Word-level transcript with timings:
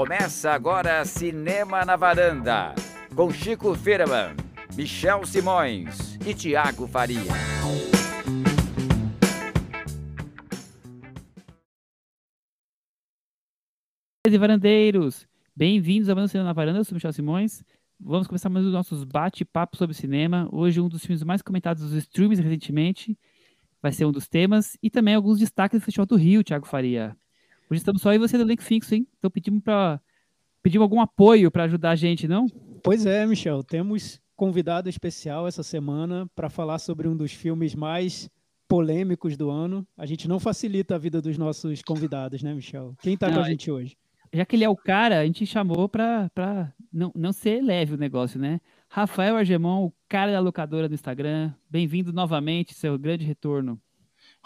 Começa 0.00 0.52
agora 0.52 1.04
Cinema 1.04 1.84
na 1.84 1.94
Varanda, 1.94 2.74
com 3.14 3.30
Chico 3.30 3.74
Firman, 3.74 4.34
Michel 4.74 5.26
Simões 5.26 6.16
e 6.26 6.32
Tiago 6.32 6.88
Faria. 6.88 7.20
e 14.26 14.38
varandeiros, 14.38 15.28
bem-vindos 15.54 16.08
ao 16.08 16.28
Cinema 16.28 16.48
na 16.48 16.54
Varanda, 16.54 16.78
eu 16.78 16.84
sou 16.84 16.94
Michel 16.94 17.12
Simões. 17.12 17.62
Vamos 18.00 18.26
começar 18.26 18.48
mais 18.48 18.64
os 18.64 18.72
nossos 18.72 19.04
bate-papos 19.04 19.76
sobre 19.76 19.94
cinema. 19.94 20.48
Hoje 20.50 20.80
um 20.80 20.88
dos 20.88 21.04
filmes 21.04 21.22
mais 21.22 21.42
comentados 21.42 21.82
dos 21.82 21.92
streams 21.92 22.40
recentemente 22.40 23.18
vai 23.82 23.92
ser 23.92 24.06
um 24.06 24.12
dos 24.12 24.26
temas 24.26 24.78
e 24.82 24.88
também 24.88 25.14
alguns 25.14 25.38
destaques 25.38 25.78
do 25.78 25.84
Festival 25.84 26.06
do 26.06 26.16
Rio, 26.16 26.42
Tiago 26.42 26.66
Faria. 26.66 27.14
Hoje 27.70 27.78
estamos 27.78 28.02
só 28.02 28.12
e 28.12 28.18
você 28.18 28.36
do 28.36 28.42
Link 28.42 28.64
Fixo, 28.64 28.96
hein? 28.96 29.06
Então 29.16 29.30
pedimos 29.30 29.62
para 29.62 30.00
pedimos 30.60 30.82
algum 30.82 31.00
apoio 31.00 31.52
para 31.52 31.64
ajudar 31.64 31.90
a 31.90 31.96
gente, 31.96 32.26
não? 32.26 32.48
Pois 32.82 33.06
é, 33.06 33.24
Michel, 33.24 33.62
temos 33.62 34.20
convidado 34.34 34.88
especial 34.88 35.46
essa 35.46 35.62
semana 35.62 36.28
para 36.34 36.50
falar 36.50 36.80
sobre 36.80 37.06
um 37.06 37.16
dos 37.16 37.30
filmes 37.30 37.72
mais 37.76 38.28
polêmicos 38.66 39.36
do 39.36 39.50
ano. 39.50 39.86
A 39.96 40.04
gente 40.04 40.26
não 40.26 40.40
facilita 40.40 40.96
a 40.96 40.98
vida 40.98 41.22
dos 41.22 41.38
nossos 41.38 41.80
convidados, 41.80 42.42
né, 42.42 42.52
Michel? 42.52 42.96
Quem 43.00 43.14
está 43.14 43.32
com 43.32 43.38
a 43.38 43.48
gente 43.48 43.70
hoje? 43.70 43.96
Já 44.32 44.44
que 44.44 44.56
ele 44.56 44.64
é 44.64 44.68
o 44.68 44.76
cara, 44.76 45.20
a 45.20 45.24
gente 45.24 45.46
chamou 45.46 45.88
para 45.88 46.74
não, 46.92 47.12
não 47.14 47.32
ser 47.32 47.62
leve 47.62 47.94
o 47.94 47.98
negócio, 47.98 48.40
né? 48.40 48.60
Rafael 48.88 49.36
Argemon, 49.36 49.84
o 49.84 49.92
cara 50.08 50.32
da 50.32 50.40
locadora 50.40 50.88
do 50.88 50.94
Instagram. 50.94 51.52
Bem-vindo 51.70 52.12
novamente, 52.12 52.74
seu 52.74 52.98
grande 52.98 53.24
retorno. 53.24 53.80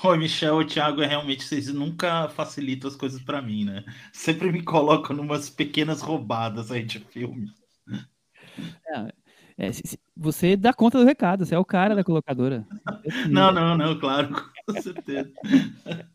Oi, 0.02 0.18
Michel 0.18 0.60
e 0.60 0.66
Thiago, 0.66 1.02
é 1.02 1.06
realmente 1.06 1.44
vocês 1.44 1.72
nunca 1.72 2.28
facilitam 2.28 2.90
as 2.90 2.96
coisas 2.96 3.22
para 3.22 3.40
mim, 3.40 3.64
né? 3.64 3.84
Sempre 4.12 4.50
me 4.50 4.62
colocam 4.62 5.16
numas 5.16 5.48
pequenas 5.48 6.02
roubadas 6.02 6.70
aí 6.70 6.82
de 6.84 6.98
filme. 6.98 7.50
É, 8.86 9.66
é, 9.66 9.70
você 10.16 10.56
dá 10.56 10.74
conta 10.74 10.98
do 10.98 11.04
recado, 11.04 11.46
você 11.46 11.54
é 11.54 11.58
o 11.58 11.64
cara 11.64 11.94
da 11.94 12.04
colocadora. 12.04 12.66
Não, 13.30 13.52
não, 13.52 13.76
não, 13.76 13.98
claro, 13.98 14.28
com 14.66 14.82
certeza. 14.82 15.32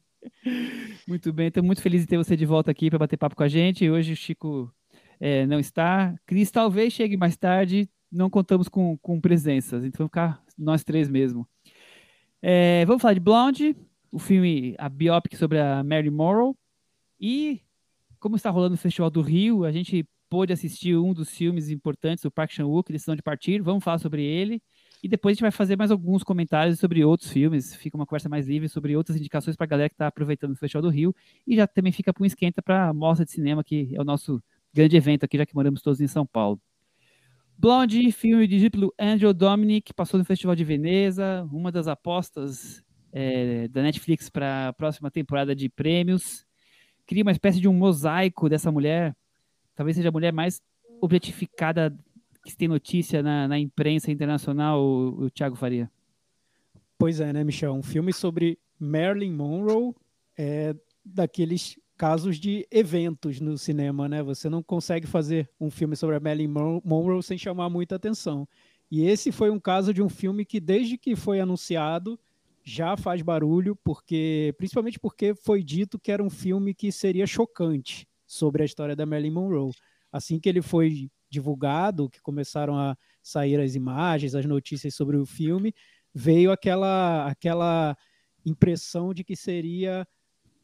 Muito 1.08 1.32
bem, 1.34 1.48
estou 1.48 1.64
muito 1.64 1.82
feliz 1.82 2.02
de 2.02 2.08
ter 2.08 2.18
você 2.18 2.36
de 2.36 2.46
volta 2.46 2.72
aqui 2.72 2.90
para 2.90 3.00
bater 3.00 3.18
papo 3.18 3.36
com 3.36 3.44
a 3.44 3.48
gente. 3.48 3.90
Hoje 3.90 4.14
o 4.14 4.16
Chico 4.16 4.72
é, 5.20 5.46
não 5.46 5.60
está. 5.60 6.16
Cris 6.26 6.52
talvez 6.52 6.94
chegue 6.94 7.18
mais 7.18 7.36
tarde, 7.36 7.90
não 8.12 8.30
contamos 8.30 8.68
com, 8.68 8.98
com 8.98 9.20
presenças, 9.20 9.84
então 9.84 10.00
vamos 10.00 10.10
ficar 10.10 10.42
nós 10.58 10.84
três 10.84 11.10
mesmo. 11.10 11.48
É, 12.42 12.86
vamos 12.86 13.02
falar 13.02 13.14
de 13.14 13.20
Blonde, 13.20 13.76
o 14.12 14.20
filme, 14.20 14.76
a 14.78 14.88
biopic 14.88 15.36
sobre 15.36 15.60
a 15.60 15.84
Mary 15.84 16.10
Morrow. 16.10 16.58
E, 17.20 17.62
como 18.20 18.36
está 18.36 18.50
rolando 18.50 18.76
o 18.76 18.78
Festival 18.78 19.10
do 19.10 19.22
Rio, 19.22 19.66
a 19.66 19.72
gente 19.72 20.08
pôde 20.30 20.54
assistir 20.54 20.96
um 20.96 21.14
dos 21.14 21.30
filmes 21.30 21.70
importantes, 21.70 22.24
o 22.24 22.32
Park 22.32 22.52
Chan-wook, 22.52 22.92
Decisão 22.92 23.16
de 23.16 23.22
Partir. 23.22 23.62
Vamos 23.62 23.84
falar 23.84 23.98
sobre 23.98 24.24
ele. 24.24 24.62
E 25.02 25.08
depois 25.08 25.32
a 25.32 25.34
gente 25.36 25.42
vai 25.42 25.52
fazer 25.52 25.78
mais 25.78 25.92
alguns 25.92 26.24
comentários 26.24 26.80
sobre 26.80 27.04
outros 27.04 27.32
filmes. 27.32 27.76
Fica 27.76 27.98
uma 27.98 28.06
conversa 28.06 28.30
mais 28.30 28.48
livre 28.48 28.70
sobre 28.70 28.96
outras 28.96 29.18
indicações 29.18 29.56
para 29.56 29.66
a 29.66 29.68
galera 29.68 29.90
que 29.90 29.96
está 29.96 30.08
aproveitando 30.08 30.52
o 30.52 30.56
Festival 30.56 30.84
do 30.84 30.90
Rio. 30.90 31.16
E 31.48 31.56
já 31.56 31.68
também 31.68 31.92
fica 31.92 32.14
para 32.14 32.24
um 32.24 32.26
esquenta 32.26 32.62
para 32.62 32.90
a 32.90 32.94
Mostra 32.94 33.26
de 33.26 33.32
Cinema, 33.32 33.64
que 33.64 33.96
é 33.96 34.02
o 34.02 34.04
nosso 34.04 34.42
grande 34.74 34.96
evento 34.96 35.24
aqui, 35.24 35.38
já 35.38 35.46
que 35.46 35.56
moramos 35.56 35.82
todos 35.82 36.00
em 36.00 36.08
São 36.08 36.26
Paulo. 36.26 36.60
Blonde, 37.62 38.10
filme 38.14 38.48
dirigido 38.48 38.72
pelo 38.72 38.94
Andrew 38.98 39.34
Dominic, 39.34 39.94
passou 39.94 40.18
no 40.18 40.24
Festival 40.24 40.56
de 40.56 40.64
Veneza, 40.64 41.46
uma 41.52 41.70
das 41.70 41.90
apostas 41.90 42.82
é, 43.12 43.68
da 43.68 43.82
Netflix 43.82 44.30
para 44.30 44.70
a 44.70 44.74
próxima 44.74 45.12
temporada 45.12 45.54
de 45.54 45.68
prêmios. 45.68 46.46
Cria 47.06 47.22
uma 47.22 47.34
espécie 47.34 47.60
de 47.60 47.68
um 47.68 47.74
mosaico 47.74 48.48
dessa 48.48 48.72
mulher, 48.72 49.14
talvez 49.76 49.98
seja 49.98 50.08
a 50.08 50.12
mulher 50.12 50.32
mais 50.32 50.62
objetificada 51.02 51.94
que 52.46 52.56
tem 52.56 52.70
notícia 52.70 53.22
na, 53.22 53.46
na 53.46 53.60
imprensa 53.60 54.10
internacional, 54.10 54.82
o, 54.82 55.26
o 55.26 55.30
Thiago 55.30 55.58
Faria. 55.58 55.92
Pois 56.98 57.20
é, 57.20 57.34
né, 57.34 57.44
Michel? 57.44 57.74
Um 57.74 57.84
filme 57.84 58.14
sobre 58.14 58.58
Marilyn 58.80 59.34
Monroe, 59.34 59.94
é 60.38 60.74
daqueles 61.04 61.78
casos 62.00 62.40
de 62.40 62.66
eventos 62.72 63.42
no 63.42 63.58
cinema, 63.58 64.08
né? 64.08 64.24
Você 64.24 64.50
não 64.50 64.64
consegue 64.64 65.06
fazer 65.06 65.50
um 65.60 65.70
filme 65.70 65.98
sobre 65.98 66.16
a 66.16 66.20
Marilyn 66.22 66.48
Monroe 66.86 67.22
sem 67.22 67.38
chamar 67.38 67.70
muita 67.70 67.96
atenção. 67.96 68.48
E 68.90 69.06
esse 69.06 69.34
foi 69.34 69.50
um 69.50 69.60
caso 69.60 69.94
de 69.94 70.02
um 70.02 70.08
filme 70.08 70.46
que 70.46 70.62
desde 70.62 70.98
que 70.98 71.14
foi 71.14 71.42
anunciado 71.42 72.18
já 72.64 72.96
faz 72.96 73.22
barulho, 73.22 73.76
porque 73.84 74.56
principalmente 74.58 74.98
porque 74.98 75.36
foi 75.36 75.62
dito 75.62 76.00
que 76.00 76.10
era 76.10 76.24
um 76.24 76.30
filme 76.30 76.74
que 76.74 76.90
seria 76.90 77.28
chocante 77.28 78.08
sobre 78.26 78.64
a 78.64 78.66
história 78.66 78.96
da 78.96 79.06
Marilyn 79.06 79.34
Monroe. 79.34 79.74
Assim 80.10 80.40
que 80.40 80.48
ele 80.48 80.62
foi 80.62 81.10
divulgado, 81.30 82.10
que 82.10 82.22
começaram 82.22 82.78
a 82.78 82.98
sair 83.22 83.60
as 83.60 83.76
imagens, 83.76 84.36
as 84.36 84.46
notícias 84.46 84.96
sobre 84.96 85.18
o 85.18 85.26
filme, 85.26 85.76
veio 86.14 86.50
aquela 86.50 87.28
aquela 87.28 87.98
impressão 88.46 89.14
de 89.14 89.22
que 89.22 89.36
seria 89.36 90.08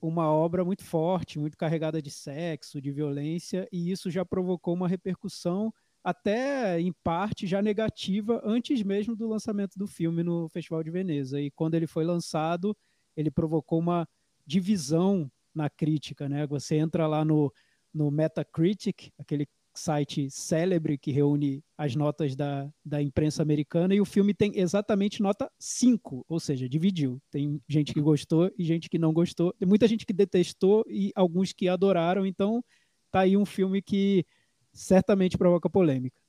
uma 0.01 0.31
obra 0.31 0.63
muito 0.63 0.83
forte, 0.83 1.39
muito 1.39 1.57
carregada 1.57 2.01
de 2.01 2.11
sexo, 2.11 2.81
de 2.81 2.91
violência, 2.91 3.67
e 3.71 3.91
isso 3.91 4.11
já 4.11 4.23
provocou 4.25 4.73
uma 4.73 4.87
repercussão 4.87 5.73
até 6.03 6.79
em 6.79 6.93
parte 7.03 7.47
já 7.47 7.61
negativa 7.61 8.39
antes 8.45 8.83
mesmo 8.83 9.15
do 9.15 9.27
lançamento 9.27 9.77
do 9.77 9.87
filme 9.87 10.21
no 10.21 10.47
Festival 10.49 10.83
de 10.83 10.91
Veneza. 10.91 11.41
E 11.41 11.49
quando 11.49 11.73
ele 11.73 11.87
foi 11.87 12.05
lançado, 12.05 12.77
ele 13.17 13.31
provocou 13.31 13.79
uma 13.79 14.07
divisão 14.45 15.31
na 15.53 15.69
crítica, 15.69 16.29
né? 16.29 16.45
Você 16.45 16.75
entra 16.75 17.07
lá 17.07 17.25
no, 17.25 17.51
no 17.91 18.11
Metacritic, 18.11 19.09
aquele 19.17 19.47
site 19.75 20.29
célebre 20.29 20.97
que 20.97 21.11
reúne 21.11 21.63
as 21.77 21.95
notas 21.95 22.35
da, 22.35 22.69
da 22.83 23.01
imprensa 23.01 23.41
americana, 23.41 23.93
e 23.93 24.01
o 24.01 24.05
filme 24.05 24.33
tem 24.33 24.51
exatamente 24.55 25.21
nota 25.21 25.51
5, 25.59 26.25
ou 26.27 26.39
seja, 26.39 26.69
dividiu. 26.69 27.21
Tem 27.29 27.61
gente 27.67 27.93
que 27.93 28.01
gostou 28.01 28.51
e 28.57 28.63
gente 28.63 28.89
que 28.89 28.97
não 28.97 29.13
gostou. 29.13 29.53
Tem 29.53 29.67
muita 29.67 29.87
gente 29.87 30.05
que 30.05 30.13
detestou 30.13 30.83
e 30.87 31.11
alguns 31.15 31.53
que 31.53 31.67
adoraram, 31.67 32.25
então 32.25 32.63
tá 33.11 33.21
aí 33.21 33.37
um 33.37 33.45
filme 33.45 33.81
que 33.81 34.25
certamente 34.73 35.37
provoca 35.37 35.69
polêmica. 35.69 36.19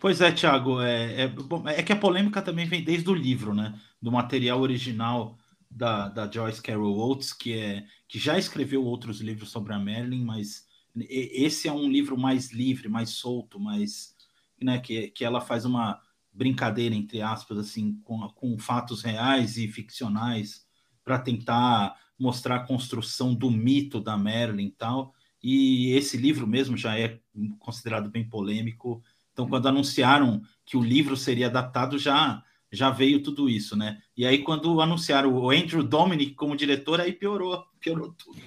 Pois 0.00 0.20
é, 0.20 0.30
Thiago, 0.30 0.80
é, 0.80 1.24
é, 1.24 1.34
é 1.76 1.82
que 1.82 1.92
a 1.92 1.96
polêmica 1.96 2.40
também 2.40 2.66
vem 2.66 2.84
desde 2.84 3.10
o 3.10 3.14
livro, 3.14 3.52
né? 3.52 3.74
Do 4.00 4.12
material 4.12 4.60
original 4.60 5.36
da, 5.68 6.08
da 6.08 6.30
Joyce 6.30 6.62
Carol 6.62 6.96
Oates, 6.96 7.32
que, 7.32 7.58
é, 7.58 7.84
que 8.06 8.18
já 8.18 8.38
escreveu 8.38 8.84
outros 8.84 9.20
livros 9.20 9.50
sobre 9.50 9.72
a 9.74 9.78
Marilyn, 9.78 10.24
mas 10.24 10.67
esse 11.08 11.68
é 11.68 11.72
um 11.72 11.90
livro 11.90 12.18
mais 12.18 12.52
livre, 12.52 12.88
mais 12.88 13.10
solto, 13.10 13.60
mais 13.60 14.14
né, 14.60 14.78
que, 14.78 15.08
que 15.08 15.24
ela 15.24 15.40
faz 15.40 15.64
uma 15.64 16.00
brincadeira 16.32 16.94
entre 16.94 17.20
aspas 17.20 17.58
assim 17.58 18.00
com, 18.04 18.20
com 18.28 18.58
fatos 18.58 19.02
reais 19.02 19.56
e 19.56 19.66
ficcionais 19.66 20.66
para 21.02 21.18
tentar 21.18 21.96
mostrar 22.18 22.56
a 22.56 22.66
construção 22.66 23.34
do 23.34 23.50
mito 23.50 24.00
da 24.00 24.16
Marilyn 24.16 24.66
e 24.66 24.72
tal. 24.72 25.14
E 25.42 25.92
esse 25.92 26.16
livro 26.16 26.46
mesmo 26.46 26.76
já 26.76 26.98
é 26.98 27.20
considerado 27.58 28.10
bem 28.10 28.28
polêmico. 28.28 29.02
Então, 29.32 29.48
quando 29.48 29.68
anunciaram 29.68 30.42
que 30.66 30.76
o 30.76 30.82
livro 30.82 31.16
seria 31.16 31.46
adaptado, 31.46 31.98
já 31.98 32.42
já 32.70 32.90
veio 32.90 33.22
tudo 33.22 33.48
isso, 33.48 33.74
né? 33.74 33.98
E 34.14 34.26
aí, 34.26 34.38
quando 34.38 34.80
anunciaram 34.80 35.32
o 35.32 35.50
Andrew 35.50 35.82
Dominic 35.82 36.34
como 36.34 36.56
diretor, 36.56 37.00
aí 37.00 37.12
piorou, 37.12 37.64
piorou 37.80 38.12
tudo. 38.12 38.38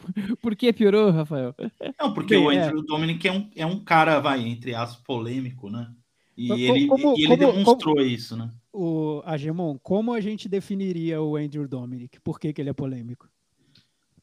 Por 0.40 0.56
que 0.56 0.72
piorou, 0.72 1.10
Rafael? 1.10 1.54
Não, 1.98 2.12
porque 2.12 2.34
Bem, 2.34 2.46
o 2.46 2.50
é. 2.50 2.58
Andrew 2.58 2.80
é. 2.80 2.86
Dominic 2.86 3.28
é 3.28 3.32
um, 3.32 3.50
é 3.54 3.66
um 3.66 3.78
cara, 3.80 4.20
vai, 4.20 4.46
entre 4.46 4.74
aspas, 4.74 5.02
polêmico, 5.04 5.70
né? 5.70 5.92
E 6.36 6.48
como, 6.48 6.60
ele, 6.60 6.86
como, 6.86 7.18
e 7.18 7.24
ele 7.24 7.36
como, 7.36 7.52
demonstrou 7.52 8.00
isso, 8.00 8.36
né? 8.36 8.50
O 8.72 9.20
Agemon, 9.24 9.78
como 9.78 10.12
a 10.12 10.20
gente 10.20 10.48
definiria 10.48 11.20
o 11.20 11.36
Andrew 11.36 11.68
Dominic? 11.68 12.20
Por 12.20 12.40
que, 12.40 12.52
que 12.52 12.62
ele 12.62 12.70
é 12.70 12.72
polêmico? 12.72 13.28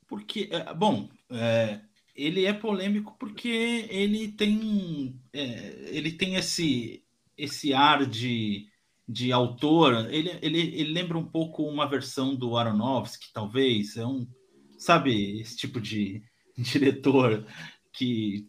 Porque, 0.07 0.49
é, 0.51 0.73
bom, 0.73 1.09
é, 1.29 1.81
ele 2.15 2.45
é 2.45 2.53
polêmico 2.53 3.15
porque 3.19 3.87
ele 3.89 4.29
tem, 4.29 5.19
é, 5.31 5.89
ele 5.91 6.11
tem 6.11 6.35
esse, 6.35 7.03
esse 7.37 7.73
ar 7.73 8.05
de, 8.05 8.67
de 9.07 9.31
autor. 9.31 10.07
Ele, 10.09 10.31
ele, 10.41 10.59
ele 10.59 10.93
lembra 10.93 11.17
um 11.17 11.25
pouco 11.25 11.63
uma 11.63 11.87
versão 11.87 12.35
do 12.35 12.57
Aronofsky, 12.57 13.31
talvez. 13.31 13.97
É 13.97 14.05
um 14.07 14.25
sabe, 14.87 15.41
esse 15.41 15.57
tipo 15.57 15.81
de 15.81 16.23
diretor 16.57 17.45
que 17.91 18.47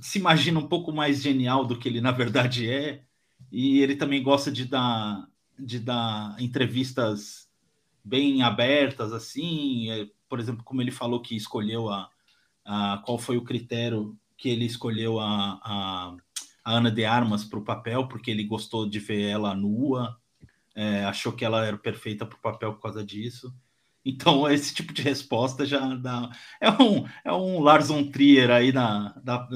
se 0.00 0.18
imagina 0.18 0.58
um 0.58 0.66
pouco 0.66 0.92
mais 0.92 1.22
genial 1.22 1.64
do 1.64 1.78
que 1.78 1.88
ele 1.88 2.00
na 2.00 2.10
verdade 2.10 2.68
é, 2.68 3.04
e 3.50 3.80
ele 3.80 3.94
também 3.94 4.22
gosta 4.22 4.50
de 4.50 4.64
dar, 4.64 5.24
de 5.56 5.78
dar 5.78 6.34
entrevistas 6.40 7.48
bem 8.04 8.42
abertas, 8.42 9.12
assim, 9.12 9.88
é, 9.90 10.08
por 10.28 10.40
exemplo, 10.40 10.64
como 10.64 10.82
ele 10.82 10.90
falou 10.90 11.22
que 11.22 11.36
escolheu 11.36 11.88
a, 11.88 12.10
a 12.64 13.00
qual 13.04 13.18
foi 13.18 13.36
o 13.36 13.44
critério 13.44 14.18
que 14.36 14.48
ele 14.48 14.64
escolheu 14.64 15.20
a, 15.20 15.60
a, 15.62 16.16
a 16.64 16.72
Ana 16.72 16.90
de 16.90 17.04
Armas 17.04 17.44
para 17.44 17.60
o 17.60 17.64
papel, 17.64 18.08
porque 18.08 18.32
ele 18.32 18.42
gostou 18.42 18.88
de 18.88 18.98
ver 18.98 19.28
ela 19.28 19.54
nua, 19.54 20.18
é, 20.74 21.04
achou 21.04 21.32
que 21.32 21.44
ela 21.44 21.64
era 21.64 21.78
perfeita 21.78 22.26
para 22.26 22.36
o 22.36 22.42
papel 22.42 22.72
por 22.72 22.80
causa 22.80 23.04
disso. 23.04 23.54
Então, 24.04 24.48
esse 24.50 24.74
tipo 24.74 24.92
de 24.92 25.02
resposta 25.02 25.64
já 25.64 25.94
dá. 25.94 26.30
É 26.60 26.70
um, 26.70 27.06
é 27.24 27.32
um 27.32 27.60
Lars 27.60 27.88
von 27.88 28.10
Trier 28.10 28.50
aí 28.50 28.72
na, 28.72 29.10
da, 29.22 29.48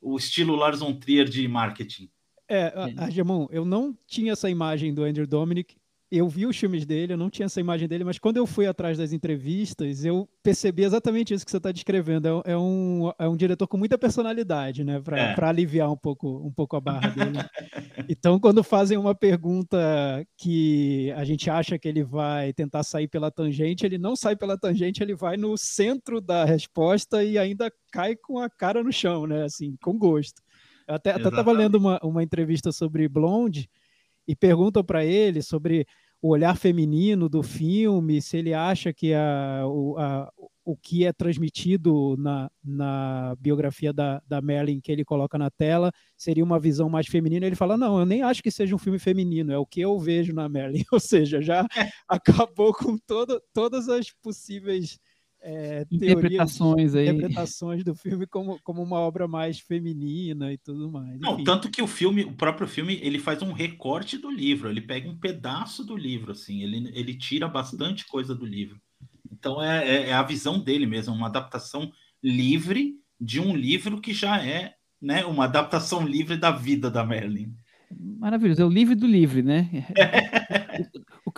o 0.00 0.16
estilo 0.16 0.54
Lars 0.54 0.80
von 0.80 0.94
Trier 0.94 1.28
de 1.28 1.46
marketing. 1.48 2.10
É, 2.48 2.72
Argemon, 2.96 3.48
eu 3.50 3.64
não 3.64 3.96
tinha 4.06 4.32
essa 4.32 4.48
imagem 4.48 4.94
do 4.94 5.02
Andrew 5.02 5.26
Dominic 5.26 5.76
eu 6.10 6.28
vi 6.28 6.46
os 6.46 6.56
filmes 6.56 6.86
dele, 6.86 7.14
eu 7.14 7.16
não 7.16 7.28
tinha 7.28 7.46
essa 7.46 7.60
imagem 7.60 7.88
dele, 7.88 8.04
mas 8.04 8.18
quando 8.18 8.36
eu 8.36 8.46
fui 8.46 8.66
atrás 8.66 8.96
das 8.96 9.12
entrevistas, 9.12 10.04
eu 10.04 10.28
percebi 10.40 10.84
exatamente 10.84 11.34
isso 11.34 11.44
que 11.44 11.50
você 11.50 11.56
está 11.56 11.72
descrevendo. 11.72 12.42
É, 12.44 12.52
é, 12.52 12.56
um, 12.56 13.12
é 13.18 13.28
um 13.28 13.36
diretor 13.36 13.66
com 13.66 13.76
muita 13.76 13.98
personalidade, 13.98 14.84
né? 14.84 15.00
Para 15.00 15.18
é. 15.18 15.44
aliviar 15.44 15.90
um 15.90 15.96
pouco, 15.96 16.28
um 16.46 16.52
pouco 16.52 16.76
a 16.76 16.80
barra 16.80 17.08
dele. 17.08 17.38
então, 18.08 18.38
quando 18.38 18.62
fazem 18.62 18.96
uma 18.96 19.14
pergunta 19.14 19.78
que 20.36 21.12
a 21.16 21.24
gente 21.24 21.50
acha 21.50 21.76
que 21.76 21.88
ele 21.88 22.04
vai 22.04 22.52
tentar 22.52 22.84
sair 22.84 23.08
pela 23.08 23.30
tangente, 23.30 23.84
ele 23.84 23.98
não 23.98 24.14
sai 24.14 24.36
pela 24.36 24.56
tangente, 24.56 25.02
ele 25.02 25.14
vai 25.14 25.36
no 25.36 25.56
centro 25.56 26.20
da 26.20 26.44
resposta 26.44 27.24
e 27.24 27.36
ainda 27.36 27.72
cai 27.90 28.14
com 28.14 28.38
a 28.38 28.48
cara 28.48 28.82
no 28.82 28.92
chão, 28.92 29.26
né? 29.26 29.42
Assim, 29.42 29.76
com 29.82 29.98
gosto. 29.98 30.40
Eu 30.86 30.94
até 30.94 31.16
estava 31.16 31.50
lendo 31.50 31.74
uma, 31.74 31.98
uma 32.00 32.22
entrevista 32.22 32.70
sobre 32.70 33.08
Blonde 33.08 33.68
e 34.26 34.34
perguntam 34.34 34.84
para 34.84 35.04
ele 35.04 35.42
sobre 35.42 35.86
o 36.20 36.30
olhar 36.30 36.56
feminino 36.56 37.28
do 37.28 37.42
filme, 37.42 38.20
se 38.22 38.36
ele 38.38 38.54
acha 38.54 38.92
que 38.92 39.12
a, 39.14 39.62
o, 39.66 39.96
a, 39.98 40.30
o 40.64 40.76
que 40.76 41.04
é 41.04 41.12
transmitido 41.12 42.16
na, 42.18 42.50
na 42.64 43.36
biografia 43.38 43.92
da, 43.92 44.20
da 44.26 44.40
Marilyn 44.40 44.80
que 44.80 44.90
ele 44.90 45.04
coloca 45.04 45.38
na 45.38 45.50
tela 45.50 45.92
seria 46.16 46.42
uma 46.42 46.58
visão 46.58 46.88
mais 46.88 47.06
feminina. 47.06 47.46
Ele 47.46 47.54
fala: 47.54 47.76
Não, 47.76 48.00
eu 48.00 48.06
nem 48.06 48.22
acho 48.22 48.42
que 48.42 48.50
seja 48.50 48.74
um 48.74 48.78
filme 48.78 48.98
feminino, 48.98 49.52
é 49.52 49.58
o 49.58 49.66
que 49.66 49.80
eu 49.80 49.98
vejo 49.98 50.32
na 50.32 50.48
Marilyn. 50.48 50.84
Ou 50.92 50.98
seja, 50.98 51.40
já 51.40 51.64
acabou 52.08 52.72
com 52.74 52.96
todo, 52.98 53.40
todas 53.52 53.88
as 53.88 54.10
possíveis 54.10 54.98
é, 55.48 55.86
interpretações 55.92 56.96
aí. 56.96 57.08
interpretações 57.08 57.84
do 57.84 57.94
filme 57.94 58.26
como, 58.26 58.58
como 58.64 58.82
uma 58.82 58.98
obra 58.98 59.28
mais 59.28 59.60
feminina 59.60 60.52
e 60.52 60.58
tudo 60.58 60.90
mais. 60.90 61.20
Não, 61.20 61.42
tanto 61.44 61.70
que 61.70 61.80
o 61.80 61.86
filme, 61.86 62.24
o 62.24 62.32
próprio 62.32 62.66
filme, 62.66 62.98
ele 63.00 63.20
faz 63.20 63.42
um 63.42 63.52
recorte 63.52 64.18
do 64.18 64.28
livro, 64.28 64.68
ele 64.68 64.80
pega 64.80 65.08
um 65.08 65.16
pedaço 65.16 65.84
do 65.84 65.96
livro, 65.96 66.32
assim, 66.32 66.62
ele, 66.62 66.90
ele 66.92 67.14
tira 67.14 67.46
bastante 67.46 68.04
coisa 68.06 68.34
do 68.34 68.44
livro. 68.44 68.80
Então 69.30 69.62
é, 69.62 69.88
é, 69.88 70.08
é 70.08 70.12
a 70.12 70.22
visão 70.24 70.58
dele 70.58 70.84
mesmo, 70.84 71.14
uma 71.14 71.28
adaptação 71.28 71.92
livre 72.20 72.94
de 73.20 73.40
um 73.40 73.54
livro 73.54 74.00
que 74.00 74.12
já 74.12 74.44
é 74.44 74.74
né, 75.00 75.24
uma 75.24 75.44
adaptação 75.44 76.04
livre 76.04 76.36
da 76.36 76.50
vida 76.50 76.90
da 76.90 77.06
Merlin. 77.06 77.54
Maravilhoso, 78.18 78.62
é 78.62 78.64
o 78.64 78.68
livre 78.68 78.96
do 78.96 79.06
livre, 79.06 79.42
né? 79.42 79.86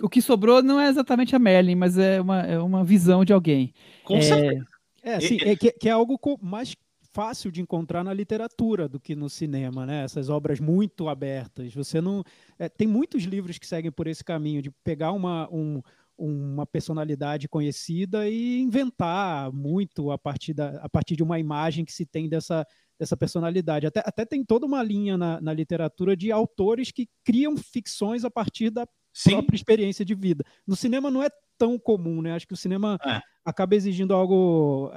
o, 0.02 0.08
que 0.08 0.22
sobrou 0.22 0.62
não 0.62 0.80
é 0.80 0.88
exatamente 0.88 1.34
a 1.34 1.38
Merlin, 1.38 1.74
mas 1.74 1.98
é 1.98 2.20
uma, 2.20 2.40
é 2.42 2.58
uma 2.58 2.84
visão 2.84 3.24
de 3.24 3.32
alguém. 3.32 3.72
Com 4.04 4.16
é... 4.16 4.22
certeza. 4.22 4.66
É, 5.02 5.20
sim, 5.20 5.38
é 5.40 5.56
que, 5.56 5.72
que 5.72 5.88
é 5.88 5.92
algo 5.92 6.18
mais 6.42 6.76
fácil 7.12 7.50
de 7.50 7.60
encontrar 7.60 8.04
na 8.04 8.12
literatura 8.12 8.88
do 8.88 9.00
que 9.00 9.14
no 9.16 9.28
cinema, 9.28 9.86
né? 9.86 10.04
Essas 10.04 10.28
obras 10.28 10.60
muito 10.60 11.08
abertas. 11.08 11.72
Você 11.74 12.00
não 12.00 12.22
é, 12.58 12.68
tem 12.68 12.86
muitos 12.86 13.24
livros 13.24 13.58
que 13.58 13.66
seguem 13.66 13.90
por 13.90 14.06
esse 14.06 14.22
caminho 14.22 14.60
de 14.60 14.70
pegar 14.84 15.12
uma, 15.12 15.48
um, 15.50 15.80
uma 16.16 16.66
personalidade 16.66 17.48
conhecida 17.48 18.28
e 18.28 18.60
inventar 18.60 19.52
muito 19.52 20.10
a 20.10 20.18
partir, 20.18 20.52
da, 20.52 20.78
a 20.82 20.88
partir 20.88 21.16
de 21.16 21.22
uma 21.22 21.38
imagem 21.38 21.84
que 21.84 21.92
se 21.92 22.04
tem 22.04 22.28
dessa, 22.28 22.66
dessa 22.98 23.16
personalidade. 23.16 23.86
Até, 23.86 24.02
até 24.04 24.24
tem 24.26 24.44
toda 24.44 24.66
uma 24.66 24.82
linha 24.82 25.16
na, 25.16 25.40
na 25.40 25.52
literatura 25.52 26.16
de 26.16 26.32
autores 26.32 26.90
que 26.90 27.08
criam 27.24 27.56
ficções 27.56 28.24
a 28.24 28.30
partir 28.30 28.70
da 28.70 28.86
Sim. 29.18 29.30
própria 29.30 29.56
experiência 29.56 30.04
de 30.04 30.14
vida. 30.14 30.44
No 30.64 30.76
cinema 30.76 31.10
não 31.10 31.22
é 31.22 31.28
tão 31.58 31.76
comum, 31.76 32.22
né? 32.22 32.34
Acho 32.34 32.46
que 32.46 32.54
o 32.54 32.56
cinema 32.56 32.96
é. 33.04 33.20
acaba 33.44 33.74
exigindo 33.74 34.14
algo 34.14 34.92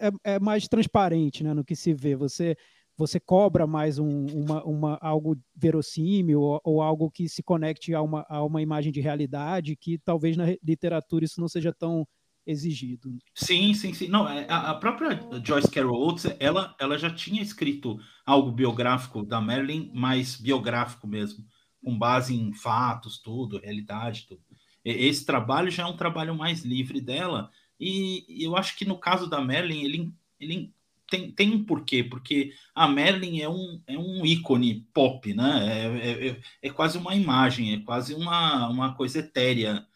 é, 0.00 0.08
é, 0.08 0.10
é, 0.24 0.40
mais 0.40 0.66
transparente, 0.66 1.44
né, 1.44 1.52
no 1.52 1.64
que 1.64 1.76
se 1.76 1.92
vê. 1.92 2.16
Você 2.16 2.56
você 2.98 3.20
cobra 3.20 3.66
mais 3.66 3.98
um, 3.98 4.24
uma, 4.28 4.64
uma, 4.64 4.98
algo 5.02 5.36
verossímil 5.54 6.40
ou, 6.40 6.58
ou, 6.64 6.80
algo 6.80 7.10
que 7.10 7.28
se 7.28 7.42
conecte 7.42 7.92
a 7.92 8.00
uma, 8.00 8.24
a 8.26 8.42
uma 8.42 8.62
imagem 8.62 8.90
de 8.90 9.02
realidade 9.02 9.76
que 9.76 9.98
talvez 9.98 10.34
na 10.34 10.46
literatura 10.64 11.26
isso 11.26 11.38
não 11.38 11.46
seja 11.46 11.74
tão 11.74 12.08
exigido. 12.46 13.10
Sim, 13.34 13.74
sim, 13.74 13.92
sim. 13.92 14.08
Não, 14.08 14.26
é, 14.26 14.46
a, 14.48 14.72
própria 14.76 15.20
Joyce 15.44 15.70
Carol 15.70 16.06
Oates, 16.06 16.24
ela, 16.40 16.74
ela 16.80 16.96
já 16.96 17.10
tinha 17.10 17.42
escrito 17.42 17.98
algo 18.24 18.50
biográfico 18.50 19.22
da 19.22 19.42
Marilyn, 19.42 19.90
mais 19.92 20.36
biográfico 20.36 21.06
mesmo, 21.06 21.44
com 21.86 21.96
base 21.96 22.34
em 22.34 22.52
fatos, 22.52 23.18
tudo, 23.18 23.60
realidade, 23.60 24.26
tudo. 24.28 24.40
Esse 24.84 25.24
trabalho 25.24 25.70
já 25.70 25.84
é 25.84 25.86
um 25.86 25.96
trabalho 25.96 26.34
mais 26.34 26.64
livre 26.64 27.00
dela, 27.00 27.48
e 27.78 28.24
eu 28.28 28.56
acho 28.56 28.76
que 28.76 28.84
no 28.84 28.98
caso 28.98 29.28
da 29.28 29.40
Marilyn, 29.40 29.84
ele, 29.84 30.12
ele 30.40 30.72
tem, 31.08 31.30
tem 31.30 31.52
um 31.52 31.62
porquê, 31.62 32.02
porque 32.02 32.52
a 32.74 32.88
Marilyn 32.88 33.40
é 33.40 33.48
um, 33.48 33.80
é 33.86 33.96
um 33.96 34.26
ícone 34.26 34.84
pop, 34.92 35.32
né? 35.32 35.66
É, 35.68 35.86
é, 35.86 36.28
é, 36.28 36.40
é 36.62 36.70
quase 36.70 36.98
uma 36.98 37.14
imagem, 37.14 37.74
é 37.74 37.78
quase 37.78 38.14
uma, 38.14 38.68
uma 38.68 38.94
coisa 38.94 39.20
etérea 39.20 39.86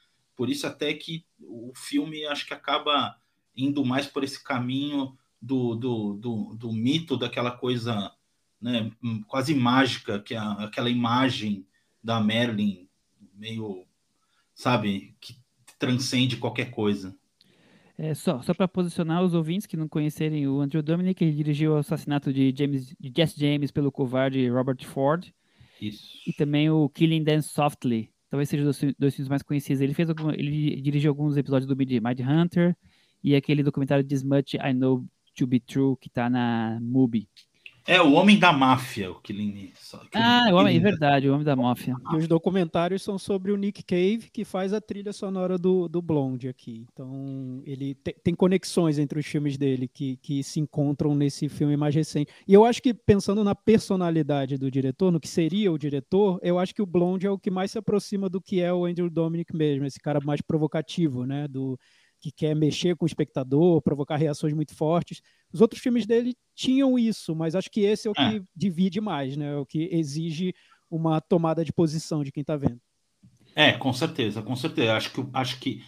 por 0.40 0.48
isso 0.48 0.66
até 0.66 0.94
que 0.94 1.26
o 1.38 1.70
filme 1.76 2.24
acho 2.24 2.46
que 2.46 2.54
acaba 2.54 3.14
indo 3.54 3.84
mais 3.84 4.06
por 4.06 4.24
esse 4.24 4.42
caminho 4.42 5.14
do, 5.38 5.74
do, 5.74 6.14
do, 6.14 6.54
do 6.54 6.72
mito 6.72 7.14
daquela 7.18 7.50
coisa 7.50 8.10
né, 8.58 8.90
quase 9.28 9.54
mágica, 9.54 10.18
que 10.18 10.34
é 10.34 10.38
aquela 10.38 10.88
imagem 10.88 11.66
da 12.02 12.20
Merlin 12.20 12.88
meio, 13.34 13.86
sabe, 14.54 15.14
que 15.20 15.34
transcende 15.78 16.36
qualquer 16.36 16.70
coisa. 16.70 17.16
É, 17.96 18.14
só 18.14 18.40
só 18.40 18.54
para 18.54 18.66
posicionar 18.66 19.22
os 19.22 19.34
ouvintes 19.34 19.66
que 19.66 19.76
não 19.76 19.86
conhecerem 19.88 20.46
o 20.48 20.60
Andrew 20.60 20.82
Dominic, 20.82 21.22
ele 21.22 21.36
dirigiu 21.36 21.72
o 21.72 21.76
assassinato 21.76 22.32
de, 22.32 22.54
James, 22.56 22.94
de 22.98 23.12
Jesse 23.14 23.38
James 23.38 23.70
pelo 23.70 23.92
covarde 23.92 24.48
Robert 24.48 24.82
Ford. 24.86 25.30
Isso. 25.80 26.18
E 26.26 26.32
também 26.32 26.70
o 26.70 26.88
Killing 26.88 27.24
Them 27.24 27.42
Softly, 27.42 28.10
talvez 28.28 28.48
seja 28.48 28.64
dos 28.64 28.78
dois 28.98 29.14
filmes 29.14 29.28
mais 29.28 29.42
conhecidos. 29.42 29.80
Ele 29.80 29.94
fez 29.94 30.08
algum, 30.08 30.30
ele 30.30 30.80
dirigiu 30.80 31.10
alguns 31.10 31.36
episódios 31.36 31.66
do 31.66 31.76
Mind 31.76 32.20
Hunter 32.20 32.76
e 33.22 33.34
aquele 33.34 33.62
documentário 33.62 34.04
This 34.04 34.22
Much 34.22 34.54
I 34.54 34.72
Know 34.72 35.06
to 35.36 35.46
Be 35.46 35.60
True 35.60 35.96
que 35.98 36.08
tá 36.08 36.28
na 36.30 36.78
MUBI. 36.80 37.28
É 37.86 38.00
o 38.00 38.12
Homem 38.12 38.38
da 38.38 38.52
Máfia, 38.52 39.10
o 39.10 39.16
Killing. 39.20 39.72
Ah, 40.14 40.48
o 40.52 40.56
homem, 40.56 40.76
é 40.76 40.80
verdade, 40.80 41.28
o 41.28 41.32
Homem 41.32 41.44
da 41.44 41.56
Máfia. 41.56 41.94
E 42.12 42.16
os 42.16 42.28
documentários 42.28 43.02
são 43.02 43.18
sobre 43.18 43.50
o 43.50 43.56
Nick 43.56 43.82
Cave, 43.82 44.30
que 44.32 44.44
faz 44.44 44.72
a 44.72 44.80
trilha 44.80 45.12
sonora 45.12 45.58
do, 45.58 45.88
do 45.88 46.00
Blonde 46.00 46.48
aqui. 46.48 46.86
Então, 46.92 47.62
ele 47.64 47.94
te, 47.94 48.12
tem 48.22 48.34
conexões 48.34 48.98
entre 48.98 49.18
os 49.18 49.26
filmes 49.26 49.56
dele 49.56 49.88
que, 49.88 50.16
que 50.18 50.42
se 50.42 50.60
encontram 50.60 51.14
nesse 51.14 51.48
filme 51.48 51.76
mais 51.76 51.94
recente. 51.94 52.30
E 52.46 52.54
eu 52.54 52.64
acho 52.64 52.82
que, 52.82 52.94
pensando 52.94 53.42
na 53.42 53.54
personalidade 53.54 54.56
do 54.56 54.70
diretor, 54.70 55.10
no 55.10 55.20
que 55.20 55.28
seria 55.28 55.72
o 55.72 55.78
diretor, 55.78 56.38
eu 56.42 56.58
acho 56.58 56.74
que 56.74 56.82
o 56.82 56.86
Blonde 56.86 57.26
é 57.26 57.30
o 57.30 57.38
que 57.38 57.50
mais 57.50 57.70
se 57.70 57.78
aproxima 57.78 58.28
do 58.28 58.40
que 58.40 58.60
é 58.60 58.72
o 58.72 58.84
Andrew 58.84 59.10
Dominic 59.10 59.54
mesmo, 59.54 59.84
esse 59.84 59.98
cara 59.98 60.20
mais 60.24 60.40
provocativo, 60.40 61.24
né? 61.24 61.48
Do, 61.48 61.78
que 62.20 62.30
quer 62.30 62.54
mexer 62.54 62.96
com 62.96 63.04
o 63.04 63.06
espectador, 63.06 63.80
provocar 63.80 64.16
reações 64.16 64.52
muito 64.52 64.74
fortes. 64.74 65.22
Os 65.52 65.60
outros 65.60 65.80
filmes 65.80 66.06
dele 66.06 66.36
tinham 66.54 66.98
isso, 66.98 67.34
mas 67.34 67.54
acho 67.54 67.70
que 67.70 67.80
esse 67.80 68.06
é 68.06 68.10
o 68.10 68.14
que 68.14 68.20
é. 68.20 68.42
divide 68.54 69.00
mais, 69.00 69.36
né? 69.36 69.52
É 69.52 69.56
o 69.56 69.66
que 69.66 69.88
exige 69.90 70.54
uma 70.90 71.20
tomada 71.20 71.64
de 71.64 71.72
posição 71.72 72.22
de 72.22 72.30
quem 72.30 72.42
está 72.42 72.56
vendo. 72.56 72.80
É, 73.54 73.72
com 73.72 73.92
certeza, 73.92 74.42
com 74.42 74.54
certeza. 74.54 74.94
Acho 74.94 75.12
que, 75.12 75.26
acho 75.32 75.60
que 75.60 75.82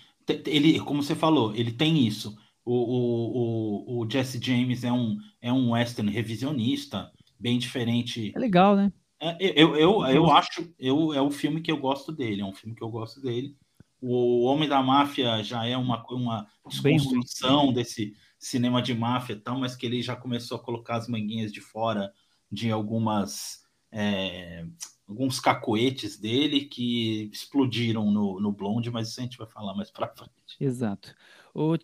ele, 0.47 0.81
como 0.81 1.03
você 1.03 1.15
falou, 1.15 1.55
ele 1.55 1.73
tem 1.73 2.07
isso. 2.07 2.37
O, 2.65 2.75
o, 2.75 3.99
o, 3.99 4.01
o 4.01 4.11
Jesse 4.11 4.41
James 4.43 4.85
é 4.85 4.93
um, 4.93 5.19
é 5.41 5.53
um 5.53 5.73
western 5.73 6.11
revisionista, 6.11 7.11
bem 7.39 7.59
diferente. 7.59 8.33
É 8.35 8.39
legal, 8.39 8.77
né? 8.77 8.93
É, 9.21 9.37
eu, 9.41 9.77
eu, 9.77 10.05
eu 10.07 10.31
acho, 10.31 10.69
eu, 10.79 11.13
é 11.13 11.21
o 11.21 11.31
filme 11.31 11.61
que 11.61 11.71
eu 11.71 11.77
gosto 11.77 12.11
dele, 12.11 12.41
é 12.41 12.45
um 12.45 12.55
filme 12.55 12.75
que 12.75 12.83
eu 12.83 12.89
gosto 12.89 13.21
dele. 13.21 13.57
O 14.03 14.43
Homem 14.43 14.69
da 14.69 14.83
Máfia 14.83 15.43
já 15.45 15.65
é 15.65 15.77
uma, 15.77 16.05
uma 16.11 16.47
desconstrução 16.67 17.73
desse 17.73 18.17
cinema 18.37 18.83
de 18.83 18.93
máfia 18.93 19.35
e 19.35 19.41
tal, 19.41 19.59
mas 19.59 19.77
que 19.77 19.87
ele 19.87 20.03
já 20.03 20.17
começou 20.17 20.57
a 20.57 20.63
colocar 20.63 20.97
as 20.97 21.07
manguinhas 21.07 21.53
de 21.53 21.61
fora 21.61 22.13
de 22.51 22.71
algumas 22.71 23.65
é, 23.93 24.67
alguns 25.09 25.39
cacoetes 25.39 26.19
dele 26.19 26.63
que 26.63 27.31
explodiram 27.33 28.11
no, 28.11 28.41
no 28.41 28.51
Blonde, 28.51 28.91
mas 28.91 29.09
isso 29.09 29.21
a 29.21 29.23
gente 29.23 29.39
vai 29.39 29.47
falar 29.47 29.75
mais 29.75 29.91
para 29.91 30.09
frente. 30.09 30.57
Exato. 30.59 31.15
O 31.55 31.79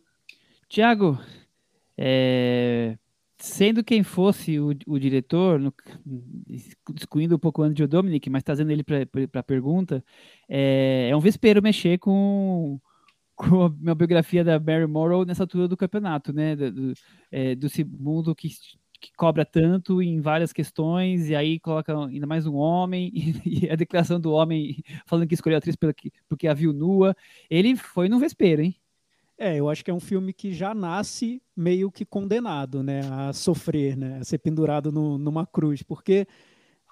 Tiago, 0.68 1.18
é, 1.96 2.98
sendo 3.38 3.85
quem 3.85 4.02
fosse 4.02 4.59
o, 4.59 4.71
o 4.87 4.99
diretor, 4.99 5.61
no, 5.61 5.73
excluindo 6.95 7.37
um 7.37 7.38
pouco 7.38 7.62
o 7.62 7.64
Andrew 7.64 7.87
Dominic, 7.87 8.28
mas 8.28 8.42
trazendo 8.42 8.73
ele 8.73 8.83
para 8.83 9.40
a 9.40 9.42
pergunta, 9.42 10.04
é, 10.49 11.09
é, 11.11 11.16
um 11.16 11.21
vespeiro 11.21 11.62
mexer 11.62 11.99
com, 11.99 12.80
com 13.37 13.62
a 13.64 13.71
minha 13.71 13.95
biografia 13.95 14.42
da 14.42 14.59
Mary 14.59 14.87
Morrow 14.87 15.25
nessa 15.25 15.45
altura 15.45 15.68
do 15.68 15.76
campeonato, 15.76 16.33
né? 16.33 16.57
Do, 16.57 16.73
do, 16.73 16.95
é, 17.30 17.54
do 17.54 17.68
mundo 17.99 18.35
que, 18.35 18.49
que, 19.00 19.12
cobra 19.16 19.45
tanto 19.45 20.02
em 20.02 20.21
várias 20.21 20.52
questões, 20.52 21.28
e 21.28 21.37
aí 21.37 21.61
coloca 21.61 21.97
ainda 22.07 22.26
mais 22.26 22.47
um 22.47 22.57
homem, 22.57 23.11
e, 23.47 23.66
e 23.66 23.71
a 23.71 23.76
declaração 23.76 24.21
do 24.21 24.33
homem 24.33 24.83
falando 25.07 25.28
que 25.28 25.35
escolheu 25.35 25.57
a 25.57 25.59
atriz 25.59 25.76
pela, 25.76 25.95
porque 26.28 26.49
a 26.49 26.54
viu 26.54 26.73
nua. 26.73 27.16
Ele 27.49 27.76
foi 27.76 28.09
no 28.09 28.18
vespeiro, 28.18 28.62
hein? 28.62 28.76
É, 29.38 29.57
eu 29.57 29.68
acho 29.68 29.85
que 29.85 29.90
é 29.90 29.95
um 29.95 30.00
filme 30.00 30.33
que 30.33 30.52
já 30.52 30.75
nasce 30.75 31.40
meio 31.57 31.92
que 31.92 32.04
condenado, 32.04 32.83
né, 32.83 33.02
a 33.11 33.33
sofrer, 33.33 33.97
né, 33.97 34.18
a 34.18 34.25
ser 34.25 34.38
pendurado 34.38 34.90
no, 34.90 35.16
numa 35.16 35.47
cruz, 35.47 35.80
porque 35.80 36.26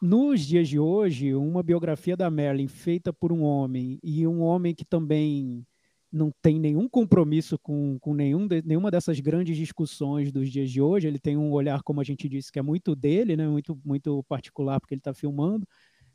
nos 0.00 0.46
dias 0.46 0.68
de 0.68 0.78
hoje, 0.78 1.34
uma 1.34 1.62
biografia 1.62 2.16
da 2.16 2.30
Marilyn 2.30 2.68
feita 2.68 3.12
por 3.12 3.32
um 3.32 3.42
homem 3.42 3.98
e 4.02 4.26
um 4.26 4.42
homem 4.42 4.74
que 4.74 4.84
também 4.84 5.66
não 6.12 6.32
tem 6.42 6.58
nenhum 6.60 6.88
compromisso 6.88 7.58
com, 7.58 7.98
com 7.98 8.14
nenhum 8.14 8.46
de, 8.46 8.62
nenhuma 8.62 8.90
dessas 8.90 9.18
grandes 9.20 9.56
discussões 9.56 10.30
dos 10.30 10.50
dias 10.50 10.70
de 10.70 10.80
hoje. 10.80 11.08
Ele 11.08 11.18
tem 11.18 11.36
um 11.36 11.50
olhar, 11.50 11.82
como 11.82 12.00
a 12.00 12.04
gente 12.04 12.28
disse, 12.28 12.52
que 12.52 12.58
é 12.58 12.62
muito 12.62 12.94
dele, 12.94 13.36
né? 13.36 13.48
muito, 13.48 13.78
muito 13.84 14.22
particular, 14.24 14.80
porque 14.80 14.94
ele 14.94 15.00
está 15.00 15.12
filmando. 15.12 15.66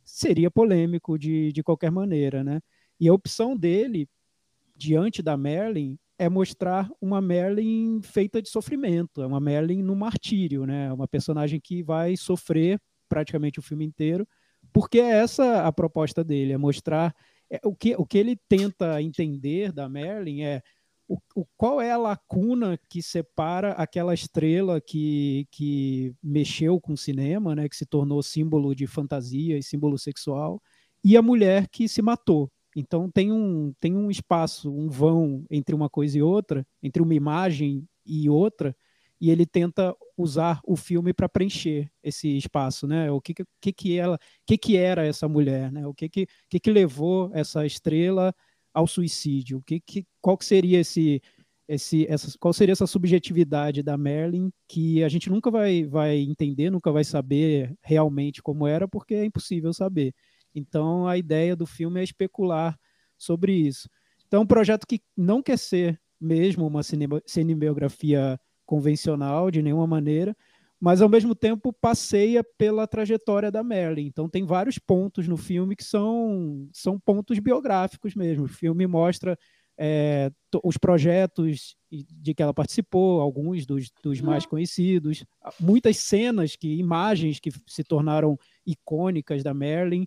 Seria 0.03 0.49
polêmico 0.49 1.17
de, 1.17 1.51
de 1.51 1.63
qualquer 1.63 1.91
maneira. 1.91 2.43
Né? 2.43 2.61
E 2.99 3.07
a 3.07 3.13
opção 3.13 3.55
dele, 3.55 4.07
diante 4.75 5.21
da 5.21 5.35
Merlin, 5.37 5.97
é 6.21 6.29
mostrar 6.29 6.87
uma 7.01 7.19
Merlin 7.19 7.99
feita 8.03 8.43
de 8.43 8.47
sofrimento, 8.47 9.23
é 9.23 9.25
uma 9.25 9.39
Merlin 9.39 9.81
no 9.81 9.95
martírio, 9.95 10.67
né? 10.67 10.93
uma 10.93 11.07
personagem 11.07 11.59
que 11.59 11.81
vai 11.81 12.15
sofrer 12.15 12.79
praticamente 13.09 13.57
o 13.57 13.61
filme 13.63 13.83
inteiro, 13.83 14.27
porque 14.71 14.99
é 14.99 15.17
essa 15.17 15.63
a 15.65 15.71
proposta 15.71 16.23
dele, 16.23 16.53
é 16.53 16.59
mostrar 16.59 17.11
é, 17.49 17.59
o, 17.65 17.75
que, 17.75 17.95
o 17.95 18.05
que 18.05 18.19
ele 18.19 18.39
tenta 18.47 19.01
entender 19.01 19.71
da 19.71 19.89
Merlin 19.89 20.43
é 20.43 20.61
o, 21.07 21.17
o, 21.35 21.43
qual 21.57 21.81
é 21.81 21.91
a 21.91 21.97
lacuna 21.97 22.79
que 22.87 23.01
separa 23.01 23.71
aquela 23.71 24.13
estrela 24.13 24.79
que, 24.79 25.47
que 25.49 26.13
mexeu 26.21 26.79
com 26.79 26.93
o 26.93 26.97
cinema, 26.97 27.55
né, 27.55 27.67
que 27.67 27.75
se 27.75 27.85
tornou 27.87 28.21
símbolo 28.21 28.75
de 28.75 28.85
fantasia 28.85 29.57
e 29.57 29.63
símbolo 29.63 29.97
sexual, 29.97 30.61
e 31.03 31.17
a 31.17 31.21
mulher 31.23 31.67
que 31.67 31.89
se 31.89 31.99
matou. 31.99 32.51
Então 32.75 33.09
tem 33.11 33.31
um, 33.31 33.73
tem 33.79 33.95
um 33.95 34.09
espaço, 34.09 34.71
um 34.71 34.89
vão 34.89 35.45
entre 35.49 35.75
uma 35.75 35.89
coisa 35.89 36.17
e 36.17 36.21
outra, 36.21 36.65
entre 36.81 37.01
uma 37.01 37.13
imagem 37.13 37.87
e 38.05 38.29
outra, 38.29 38.75
e 39.19 39.29
ele 39.29 39.45
tenta 39.45 39.95
usar 40.17 40.59
o 40.65 40.75
filme 40.75 41.13
para 41.13 41.29
preencher 41.29 41.91
esse 42.03 42.35
espaço, 42.37 42.87
né? 42.87 43.11
O 43.11 43.21
que 43.21 43.35
que, 43.61 43.73
que 43.73 43.97
ela, 43.97 44.17
que 44.47 44.57
que 44.57 44.77
era 44.77 45.05
essa 45.05 45.27
mulher, 45.27 45.71
né? 45.71 45.85
O 45.85 45.93
que 45.93 46.09
que, 46.09 46.27
que 46.49 46.59
que 46.59 46.71
levou 46.71 47.29
essa 47.33 47.65
estrela 47.65 48.33
ao 48.73 48.87
suicídio? 48.87 49.59
O 49.59 49.63
que 49.63 49.79
que 49.79 50.05
qual 50.21 50.37
que 50.37 50.45
seria 50.45 50.79
esse 50.79 51.21
esse 51.67 52.05
essa, 52.09 52.37
qual 52.39 52.53
seria 52.53 52.73
essa 52.73 52.87
subjetividade 52.87 53.83
da 53.83 53.97
Merlin 53.97 54.51
que 54.67 55.03
a 55.03 55.09
gente 55.09 55.29
nunca 55.29 55.51
vai 55.51 55.85
vai 55.85 56.17
entender, 56.17 56.69
nunca 56.71 56.91
vai 56.91 57.03
saber 57.03 57.75
realmente 57.83 58.41
como 58.41 58.67
era, 58.67 58.87
porque 58.87 59.13
é 59.15 59.25
impossível 59.25 59.73
saber. 59.73 60.13
Então 60.53 61.07
a 61.07 61.17
ideia 61.17 61.55
do 61.55 61.65
filme 61.65 61.99
é 61.99 62.03
especular 62.03 62.77
sobre 63.17 63.53
isso. 63.53 63.89
Então 64.27 64.41
um 64.41 64.47
projeto 64.47 64.85
que 64.87 65.01
não 65.15 65.41
quer 65.41 65.57
ser 65.57 65.99
mesmo 66.19 66.67
uma 66.67 66.81
cinebiografia 67.25 68.39
convencional 68.65 69.49
de 69.49 69.61
nenhuma 69.61 69.87
maneira, 69.87 70.35
mas 70.79 71.01
ao 71.01 71.09
mesmo 71.09 71.35
tempo 71.35 71.71
passeia 71.73 72.43
pela 72.57 72.87
trajetória 72.87 73.51
da 73.51 73.63
Marilyn. 73.63 74.07
Então 74.07 74.29
tem 74.29 74.45
vários 74.45 74.79
pontos 74.79 75.27
no 75.27 75.37
filme 75.37 75.75
que 75.75 75.83
são, 75.83 76.67
são 76.73 76.99
pontos 76.99 77.37
biográficos 77.39 78.15
mesmo. 78.15 78.45
O 78.45 78.47
filme 78.47 78.87
mostra 78.87 79.37
é, 79.77 80.31
os 80.63 80.77
projetos 80.77 81.75
de 81.91 82.33
que 82.33 82.41
ela 82.41 82.53
participou, 82.53 83.19
alguns 83.19 83.65
dos, 83.65 83.91
dos 84.03 84.21
mais 84.21 84.45
conhecidos, 84.45 85.25
muitas 85.59 85.97
cenas, 85.97 86.55
que 86.55 86.77
imagens 86.77 87.39
que 87.39 87.51
se 87.67 87.83
tornaram 87.83 88.37
icônicas 88.65 89.43
da 89.43 89.53
Marilyn. 89.53 90.05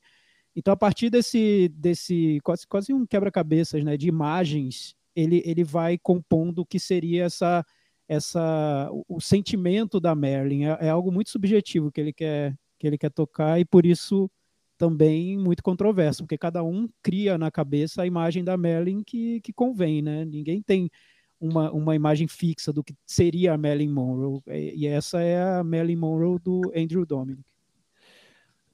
Então, 0.56 0.72
a 0.72 0.76
partir 0.76 1.10
desse, 1.10 1.68
desse 1.74 2.40
quase, 2.42 2.66
quase 2.66 2.92
um 2.92 3.04
quebra-cabeças 3.06 3.82
né, 3.82 3.96
de 3.96 4.08
imagens, 4.08 4.94
ele, 5.14 5.42
ele 5.44 5.64
vai 5.64 5.98
compondo 5.98 6.60
o 6.60 6.66
que 6.66 6.78
seria 6.78 7.24
essa 7.24 7.64
essa 8.06 8.90
o, 8.92 9.16
o 9.16 9.20
sentimento 9.20 9.98
da 9.98 10.14
Merlin 10.14 10.64
é, 10.64 10.78
é, 10.82 10.88
algo 10.90 11.10
muito 11.10 11.30
subjetivo 11.30 11.90
que 11.90 12.00
ele 12.00 12.12
quer 12.12 12.54
que 12.78 12.86
ele 12.86 12.98
quer 12.98 13.10
tocar 13.10 13.58
e 13.58 13.64
por 13.64 13.86
isso 13.86 14.30
também 14.76 15.38
muito 15.38 15.62
controverso, 15.62 16.24
porque 16.24 16.36
cada 16.36 16.62
um 16.62 16.88
cria 17.02 17.38
na 17.38 17.50
cabeça 17.50 18.02
a 18.02 18.06
imagem 18.06 18.44
da 18.44 18.56
Merlin 18.56 19.02
que, 19.02 19.40
que 19.40 19.52
convém, 19.52 20.02
né? 20.02 20.24
Ninguém 20.24 20.60
tem 20.60 20.90
uma, 21.40 21.70
uma 21.72 21.94
imagem 21.94 22.26
fixa 22.26 22.72
do 22.72 22.82
que 22.82 22.94
seria 23.06 23.54
a 23.54 23.58
Marilyn 23.58 23.90
Monroe, 23.90 24.42
e 24.46 24.86
essa 24.86 25.20
é 25.20 25.40
a 25.40 25.64
Marilyn 25.64 25.96
Monroe 25.96 26.38
do 26.40 26.60
Andrew 26.76 27.06
Dominic. 27.06 27.44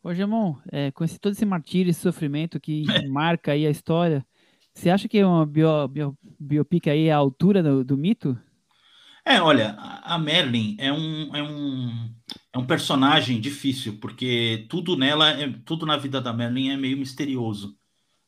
Ô, 0.02 0.14
Gemon, 0.14 0.56
é, 0.72 0.90
com 0.90 1.04
esse, 1.04 1.18
todo 1.18 1.32
esse 1.32 1.44
martírio, 1.44 1.90
esse 1.90 2.00
sofrimento 2.00 2.58
que 2.58 2.84
marca 3.10 3.52
aí 3.52 3.66
a 3.66 3.70
história, 3.70 4.24
você 4.72 4.88
acha 4.88 5.06
que 5.08 5.22
uma 5.22 5.44
bio, 5.44 5.88
bio, 5.88 6.18
biopic 6.38 6.88
aí 6.88 7.08
é 7.08 7.12
a 7.12 7.16
altura 7.16 7.62
do, 7.62 7.84
do 7.84 7.98
mito? 7.98 8.38
É, 9.24 9.40
olha, 9.42 9.76
a 9.78 10.18
Merlin 10.18 10.76
é 10.78 10.90
um, 10.90 11.36
é 11.36 11.42
um, 11.42 12.14
é 12.54 12.58
um 12.58 12.66
personagem 12.66 13.38
difícil, 13.40 13.98
porque 14.00 14.66
tudo 14.70 14.96
nela, 14.96 15.30
é, 15.30 15.52
tudo 15.66 15.84
na 15.84 15.98
vida 15.98 16.20
da 16.20 16.32
Merlin 16.32 16.70
é 16.70 16.76
meio 16.78 16.96
misterioso. 16.96 17.76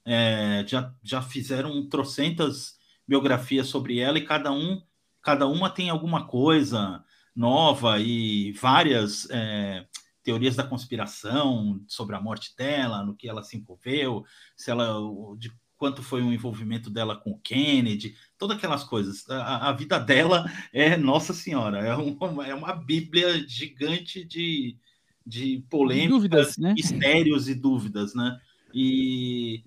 É, 0.05 0.65
já, 0.67 0.95
já 1.03 1.23
fizeram 1.23 1.89
trocentas 1.89 2.75
biografias 3.09 3.69
sobre 3.69 3.99
ela 3.99 4.19
e 4.19 4.27
cada 4.27 4.53
um, 4.53 4.83
cada 5.23 5.47
uma 5.47 5.71
tem 5.71 5.89
alguma 5.89 6.27
coisa 6.27 7.03
nova 7.35 7.99
e 7.99 8.53
várias 8.53 9.29
é, 9.31 9.87
teorias 10.23 10.57
da 10.57 10.63
conspiração 10.63 11.83
sobre 11.87 12.17
a 12.17 12.21
morte 12.21 12.55
dela, 12.57 13.05
no 13.05 13.15
que 13.15 13.29
ela 13.29 13.43
se 13.43 13.57
envolveu, 13.57 14.25
se 14.57 14.71
ela 14.71 14.99
de 15.37 15.53
quanto 15.83 16.01
foi 16.01 16.23
o 16.23 16.33
envolvimento 16.33 16.89
dela 16.89 17.17
com 17.17 17.33
o 17.33 17.39
Kennedy, 17.41 18.15
todas 18.39 18.57
aquelas 18.57 18.85
coisas. 18.85 19.29
A, 19.29 19.69
a 19.69 19.73
vida 19.73 19.99
dela 19.99 20.49
é, 20.73 20.97
nossa 20.97 21.35
senhora, 21.35 21.81
é 21.81 21.97
uma, 21.97 22.47
é 22.47 22.55
uma 22.55 22.73
bíblia 22.73 23.45
gigante 23.49 24.25
de, 24.25 24.77
de 25.27 25.65
polêmicas, 25.69 26.11
dúvidas, 26.11 26.57
né? 26.57 26.73
mistérios 26.73 27.49
e 27.49 27.55
dúvidas, 27.57 28.15
né? 28.15 28.39
E 28.73 29.65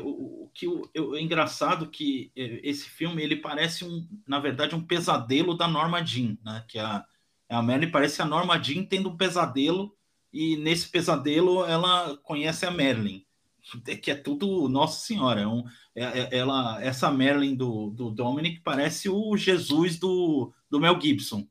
o 0.00 0.48
que 0.54 0.66
eu, 0.66 0.88
eu, 0.94 1.16
é 1.16 1.20
engraçado 1.20 1.90
que 1.90 2.30
é, 2.36 2.60
esse 2.62 2.88
filme 2.88 3.20
ele 3.20 3.34
parece 3.34 3.84
um, 3.84 4.06
na 4.24 4.38
verdade, 4.38 4.76
um 4.76 4.86
pesadelo 4.86 5.56
da 5.56 5.66
Norma 5.66 6.00
Jean, 6.04 6.38
né? 6.44 6.64
Que 6.68 6.78
a, 6.78 7.04
a 7.48 7.60
Merlin 7.60 7.90
parece 7.90 8.22
a 8.22 8.24
Norma 8.24 8.56
Jean 8.62 8.84
tendo 8.84 9.08
um 9.08 9.16
pesadelo 9.16 9.95
e 10.36 10.56
nesse 10.56 10.88
pesadelo 10.88 11.64
ela 11.64 12.16
conhece 12.22 12.66
a 12.66 12.70
Merlin 12.70 13.26
que 14.02 14.10
é 14.10 14.14
tudo 14.14 14.68
Nossa 14.68 15.04
Senhora. 15.04 15.40
É 15.40 15.46
um, 15.46 15.64
é, 15.94 16.04
é, 16.04 16.28
ela, 16.38 16.82
essa 16.82 17.10
Merlin 17.10 17.54
do, 17.54 17.90
do 17.90 18.10
Dominic 18.10 18.60
parece 18.60 19.08
o 19.08 19.36
Jesus 19.36 19.98
do, 19.98 20.52
do 20.70 20.80
Mel 20.80 21.00
Gibson. 21.00 21.46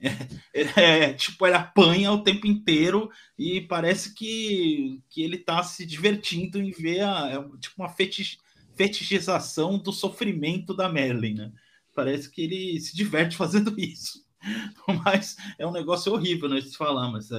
É, 0.00 0.08
é, 0.80 0.98
é, 1.04 1.12
tipo, 1.14 1.46
ele 1.46 1.56
apanha 1.56 2.12
o 2.12 2.22
tempo 2.22 2.46
inteiro 2.46 3.10
e 3.38 3.60
parece 3.60 4.14
que, 4.14 5.02
que 5.08 5.22
ele 5.22 5.36
está 5.36 5.62
se 5.62 5.86
divertindo 5.86 6.60
em 6.60 6.70
ver 6.70 7.00
a, 7.02 7.44
tipo 7.60 7.74
uma 7.78 7.88
fetich, 7.88 8.38
fetichização 8.74 9.78
do 9.78 9.92
sofrimento 9.92 10.74
da 10.74 10.88
Merlin, 10.88 11.34
né? 11.34 11.52
Parece 11.94 12.30
que 12.30 12.42
ele 12.42 12.78
se 12.80 12.94
diverte 12.94 13.36
fazendo 13.38 13.78
isso. 13.78 14.24
Mas 15.04 15.36
é 15.58 15.66
um 15.66 15.72
negócio 15.72 16.12
horrível, 16.12 16.48
né? 16.48 16.60
De 16.60 16.76
falar, 16.76 17.10
mas 17.10 17.30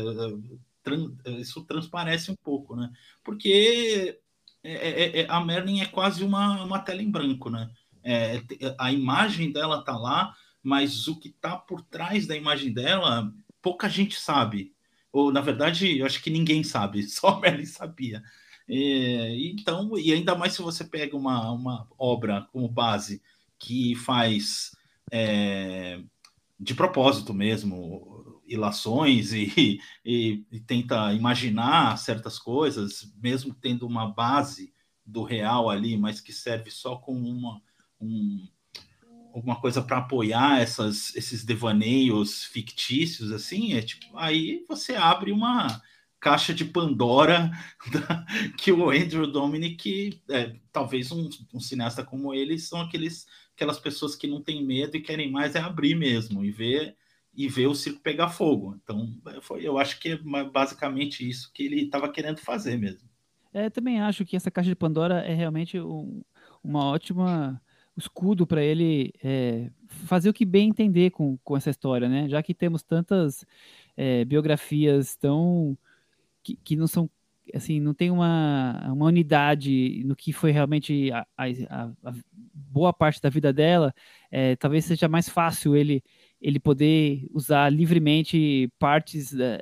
é, 1.25 1.31
isso 1.31 1.63
transparece 1.65 2.31
um 2.31 2.35
pouco, 2.35 2.75
né? 2.75 2.91
Porque 3.23 4.19
é, 4.63 4.73
é, 4.73 5.21
é, 5.21 5.27
a 5.29 5.39
Merlin 5.43 5.81
é 5.81 5.85
quase 5.85 6.23
uma, 6.23 6.63
uma 6.63 6.79
tela 6.79 7.01
em 7.01 7.09
branco, 7.09 7.49
né? 7.49 7.69
É, 8.03 8.41
a 8.77 8.91
imagem 8.91 9.51
dela 9.51 9.83
tá 9.83 9.97
lá, 9.97 10.35
mas 10.63 11.07
o 11.07 11.19
que 11.19 11.29
tá 11.29 11.55
por 11.55 11.81
trás 11.81 12.27
da 12.27 12.35
imagem 12.35 12.73
dela, 12.73 13.33
pouca 13.61 13.89
gente 13.89 14.19
sabe. 14.19 14.73
Ou, 15.11 15.31
na 15.31 15.41
verdade, 15.41 15.97
eu 15.97 16.05
acho 16.05 16.21
que 16.21 16.29
ninguém 16.29 16.63
sabe, 16.63 17.03
só 17.07 17.29
a 17.29 17.39
Merlin 17.39 17.65
sabia. 17.65 18.23
É, 18.69 19.35
então, 19.39 19.97
e 19.97 20.11
ainda 20.11 20.35
mais 20.35 20.53
se 20.53 20.61
você 20.61 20.83
pega 20.83 21.15
uma, 21.15 21.51
uma 21.51 21.87
obra 21.97 22.47
como 22.51 22.67
base 22.67 23.21
que 23.57 23.95
faz 23.95 24.75
é, 25.11 26.01
de 26.59 26.75
propósito 26.75 27.33
mesmo 27.33 28.16
ilações 28.47 29.33
e, 29.33 29.79
e, 30.05 30.45
e, 30.51 30.59
tenta 30.59 31.13
imaginar 31.13 31.97
certas 31.97 32.39
coisas, 32.39 33.13
mesmo 33.21 33.53
tendo 33.53 33.85
uma 33.85 34.07
base 34.07 34.73
do 35.05 35.23
real 35.23 35.69
ali, 35.69 35.97
mas 35.97 36.19
que 36.19 36.33
serve 36.33 36.71
só 36.71 36.95
como 36.95 37.29
uma, 37.29 37.61
um, 37.99 38.47
alguma 39.33 39.59
coisa 39.59 39.81
para 39.81 39.97
apoiar 39.97 40.59
essas, 40.59 41.15
esses 41.15 41.45
devaneios 41.45 42.43
fictícios, 42.45 43.31
assim, 43.31 43.73
é 43.73 43.81
tipo, 43.81 44.17
aí 44.17 44.65
você 44.67 44.95
abre 44.95 45.31
uma 45.31 45.81
caixa 46.19 46.53
de 46.53 46.65
Pandora 46.65 47.51
da, 47.91 48.25
que 48.57 48.71
o 48.71 48.89
Andrew 48.89 49.31
Dominic, 49.31 50.21
é, 50.29 50.55
talvez 50.71 51.11
um, 51.11 51.29
um, 51.53 51.59
cineasta 51.59 52.03
como 52.03 52.33
ele, 52.33 52.57
são 52.57 52.81
aqueles, 52.81 53.27
aquelas 53.55 53.79
pessoas 53.79 54.15
que 54.15 54.27
não 54.27 54.41
têm 54.41 54.65
medo 54.65 54.97
e 54.97 55.01
querem 55.01 55.31
mais 55.31 55.55
é 55.55 55.59
abrir 55.59 55.95
mesmo 55.95 56.43
e 56.43 56.51
ver 56.51 56.97
e 57.37 57.47
ver 57.47 57.67
o 57.67 57.75
circo 57.75 58.01
pegar 58.01 58.29
fogo. 58.29 58.75
Então, 58.83 59.15
foi, 59.41 59.65
eu 59.65 59.77
acho 59.77 59.99
que 59.99 60.09
é 60.09 60.43
basicamente 60.43 61.27
isso 61.27 61.51
que 61.53 61.63
ele 61.63 61.83
estava 61.83 62.11
querendo 62.11 62.39
fazer 62.39 62.77
mesmo. 62.77 63.07
É, 63.53 63.69
também 63.69 64.01
acho 64.01 64.25
que 64.25 64.35
essa 64.35 64.49
caixa 64.49 64.69
de 64.69 64.75
Pandora 64.75 65.19
é 65.19 65.35
realmente 65.35 65.79
um, 65.79 66.23
uma 66.63 66.83
ótima 66.85 67.61
escudo 67.95 68.45
para 68.45 68.63
ele 68.63 69.13
é, 69.23 69.69
fazer 69.87 70.29
o 70.29 70.33
que 70.33 70.45
bem 70.45 70.69
entender 70.69 71.11
com, 71.11 71.37
com 71.43 71.55
essa 71.55 71.69
história, 71.69 72.09
né? 72.09 72.27
Já 72.27 72.41
que 72.41 72.53
temos 72.53 72.81
tantas 72.83 73.45
é, 73.95 74.25
biografias 74.25 75.15
tão 75.15 75.77
que, 76.43 76.55
que 76.57 76.75
não 76.75 76.87
são 76.87 77.09
assim, 77.53 77.79
não 77.79 77.93
tem 77.93 78.11
uma, 78.11 78.91
uma 78.91 79.05
unidade 79.05 80.03
no 80.05 80.15
que 80.15 80.33
foi 80.33 80.51
realmente 80.51 81.11
a, 81.11 81.25
a, 81.37 81.45
a 82.03 82.13
boa 82.53 82.91
parte 82.91 83.21
da 83.21 83.29
vida 83.29 83.53
dela, 83.53 83.93
é, 84.29 84.55
talvez 84.55 84.85
seja 84.85 85.07
mais 85.07 85.29
fácil 85.29 85.75
ele, 85.75 86.03
ele 86.41 86.59
poder 86.59 87.27
usar 87.31 87.69
livremente 87.69 88.69
partes 88.79 89.33
da, 89.33 89.59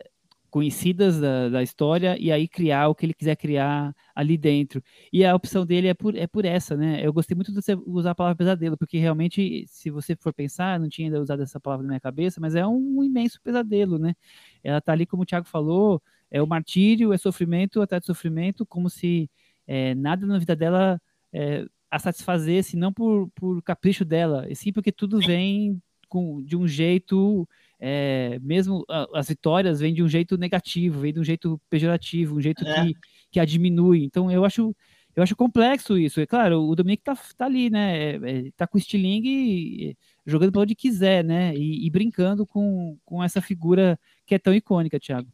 conhecidas 0.56 1.20
da, 1.20 1.50
da, 1.50 1.62
história 1.62 2.18
e 2.18 2.32
aí 2.32 2.48
criar 2.48 2.88
o 2.88 2.96
que 2.96 3.06
ele 3.06 3.14
quiser 3.14 3.36
criar 3.36 3.94
ali 4.16 4.38
dentro. 4.38 4.82
E 5.12 5.26
a 5.26 5.36
opção 5.36 5.66
dele 5.66 5.90
é 5.90 5.94
por, 5.94 6.16
é 6.16 6.26
por 6.28 6.46
essa, 6.46 6.78
né? 6.78 7.06
Eu 7.06 7.12
gostei 7.12 7.36
muito 7.36 7.52
de 7.52 7.62
você 7.62 7.76
usar 7.86 8.12
a 8.12 8.16
palavra 8.16 8.38
pesadelo, 8.38 8.78
porque 8.78 8.98
realmente, 8.98 9.66
se 9.68 9.90
você 9.90 10.16
for 10.16 10.34
pensar, 10.34 10.80
não 10.80 10.88
tinha 10.88 11.08
ainda 11.08 11.22
usado 11.22 11.44
essa 11.44 11.60
palavra 11.60 11.84
na 11.84 11.90
minha 11.90 12.00
cabeça, 12.00 12.40
mas 12.40 12.56
é 12.56 12.66
um 12.66 13.04
imenso 13.04 13.42
pesadelo, 13.42 14.00
né? 14.00 14.16
Ela 14.64 14.80
tá 14.80 14.94
ali, 14.94 15.06
como 15.06 15.24
o 15.24 15.26
Thiago 15.26 15.46
falou, 15.46 16.02
é 16.32 16.42
o 16.42 16.48
martírio, 16.48 17.12
é 17.12 17.18
sofrimento 17.18 17.82
atrás 17.82 18.02
de 18.02 18.08
sofrimento, 18.08 18.66
como 18.66 18.90
se 18.90 19.30
é, 19.68 19.94
nada 19.94 20.26
na 20.26 20.40
vida 20.40 20.56
dela 20.56 21.02
é, 21.34 21.66
a 21.92 22.00
satisfazesse, 22.00 22.78
não 22.78 22.94
por, 22.94 23.30
por 23.36 23.62
capricho 23.62 24.06
dela, 24.06 24.46
e 24.50 24.56
sim 24.56 24.72
porque 24.72 24.92
tudo 24.92 25.20
vem 25.20 25.82
com, 26.08 26.42
de 26.44 26.56
um 26.56 26.68
jeito 26.68 27.48
é, 27.80 28.40
mesmo 28.42 28.86
as 29.14 29.28
vitórias 29.28 29.80
vêm 29.80 29.94
de 29.94 30.02
um 30.02 30.08
jeito 30.08 30.38
negativo, 30.38 31.00
vem 31.00 31.14
de 31.14 31.20
um 31.20 31.24
jeito 31.24 31.60
pejorativo, 31.70 32.38
um 32.38 32.42
jeito 32.42 32.66
é. 32.66 32.86
que, 32.86 32.96
que 33.32 33.40
a 33.40 33.46
diminui. 33.46 34.04
Então 34.04 34.32
eu 34.32 34.46
acho 34.46 34.76
eu 35.16 35.24
acho 35.24 35.36
complexo 35.36 35.98
isso. 35.98 36.20
É 36.20 36.26
claro, 36.26 36.62
o 36.62 36.76
Dominic 36.76 37.04
tá, 37.04 37.18
tá 37.38 37.46
ali, 37.46 37.70
né? 37.70 37.98
É, 37.98 38.16
é 38.16 38.52
tá 38.58 38.68
com 38.68 38.78
o 38.78 38.80
estilingue 38.80 39.98
jogando 40.26 40.52
para 40.52 40.62
onde 40.62 40.76
quiser, 40.76 41.24
né? 41.24 41.56
E, 41.56 41.86
e, 41.86 41.90
brincando 41.90 42.46
com, 42.46 42.98
com 43.06 43.24
essa 43.24 43.42
figura 43.42 43.98
que 44.26 44.36
é 44.36 44.40
tão 44.40 44.54
icônica, 44.54 45.00
Thiago. 45.00 45.30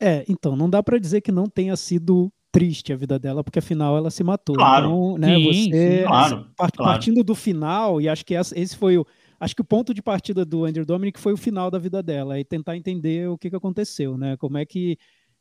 É, 0.00 0.24
então, 0.28 0.56
não 0.56 0.68
dá 0.68 0.82
para 0.82 0.98
dizer 0.98 1.20
que 1.20 1.30
não 1.30 1.46
tenha 1.46 1.76
sido 1.76 2.32
triste 2.50 2.92
a 2.92 2.96
vida 2.96 3.18
dela, 3.18 3.44
porque 3.44 3.60
afinal 3.60 3.96
ela 3.96 4.10
se 4.10 4.24
matou. 4.24 4.56
Claro. 4.56 4.86
Então, 4.86 5.18
né, 5.18 5.36
sim, 5.36 5.44
você, 5.44 5.98
sim, 5.98 6.06
claro, 6.06 6.46
part, 6.56 6.76
claro. 6.76 6.92
partindo 6.92 7.22
do 7.22 7.34
final, 7.34 8.00
e 8.00 8.08
acho 8.08 8.24
que 8.24 8.34
esse 8.34 8.76
foi 8.76 8.98
o, 8.98 9.06
acho 9.38 9.54
que 9.54 9.62
o 9.62 9.64
ponto 9.64 9.92
de 9.92 10.02
partida 10.02 10.44
do 10.44 10.64
Andrew 10.64 10.84
Dominic 10.84 11.18
foi 11.18 11.32
o 11.32 11.36
final 11.36 11.70
da 11.70 11.78
vida 11.78 12.02
dela 12.02 12.38
e 12.38 12.44
tentar 12.44 12.76
entender 12.76 13.28
o 13.28 13.38
que, 13.38 13.50
que 13.50 13.56
aconteceu, 13.56 14.16
né? 14.16 14.36
Como 14.36 14.58
é 14.58 14.64
que 14.64 14.98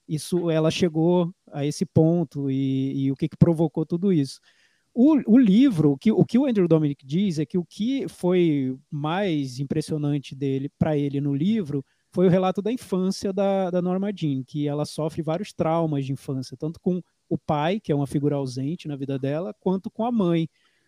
isso 0.07 0.49
ela 0.49 0.69
chegou 0.69 1.33
a 1.51 1.65
esse 1.65 1.85
ponto 1.85 2.49
e, 2.49 3.05
e 3.05 3.11
o 3.11 3.15
que, 3.15 3.29
que 3.29 3.37
provocou 3.37 3.85
tudo 3.85 4.11
isso. 4.11 4.39
O, 4.93 5.15
o, 5.25 5.39
livro, 5.39 5.91
o 5.91 5.97
que, 5.97 6.11
o 6.11 6.23
que 6.23 6.37
o 6.37 6.45
Andrew 6.45 6.67
Dominic 6.67 7.05
diz 7.05 7.39
é 7.39 7.45
que 7.45 7.57
o 7.57 7.65
que 7.65 8.07
foi 8.07 8.77
mais 8.91 9.59
impressionante 9.59 10.35
dele 10.35 10.69
para 10.77 10.95
ele 10.95 11.19
no 11.19 11.33
livro 11.33 11.83
foi 12.11 12.27
o 12.27 12.29
relato 12.29 12.61
da 12.61 12.71
infância 12.71 13.33
da, 13.33 13.71
da 13.71 13.81
Norma 13.81 14.11
Jean, 14.15 14.43
que 14.43 14.67
ela 14.67 14.85
sofre 14.85 15.23
vários 15.23 15.51
traumas 15.51 16.05
de 16.05 16.13
infância, 16.13 16.55
tanto 16.55 16.79
com 16.79 17.01
o 17.27 17.37
pai, 17.39 17.79
que 17.79 17.91
é 17.91 17.95
uma 17.95 18.05
figura 18.05 18.35
ausente 18.35 18.87
na 18.87 18.95
vida 18.95 19.17
dela, 19.17 19.51
quanto 19.59 19.89
com 19.89 20.05
a 20.05 20.11
mãe, 20.11 20.47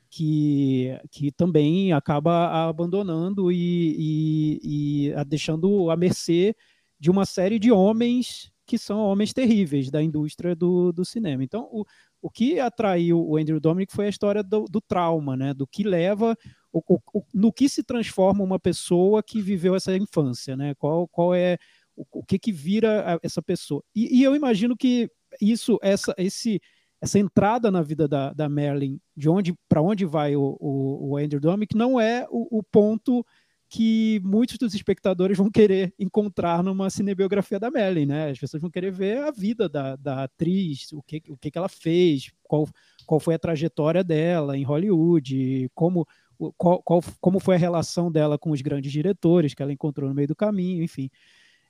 que, 0.10 0.98
que 1.12 1.32
também 1.32 1.94
acaba 1.94 2.68
abandonando 2.68 3.52
e, 3.52 3.96
e, 3.98 5.08
e 5.10 5.14
a 5.14 5.24
deixando 5.24 5.90
à 5.90 5.98
mercê 5.98 6.56
de 7.00 7.12
uma 7.12 7.26
série 7.26 7.60
de 7.60 7.72
homens 7.72 8.52
que 8.66 8.78
são 8.78 9.00
homens 9.00 9.32
terríveis 9.32 9.92
da 9.92 10.02
indústria 10.02 10.56
do, 10.56 10.92
do 10.92 11.06
cinema. 11.06 11.44
Então, 11.44 11.70
o, 11.72 11.86
o 12.22 12.30
que 12.30 12.60
atraiu 12.60 13.24
o 13.24 13.38
Andrew 13.38 13.60
Dominic 13.60 13.94
foi 13.94 14.08
a 14.08 14.10
história 14.10 14.42
do, 14.42 14.66
do 14.66 14.82
trauma, 14.82 15.38
né? 15.38 15.54
do 15.54 15.68
que 15.68 15.84
leva, 15.84 16.36
o, 16.74 16.82
o, 17.14 17.24
no 17.34 17.54
que 17.54 17.70
se 17.70 17.84
transforma 17.84 18.44
uma 18.44 18.60
pessoa 18.60 19.22
que 19.22 19.42
viveu 19.42 19.76
essa 19.76 19.96
infância, 19.96 20.58
né? 20.58 20.74
qual, 20.76 21.08
qual 21.08 21.36
é 21.36 21.58
o, 21.96 22.06
o 22.12 22.26
que, 22.26 22.40
que 22.40 22.52
vira 22.52 23.20
essa 23.22 23.42
pessoa. 23.42 23.84
E, 23.96 24.20
e 24.20 24.24
eu 24.24 24.36
imagino 24.36 24.76
que 24.76 25.10
isso, 25.40 25.78
essa, 25.82 26.14
esse 26.18 26.60
essa 27.06 27.20
entrada 27.20 27.70
na 27.72 27.82
vida 27.82 28.08
da, 28.08 28.34
da 28.34 28.50
Marilyn, 28.50 29.00
de 29.16 29.30
onde 29.30 29.54
para 29.70 29.82
onde 29.82 30.06
vai 30.06 30.36
o, 30.36 30.58
o, 30.60 31.12
o 31.12 31.18
Andrew 31.18 31.40
Dominik, 31.40 31.76
não 31.76 32.00
é 32.00 32.28
o, 32.30 32.60
o, 32.60 32.64
ponto 32.64 33.26
que 33.70 34.20
muitos 34.24 34.58
dos 34.58 34.74
espectadores 34.74 35.38
vão 35.38 35.50
querer 35.50 35.94
encontrar 36.00 36.64
numa 36.64 36.90
cinebiografia 36.90 37.60
da 37.60 37.70
Marilyn, 37.70 38.08
né? 38.08 38.30
As 38.32 38.40
pessoas 38.40 38.62
vão 38.62 38.72
querer 38.72 38.92
ver 38.92 39.20
a 39.20 39.32
vida 39.32 39.70
da, 39.70 39.96
da 39.96 40.24
atriz, 40.24 40.92
o 40.94 41.02
que, 41.04 41.22
o 41.30 41.38
que, 41.38 41.52
que 41.52 41.58
ela 41.58 41.70
fez, 41.70 42.32
qual, 42.44 42.68
qual 43.06 43.20
foi 43.20 43.36
a 43.36 43.40
trajetória 43.40 44.04
dela 44.04 44.58
em 44.58 44.64
Hollywood, 44.64 45.70
como, 45.76 46.08
qual, 46.58 46.82
qual, 46.82 47.04
como 47.22 47.40
foi 47.40 47.56
a 47.56 47.60
relação 47.60 48.12
dela 48.12 48.38
com 48.38 48.52
os 48.52 48.62
grandes 48.62 48.92
diretores 48.92 49.54
que 49.54 49.62
ela 49.62 49.74
encontrou 49.74 50.10
no 50.10 50.16
meio 50.16 50.28
do 50.28 50.36
caminho, 50.36 50.84
enfim. 50.84 51.10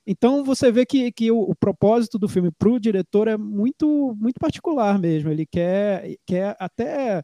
Então 0.06 0.44
você 0.44 0.70
vê 0.70 0.86
que, 0.86 1.10
que 1.10 1.30
o, 1.32 1.40
o 1.40 1.54
propósito 1.54 2.18
do 2.18 2.28
filme 2.28 2.50
para 2.52 2.68
o 2.68 2.78
diretor 2.78 3.26
é 3.26 3.36
muito, 3.36 4.14
muito 4.18 4.38
particular 4.38 4.98
mesmo. 4.98 5.30
Ele 5.30 5.44
quer, 5.44 6.16
quer 6.24 6.56
até 6.60 7.22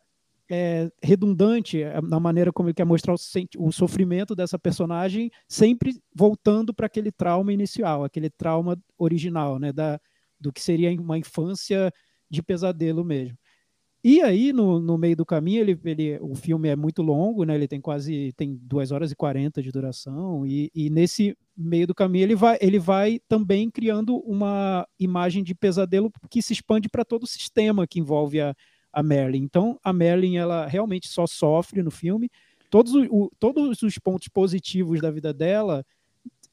é, 0.50 0.90
redundante 1.02 1.82
é, 1.82 2.00
na 2.02 2.18
maneira 2.18 2.52
como 2.52 2.68
ele 2.68 2.74
quer 2.74 2.84
mostrar 2.84 3.14
o, 3.14 3.16
o 3.58 3.72
sofrimento 3.72 4.34
dessa 4.34 4.58
personagem, 4.58 5.30
sempre 5.48 5.94
voltando 6.14 6.74
para 6.74 6.86
aquele 6.86 7.12
trauma 7.12 7.52
inicial, 7.52 8.04
aquele 8.04 8.28
trauma 8.28 8.76
original, 8.98 9.58
né, 9.58 9.72
da, 9.72 10.00
do 10.40 10.52
que 10.52 10.60
seria 10.60 10.90
uma 11.00 11.16
infância 11.16 11.92
de 12.28 12.42
pesadelo 12.42 13.04
mesmo. 13.04 13.36
E 14.04 14.20
aí, 14.20 14.52
no, 14.52 14.80
no 14.80 14.98
meio 14.98 15.14
do 15.14 15.24
caminho, 15.24 15.60
ele, 15.60 15.78
ele, 15.84 16.18
o 16.20 16.34
filme 16.34 16.68
é 16.68 16.74
muito 16.74 17.02
longo, 17.02 17.44
né? 17.44 17.54
Ele 17.54 17.68
tem 17.68 17.80
quase 17.80 18.32
tem 18.36 18.58
2 18.60 18.90
horas 18.90 19.12
e 19.12 19.16
40 19.16 19.62
de 19.62 19.70
duração, 19.70 20.44
e, 20.44 20.70
e, 20.74 20.90
nesse 20.90 21.36
meio 21.56 21.86
do 21.86 21.94
caminho 21.94 22.24
ele 22.24 22.34
vai, 22.34 22.58
ele 22.60 22.80
vai 22.80 23.20
também 23.28 23.70
criando 23.70 24.16
uma 24.26 24.86
imagem 24.98 25.44
de 25.44 25.54
pesadelo 25.54 26.10
que 26.28 26.42
se 26.42 26.52
expande 26.52 26.88
para 26.88 27.04
todo 27.04 27.22
o 27.22 27.28
sistema 27.28 27.86
que 27.86 28.00
envolve 28.00 28.40
a, 28.40 28.56
a 28.92 29.02
Merlin. 29.04 29.42
Então, 29.42 29.78
a 29.84 29.92
Merlin, 29.92 30.36
ela 30.36 30.66
realmente 30.66 31.06
só 31.06 31.24
sofre 31.24 31.80
no 31.80 31.90
filme. 31.90 32.28
Todos, 32.70 32.94
o, 33.08 33.30
todos 33.38 33.82
os 33.82 33.98
pontos 33.98 34.26
positivos 34.28 35.00
da 35.00 35.12
vida 35.12 35.32
dela 35.32 35.84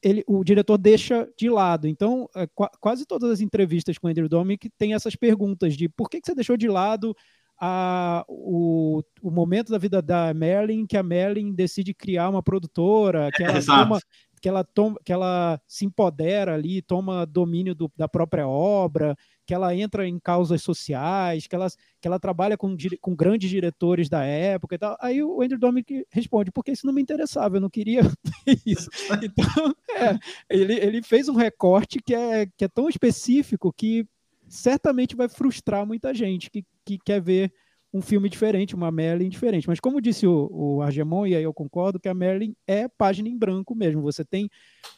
ele, 0.02 0.24
o 0.26 0.42
diretor 0.42 0.78
deixa 0.78 1.28
de 1.36 1.48
lado. 1.48 1.86
Então, 1.86 2.28
é, 2.34 2.46
qu 2.46 2.66
quase 2.80 3.06
todas 3.06 3.30
as 3.30 3.40
entrevistas 3.40 3.98
com 3.98 4.08
Andrew 4.08 4.28
Dominik 4.28 4.70
tem 4.78 4.94
essas 4.94 5.14
perguntas 5.14 5.76
de 5.76 5.88
por 5.88 6.08
que, 6.08 6.20
que 6.20 6.26
você 6.26 6.34
deixou 6.34 6.56
de 6.56 6.68
lado 6.68 7.14
a, 7.60 8.24
o, 8.26 9.02
o 9.20 9.30
momento 9.30 9.70
da 9.70 9.76
vida 9.76 10.00
da 10.00 10.32
Merlin 10.32 10.86
que 10.86 10.96
a 10.96 11.02
Merlin 11.02 11.52
decide 11.52 11.92
criar 11.92 12.30
uma 12.30 12.42
produtora, 12.42 13.30
que 13.30 13.44
ela, 13.44 13.58
é, 13.58 13.62
toma, 13.62 14.00
que 14.40 14.48
ela, 14.48 14.64
toma, 14.64 14.98
que 15.04 15.12
ela 15.12 15.60
se 15.66 15.84
empodera 15.84 16.54
ali, 16.54 16.80
toma 16.80 17.26
domínio 17.26 17.74
do, 17.74 17.92
da 17.94 18.08
própria 18.08 18.48
obra, 18.48 19.14
que 19.46 19.52
ela 19.52 19.74
entra 19.74 20.08
em 20.08 20.18
causas 20.18 20.62
sociais, 20.62 21.46
que 21.46 21.54
ela, 21.54 21.66
que 22.00 22.08
ela 22.08 22.18
trabalha 22.18 22.56
com, 22.56 22.74
com 23.00 23.14
grandes 23.14 23.50
diretores 23.50 24.08
da 24.08 24.24
época 24.24 24.76
e 24.76 24.78
tal. 24.78 24.96
Aí 24.98 25.22
o 25.22 25.42
Andrew 25.42 25.58
Dominik 25.58 26.06
responde, 26.10 26.50
porque 26.50 26.72
isso 26.72 26.86
não 26.86 26.94
me 26.94 27.02
interessava, 27.02 27.56
eu 27.56 27.60
não 27.60 27.68
queria 27.68 28.00
isso. 28.64 28.88
Então, 29.22 29.74
é, 29.90 30.18
ele, 30.48 30.74
ele 30.74 31.02
fez 31.02 31.28
um 31.28 31.34
recorte 31.34 32.00
que 32.00 32.14
é, 32.14 32.46
que 32.46 32.64
é 32.64 32.68
tão 32.68 32.88
específico 32.88 33.70
que 33.70 34.06
certamente 34.50 35.14
vai 35.14 35.28
frustrar 35.28 35.86
muita 35.86 36.12
gente 36.12 36.50
que, 36.50 36.66
que 36.84 36.98
quer 36.98 37.20
ver 37.20 37.52
um 37.92 38.00
filme 38.00 38.28
diferente, 38.28 38.74
uma 38.74 38.90
Merlin 38.90 39.28
diferente. 39.28 39.68
Mas 39.68 39.80
como 39.80 40.00
disse 40.00 40.26
o, 40.26 40.48
o 40.50 40.82
Argemon, 40.82 41.26
e 41.26 41.34
aí 41.34 41.42
eu 41.42 41.54
concordo, 41.54 41.98
que 41.98 42.08
a 42.08 42.14
Merlin 42.14 42.54
é 42.66 42.88
página 42.88 43.28
em 43.28 43.36
branco 43.36 43.74
mesmo. 43.74 44.02
Você 44.02 44.24
tem. 44.24 44.48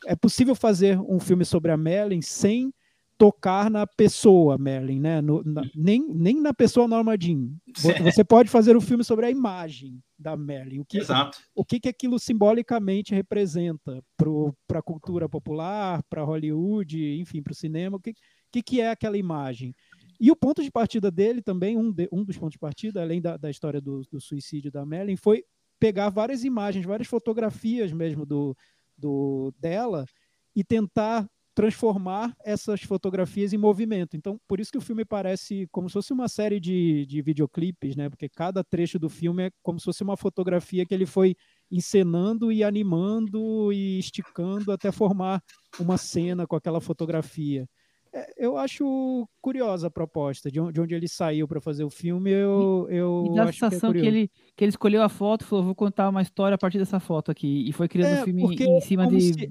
É 0.07 0.17
possível 0.17 0.55
fazer 0.55 0.99
um 1.01 1.21
filme 1.21 1.45
sobre 1.45 1.71
a 1.71 1.77
Merlin 1.77 2.21
sem 2.21 2.73
tocar 3.17 3.71
na 3.71 3.87
pessoa 3.87 4.59
Merlin, 4.59 4.99
né? 4.99 5.21
No, 5.21 5.43
na, 5.45 5.63
nem, 5.75 6.05
nem 6.13 6.41
na 6.41 6.53
pessoa 6.53 6.89
Norma 6.89 7.17
Jean. 7.17 7.51
Você 8.03 8.25
pode 8.25 8.49
fazer 8.49 8.77
um 8.77 8.81
filme 8.81 9.05
sobre 9.05 9.27
a 9.27 9.31
imagem 9.31 10.03
da 10.19 10.37
Merlin. 10.37 10.81
O 10.81 10.85
que, 10.85 10.99
Exato. 10.99 11.39
O 11.55 11.65
que, 11.65 11.79
que 11.79 11.89
aquilo 11.89 12.19
simbolicamente 12.19 13.15
representa 13.15 14.03
para 14.67 14.81
a 14.81 14.83
cultura 14.83 15.29
popular, 15.29 16.03
para 16.11 16.25
Hollywood, 16.25 17.21
enfim, 17.21 17.43
para 17.43 17.53
o 17.53 17.57
cinema. 17.57 17.97
O 17.97 18.01
que, 18.01 18.13
que, 18.53 18.63
que 18.63 18.81
é 18.81 18.91
aquela 18.91 19.17
imagem? 19.17 19.75
E 20.21 20.31
o 20.31 20.37
ponto 20.37 20.63
de 20.63 20.71
partida 20.71 21.11
dele 21.11 21.43
também, 21.43 21.77
um, 21.77 21.91
de, 21.91 22.09
um 22.13 22.23
dos 22.23 22.37
pontos 22.37 22.53
de 22.53 22.59
partida, 22.59 23.03
além 23.03 23.21
da, 23.21 23.37
da 23.37 23.51
história 23.51 23.81
do, 23.81 24.03
do, 24.11 24.21
suicídio 24.21 24.71
da 24.71 24.87
Merlin, 24.87 25.17
foi 25.17 25.45
pegar 25.81 26.11
várias 26.11 26.45
imagens, 26.45 26.85
várias 26.85 27.09
fotografias 27.09 27.91
mesmo 27.93 28.25
do, 28.25 28.57
do 28.97 29.53
dela 29.59 30.07
e 30.55 30.63
tentar 30.63 31.29
transformar 31.55 32.35
essas 32.45 32.83
fotografias 32.83 33.53
em 33.53 33.59
movimento. 33.59 34.17
Então, 34.17 34.41
por 34.49 34.61
isso 34.61 34.71
que 34.71 34.79
o 34.79 34.83
filme 34.83 35.05
parece 35.05 35.69
como 35.71 35.89
se 35.89 35.95
fosse 35.95 36.13
uma 36.13 36.29
série 36.29 36.59
de, 36.59 37.05
de 37.07 37.21
videoclipes, 37.21 37.95
né? 37.97 38.09
Porque 38.09 38.29
cada 38.29 38.65
trecho 38.65 38.99
do 38.99 39.09
filme 39.09 39.45
é 39.45 39.51
como 39.63 39.79
se 39.79 39.85
fosse 39.85 40.03
uma 40.03 40.17
fotografia 40.17 40.87
que 40.87 40.95
ele 40.95 41.05
foi 41.05 41.35
encenando 41.71 42.51
e 42.51 42.63
animando 42.65 43.73
e 43.73 43.99
esticando 43.99 44.73
até 44.73 44.91
formar 44.91 45.43
uma 45.79 45.99
cena 45.99 46.47
com 46.47 46.57
aquela 46.57 46.81
fotografia. 46.81 47.69
É, 48.15 48.31
eu 48.37 48.59
acho 48.59 49.27
curiosa 49.41 49.87
a 49.87 49.91
proposta, 49.91 50.51
de 50.51 50.61
onde, 50.61 50.73
de 50.75 50.81
onde 50.81 50.95
ele 50.95 51.09
saiu 51.09 51.49
para 51.49 51.61
fazer 51.61 51.83
o 51.85 51.89
filme, 51.91 52.31
eu, 52.31 52.87
eu 52.91 53.25
e 53.27 53.35
dá 53.35 53.45
a 53.45 53.47
que 53.47 53.51
é 53.51 53.53
sensação 53.53 53.91
que, 53.91 53.99
curioso. 54.01 54.09
ele, 54.09 54.31
que 54.55 54.65
ele 54.65 54.69
escolheu 54.71 55.03
a 55.03 55.09
foto 55.09 55.43
e 55.43 55.45
falou, 55.47 55.65
vou 55.65 55.75
contar 55.75 56.09
uma 56.11 56.21
história 56.21 56.55
a 56.55 56.59
partir 56.59 56.77
dessa 56.79 57.01
foto 57.01 57.31
aqui, 57.31 57.67
e 57.67 57.73
foi 57.73 57.89
criando 57.89 58.15
É, 58.15 58.21
o 58.21 58.25
filme 58.25 58.43
porque 58.43 58.65
em 58.65 58.81
cima 58.83 59.07
de 59.07 59.21
se- 59.21 59.51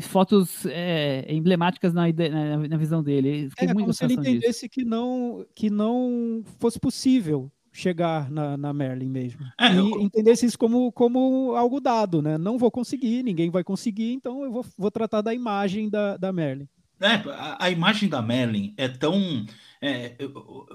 fotos 0.00 0.64
é, 0.66 1.26
emblemáticas 1.30 1.92
na, 1.92 2.04
na, 2.10 2.68
na 2.68 2.76
visão 2.78 3.02
dele. 3.02 3.50
É 3.58 3.66
muito 3.66 3.80
como 3.80 3.92
se 3.92 4.04
ele 4.04 4.16
disso. 4.16 4.28
entendesse 4.30 4.68
que 4.68 4.82
não, 4.82 5.44
que 5.54 5.68
não 5.68 6.42
fosse 6.58 6.80
possível 6.80 7.52
chegar 7.70 8.30
na, 8.30 8.56
na 8.56 8.72
Merlin 8.72 9.10
mesmo. 9.10 9.40
É, 9.60 9.74
e 9.74 9.76
eu- 9.76 10.00
entendesse 10.00 10.46
isso 10.46 10.58
como, 10.58 10.90
como 10.90 11.54
algo 11.54 11.80
dado, 11.80 12.22
né? 12.22 12.38
Não 12.38 12.56
vou 12.56 12.70
conseguir, 12.70 13.22
ninguém 13.22 13.50
vai 13.50 13.62
conseguir, 13.62 14.12
então 14.14 14.42
eu 14.42 14.50
vou, 14.50 14.64
vou 14.78 14.90
tratar 14.90 15.20
da 15.20 15.34
imagem 15.34 15.90
da, 15.90 16.16
da 16.16 16.32
Merlin. 16.32 16.66
É, 17.00 17.14
a, 17.30 17.64
a 17.66 17.70
imagem 17.70 18.08
da 18.08 18.20
Merlin 18.22 18.74
é 18.76 18.88
tão. 18.88 19.44
é, 19.80 20.16
eu- 20.18 20.66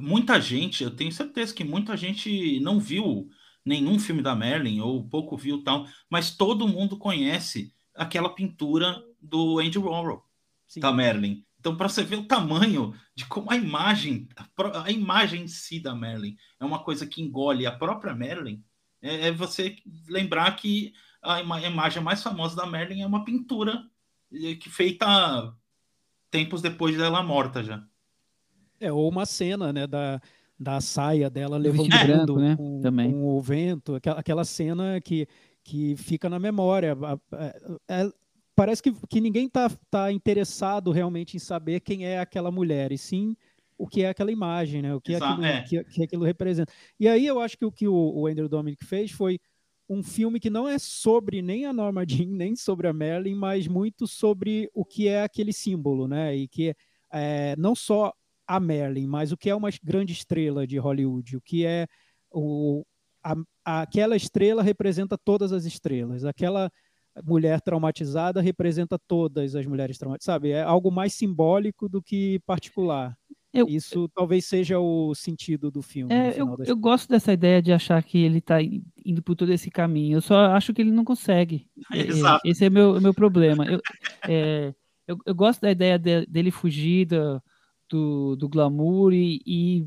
muita 0.00 0.40
gente, 0.40 0.84
eu 0.84 0.90
tenho 0.94 1.10
certeza 1.12 1.52
que 1.54 1.64
muita 1.64 1.96
gente 1.96 2.60
não 2.60 2.78
viu 2.78 3.28
nenhum 3.64 3.98
filme 3.98 4.22
da 4.22 4.34
Merlin, 4.36 4.80
ou 4.80 5.08
pouco 5.08 5.36
viu 5.36 5.62
tal, 5.64 5.86
mas 6.08 6.36
todo 6.36 6.68
mundo 6.68 6.96
conhece 6.98 7.72
aquela 7.94 8.28
pintura 8.34 9.02
do 9.20 9.58
Andy 9.58 9.78
Warhol, 9.78 10.24
Sim. 10.68 10.80
da 10.80 10.92
Merlin. 10.92 11.44
Então, 11.58 11.76
para 11.76 11.88
você 11.88 12.02
ver 12.04 12.16
o 12.16 12.26
tamanho 12.26 12.94
de 13.16 13.24
como 13.26 13.50
a 13.50 13.56
imagem, 13.56 14.28
a, 14.36 14.84
a 14.84 14.90
imagem 14.90 15.42
em 15.44 15.48
si 15.48 15.80
da 15.80 15.94
Merlin 15.94 16.36
é 16.60 16.64
uma 16.64 16.84
coisa 16.84 17.06
que 17.06 17.22
engole 17.22 17.66
a 17.66 17.72
própria 17.72 18.14
Merlin, 18.14 18.62
é, 19.02 19.28
é 19.28 19.32
você 19.32 19.76
lembrar 20.08 20.54
que 20.56 20.92
a, 21.22 21.40
ima- 21.40 21.56
a 21.56 21.62
imagem 21.62 22.02
mais 22.02 22.22
famosa 22.22 22.54
da 22.54 22.66
Merlin 22.66 23.00
é 23.00 23.06
uma 23.06 23.24
pintura 23.24 23.82
que 24.60 24.68
feita 24.68 25.54
tempos 26.34 26.60
depois 26.60 26.96
dela 26.96 27.22
morta 27.22 27.62
já. 27.62 27.80
É, 28.80 28.90
ou 28.90 29.08
uma 29.08 29.24
cena, 29.24 29.72
né, 29.72 29.86
da, 29.86 30.20
da 30.58 30.80
saia 30.80 31.30
dela 31.30 31.56
levantando 31.56 32.34
branco, 32.34 32.40
né, 32.40 32.56
com, 32.56 32.80
também. 32.80 33.12
com 33.12 33.24
o 33.24 33.40
vento, 33.40 33.94
aquela, 33.94 34.18
aquela 34.18 34.44
cena 34.44 35.00
que, 35.00 35.28
que 35.62 35.94
fica 35.94 36.28
na 36.28 36.40
memória. 36.40 36.96
É- 37.88 38.10
parece 38.56 38.82
que, 38.82 38.92
que 39.08 39.20
ninguém 39.20 39.48
tá, 39.48 39.70
tá 39.88 40.10
interessado 40.10 40.90
realmente 40.90 41.36
em 41.36 41.40
saber 41.40 41.78
quem 41.78 42.04
é 42.04 42.18
aquela 42.18 42.50
mulher, 42.50 42.90
e 42.90 42.98
sim 42.98 43.36
o 43.78 43.86
que 43.86 44.02
é 44.02 44.08
aquela 44.08 44.32
imagem, 44.32 44.82
né, 44.82 44.92
o 44.92 45.00
que, 45.00 45.12
Exa- 45.12 45.28
aquilo, 45.28 45.44
é. 45.46 45.62
que, 45.62 45.84
que 45.84 46.02
aquilo 46.02 46.24
representa. 46.24 46.72
E 46.98 47.06
aí 47.06 47.24
eu 47.24 47.38
acho 47.40 47.56
que 47.56 47.64
o 47.64 47.70
que 47.70 47.86
o, 47.86 47.94
o 47.94 48.26
Andrew 48.26 48.48
Dominic 48.48 48.84
fez 48.84 49.12
foi 49.12 49.38
um 49.88 50.02
filme 50.02 50.40
que 50.40 50.50
não 50.50 50.68
é 50.68 50.78
sobre 50.78 51.42
nem 51.42 51.66
a 51.66 51.72
Norma 51.72 52.04
Jean, 52.08 52.28
nem 52.28 52.56
sobre 52.56 52.88
a 52.88 52.92
Merlin, 52.92 53.34
mas 53.34 53.66
muito 53.68 54.06
sobre 54.06 54.70
o 54.74 54.84
que 54.84 55.08
é 55.08 55.22
aquele 55.22 55.52
símbolo, 55.52 56.08
né? 56.08 56.34
E 56.36 56.48
que 56.48 56.74
é, 57.12 57.54
não 57.58 57.74
só 57.74 58.12
a 58.46 58.60
Merlin, 58.60 59.06
mas 59.06 59.32
o 59.32 59.36
que 59.36 59.48
é 59.50 59.54
uma 59.54 59.70
grande 59.82 60.12
estrela 60.12 60.66
de 60.66 60.78
Hollywood, 60.78 61.36
o 61.36 61.40
que 61.40 61.64
é 61.64 61.86
o, 62.30 62.84
a- 63.22 63.80
aquela 63.82 64.16
estrela 64.16 64.62
representa 64.62 65.16
todas 65.18 65.52
as 65.52 65.64
estrelas, 65.64 66.24
aquela 66.24 66.70
mulher 67.24 67.60
traumatizada 67.60 68.40
representa 68.40 68.98
todas 69.06 69.54
as 69.54 69.64
mulheres 69.66 69.96
traumatizadas, 69.98 70.24
sabe? 70.24 70.50
É 70.50 70.62
algo 70.62 70.90
mais 70.90 71.14
simbólico 71.14 71.88
do 71.88 72.02
que 72.02 72.40
particular. 72.46 73.16
Eu- 73.54 73.68
Isso 73.68 74.08
talvez 74.08 74.44
seja 74.46 74.80
o 74.80 75.14
sentido 75.14 75.70
do 75.70 75.80
filme. 75.80 76.12
É, 76.12 76.34
eu, 76.38 76.56
eu 76.66 76.76
gosto 76.76 77.08
dessa 77.08 77.32
ideia 77.32 77.62
de 77.62 77.72
achar 77.72 78.02
que 78.02 78.18
ele 78.18 78.38
está 78.38 78.56
indo 78.60 79.22
por 79.22 79.36
todo 79.36 79.52
esse 79.52 79.70
caminho. 79.70 80.16
Eu 80.16 80.20
só 80.20 80.46
acho 80.46 80.74
que 80.74 80.82
ele 80.82 80.90
não 80.90 81.04
consegue. 81.04 81.68
É, 81.94 81.98
é, 82.00 82.06
Exato. 82.08 82.40
esse 82.44 82.64
é 82.64 82.68
o 82.68 82.72
meu, 82.72 83.00
meu 83.00 83.14
problema. 83.14 83.64
Eu, 83.66 83.80
é, 84.26 84.74
eu, 85.06 85.16
eu 85.24 85.34
gosto 85.34 85.60
da 85.60 85.70
ideia 85.70 85.96
de- 85.98 86.26
dele 86.26 86.50
fugir 86.50 87.06
da- 87.06 87.40
do, 87.88 88.34
do 88.34 88.48
glamour 88.48 89.12
e, 89.12 89.40
e 89.46 89.86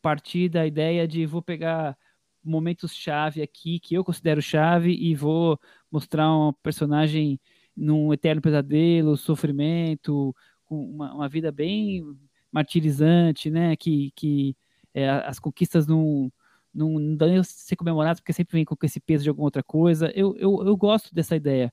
partir 0.00 0.48
da 0.48 0.64
ideia 0.64 1.08
de 1.08 1.26
vou 1.26 1.42
pegar 1.42 1.96
momentos 2.44 2.94
chave 2.94 3.42
aqui 3.42 3.80
que 3.80 3.94
eu 3.94 4.04
considero 4.04 4.40
chave 4.40 4.92
e 4.92 5.14
vou 5.14 5.58
mostrar 5.90 6.30
um 6.32 6.52
personagem 6.62 7.40
num 7.76 8.12
eterno 8.12 8.40
pesadelo, 8.40 9.16
sofrimento, 9.16 10.34
com 10.64 10.84
uma, 10.88 11.14
uma 11.14 11.28
vida 11.28 11.50
bem 11.50 12.04
martirizante, 12.52 13.50
né? 13.50 13.76
Que, 13.76 14.12
que 14.14 14.56
é, 14.94 15.08
as 15.08 15.38
conquistas 15.38 15.86
não, 15.86 16.32
não, 16.72 16.98
não 16.98 17.16
dão 17.16 17.44
ser 17.44 17.76
comemoradas 17.76 18.20
porque 18.20 18.32
sempre 18.32 18.58
vem 18.58 18.64
com 18.64 18.76
esse 18.82 19.00
peso 19.00 19.22
de 19.22 19.28
alguma 19.28 19.46
outra 19.46 19.62
coisa. 19.62 20.10
Eu, 20.14 20.36
eu, 20.36 20.64
eu 20.66 20.76
gosto 20.76 21.14
dessa 21.14 21.36
ideia, 21.36 21.72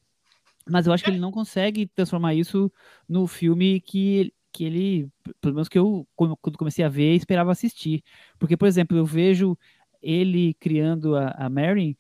mas 0.68 0.88
eu 0.88 0.94
acho 0.94 1.04
que 1.04 1.10
ele 1.10 1.20
não 1.20 1.32
consegue 1.32 1.88
transformar 1.88 2.34
isso 2.34 2.72
no 3.08 3.28
filme 3.28 3.80
que, 3.82 4.34
que 4.52 4.66
ele, 4.66 5.10
pelo 5.42 5.56
menos 5.56 5.70
que 5.70 5.78
eu, 5.78 6.08
quando 6.16 6.58
comecei 6.58 6.84
a 6.84 6.90
ver, 6.90 7.16
esperava 7.16 7.52
assistir. 7.52 8.04
Porque, 8.40 8.58
por 8.58 8.68
exemplo, 8.68 8.98
eu 8.98 9.06
vejo 9.06 9.58
ele 10.02 10.54
criando 10.56 11.16
a, 11.16 11.30
a 11.30 11.50
Mary 11.50 11.98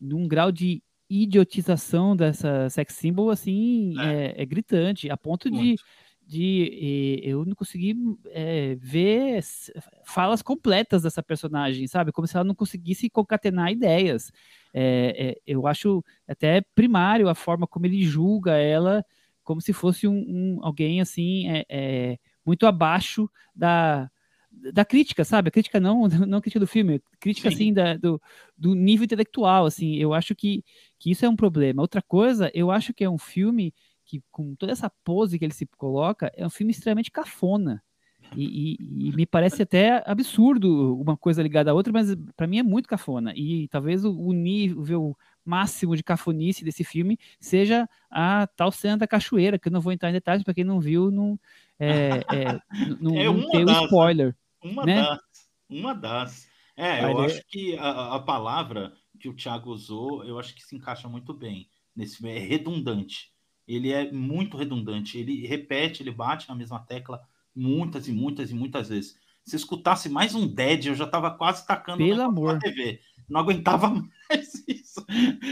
num 0.00 0.26
grau 0.26 0.50
de 0.50 0.82
idiotização 1.08 2.16
dessa 2.16 2.70
sex 2.70 2.94
symbol 2.94 3.28
assim 3.28 3.94
é, 4.00 4.42
é 4.42 4.46
gritante 4.46 5.10
a 5.10 5.16
ponto 5.16 5.50
Muito. 5.50 5.62
de 5.62 5.82
eh, 6.40 7.28
eu 7.30 7.44
não 7.44 7.54
consegui 7.54 7.94
eh, 8.26 8.76
ver 8.80 9.40
falas 10.04 10.42
completas 10.42 11.02
dessa 11.02 11.22
personagem 11.22 11.86
sabe 11.86 12.12
como 12.12 12.26
se 12.26 12.36
ela 12.36 12.44
não 12.44 12.54
conseguisse 12.54 13.08
concatenar 13.10 13.70
ideias 13.72 14.30
É, 14.74 15.32
é, 15.32 15.36
eu 15.46 15.66
acho 15.66 16.02
até 16.26 16.62
primário 16.74 17.28
a 17.28 17.34
forma 17.34 17.66
como 17.66 17.86
ele 17.86 18.02
julga 18.04 18.52
ela 18.56 19.04
como 19.44 19.60
se 19.60 19.72
fosse 19.72 20.06
um, 20.08 20.14
um- 20.58 20.58
alguém 20.62 21.00
assim 21.00 21.48
é, 21.50 21.64
é, 21.68 22.18
muito 22.44 22.66
abaixo 22.66 23.28
da 23.54 24.08
da 24.72 24.84
crítica, 24.84 25.24
sabe? 25.24 25.48
A 25.48 25.50
crítica 25.50 25.80
não, 25.80 26.06
não 26.28 26.38
a 26.38 26.40
crítica 26.40 26.60
do 26.60 26.66
filme, 26.66 27.00
crítica 27.18 27.48
Sim. 27.48 27.54
assim 27.54 27.72
da, 27.72 27.96
do, 27.96 28.20
do 28.56 28.74
nível 28.74 29.04
intelectual, 29.04 29.66
assim. 29.66 29.96
Eu 29.96 30.12
acho 30.12 30.34
que, 30.34 30.62
que 30.98 31.10
isso 31.10 31.24
é 31.24 31.28
um 31.28 31.36
problema. 31.36 31.80
Outra 31.82 32.02
coisa, 32.02 32.50
eu 32.54 32.70
acho 32.70 32.92
que 32.92 33.02
é 33.04 33.08
um 33.10 33.18
filme 33.18 33.72
que, 34.18 34.22
com 34.30 34.54
toda 34.54 34.72
essa 34.72 34.90
pose 35.04 35.38
que 35.38 35.44
ele 35.44 35.54
se 35.54 35.66
coloca, 35.78 36.30
é 36.36 36.46
um 36.46 36.50
filme 36.50 36.70
extremamente 36.72 37.10
cafona. 37.10 37.82
E, 38.36 38.76
e- 38.80 39.08
e 39.08 39.12
me 39.16 39.26
parece 39.26 39.62
até 39.62 40.02
absurdo 40.06 40.96
uma 40.98 41.16
coisa 41.16 41.42
ligada 41.42 41.70
à 41.70 41.74
outra, 41.74 41.92
mas 41.92 42.14
para 42.36 42.46
mim 42.46 42.58
é 42.58 42.62
muito 42.62 42.88
cafona. 42.88 43.32
E 43.36 43.68
talvez 43.68 44.04
o, 44.04 44.12
o 44.18 44.32
nível 44.32 45.16
máximo 45.44 45.96
de 45.96 46.02
cafonice 46.02 46.64
desse 46.64 46.84
filme 46.84 47.18
seja 47.40 47.88
a 48.10 48.46
tal 48.46 48.70
cena 48.72 48.96
da 48.98 49.06
cachoeira, 49.06 49.58
que 49.58 49.68
eu 49.68 49.72
não 49.72 49.80
vou 49.80 49.92
entrar 49.92 50.08
em 50.10 50.14
detalhes, 50.14 50.42
para 50.44 50.54
quem 50.54 50.64
não 50.64 50.80
viu, 50.80 51.10
não, 51.10 51.38
é, 51.78 52.20
é, 52.32 52.60
não, 53.00 53.16
É 53.18 53.24
não 53.24 53.50
tem 53.50 53.64
o 53.64 53.66
né? 53.66 53.72
spoiler. 53.84 54.36
Uma 54.62 54.86
né? 54.86 54.96
das. 55.02 55.20
Uma 55.68 55.94
das. 55.94 56.48
É, 56.76 57.04
eu 57.04 57.16
Olha- 57.16 57.26
acho 57.26 57.42
que 57.48 57.76
a, 57.78 58.14
a 58.14 58.20
palavra 58.20 58.92
que 59.20 59.28
o 59.28 59.34
Thiago 59.34 59.70
usou, 59.70 60.24
eu 60.24 60.38
acho 60.38 60.54
que 60.54 60.62
se 60.62 60.74
encaixa 60.74 61.08
muito 61.08 61.34
bem 61.34 61.68
nesse 61.94 62.16
filme. 62.16 62.32
É 62.34 62.38
redundante. 62.38 63.30
Ele 63.66 63.92
é 63.92 64.10
muito 64.10 64.56
redundante. 64.56 65.18
Ele 65.18 65.46
repete, 65.46 66.02
ele 66.02 66.10
bate 66.10 66.48
na 66.48 66.54
mesma 66.54 66.80
tecla 66.80 67.20
muitas 67.54 68.08
e 68.08 68.12
muitas 68.12 68.50
e 68.50 68.54
muitas 68.54 68.88
vezes. 68.88 69.16
Se 69.44 69.56
escutasse 69.56 70.08
mais 70.08 70.34
um 70.34 70.46
Dead, 70.46 70.86
eu 70.86 70.94
já 70.94 71.04
estava 71.04 71.30
quase 71.30 71.66
tacando 71.66 71.98
Pelo 71.98 72.22
amor. 72.22 72.54
na 72.54 72.60
TV. 72.60 73.00
Não 73.28 73.40
aguentava 73.40 73.88
mais 74.28 74.64
isso. 74.68 75.04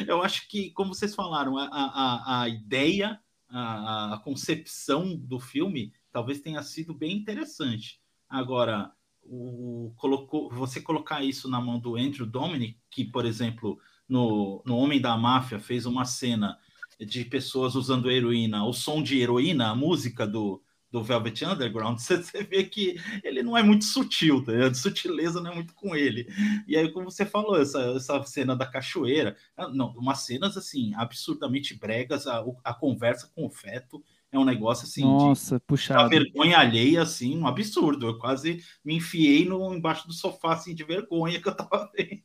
Eu 0.07 0.23
acho 0.23 0.49
que, 0.49 0.70
como 0.70 0.94
vocês 0.94 1.14
falaram, 1.14 1.57
a, 1.57 1.66
a, 1.66 2.42
a 2.42 2.49
ideia, 2.49 3.18
a, 3.49 4.14
a 4.14 4.18
concepção 4.18 5.16
do 5.16 5.40
filme 5.40 5.92
talvez 6.12 6.40
tenha 6.40 6.62
sido 6.62 6.94
bem 6.94 7.16
interessante. 7.16 8.01
Agora, 8.29 8.92
o, 9.23 9.92
colocou, 9.96 10.51
você 10.51 10.81
colocar 10.81 11.23
isso 11.23 11.49
na 11.49 11.61
mão 11.61 11.79
do 11.79 11.96
Andrew 11.96 12.27
Dominic, 12.27 12.79
que, 12.90 13.05
por 13.05 13.25
exemplo, 13.25 13.79
no, 14.09 14.62
no 14.64 14.77
Homem 14.77 15.01
da 15.01 15.16
Máfia 15.16 15.59
fez 15.59 15.87
uma 15.87 16.05
cena 16.05 16.59
de 17.06 17.24
pessoas 17.24 17.74
usando 17.74 18.10
heroína, 18.10 18.64
o 18.64 18.72
som 18.72 19.02
de 19.02 19.20
heroína, 19.20 19.70
a 19.70 19.74
música 19.74 20.26
do, 20.26 20.62
do 20.90 21.02
Velvet 21.02 21.44
Underground, 21.44 21.98
você, 22.00 22.22
você 22.22 22.42
vê 22.42 22.64
que 22.64 22.96
ele 23.22 23.42
não 23.42 23.56
é 23.56 23.62
muito 23.62 23.84
sutil, 23.84 24.44
tá? 24.44 24.52
a 24.66 24.74
sutileza 24.74 25.40
não 25.40 25.52
é 25.52 25.54
muito 25.54 25.74
com 25.74 25.94
ele. 25.94 26.26
E 26.66 26.76
aí, 26.76 26.90
como 26.90 27.10
você 27.10 27.24
falou, 27.24 27.60
essa, 27.60 27.80
essa 27.96 28.22
cena 28.24 28.56
da 28.56 28.66
cachoeira, 28.66 29.36
ah, 29.56 29.68
não, 29.68 29.92
umas 29.92 30.20
cenas 30.20 30.56
assim, 30.56 30.92
absurdamente 30.94 31.78
bregas, 31.78 32.26
a, 32.26 32.44
a 32.64 32.74
conversa 32.74 33.30
com 33.34 33.46
o 33.46 33.50
feto 33.50 34.02
é 34.32 34.38
um 34.38 34.44
negócio 34.44 34.84
assim 34.84 35.02
de 35.02 35.06
Nossa, 35.08 35.56
da 35.56 35.60
puxado. 35.60 36.08
vergonha 36.08 36.58
alheia, 36.58 37.02
assim, 37.02 37.36
um 37.36 37.46
absurdo. 37.46 38.06
Eu 38.06 38.18
quase 38.18 38.62
me 38.84 38.96
enfiei 38.96 39.44
no, 39.44 39.74
embaixo 39.74 40.06
do 40.06 40.12
sofá, 40.12 40.52
assim, 40.52 40.74
de 40.74 40.84
vergonha 40.84 41.40
que 41.40 41.48
eu 41.48 41.54
tava 41.54 41.90
vendo. 41.96 42.22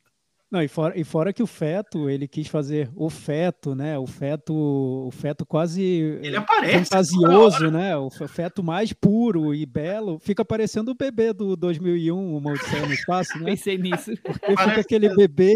Não, 0.51 0.62
e 0.62 0.67
fora, 0.67 0.97
e 0.97 1.03
fora 1.03 1.34
que 1.34 1.41
o 1.43 1.47
feto, 1.47 2.10
ele 2.10 2.27
quis 2.27 2.47
fazer 2.47 2.89
o 2.95 3.10
feto, 3.10 3.73
né? 3.75 3.97
O 3.97 4.05
feto, 4.05 4.53
o 4.53 5.10
feto 5.12 5.45
quase 5.45 5.81
Ele 6.21 6.38
aparece. 6.38 6.86
fantasioso, 6.86 7.71
né? 7.71 7.97
O 7.97 8.10
fe- 8.10 8.27
feto 8.27 8.63
mais 8.63 8.93
puro 8.93 9.53
e 9.55 9.65
belo. 9.65 10.19
Fica 10.19 10.45
parecendo 10.45 10.91
o 10.91 10.95
bebê 10.95 11.34
do 11.34 11.55
2001, 11.58 12.38
uma 12.38 12.51
Odisseia 12.51 12.86
no 12.86 12.93
Espaço, 12.93 13.38
né? 13.39 13.45
Pensei 13.45 13.77
nisso. 13.77 14.12
Porque 14.23 14.55
fica 14.55 14.81
aquele 14.81 15.13
bebê 15.15 15.53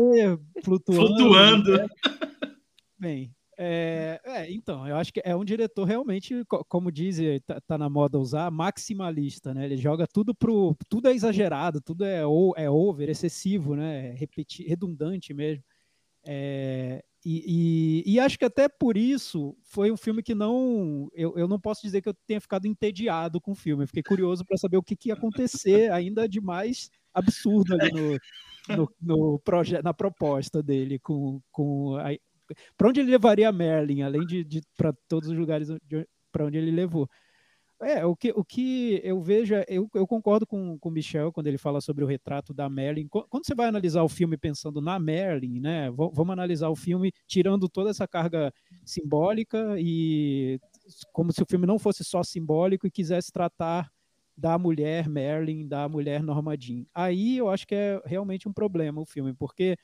flutuando. 0.64 1.08
Flutuando. 1.08 1.78
né? 1.78 1.88
Bem, 3.00 3.32
É, 3.62 4.22
é, 4.24 4.52
então, 4.54 4.88
eu 4.88 4.96
acho 4.96 5.12
que 5.12 5.22
é 5.22 5.36
um 5.36 5.44
diretor 5.44 5.84
realmente, 5.84 6.46
como 6.70 6.90
diz, 6.90 7.18
tá, 7.46 7.60
tá, 7.60 7.78
na 7.78 7.90
moda 7.90 8.18
usar, 8.18 8.50
maximalista, 8.50 9.54
né? 9.54 9.66
Ele 9.66 9.76
joga 9.76 10.08
tudo 10.08 10.34
pro. 10.34 10.74
Tudo 10.88 11.10
é 11.10 11.14
exagerado, 11.14 11.82
tudo 11.82 12.06
é, 12.06 12.22
é 12.56 12.70
over, 12.70 13.10
excessivo, 13.10 13.76
né? 13.76 14.12
Repetir, 14.12 14.66
redundante 14.66 15.34
mesmo. 15.34 15.62
É, 16.26 17.04
e, 17.26 18.04
e, 18.06 18.14
e, 18.14 18.20
acho 18.22 18.40
que 18.40 18.46
até 18.46 18.70
por 18.70 18.96
isso 18.96 19.58
foi 19.62 19.92
um 19.92 19.98
filme 19.98 20.24
que 20.24 20.34
não. 20.34 21.10
Eu, 21.14 21.38
eu 21.38 21.46
não 21.46 21.60
posso 21.60 21.82
dizer 21.82 22.02
que 22.02 22.08
eu 22.08 22.16
tenha 22.26 22.40
ficado 22.40 22.66
entediado 22.66 23.42
com 23.42 23.52
o 23.52 23.56
filme. 23.56 23.84
Eu 23.84 23.88
fiquei 23.88 24.04
curioso 24.04 24.46
para 24.46 24.58
saber 24.58 24.78
o 24.78 24.84
que, 24.84 24.96
que, 24.96 25.10
ia 25.10 25.16
acontecer 25.16 25.92
ainda 25.92 26.30
de 26.30 26.40
mais 26.40 26.90
absurdo 27.14 27.74
ali 27.74 27.92
no, 27.92 28.20
no, 28.78 28.92
no 29.02 29.40
projeto, 29.40 29.84
na 29.84 29.94
proposta 29.94 30.64
dele 30.64 30.98
com, 30.98 31.42
com 31.52 31.98
a, 31.98 32.14
para 32.78 32.90
onde 32.90 33.00
ele 33.00 33.12
levaria 33.12 33.50
a 33.50 33.52
Merlin, 33.52 34.02
além 34.02 34.26
de, 34.26 34.44
de 34.44 34.62
para 34.78 34.94
todos 35.08 35.30
os 35.30 35.38
lugares 35.38 35.70
para 36.32 36.46
onde 36.46 36.58
ele 36.58 36.72
levou. 36.72 37.10
É, 37.82 38.06
o 38.06 38.14
que, 38.14 38.32
o 38.36 38.44
que 38.44 39.00
eu 39.06 39.22
vejo, 39.22 39.56
é, 39.56 39.64
eu, 39.70 39.90
eu 39.94 40.06
concordo 40.06 40.46
com, 40.46 40.78
com 40.78 40.90
o 40.90 40.92
Michel 40.92 41.32
quando 41.32 41.48
ele 41.48 41.58
fala 41.58 41.80
sobre 41.80 42.04
o 42.04 42.08
retrato 42.08 42.54
da 42.54 42.70
Merlin. 42.70 43.08
Quando 43.08 43.46
você 43.46 43.56
vai 43.56 43.68
analisar 43.68 44.04
o 44.04 44.10
filme 44.10 44.38
pensando 44.38 44.82
na 44.82 45.00
Merlin, 45.00 45.62
né? 45.62 45.90
Vamos 45.92 46.32
analisar 46.32 46.68
o 46.68 46.76
filme 46.76 47.14
tirando 47.26 47.70
toda 47.70 47.90
essa 47.90 48.06
carga 48.06 48.54
simbólica 48.84 49.76
e 49.80 50.60
como 51.14 51.32
se 51.32 51.42
o 51.42 51.46
filme 51.46 51.66
não 51.66 51.80
fosse 51.80 52.04
só 52.04 52.22
simbólico 52.22 52.86
e 52.86 52.92
quisesse 52.92 53.32
tratar 53.32 53.90
da 54.36 54.58
mulher 54.58 55.08
Merlin, 55.08 55.66
da 55.66 55.88
mulher 55.88 56.22
Norma 56.22 56.58
Jean. 56.60 56.86
Aí 56.94 57.38
eu 57.38 57.50
acho 57.50 57.66
que 57.66 57.76
é 57.76 58.02
realmente 58.06 58.48
um 58.48 58.54
problema 58.54 59.00
o 59.00 59.06
filme, 59.06 59.34
porque 59.34 59.78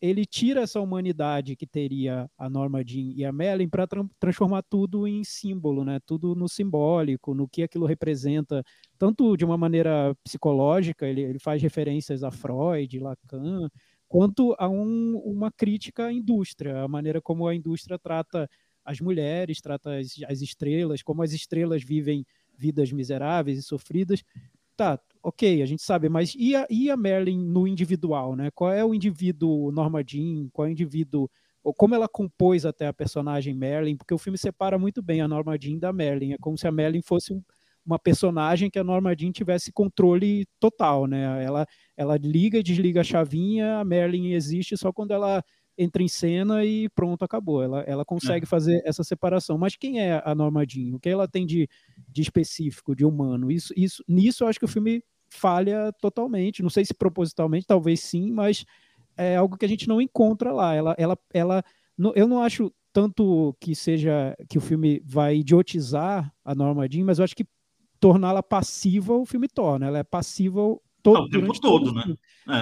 ele 0.00 0.26
tira 0.26 0.62
essa 0.62 0.80
humanidade 0.80 1.56
que 1.56 1.66
teria 1.66 2.28
a 2.36 2.50
Norma 2.50 2.84
Jean 2.84 3.12
e 3.14 3.24
a 3.24 3.32
Mellin 3.32 3.68
para 3.68 3.86
tra 3.86 4.04
transformar 4.20 4.62
tudo 4.62 5.06
em 5.06 5.24
símbolo, 5.24 5.84
né? 5.84 5.98
Tudo 6.06 6.34
no 6.34 6.48
simbólico, 6.48 7.34
no 7.34 7.48
que 7.48 7.62
aquilo 7.62 7.86
representa, 7.86 8.62
tanto 8.98 9.36
de 9.36 9.44
uma 9.44 9.56
maneira 9.56 10.14
psicológica, 10.22 11.06
ele, 11.06 11.22
ele 11.22 11.38
faz 11.38 11.62
referências 11.62 12.22
a 12.22 12.30
Freud, 12.30 12.98
Lacan, 12.98 13.68
quanto 14.08 14.54
a 14.58 14.68
um, 14.68 15.16
uma 15.24 15.50
crítica 15.50 16.06
à 16.06 16.12
indústria, 16.12 16.82
a 16.82 16.88
maneira 16.88 17.20
como 17.20 17.46
a 17.46 17.54
indústria 17.54 17.98
trata 17.98 18.48
as 18.84 19.00
mulheres, 19.00 19.60
trata 19.60 19.98
as, 19.98 20.14
as 20.28 20.40
estrelas, 20.40 21.02
como 21.02 21.22
as 21.22 21.32
estrelas 21.32 21.82
vivem 21.82 22.24
vidas 22.56 22.92
miseráveis 22.92 23.58
e 23.58 23.62
sofridas. 23.62 24.22
Tá, 24.76 25.00
ok, 25.22 25.62
a 25.62 25.66
gente 25.66 25.82
sabe, 25.82 26.08
mas 26.08 26.34
e 26.36 26.54
a, 26.54 26.66
e 26.68 26.90
a 26.90 26.96
Merlin 26.96 27.38
no 27.38 27.66
individual, 27.66 28.36
né? 28.36 28.50
Qual 28.54 28.70
é 28.70 28.84
o 28.84 28.94
indivíduo 28.94 29.72
Norma 29.72 30.02
Jean? 30.06 30.48
Qual 30.52 30.66
é 30.66 30.68
o 30.68 30.72
indivíduo 30.72 31.30
ou 31.64 31.74
como 31.74 31.94
ela 31.96 32.06
compôs 32.08 32.64
até 32.64 32.86
a 32.86 32.92
personagem 32.92 33.52
Merlin, 33.54 33.96
porque 33.96 34.14
o 34.14 34.18
filme 34.18 34.38
separa 34.38 34.78
muito 34.78 35.02
bem 35.02 35.20
a 35.20 35.26
Norma 35.26 35.56
Jean 35.60 35.78
da 35.78 35.92
Merlin. 35.92 36.34
É 36.34 36.38
como 36.38 36.56
se 36.56 36.68
a 36.68 36.70
Merlin 36.70 37.02
fosse 37.02 37.32
um, 37.32 37.42
uma 37.84 37.98
personagem 37.98 38.70
que 38.70 38.78
a 38.78 38.84
Norma 38.84 39.16
Jean 39.18 39.32
tivesse 39.32 39.72
controle 39.72 40.46
total, 40.60 41.06
né? 41.06 41.42
Ela, 41.44 41.66
ela 41.96 42.16
liga 42.18 42.58
e 42.58 42.62
desliga 42.62 43.00
a 43.00 43.04
chavinha, 43.04 43.78
a 43.78 43.84
Merlin 43.84 44.32
existe 44.32 44.76
só 44.76 44.92
quando 44.92 45.12
ela 45.12 45.42
entra 45.76 46.02
em 46.02 46.08
cena 46.08 46.64
e 46.64 46.88
pronto, 46.90 47.24
acabou. 47.24 47.62
Ela, 47.62 47.80
ela 47.82 48.04
consegue 48.04 48.44
é. 48.44 48.48
fazer 48.48 48.82
essa 48.84 49.04
separação. 49.04 49.58
Mas 49.58 49.76
quem 49.76 50.00
é 50.00 50.22
a 50.24 50.34
Norma 50.34 50.64
Jean? 50.66 50.94
O 50.94 51.00
que 51.00 51.08
ela 51.08 51.28
tem 51.28 51.46
de, 51.46 51.68
de 52.08 52.22
específico, 52.22 52.94
de 52.94 53.04
humano? 53.04 53.50
Isso, 53.50 53.72
isso, 53.76 54.02
nisso 54.08 54.44
eu 54.44 54.48
acho 54.48 54.58
que 54.58 54.64
o 54.64 54.68
filme 54.68 55.02
falha 55.28 55.92
totalmente. 56.00 56.62
Não 56.62 56.70
sei 56.70 56.84
se 56.84 56.94
propositalmente, 56.94 57.66
talvez 57.66 58.00
sim, 58.00 58.30
mas 58.30 58.64
é 59.16 59.36
algo 59.36 59.56
que 59.56 59.64
a 59.64 59.68
gente 59.68 59.88
não 59.88 60.00
encontra 60.00 60.52
lá. 60.52 60.74
Ela, 60.74 60.94
ela, 60.98 61.18
ela, 61.32 61.64
eu 62.14 62.26
não 62.26 62.42
acho 62.42 62.72
tanto 62.92 63.54
que 63.60 63.74
seja 63.74 64.34
que 64.48 64.56
o 64.56 64.60
filme 64.60 65.02
vai 65.04 65.36
idiotizar 65.36 66.32
a 66.44 66.54
Norma 66.54 66.88
Jean, 66.90 67.04
mas 67.04 67.18
eu 67.18 67.24
acho 67.24 67.36
que 67.36 67.46
torná-la 68.00 68.42
passiva 68.42 69.14
o 69.14 69.26
filme 69.26 69.48
torna. 69.48 69.86
Ela 69.86 69.98
é 69.98 70.04
passiva 70.04 70.60
todo, 71.12 71.24
o 71.24 71.30
tempo 71.30 71.60
todo, 71.60 71.92
né? 71.92 72.16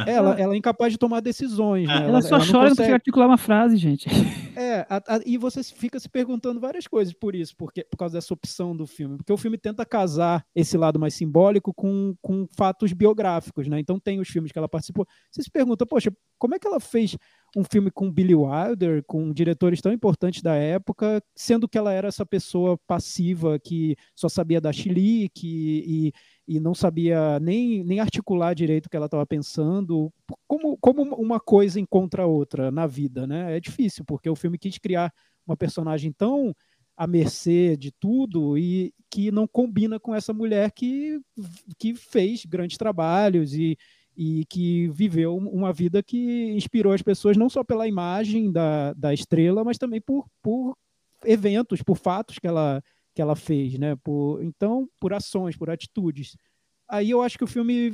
É. 0.06 0.12
Ela, 0.12 0.40
ela 0.40 0.54
é 0.54 0.56
incapaz 0.56 0.92
de 0.92 0.98
tomar 0.98 1.20
decisões. 1.20 1.88
É. 1.88 1.92
Né? 1.92 1.96
Ela, 1.96 2.08
ela, 2.08 2.22
só 2.22 2.36
ela 2.36 2.46
chora 2.46 2.68
consegue... 2.70 2.88
não 2.88 2.94
articular 2.94 3.26
uma 3.26 3.38
frase, 3.38 3.76
gente. 3.76 4.08
É, 4.56 4.86
a, 4.88 5.16
a, 5.16 5.20
e 5.26 5.36
você 5.36 5.64
fica 5.64 5.98
se 5.98 6.08
perguntando 6.08 6.60
várias 6.60 6.86
coisas 6.86 7.12
por 7.12 7.34
isso, 7.34 7.56
porque, 7.56 7.82
por 7.82 7.96
causa 7.96 8.14
dessa 8.14 8.32
opção 8.32 8.74
do 8.74 8.86
filme. 8.86 9.16
Porque 9.16 9.32
o 9.32 9.36
filme 9.36 9.58
tenta 9.58 9.84
casar 9.84 10.46
esse 10.54 10.78
lado 10.78 10.96
mais 10.96 11.12
simbólico 11.14 11.74
com, 11.74 12.14
com 12.22 12.46
fatos 12.56 12.92
biográficos, 12.92 13.66
né? 13.66 13.80
Então 13.80 13.98
tem 13.98 14.20
os 14.20 14.28
filmes 14.28 14.52
que 14.52 14.58
ela 14.58 14.68
participou. 14.68 15.08
Você 15.28 15.42
se 15.42 15.50
pergunta, 15.50 15.84
poxa, 15.84 16.12
como 16.38 16.54
é 16.54 16.58
que 16.60 16.68
ela 16.68 16.78
fez 16.78 17.16
um 17.56 17.62
filme 17.62 17.90
com 17.90 18.10
Billy 18.10 18.34
Wilder, 18.34 19.04
com 19.06 19.32
diretores 19.32 19.80
tão 19.80 19.92
importantes 19.92 20.42
da 20.42 20.54
época, 20.54 21.22
sendo 21.36 21.68
que 21.68 21.78
ela 21.78 21.92
era 21.92 22.08
essa 22.08 22.26
pessoa 22.26 22.76
passiva 22.86 23.58
que 23.58 23.96
só 24.14 24.28
sabia 24.28 24.60
dar 24.60 24.72
chilique 24.72 25.46
e, 25.46 26.12
e 26.48 26.58
não 26.58 26.74
sabia 26.74 27.38
nem, 27.40 27.84
nem 27.84 28.00
articular 28.00 28.54
direito 28.54 28.86
o 28.86 28.90
que 28.90 28.96
ela 28.96 29.06
estava 29.06 29.24
pensando. 29.24 30.12
Como, 30.46 30.76
como 30.78 31.02
uma 31.14 31.38
coisa 31.38 31.78
encontra 31.78 32.24
a 32.24 32.26
outra 32.26 32.70
na 32.70 32.86
vida, 32.86 33.26
né? 33.26 33.56
É 33.56 33.60
difícil, 33.60 34.04
porque 34.04 34.28
o 34.28 34.36
filme 34.36 34.58
quis 34.58 34.78
criar 34.78 35.12
uma 35.46 35.56
personagem 35.56 36.12
tão 36.12 36.54
à 36.96 37.06
mercê 37.06 37.76
de 37.76 37.92
tudo 37.92 38.56
e 38.58 38.92
que 39.10 39.30
não 39.30 39.46
combina 39.46 39.98
com 40.00 40.14
essa 40.14 40.32
mulher 40.32 40.72
que, 40.72 41.20
que 41.78 41.94
fez 41.94 42.44
grandes 42.44 42.76
trabalhos 42.76 43.54
e, 43.54 43.76
e 44.16 44.44
que 44.46 44.88
viveu 44.88 45.36
uma 45.36 45.72
vida 45.72 46.02
que 46.02 46.52
inspirou 46.52 46.92
as 46.92 47.02
pessoas 47.02 47.36
não 47.36 47.48
só 47.48 47.64
pela 47.64 47.88
imagem 47.88 48.52
da, 48.52 48.92
da 48.92 49.12
estrela, 49.12 49.64
mas 49.64 49.78
também 49.78 50.00
por, 50.00 50.26
por 50.42 50.76
eventos, 51.24 51.82
por 51.82 51.96
fatos 51.96 52.38
que 52.38 52.46
ela, 52.46 52.82
que 53.14 53.20
ela 53.20 53.34
fez, 53.34 53.78
né? 53.78 53.96
Por, 53.96 54.42
então, 54.42 54.88
por 55.00 55.12
ações, 55.12 55.56
por 55.56 55.70
atitudes. 55.70 56.36
Aí 56.88 57.10
eu 57.10 57.22
acho 57.22 57.38
que 57.38 57.44
o 57.44 57.48
filme 57.48 57.92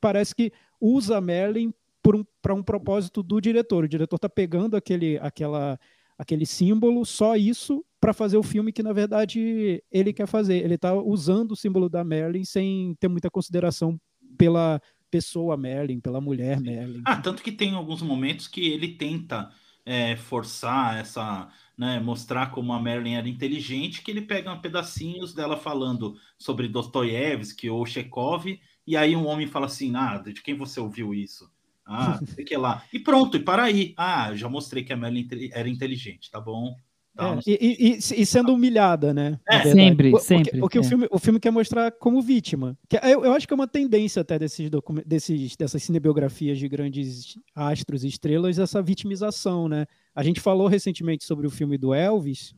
parece 0.00 0.34
que 0.34 0.52
usa 0.80 1.20
Merlin 1.20 1.72
para 2.02 2.54
um, 2.54 2.58
um 2.58 2.62
propósito 2.62 3.22
do 3.22 3.40
diretor. 3.40 3.84
O 3.84 3.88
diretor 3.88 4.16
está 4.16 4.28
pegando 4.28 4.76
aquele, 4.76 5.18
aquela, 5.18 5.78
aquele 6.18 6.46
símbolo, 6.46 7.04
só 7.04 7.36
isso, 7.36 7.84
para 8.00 8.12
fazer 8.12 8.36
o 8.36 8.42
filme 8.42 8.72
que, 8.72 8.82
na 8.82 8.92
verdade, 8.92 9.82
ele 9.90 10.12
quer 10.12 10.26
fazer. 10.26 10.64
Ele 10.64 10.74
está 10.74 10.94
usando 10.94 11.52
o 11.52 11.56
símbolo 11.56 11.88
da 11.88 12.02
Merlin 12.02 12.44
sem 12.44 12.94
ter 12.98 13.08
muita 13.08 13.30
consideração 13.30 14.00
pela 14.38 14.80
pessoa 15.10 15.56
Merlin, 15.56 16.00
pela 16.00 16.20
mulher 16.20 16.60
Merlin. 16.60 17.02
Ah, 17.04 17.16
tanto 17.16 17.42
que 17.42 17.52
tem 17.52 17.74
alguns 17.74 18.02
momentos 18.02 18.46
que 18.46 18.66
ele 18.68 18.88
tenta 18.94 19.50
é, 19.84 20.16
forçar 20.16 20.98
essa 20.98 21.50
né, 21.80 21.98
mostrar 21.98 22.50
como 22.50 22.74
a 22.74 22.78
Marilyn 22.78 23.14
era 23.14 23.26
inteligente, 23.26 24.02
que 24.02 24.10
ele 24.10 24.20
pega 24.20 24.54
pedacinhos 24.56 25.32
dela 25.32 25.56
falando 25.56 26.14
sobre 26.38 26.68
Dostoiévski 26.68 27.70
ou 27.70 27.86
Chekhov, 27.86 28.60
e 28.86 28.96
aí 28.98 29.16
um 29.16 29.26
homem 29.26 29.46
fala 29.46 29.64
assim, 29.64 29.96
ah, 29.96 30.18
de 30.18 30.42
quem 30.42 30.54
você 30.54 30.78
ouviu 30.78 31.14
isso? 31.14 31.50
Ah, 31.86 32.20
sei 32.26 32.44
que 32.44 32.54
lá. 32.54 32.84
E 32.92 32.98
pronto, 32.98 33.38
e 33.38 33.40
para 33.40 33.62
aí. 33.62 33.94
Ah, 33.96 34.34
já 34.34 34.46
mostrei 34.46 34.84
que 34.84 34.92
a 34.92 34.96
Marilyn 34.96 35.26
era 35.52 35.70
inteligente, 35.70 36.30
tá 36.30 36.38
bom? 36.38 36.76
Tá, 37.16 37.34
é, 37.34 37.50
e, 37.50 37.92
e, 37.92 37.98
e, 37.98 38.26
sendo 38.26 38.54
humilhada, 38.54 39.12
né? 39.12 39.38
É. 39.48 39.62
Sempre, 39.62 40.18
sempre. 40.20 40.58
Porque, 40.58 40.60
porque 40.60 40.78
é. 40.78 40.80
o, 40.80 40.84
filme, 40.84 41.08
o 41.10 41.18
filme 41.18 41.40
quer 41.40 41.50
mostrar 41.50 41.90
como 41.90 42.22
vítima. 42.22 42.78
Que 42.88 42.96
é, 42.96 43.12
eu, 43.12 43.24
eu 43.24 43.32
acho 43.32 43.46
que 43.46 43.52
é 43.52 43.56
uma 43.56 43.66
tendência 43.66 44.22
até 44.22 44.38
desses, 44.38 44.70
desses 45.04 45.56
dessas 45.56 45.82
cinebiografias 45.82 46.58
de 46.58 46.68
grandes 46.68 47.36
astros 47.54 48.04
e 48.04 48.08
estrelas, 48.08 48.58
essa 48.58 48.80
vitimização, 48.80 49.68
né? 49.68 49.86
A 50.14 50.22
gente 50.22 50.40
falou 50.40 50.68
recentemente 50.68 51.24
sobre 51.24 51.46
o 51.46 51.50
filme 51.50 51.76
do 51.76 51.92
Elvis, 51.92 52.54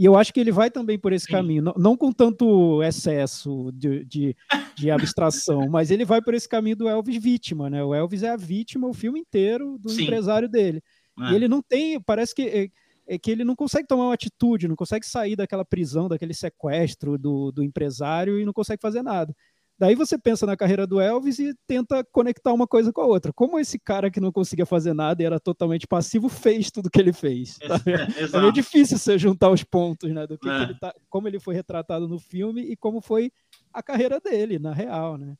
e 0.00 0.04
eu 0.06 0.16
acho 0.16 0.32
que 0.32 0.40
ele 0.40 0.50
vai 0.50 0.70
também 0.70 0.98
por 0.98 1.12
esse 1.12 1.26
Sim. 1.26 1.32
caminho, 1.32 1.62
não, 1.62 1.74
não, 1.76 1.94
com 1.94 2.10
tanto 2.10 2.82
excesso 2.82 3.70
de, 3.74 4.02
de, 4.06 4.36
de, 4.74 4.90
abstração, 4.90 5.68
mas 5.68 5.90
ele 5.90 6.06
vai 6.06 6.22
por 6.22 6.32
esse 6.32 6.48
caminho 6.48 6.74
do 6.74 6.88
Elvis 6.88 7.22
vítima, 7.22 7.68
né? 7.68 7.84
O 7.84 7.94
Elvis 7.94 8.22
é 8.22 8.30
a 8.30 8.36
vítima 8.36 8.88
o 8.88 8.94
filme 8.94 9.20
inteiro 9.20 9.76
do 9.78 9.90
Sim. 9.90 10.04
empresário 10.04 10.48
dele. 10.48 10.82
É. 11.20 11.32
E 11.32 11.34
ele 11.34 11.48
não 11.48 11.60
tem, 11.60 12.00
parece 12.00 12.34
que 12.34 12.70
é, 13.10 13.18
que 13.18 13.28
ele 13.28 13.42
não 13.42 13.56
consegue 13.56 13.88
tomar 13.88 14.04
uma 14.04 14.14
atitude, 14.14 14.68
não 14.68 14.76
consegue 14.76 15.04
sair 15.04 15.34
daquela 15.34 15.64
prisão, 15.64 16.08
daquele 16.08 16.32
sequestro 16.32 17.18
do, 17.18 17.50
do 17.50 17.60
empresário 17.60 18.38
e 18.38 18.44
não 18.44 18.52
consegue 18.52 18.80
fazer 18.80 19.02
nada. 19.02 19.34
Daí 19.76 19.96
você 19.96 20.16
pensa 20.16 20.46
na 20.46 20.56
carreira 20.56 20.86
do 20.86 21.00
Elvis 21.00 21.40
e 21.40 21.52
tenta 21.66 22.04
conectar 22.12 22.52
uma 22.52 22.68
coisa 22.68 22.92
com 22.92 23.00
a 23.00 23.06
outra. 23.06 23.32
Como 23.32 23.58
esse 23.58 23.80
cara 23.80 24.10
que 24.10 24.20
não 24.20 24.30
conseguia 24.30 24.66
fazer 24.66 24.92
nada 24.94 25.22
e 25.22 25.26
era 25.26 25.40
totalmente 25.40 25.88
passivo 25.88 26.28
fez 26.28 26.70
tudo 26.70 26.90
que 26.90 27.00
ele 27.00 27.12
fez? 27.12 27.58
Tá? 27.66 27.80
É, 27.86 28.36
é 28.36 28.40
meio 28.40 28.52
difícil 28.52 28.98
você 28.98 29.18
juntar 29.18 29.50
os 29.50 29.64
pontos, 29.64 30.10
né? 30.12 30.26
Do 30.26 30.38
que, 30.38 30.48
é. 30.48 30.56
que 30.58 30.62
ele 30.64 30.78
tá, 30.78 30.94
como 31.08 31.26
ele 31.26 31.40
foi 31.40 31.54
retratado 31.54 32.06
no 32.06 32.18
filme 32.18 32.60
e 32.60 32.76
como 32.76 33.00
foi 33.00 33.32
a 33.72 33.82
carreira 33.82 34.20
dele, 34.20 34.58
na 34.58 34.72
real, 34.72 35.16
né? 35.16 35.34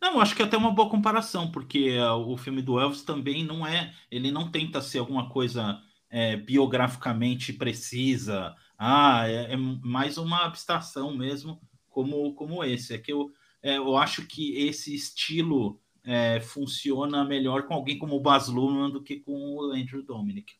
Não, 0.00 0.20
acho 0.20 0.34
que 0.34 0.42
é 0.42 0.44
até 0.44 0.56
uma 0.56 0.72
boa 0.72 0.88
comparação, 0.88 1.50
porque 1.50 1.96
uh, 1.98 2.14
o 2.14 2.36
filme 2.36 2.62
do 2.62 2.80
Elvis 2.80 3.02
também 3.02 3.44
não 3.44 3.66
é, 3.66 3.92
ele 4.10 4.30
não 4.30 4.50
tenta 4.50 4.80
ser 4.80 4.98
alguma 4.98 5.28
coisa 5.28 5.80
é, 6.14 6.36
biograficamente 6.36 7.52
precisa. 7.52 8.54
Ah, 8.78 9.28
é, 9.28 9.52
é, 9.52 9.56
mais 9.56 10.16
uma 10.16 10.44
abstração 10.44 11.16
mesmo, 11.16 11.60
como, 11.90 12.32
como 12.34 12.62
esse. 12.62 12.94
É 12.94 12.98
que 12.98 13.12
eu, 13.12 13.32
é, 13.60 13.78
eu 13.78 13.96
acho 13.96 14.24
que 14.24 14.56
esse 14.64 14.94
estilo 14.94 15.80
é, 16.04 16.38
funciona 16.40 17.24
melhor 17.24 17.64
com 17.64 17.74
alguém 17.74 17.98
como 17.98 18.14
o 18.14 18.20
Baz 18.20 18.46
Luhrmann 18.46 18.92
do 18.92 19.02
que 19.02 19.16
com 19.16 19.56
o 19.56 19.72
Andrew 19.72 20.04
Dominic. 20.04 20.52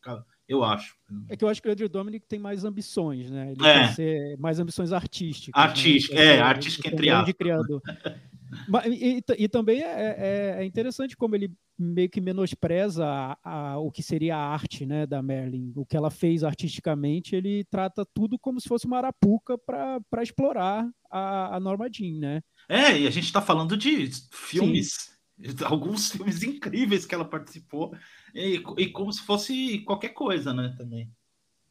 Eu 0.45 0.61
acho. 0.61 0.93
É 1.29 1.37
que 1.37 1.45
eu 1.45 1.47
acho 1.47 1.61
que 1.61 1.69
o 1.69 1.71
Andrew 1.71 1.87
Dominic 1.87 2.27
tem 2.27 2.37
mais 2.37 2.65
ambições, 2.65 3.31
né? 3.31 3.53
Ele 3.53 3.65
é. 3.65 3.87
ser 3.93 4.37
mais 4.37 4.59
ambições 4.59 4.91
artísticas. 4.91 5.63
Artística, 5.63 6.15
né? 6.15 6.35
é, 6.35 6.41
artística 6.41 6.89
entre 6.89 7.09
aspas. 7.09 7.33
criador. 7.33 7.81
Mas, 8.67 8.85
e, 8.87 9.23
e, 9.37 9.47
também 9.47 9.81
é, 9.81 9.85
é, 9.85 10.55
é, 10.59 10.65
interessante 10.65 11.15
como 11.15 11.35
ele 11.35 11.51
meio 11.77 12.09
que 12.09 12.21
menospreza 12.21 13.05
a, 13.05 13.37
a, 13.43 13.77
o 13.79 13.91
que 13.91 14.01
seria 14.01 14.37
a 14.37 14.47
arte 14.47 14.85
né, 14.85 15.05
da 15.05 15.21
Merlin. 15.21 15.73
O 15.75 15.85
que 15.85 15.97
ela 15.97 16.09
fez 16.09 16.43
artisticamente, 16.43 17.35
ele 17.35 17.63
trata 17.65 18.05
tudo 18.05 18.39
como 18.39 18.59
se 18.59 18.67
fosse 18.67 18.85
uma 18.85 18.97
arapuca 18.97 19.57
para 19.57 20.23
explorar 20.23 20.87
a, 21.11 21.55
a 21.55 21.59
Norma 21.59 21.89
Jean, 21.91 22.19
né? 22.19 22.41
É, 22.69 22.97
e 22.97 23.07
a 23.07 23.11
gente 23.11 23.25
está 23.25 23.41
falando 23.41 23.75
de 23.75 24.09
filmes, 24.31 25.17
Sim. 25.37 25.53
alguns 25.65 26.11
filmes 26.11 26.43
incríveis 26.43 27.05
que 27.05 27.13
ela 27.13 27.25
participou, 27.25 27.95
e, 28.33 28.61
e, 28.77 28.87
como 28.87 29.11
se 29.11 29.21
fosse 29.21 29.79
qualquer 29.79 30.09
coisa, 30.09 30.53
né, 30.53 30.73
também. 30.77 31.09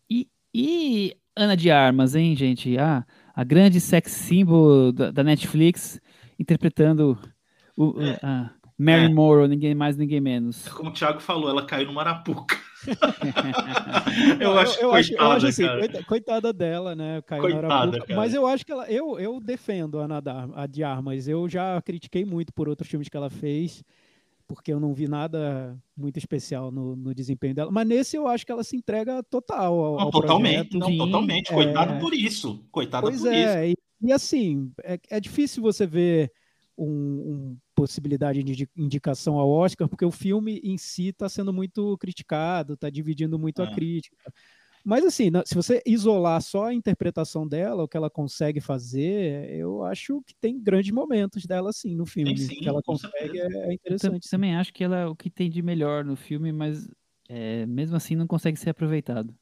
E, 0.09 0.29
e 0.53 1.17
Ana 1.37 1.57
de 1.57 1.71
Armas, 1.71 2.15
hein, 2.15 2.37
gente? 2.37 2.79
Ah, 2.79 3.05
a 3.35 3.43
grande 3.43 3.81
sex 3.81 4.13
symbol 4.13 4.93
da, 4.93 5.11
da 5.11 5.25
Netflix 5.25 6.01
interpretando 6.39 7.19
o, 7.77 8.01
é. 8.01 8.19
a 8.23 8.51
Mary 8.79 9.05
é. 9.05 9.09
Morrow, 9.09 9.47
ninguém 9.47 9.75
mais, 9.75 9.97
ninguém 9.97 10.21
menos. 10.21 10.69
Como 10.69 10.91
o 10.91 10.93
Thiago 10.93 11.21
falou, 11.21 11.49
ela 11.49 11.65
caiu 11.65 11.87
numa 11.87 12.01
arapuca. 12.03 12.57
eu, 14.41 14.59
acho, 14.59 14.81
eu, 14.81 14.93
acho, 14.93 15.15
eu 15.15 15.31
acho 15.31 15.47
assim, 15.47 15.67
coitada, 15.67 16.05
coitada 16.05 16.53
dela, 16.53 16.95
né? 16.95 17.23
Caiu 17.23 17.43
coitada, 17.43 17.69
na 17.69 17.75
arapuca. 17.75 18.17
Mas 18.17 18.35
eu 18.35 18.47
acho 18.47 18.67
que 18.67 18.73
ela, 18.73 18.91
eu, 18.91 19.19
eu 19.19 19.41
defendo 19.41 20.01
a, 20.01 20.09
Nadar, 20.09 20.49
a 20.55 20.67
de 20.67 20.83
Armas. 20.83 21.29
Eu 21.29 21.49
já 21.49 21.81
critiquei 21.83 22.25
muito 22.25 22.53
por 22.53 22.69
outros 22.69 22.89
filmes 22.89 23.09
que 23.09 23.17
ela 23.17 23.31
fez 23.31 23.83
porque 24.47 24.73
eu 24.73 24.79
não 24.79 24.93
vi 24.93 25.09
nada 25.09 25.79
muito 25.97 26.19
especial 26.19 26.71
no, 26.71 26.95
no, 26.97 27.15
desempenho 27.15 27.55
dela. 27.55 27.71
Mas 27.71 27.87
nesse 27.87 28.17
eu 28.17 28.27
acho 28.27 28.45
que 28.45 28.53
ela 28.53 28.65
se 28.65 28.77
entrega 28.77 29.23
total 29.23 29.79
ao, 29.79 29.97
não, 29.97 30.01
ao 30.03 30.11
totalmente, 30.11 30.71
projeto. 30.71 30.99
Não, 30.99 31.07
totalmente. 31.07 31.53
Coitado 31.53 31.95
é... 31.95 31.99
por 31.99 32.15
isso. 32.15 32.65
Coitado 32.71 33.07
pois 33.07 33.21
por 33.21 33.33
é, 33.33 33.69
isso. 33.69 33.81
E, 34.03 34.09
e 34.09 34.13
assim, 34.13 34.73
é, 34.83 34.99
é, 35.11 35.21
difícil 35.21 35.63
você 35.63 35.87
ver 35.87 36.31
um, 36.77 36.87
um, 36.87 37.59
possibilidade 37.75 38.43
de 38.43 38.69
indicação 38.77 39.39
ao 39.39 39.49
Oscar, 39.49 39.89
porque 39.89 40.05
o 40.05 40.11
filme 40.11 40.61
em 40.63 40.77
si 40.77 41.09
está 41.09 41.29
sendo 41.29 41.53
muito 41.53 41.97
criticado, 41.99 42.75
está 42.75 42.91
dividindo 42.91 43.39
muito 43.39 43.63
é. 43.63 43.65
a 43.65 43.75
crítica. 43.75 44.17
Mas 44.85 45.03
assim, 45.03 45.31
se 45.47 45.55
você 45.55 45.83
isolar 45.87 46.43
só 46.43 46.67
a 46.67 46.75
interpretação 46.75 47.49
dela, 47.49 47.85
o 47.85 47.89
que 47.89 47.97
ela 47.97 48.11
consegue 48.11 48.61
fazer, 48.61 49.51
eu 49.51 49.83
acho 49.83 50.23
que 50.27 50.35
tem 50.35 50.63
grandes 50.63 50.93
momentos 50.93 51.47
dela 51.47 51.73
sim 51.73 51.97
no 51.97 52.05
filme. 52.05 52.37
Sim, 52.37 52.57
que 52.57 52.69
ela 52.69 52.83
consegue 52.83 53.41
é, 53.41 53.47
é 53.47 53.73
interessante. 53.73 54.27
Eu 54.27 54.31
também 54.31 54.55
acho 54.55 54.75
que 54.75 54.85
ela 54.85 54.99
é 54.99 55.07
o 55.07 55.17
que 55.17 55.31
tem 55.31 55.49
de 55.49 55.63
melhor 55.63 56.05
no 56.05 56.15
filme, 56.15 56.53
mas 56.53 56.87
é, 57.29 57.65
mesmo 57.65 57.97
assim 57.97 58.15
não 58.15 58.27
consegue 58.27 58.59
ser 58.59 58.71
aproveitado. 58.71 59.35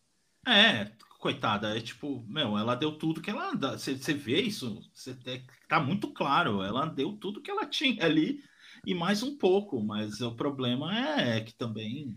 É, 0.47 0.93
coitada, 1.19 1.77
é 1.77 1.81
tipo, 1.81 2.25
meu, 2.29 2.57
ela 2.57 2.77
deu 2.77 2.93
tudo 2.97 3.21
que 3.21 3.31
ela. 3.31 3.53
Você 3.57 4.15
vê 4.15 4.41
isso, 4.43 4.81
você, 4.95 5.17
é, 5.27 5.43
tá 5.69 5.81
muito 5.81 6.13
claro, 6.13 6.63
ela 6.63 6.87
deu 6.87 7.15
tudo 7.15 7.43
que 7.43 7.51
ela 7.51 7.67
tinha 7.67 8.05
ali 8.05 8.41
e 8.87 8.95
mais 8.95 9.23
um 9.23 9.37
pouco, 9.37 9.83
mas 9.83 10.21
o 10.21 10.35
problema 10.35 11.21
é 11.21 11.41
que 11.41 11.55
também 11.55 12.17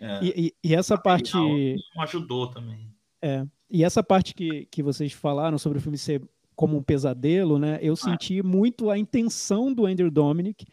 é, 0.00 0.20
e, 0.22 0.54
e, 0.62 0.74
essa 0.74 0.96
parte. 0.98 1.34
Não 1.34 2.02
ajudou 2.02 2.48
também. 2.48 2.90
É, 3.22 3.46
e 3.70 3.82
essa 3.82 4.02
parte 4.02 4.34
que, 4.34 4.66
que 4.66 4.82
vocês 4.82 5.12
falaram 5.12 5.58
sobre 5.58 5.78
o 5.78 5.80
filme 5.80 5.98
ser 5.98 6.22
como 6.54 6.76
um 6.76 6.82
pesadelo, 6.82 7.58
né? 7.58 7.78
Eu 7.82 7.94
ah. 7.94 7.96
senti 7.96 8.42
muito 8.42 8.90
a 8.90 8.98
intenção 8.98 9.72
do 9.72 9.86
Andrew 9.86 10.10
Dominic 10.10 10.64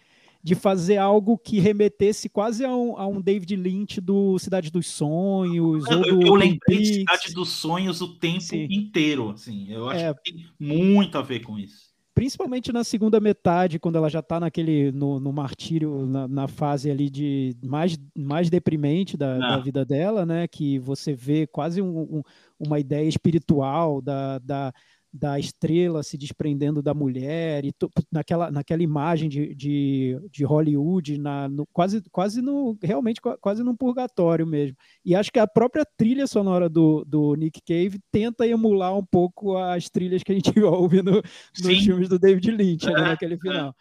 de 0.42 0.56
fazer 0.56 0.98
algo 0.98 1.38
que 1.38 1.60
remetesse 1.60 2.28
quase 2.28 2.66
a 2.66 2.76
um, 2.76 2.98
a 2.98 3.08
um 3.08 3.22
David 3.22 3.56
Lynch 3.56 4.02
do 4.02 4.38
Cidade 4.38 4.70
dos 4.70 4.88
Sonhos. 4.88 5.86
Eu, 5.90 5.98
ou 6.00 6.04
do 6.04 6.28
eu 6.28 6.36
lembrei 6.36 6.80
de 6.80 6.94
Cidade 6.96 7.34
dos 7.34 7.50
Sonhos 7.50 8.02
o 8.02 8.20
tempo 8.20 8.42
Sim. 8.42 8.68
inteiro. 8.70 9.30
Assim, 9.32 9.72
eu 9.72 9.90
acho 9.90 10.04
é, 10.04 10.14
que 10.14 10.34
tem 10.34 10.46
muito 10.60 11.18
a 11.18 11.22
ver 11.22 11.40
com 11.40 11.58
isso 11.58 11.93
principalmente 12.14 12.72
na 12.72 12.84
segunda 12.84 13.20
metade, 13.20 13.80
quando 13.80 13.98
ela 13.98 14.10
já 14.10 14.20
está 14.20 14.40
naquele 14.40 14.92
no, 14.92 15.20
no 15.20 15.34
martírio, 15.34 16.06
na, 16.06 16.28
na, 16.28 16.48
fase 16.48 16.90
ali 16.92 17.10
de 17.10 17.56
mais, 17.64 17.98
mais 18.16 18.50
deprimente 18.50 19.18
da, 19.18 19.38
da, 19.38 19.58
vida 19.58 19.84
dela, 19.84 20.26
né? 20.26 20.48
Que 20.48 20.78
você 20.80 21.14
vê 21.14 21.48
quase 21.48 21.82
um, 21.82 22.00
um, 22.00 22.24
uma 22.60 22.80
ideia 22.80 23.08
espiritual 23.08 24.02
da, 24.02 24.40
da, 24.40 24.74
da 25.14 25.38
estrela 25.38 26.02
se 26.02 26.18
desprendendo 26.18 26.82
da 26.82 26.92
mulher, 26.92 27.64
e 27.64 27.72
to, 27.72 27.88
naquela, 28.12 28.50
naquela 28.50 28.82
imagem 28.82 29.30
de, 29.30 29.54
de, 29.54 30.20
de 30.32 30.44
Hollywood, 30.44 31.20
na, 31.20 31.48
no, 31.48 31.68
quase, 31.68 32.02
quase 32.12 32.42
no, 32.42 32.76
realmente 32.82 33.22
quase 33.40 33.64
num 33.64 33.76
purgatório 33.76 34.48
mesmo. 34.48 34.76
E 35.06 35.14
acho 35.14 35.32
que 35.32 35.38
a 35.38 35.46
própria 35.46 35.86
trilha 35.86 36.26
sonora 36.26 36.68
do, 36.68 37.06
do 37.06 37.36
Nick 37.36 37.62
Cave 37.62 38.00
tenta 38.12 38.48
emular 38.48 38.98
um 38.98 39.06
pouco 39.06 39.56
as 39.56 39.88
trilhas 39.88 40.24
que 40.24 40.32
a 40.32 40.36
gente 40.36 40.52
ouve 40.60 41.04
no, 41.04 41.22
nos 41.62 41.84
filmes 41.84 42.10
do 42.10 42.18
David 42.18 42.50
Lynch, 42.50 42.88
é, 42.88 42.94
naquele 42.94 43.38
final. 43.38 43.76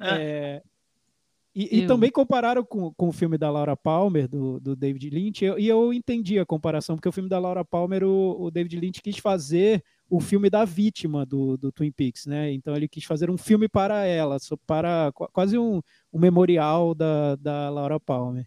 É. 0.00 0.08
É, 0.08 0.62
e, 1.52 1.80
e, 1.80 1.86
também 1.88 2.12
compararam 2.12 2.64
com, 2.64 2.94
com 2.94 3.08
o 3.08 3.12
filme 3.12 3.36
da 3.36 3.50
Laura 3.50 3.76
Palmer, 3.76 4.28
do, 4.28 4.60
do 4.60 4.76
David 4.76 5.10
Lynch, 5.10 5.44
e 5.44 5.48
eu, 5.48 5.58
eu 5.58 5.92
entendi 5.92 6.38
a 6.38 6.46
comparação, 6.46 6.94
porque 6.94 7.08
o 7.08 7.12
filme 7.12 7.28
da 7.28 7.40
Laura 7.40 7.64
Palmer, 7.64 8.04
o, 8.04 8.44
o 8.44 8.50
David 8.52 8.78
Lynch 8.78 9.02
quis 9.02 9.18
fazer 9.18 9.82
o 10.10 10.20
filme 10.20 10.50
da 10.50 10.64
vítima 10.64 11.24
do, 11.24 11.56
do 11.56 11.70
Twin 11.70 11.92
Peaks, 11.92 12.26
né? 12.26 12.52
Então 12.52 12.74
ele 12.74 12.88
quis 12.88 13.04
fazer 13.04 13.30
um 13.30 13.38
filme 13.38 13.68
para 13.68 14.04
ela, 14.04 14.36
para 14.66 15.12
quase 15.32 15.56
um, 15.56 15.80
um 16.12 16.18
memorial 16.18 16.94
da, 16.94 17.36
da 17.36 17.70
Laura 17.70 18.00
Palmer. 18.00 18.46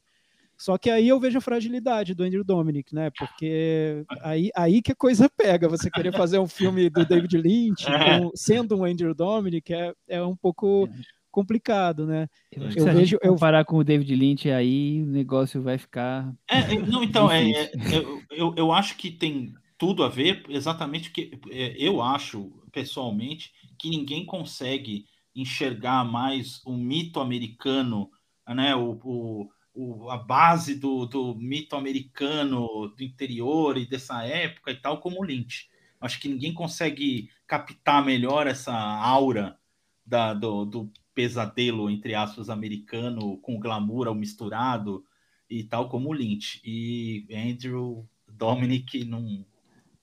Só 0.58 0.78
que 0.78 0.90
aí 0.90 1.08
eu 1.08 1.20
vejo 1.20 1.38
a 1.38 1.42
fragilidade 1.42 2.14
do 2.14 2.24
Andrew 2.24 2.44
Dominic, 2.44 2.94
né? 2.94 3.10
Porque 3.18 4.06
aí, 4.22 4.50
aí 4.56 4.82
que 4.82 4.92
a 4.92 4.96
coisa 4.96 5.30
pega. 5.30 5.68
Você 5.68 5.90
querer 5.90 6.14
fazer 6.14 6.38
um 6.38 6.48
filme 6.48 6.90
do 6.90 7.06
David 7.06 7.38
Lynch 7.38 7.88
é. 7.88 8.20
com, 8.20 8.32
sendo 8.36 8.78
um 8.78 8.86
Andrew 8.86 9.14
Dominic 9.16 9.74
é, 9.74 9.94
é 10.08 10.22
um 10.22 10.36
pouco 10.36 10.88
complicado, 11.32 12.06
né? 12.06 12.28
Eu, 12.52 12.70
eu 12.76 12.94
vejo 12.94 13.18
eu 13.22 13.32
comparar 13.32 13.66
com 13.66 13.78
o 13.78 13.84
David 13.84 14.16
Lynch 14.16 14.50
aí 14.52 15.02
o 15.02 15.08
negócio 15.08 15.62
vai 15.62 15.78
ficar. 15.78 16.32
É, 16.48 16.78
não, 16.78 17.04
então 17.04 17.32
é, 17.32 17.50
é, 17.50 17.72
eu, 17.92 18.22
eu, 18.30 18.54
eu 18.56 18.72
acho 18.72 18.96
que 18.96 19.10
tem 19.10 19.54
tudo 19.84 20.06
a 20.06 20.08
ver, 20.08 20.46
exatamente 20.48 21.10
porque 21.10 21.38
é, 21.52 21.76
eu 21.78 22.02
acho, 22.02 22.50
pessoalmente, 22.72 23.52
que 23.78 23.90
ninguém 23.90 24.26
consegue 24.26 25.06
enxergar 25.36 26.06
mais 26.06 26.62
o 26.66 26.72
mito 26.72 27.20
americano, 27.20 28.10
né, 28.48 28.74
o, 28.74 28.98
o, 29.04 29.50
o, 29.74 30.10
a 30.10 30.16
base 30.16 30.76
do, 30.76 31.06
do 31.06 31.36
mito 31.36 31.76
americano 31.76 32.88
do 32.96 33.04
interior 33.04 33.78
e 33.78 33.86
dessa 33.86 34.24
época 34.24 34.72
e 34.72 34.76
tal, 34.76 35.02
como 35.02 35.20
o 35.20 35.24
Lynch. 35.26 35.68
Acho 36.00 36.18
que 36.18 36.30
ninguém 36.30 36.54
consegue 36.54 37.30
captar 37.46 38.06
melhor 38.06 38.48
essa 38.48 38.74
aura 38.74 39.60
da, 40.06 40.34
do, 40.34 40.64
do 40.64 40.94
pesadelo, 41.14 41.90
entre 41.90 42.16
aspas, 42.16 42.50
americano, 42.50 43.38
com 43.40 43.60
glamour 43.60 44.08
ao 44.08 44.16
misturado 44.16 45.04
e 45.50 45.62
tal, 45.62 45.90
como 45.90 46.08
o 46.08 46.14
Lynch. 46.14 46.62
E 46.64 47.28
Andrew 47.30 48.08
Dominic 48.30 49.04
não 49.04 49.46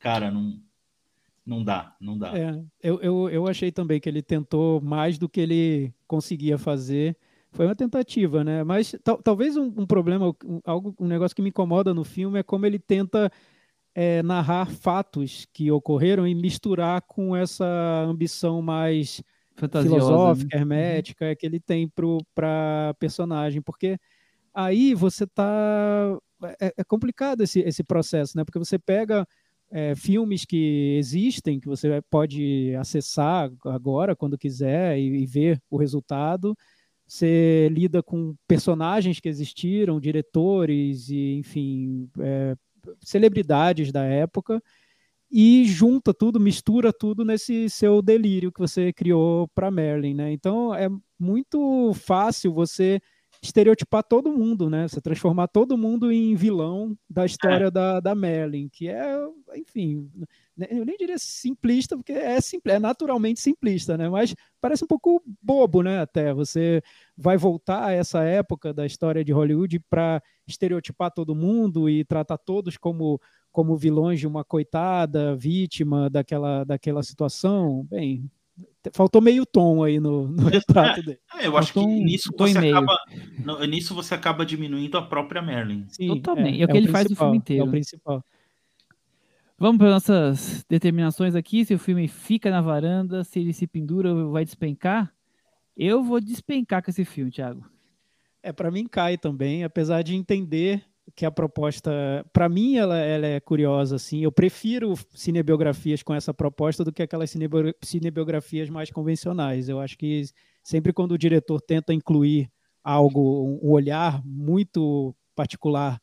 cara, 0.00 0.30
não, 0.30 0.58
não 1.46 1.62
dá, 1.62 1.94
não 2.00 2.18
dá. 2.18 2.36
É, 2.36 2.62
eu, 2.82 3.00
eu, 3.00 3.28
eu 3.28 3.46
achei 3.46 3.70
também 3.70 4.00
que 4.00 4.08
ele 4.08 4.22
tentou 4.22 4.80
mais 4.80 5.18
do 5.18 5.28
que 5.28 5.40
ele 5.40 5.94
conseguia 6.06 6.58
fazer. 6.58 7.16
Foi 7.52 7.66
uma 7.66 7.74
tentativa, 7.74 8.42
né? 8.42 8.64
Mas 8.64 8.94
tal, 9.02 9.20
talvez 9.22 9.56
um, 9.56 9.72
um 9.76 9.86
problema, 9.86 10.34
um, 10.44 10.60
algo, 10.64 10.94
um 10.98 11.06
negócio 11.06 11.34
que 11.34 11.42
me 11.42 11.50
incomoda 11.50 11.92
no 11.92 12.04
filme 12.04 12.38
é 12.38 12.42
como 12.42 12.66
ele 12.66 12.78
tenta 12.78 13.30
é, 13.94 14.22
narrar 14.22 14.70
fatos 14.70 15.46
que 15.52 15.70
ocorreram 15.70 16.26
e 16.26 16.34
misturar 16.34 17.02
com 17.02 17.34
essa 17.34 17.66
ambição 18.06 18.62
mais 18.62 19.22
filosófica, 19.82 20.56
né? 20.56 20.60
hermética 20.60 21.28
uhum. 21.28 21.36
que 21.36 21.46
ele 21.46 21.60
tem 21.60 21.90
para 22.34 22.94
personagem, 22.98 23.60
porque 23.60 23.98
aí 24.54 24.94
você 24.94 25.26
tá 25.26 26.16
é, 26.60 26.72
é, 26.78 26.84
complicado 26.84 27.42
esse, 27.42 27.60
esse 27.60 27.82
processo, 27.82 28.36
né? 28.36 28.44
Porque 28.44 28.58
você 28.58 28.78
pega 28.78 29.26
é, 29.70 29.94
filmes 29.94 30.44
que 30.44 30.96
existem, 30.98 31.60
que 31.60 31.68
você 31.68 32.02
pode 32.10 32.74
acessar 32.76 33.50
agora, 33.64 34.16
quando 34.16 34.38
quiser, 34.38 34.98
e, 34.98 35.22
e, 35.22 35.26
ver 35.26 35.62
o 35.70 35.76
resultado. 35.76 36.56
Você 37.06 37.68
lida 37.70 38.02
com 38.02 38.34
personagens 38.46 39.20
que 39.20 39.28
existiram, 39.28 40.00
diretores 40.00 41.08
e, 41.08 41.38
enfim, 41.38 42.08
é, 42.18 42.56
celebridades 43.00 43.92
da 43.92 44.04
época, 44.04 44.62
e 45.30 45.64
junta 45.66 46.12
tudo, 46.12 46.40
mistura 46.40 46.92
tudo 46.92 47.24
nesse 47.24 47.70
seu 47.70 48.02
delírio 48.02 48.50
que 48.50 48.58
você 48.58 48.92
criou 48.92 49.46
para 49.54 49.70
Merlin, 49.70 50.14
né? 50.14 50.32
Então 50.32 50.74
é 50.74 50.88
muito 51.18 51.92
fácil 51.94 52.52
você 52.52 53.00
estereotipar 53.42 54.02
todo 54.04 54.32
mundo, 54.32 54.68
né? 54.68 54.86
Você 54.86 55.00
transformar 55.00 55.48
todo 55.48 55.78
mundo 55.78 56.12
em 56.12 56.34
vilão 56.34 56.96
da 57.08 57.24
história 57.24 57.66
é. 57.66 57.70
da, 57.70 57.98
da 57.98 58.14
Merlin, 58.14 58.68
que 58.68 58.88
é, 58.88 59.16
enfim, 59.56 60.10
né, 60.56 60.66
eu 60.70 60.84
nem 60.84 60.96
diria 60.96 61.16
simplista, 61.18 61.96
porque 61.96 62.12
é, 62.12 62.38
simples, 62.40 62.74
é 62.74 62.78
naturalmente 62.78 63.40
simplista, 63.40 63.96
né? 63.96 64.08
Mas 64.10 64.34
parece 64.60 64.84
um 64.84 64.86
pouco 64.86 65.22
bobo, 65.42 65.82
né? 65.82 66.00
Até 66.00 66.34
você 66.34 66.82
vai 67.16 67.38
voltar 67.38 67.86
a 67.86 67.92
essa 67.92 68.22
época 68.22 68.74
da 68.74 68.84
história 68.84 69.24
de 69.24 69.32
Hollywood 69.32 69.80
para 69.88 70.22
estereotipar 70.46 71.10
todo 71.10 71.34
mundo 71.34 71.88
e 71.88 72.04
tratar 72.04 72.36
todos 72.36 72.76
como, 72.76 73.18
como 73.50 73.76
vilões 73.76 74.20
de 74.20 74.26
uma 74.26 74.44
coitada, 74.44 75.34
vítima 75.34 76.10
daquela, 76.10 76.64
daquela 76.64 77.02
situação, 77.02 77.84
bem, 77.84 78.30
faltou 78.92 79.20
meio 79.20 79.44
tom 79.44 79.82
aí 79.82 80.00
no, 80.00 80.28
no 80.28 80.48
retrato 80.48 81.02
dele. 81.02 81.18
É, 81.38 81.46
eu 81.46 81.56
acho 81.56 81.72
que 81.72 81.84
nisso 81.84 82.30
você, 82.36 82.58
acaba, 82.58 82.98
no, 83.44 83.64
nisso 83.64 83.94
você 83.94 84.14
acaba 84.14 84.46
diminuindo 84.46 84.96
a 84.96 85.02
própria 85.02 85.42
Merlin. 85.42 85.86
Sim, 85.88 86.08
Totalmente. 86.08 86.60
É, 86.60 86.62
é 86.62 86.64
o 86.64 86.68
que 86.68 86.74
é 86.74 86.76
ele 86.76 86.88
o 86.88 86.92
faz 86.92 87.08
no 87.08 87.16
filme 87.16 87.36
inteiro. 87.36 87.64
É 87.64 87.68
o 87.68 87.70
principal. 87.70 88.24
Vamos 89.58 89.78
para 89.78 89.90
nossas 89.90 90.64
determinações 90.68 91.34
aqui. 91.34 91.64
Se 91.64 91.74
o 91.74 91.78
filme 91.78 92.08
fica 92.08 92.50
na 92.50 92.62
varanda, 92.62 93.22
se 93.24 93.38
ele 93.38 93.52
se 93.52 93.66
pendura 93.66 94.14
ou 94.14 94.32
vai 94.32 94.44
despencar. 94.44 95.12
Eu 95.76 96.02
vou 96.02 96.20
despencar 96.20 96.82
com 96.82 96.90
esse 96.90 97.04
filme, 97.04 97.30
Thiago. 97.30 97.64
É, 98.42 98.52
para 98.52 98.70
mim 98.70 98.86
cai 98.86 99.18
também, 99.18 99.64
apesar 99.64 100.02
de 100.02 100.14
entender 100.14 100.82
que 101.14 101.26
a 101.26 101.30
proposta, 101.30 101.90
para 102.32 102.48
mim, 102.48 102.76
ela, 102.76 102.98
ela, 102.98 103.26
é 103.26 103.40
curiosa, 103.40 103.96
assim. 103.96 104.22
Eu 104.22 104.32
prefiro 104.32 104.94
cinebiografias 105.14 106.02
com 106.02 106.14
essa 106.14 106.32
proposta 106.32 106.84
do 106.84 106.92
que 106.92 107.02
aquelas 107.02 107.32
cinebiografias 107.82 108.68
mais 108.70 108.90
convencionais. 108.90 109.68
Eu 109.68 109.80
acho 109.80 109.96
que 109.96 110.24
sempre 110.62 110.92
quando 110.92 111.12
o 111.12 111.18
diretor 111.18 111.60
tenta 111.60 111.92
incluir 111.92 112.50
algo, 112.82 113.60
um 113.62 113.70
olhar 113.70 114.22
muito 114.24 115.14
particular 115.34 116.00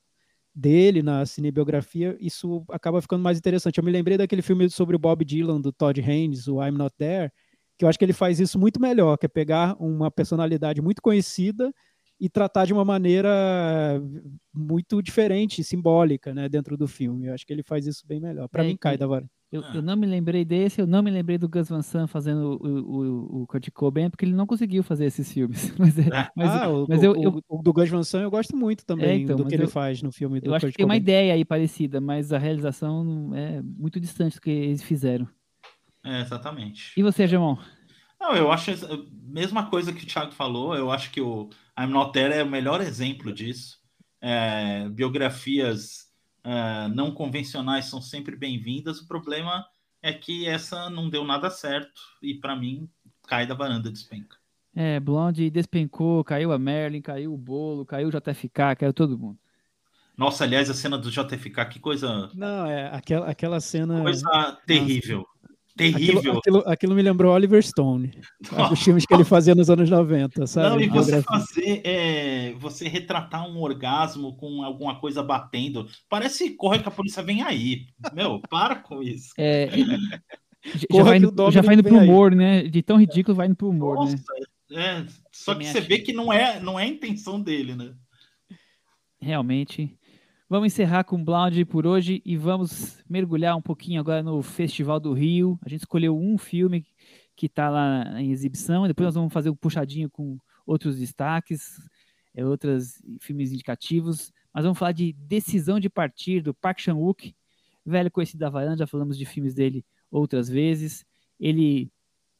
dele 0.53 1.03
na 1.03 1.25
cinebiografia, 1.25 2.17
isso 2.19 2.65
acaba 2.69 3.01
ficando 3.01 3.21
mais 3.23 3.37
interessante. 3.37 3.77
Eu 3.77 3.83
me 3.83 3.91
lembrei 3.91 4.17
daquele 4.17 4.41
filme 4.41 4.69
sobre 4.69 4.95
o 4.95 4.99
Bob 4.99 5.23
Dylan, 5.23 5.61
do 5.61 5.71
Todd 5.71 6.01
Haynes, 6.01 6.47
o 6.47 6.63
I'm 6.63 6.71
Not 6.71 6.95
There, 6.97 7.31
que 7.77 7.85
eu 7.85 7.89
acho 7.89 7.99
que 7.99 8.05
ele 8.05 8.13
faz 8.13 8.39
isso 8.39 8.57
muito 8.57 8.81
melhor, 8.81 9.17
que 9.17 9.27
é 9.27 9.29
pegar 9.29 9.75
uma 9.79 10.09
personalidade 10.09 10.81
muito 10.81 11.01
conhecida 11.01 11.71
e 12.19 12.29
tratar 12.29 12.65
de 12.65 12.73
uma 12.73 12.83
maneira 12.83 14.01
muito 14.53 15.01
diferente, 15.01 15.63
simbólica, 15.63 16.33
né, 16.33 16.49
dentro 16.49 16.75
do 16.75 16.87
filme. 16.87 17.27
Eu 17.27 17.33
acho 17.33 17.45
que 17.45 17.53
ele 17.53 17.63
faz 17.63 17.85
isso 17.85 18.05
bem 18.07 18.19
melhor. 18.19 18.47
Para 18.47 18.63
é, 18.63 18.67
mim, 18.67 18.77
cai 18.77 18.97
da 18.97 19.05
vara. 19.05 19.29
Eu, 19.49 19.61
eu, 19.73 19.81
não 19.81 19.95
me 19.95 20.05
lembrei 20.05 20.43
desse, 20.43 20.81
eu 20.81 20.85
não 20.85 21.01
me 21.01 21.09
lembrei 21.09 21.37
do 21.37 21.47
Gus 21.47 21.69
Van 21.69 21.81
Sant 21.81 22.09
fazendo 22.09 22.59
o, 22.61 22.67
o, 22.67 23.43
o 23.43 23.47
Kurt 23.47 23.69
Cobain, 23.71 24.09
porque 24.09 24.25
ele 24.25 24.33
não 24.33 24.45
conseguiu 24.45 24.83
fazer 24.83 25.05
esses 25.05 25.31
filmes. 25.31 25.73
Mas, 25.79 25.97
é. 25.97 26.29
mas, 26.35 26.49
ah, 26.49 26.69
o, 26.69 26.85
mas 26.89 27.01
eu, 27.01 27.15
eu, 27.15 27.41
o, 27.47 27.61
do 27.61 27.71
Gus 27.71 27.89
Van 27.89 28.03
Sant 28.03 28.23
eu 28.23 28.31
gosto 28.31 28.57
muito 28.57 28.85
também, 28.85 29.09
é, 29.09 29.15
então, 29.19 29.37
do 29.37 29.45
que 29.45 29.55
ele 29.55 29.67
faz 29.67 30.01
no 30.01 30.11
filme 30.11 30.41
do 30.41 30.47
Eu 30.47 30.53
acho 30.53 30.65
Kurt 30.65 30.73
que 30.73 30.77
tem 30.77 30.85
uma 30.85 30.97
ideia 30.97 31.33
aí 31.33 31.45
parecida, 31.45 32.01
mas 32.01 32.33
a 32.33 32.37
realização 32.37 33.31
é 33.33 33.61
muito 33.61 34.01
distante 34.01 34.35
do 34.35 34.41
que 34.41 34.49
eles 34.49 34.83
fizeram. 34.83 35.27
É, 36.03 36.21
exatamente. 36.21 36.91
E 36.97 37.01
você, 37.01 37.25
Gemon? 37.25 37.57
Não, 38.19 38.35
eu 38.35 38.51
acho 38.51 38.71
a 38.71 38.97
mesma 39.23 39.69
coisa 39.69 39.93
que 39.93 40.03
o 40.03 40.07
Thiago 40.07 40.31
falou, 40.33 40.75
eu 40.75 40.91
acho 40.91 41.09
que 41.11 41.21
o 41.21 41.49
I'm 41.77 41.91
Not 41.91 42.11
There 42.11 42.33
é 42.33 42.43
o 42.43 42.49
melhor 42.49 42.81
exemplo 42.81 43.31
disso. 43.31 43.77
É, 44.19 44.89
biografias 44.89 46.07
é, 46.43 46.87
não 46.87 47.11
convencionais 47.11 47.85
são 47.85 48.01
sempre 48.01 48.35
bem-vindas. 48.35 48.99
O 48.99 49.07
problema 49.07 49.65
é 50.01 50.11
que 50.11 50.47
essa 50.47 50.89
não 50.89 51.09
deu 51.09 51.23
nada 51.23 51.49
certo 51.49 52.01
e 52.21 52.33
para 52.33 52.55
mim 52.55 52.89
cai 53.27 53.45
da 53.45 53.53
varanda 53.53 53.91
despenca. 53.91 54.37
É, 54.75 54.99
Blonde 54.99 55.49
despencou, 55.49 56.23
caiu 56.23 56.51
a 56.51 56.59
Merlin, 56.59 57.01
caiu 57.01 57.33
o 57.33 57.37
bolo, 57.37 57.85
caiu 57.85 58.09
o 58.09 58.11
JFK, 58.11 58.75
caiu 58.77 58.93
todo 58.93 59.17
mundo. 59.17 59.39
Nossa, 60.15 60.43
aliás, 60.43 60.67
a 60.67 60.73
cena 60.73 60.97
do 60.97 61.11
JFK, 61.11 61.65
que 61.69 61.79
coisa. 61.79 62.31
Não, 62.33 62.65
é 62.65 62.87
aquela, 62.95 63.29
aquela 63.29 63.59
cena. 63.59 64.01
Coisa 64.01 64.57
terrível. 64.65 65.27
Terrível. 65.77 66.17
Aquilo, 66.17 66.37
aquilo, 66.39 66.63
aquilo, 66.65 66.95
me 66.95 67.01
lembrou 67.03 67.33
Oliver 67.33 67.63
Stone, 67.63 68.11
os 68.71 68.81
filmes 68.81 69.05
que 69.05 69.13
ele 69.13 69.23
fazia 69.23 69.53
nos 69.53 69.69
anos 69.69 69.89
90, 69.89 70.47
sabe? 70.47 70.69
Não, 70.69 70.81
e 70.81 70.87
você 70.87 71.21
fazer, 71.21 71.81
é, 71.83 72.53
você 72.53 72.87
retratar 72.87 73.47
um 73.47 73.61
orgasmo 73.61 74.35
com 74.37 74.63
alguma 74.63 74.99
coisa 74.99 75.21
batendo, 75.21 75.87
parece 76.09 76.49
corre 76.51 76.79
que 76.79 76.87
a 76.87 76.91
polícia 76.91 77.21
vem 77.21 77.43
aí. 77.43 77.85
Meu, 78.11 78.41
para 78.49 78.75
com 78.75 79.03
isso. 79.03 79.29
É, 79.37 79.69
já, 80.91 81.03
vai 81.03 81.17
indo, 81.17 81.51
já 81.51 81.61
vai 81.61 81.75
indo 81.75 81.83
pro 81.83 81.97
humor, 81.97 82.31
aí. 82.31 82.37
né? 82.37 82.63
De 82.63 82.81
tão 82.81 82.97
ridículo 82.97 83.35
vai 83.35 83.45
indo 83.45 83.55
pro 83.55 83.69
humor, 83.69 84.05
né? 84.05 84.11
Nossa, 84.11 84.15
né? 84.15 84.47
É, 84.69 85.05
só 85.31 85.53
que 85.55 85.65
você 85.65 85.79
vê 85.79 85.99
que 85.99 86.11
não 86.11 86.33
é, 86.33 86.59
não 86.59 86.79
é 86.79 86.83
a 86.83 86.87
intenção 86.87 87.39
dele, 87.39 87.75
né? 87.75 87.93
Realmente. 89.19 89.95
Vamos 90.49 90.67
encerrar 90.67 91.03
com 91.03 91.21
Blonde 91.21 91.65
por 91.65 91.85
hoje 91.85 92.21
e 92.23 92.37
vamos 92.37 93.03
mergulhar 93.09 93.57
um 93.57 93.61
pouquinho 93.61 93.99
agora 93.99 94.23
no 94.23 94.41
Festival 94.41 94.97
do 94.97 95.11
Rio. 95.11 95.59
A 95.61 95.67
gente 95.67 95.81
escolheu 95.81 96.17
um 96.17 96.37
filme 96.37 96.87
que 97.35 97.47
está 97.47 97.69
lá 97.69 98.21
em 98.21 98.31
exibição, 98.31 98.85
e 98.85 98.87
depois 98.87 99.07
nós 99.07 99.15
vamos 99.15 99.33
fazer 99.33 99.49
um 99.49 99.55
puxadinho 99.55 100.09
com 100.09 100.39
outros 100.65 100.99
destaques, 100.99 101.75
é, 102.33 102.45
outros 102.45 102.93
filmes 103.19 103.51
indicativos. 103.51 104.31
Mas 104.53 104.63
vamos 104.63 104.79
falar 104.79 104.93
de 104.93 105.11
Decisão 105.11 105.81
de 105.81 105.89
Partir, 105.89 106.39
do 106.39 106.53
Park 106.53 106.79
Chan-wook, 106.79 107.35
velho 107.85 108.09
conhecido 108.09 108.39
da 108.39 108.49
varanda, 108.49 108.77
já 108.77 108.87
falamos 108.87 109.17
de 109.17 109.25
filmes 109.25 109.53
dele 109.53 109.83
outras 110.09 110.47
vezes. 110.47 111.05
Ele, 111.37 111.91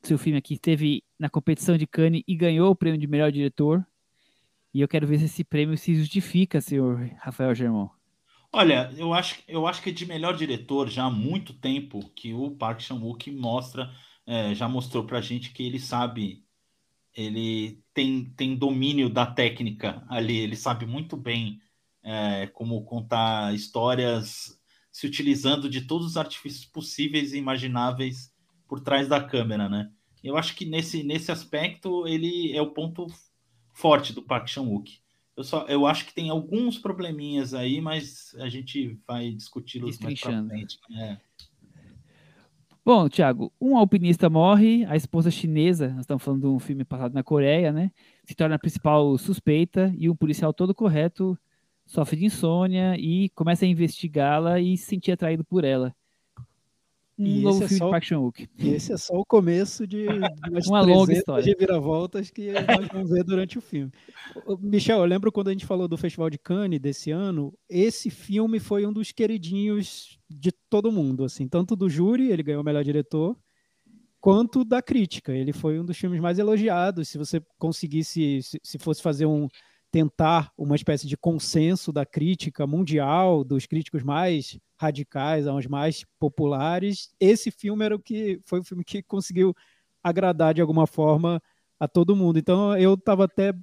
seu 0.01 0.18
filme 0.18 0.38
aqui, 0.38 0.53
esteve 0.53 1.03
na 1.20 1.30
competição 1.30 1.78
de 1.78 1.86
Cannes 1.86 2.24
e 2.26 2.38
ganhou 2.38 2.72
o 2.72 2.76
prêmio 2.76 2.97
de 2.97 3.05
melhor 3.05 3.34
diretor. 3.34 3.86
E 4.74 4.80
eu 4.80 4.88
quero 4.88 5.05
ver 5.05 5.20
se 5.20 5.26
esse 5.26 5.43
prêmio 5.43 5.78
se 5.78 5.93
justifica, 5.93 6.62
senhor 6.62 7.12
Rafael 7.20 7.53
Germão. 7.53 7.97
Olha, 8.52 8.91
eu 8.98 9.14
acho, 9.14 9.41
eu 9.48 9.68
acho 9.68 9.82
que 9.82 9.89
é 9.89 9.93
de 9.93 10.06
melhor 10.06 10.36
diretor 10.36 10.89
já 10.89 11.06
há 11.06 11.12
muito 11.12 11.54
tempo 11.54 12.10
que 12.16 12.34
o 12.34 12.52
Park 12.56 12.82
Chan-wook 12.82 13.30
mostra, 13.32 13.91
é, 14.26 14.56
já 14.56 14.68
mostrou 14.68 15.06
pra 15.06 15.22
gente 15.22 15.52
que 15.52 15.64
ele 15.64 15.80
sabe, 15.80 16.43
ele 17.16 17.84
tem, 17.93 18.26
tem 18.36 18.56
domínio 18.58 19.10
da 19.10 19.26
técnica 19.26 20.06
ali, 20.10 20.38
ele 20.38 20.56
sabe 20.56 20.86
muito 20.86 21.18
bem 21.18 21.62
é, 22.04 22.48
como 22.48 22.84
contar 22.86 23.54
histórias 23.56 24.60
se 24.91 25.08
utilizando 25.08 25.70
de 25.70 25.82
todos 25.82 26.08
os 26.08 26.18
artifícios 26.18 26.66
possíveis 26.66 27.34
e 27.34 27.38
imagináveis 27.38 28.34
por 28.68 28.80
trás 28.82 29.08
da 29.08 29.24
câmera, 29.24 29.70
né? 29.70 29.91
Eu 30.24 30.38
acho 30.38 30.56
que 30.56 30.66
nesse, 30.66 31.04
nesse 31.04 31.32
aspecto 31.32 32.08
ele 32.08 32.56
é 32.56 32.62
o 32.62 32.72
ponto 32.74 33.08
forte 33.74 34.14
do 34.14 34.24
Park 34.24 34.48
Chan-wook. 34.50 35.02
Eu, 35.38 35.44
só, 35.44 35.68
eu 35.68 35.86
acho 35.86 36.08
que 36.08 36.16
tem 36.16 36.32
alguns 36.32 36.80
probleminhas 36.80 37.54
aí, 37.54 37.80
mas 37.80 38.36
a 38.40 38.50
gente 38.50 39.00
vai 39.08 39.30
discuti-los 39.30 40.00
mais 40.00 40.20
pra 40.20 40.44
frente. 40.44 40.80
Né? 40.90 41.22
Bom, 42.84 43.08
Thiago, 43.08 43.54
um 43.62 43.78
alpinista 43.78 44.32
morre, 44.32 44.84
a 44.86 44.96
esposa 44.96 45.30
chinesa, 45.30 45.90
nós 45.90 46.02
estamos 46.02 46.24
falando 46.24 46.42
de 46.42 46.48
um 46.48 46.58
filme 46.58 46.84
passado 46.84 47.14
na 47.14 47.22
Coreia, 47.22 47.72
né? 47.72 47.92
Se 48.24 48.34
torna 48.34 48.56
a 48.56 48.60
principal 48.60 49.16
suspeita 49.20 49.94
e 49.96 50.10
um 50.10 50.16
policial 50.16 50.52
todo 50.52 50.74
correto 50.74 51.38
sofre 51.86 52.18
de 52.18 52.26
insônia 52.26 52.96
e 52.98 53.30
começa 53.30 53.64
a 53.64 53.68
investigá-la 53.68 54.60
e 54.60 54.76
se 54.76 54.86
sentir 54.86 55.12
atraído 55.12 55.44
por 55.44 55.64
ela 55.64 55.96
um 57.18 57.26
e 57.26 57.41
novo 57.41 57.63
é 57.63 57.68
filme 57.68 57.86
de 57.86 57.91
Park 57.91 58.03
Chan-wook. 58.03 58.49
E 58.57 58.70
esse 58.70 58.93
é 58.93 58.97
só 58.97 59.15
o 59.15 59.26
começo 59.26 59.88
de, 59.88 60.05
uma 60.68 60.82
longa 60.82 61.13
história 61.13 61.43
de 61.43 61.55
viravoltas 61.55 62.30
que 62.30 62.51
nós 62.51 62.88
vamos 62.91 63.09
ver 63.09 63.24
durante 63.24 63.57
o 63.57 63.61
filme. 63.61 63.91
Michel, 64.59 64.99
eu 64.99 65.05
lembro 65.05 65.32
quando 65.32 65.47
a 65.47 65.51
gente 65.51 65.65
falou 65.65 65.88
do 65.88 65.97
Festival 65.97 66.30
de 66.30 66.38
Cannes 66.38 66.80
desse 66.80 67.11
ano, 67.11 67.53
esse 67.70 68.09
filme 68.09 68.59
foi 68.59 68.86
um 68.86 68.93
dos 68.93 69.11
queridinhos 69.11 70.20
de 70.30 70.51
todo 70.70 70.91
mundo, 70.91 71.24
assim, 71.24 71.47
tanto 71.47 71.76
do 71.76 71.89
júri, 71.89 72.32
ele 72.32 72.43
ganhou 72.43 72.61
o 72.61 72.65
melhor 72.65 72.84
diretor, 72.84 73.36
quanto 74.20 74.63
da 74.63 74.82
crítica. 74.82 75.34
Ele 75.34 75.53
foi 75.53 75.80
um 75.80 75.86
dos 75.86 75.97
filmes 75.97 76.20
mais 76.20 76.38
elogiados. 76.38 77.07
Se 77.09 77.18
você 77.18 77.41
conseguisse, 77.57 78.41
se, 78.43 78.59
se 78.63 78.78
fosse 78.78 79.01
fazer 79.01 79.26
um 79.26 79.47
tentar 79.89 80.51
uma 80.57 80.76
espécie 80.76 81.07
de 81.07 81.15
consenso 81.15 81.93
da 81.93 82.05
crítica 82.05 82.68
mundial, 82.68 83.43
dos 83.43 83.65
críticos 83.65 84.03
mais 84.03 84.59
radicais 84.80 85.47
aos 85.47 85.65
mais 85.65 86.05
populares, 86.19 87.09
esse 87.19 87.51
filme 87.51 87.84
era 87.86 87.95
o 87.95 87.99
que 87.99 88.39
foi 88.45 88.59
o 88.59 88.63
filme 88.63 88.84
que 88.84 89.01
conseguiu 89.01 89.53
agradar 90.03 90.53
de 90.53 90.61
alguma 90.61 90.88
forma 90.88 91.41
a 91.80 91.88
todo 91.88 92.15
mundo. 92.15 92.39
Então 92.39 92.78
eu 92.78 92.93
estava 92.93 93.25
até 93.25 93.53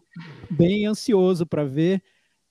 bem 0.50 0.86
ansioso 0.86 1.46
para 1.46 1.64
ver 1.64 2.02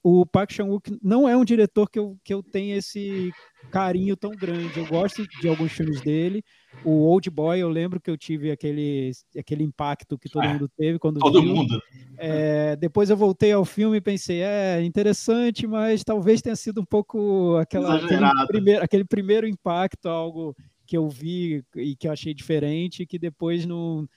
o 0.04 0.26
Park 0.26 0.52
Chan-wook 0.52 1.00
não 1.02 1.30
é 1.30 1.38
um 1.38 1.46
diretor 1.46 1.90
que 1.90 1.98
eu, 1.98 2.20
que 2.24 2.34
eu 2.34 2.44
tenho 2.44 2.76
esse 2.76 3.32
carinho 3.72 4.18
tão 4.18 4.32
grande. 4.32 4.78
Eu 4.78 4.86
gosto 4.86 5.26
de 5.26 5.48
alguns 5.48 5.72
filmes 5.72 6.02
dele. 6.02 6.44
O 6.84 7.08
Old 7.08 7.30
Boy, 7.30 7.60
eu 7.60 7.70
lembro 7.70 8.00
que 8.00 8.12
eu 8.12 8.18
tive 8.18 8.52
aquele, 8.52 9.12
aquele 9.38 9.64
impacto 9.64 10.18
que 10.18 10.30
todo 10.30 10.44
é, 10.44 10.54
mundo 10.54 10.70
teve 10.78 11.00
quando 11.00 11.20
todo 11.20 11.42
viu. 11.42 11.56
mundo. 11.56 11.82
É, 12.18 12.76
depois 12.76 13.10
eu 13.10 13.18
voltei 13.18 13.52
ao 13.52 13.64
filme 13.64 13.98
e 13.98 14.02
pensei, 14.02 14.42
é 14.42 14.82
interessante, 14.84 15.66
mas 15.66 16.04
talvez 16.04 16.42
tenha 16.42 16.56
sido 16.56 16.82
um 16.82 16.86
pouco 16.86 17.58
aquela, 17.58 17.96
aquele, 17.96 18.48
primeiro, 18.48 18.84
aquele 18.84 19.06
primeiro 19.06 19.48
impacto, 19.48 20.08
algo 20.08 20.56
que 20.86 20.98
eu 20.98 21.08
vi 21.08 21.64
e 21.76 21.96
que 21.96 22.08
eu 22.08 22.12
achei 22.12 22.34
diferente, 22.34 23.06
que 23.06 23.18
depois 23.18 23.66
não 23.66 24.08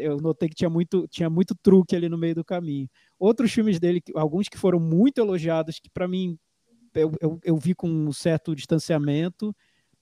eu 0.00 0.16
notei 0.16 0.48
que 0.48 0.54
tinha 0.54 0.70
muito, 0.70 1.06
tinha 1.08 1.28
muito 1.28 1.54
truque 1.54 1.94
ali 1.94 2.08
no 2.08 2.16
meio 2.16 2.34
do 2.34 2.44
caminho. 2.44 2.88
Outros 3.18 3.52
filmes 3.52 3.78
dele, 3.78 4.02
alguns 4.14 4.48
que 4.48 4.58
foram 4.58 4.80
muito 4.80 5.18
elogiados, 5.18 5.78
que 5.78 5.90
para 5.90 6.08
mim 6.08 6.38
eu, 6.94 7.12
eu, 7.20 7.40
eu, 7.44 7.56
vi 7.56 7.74
com 7.74 7.88
um 7.88 8.12
certo 8.12 8.54
distanciamento, 8.54 9.54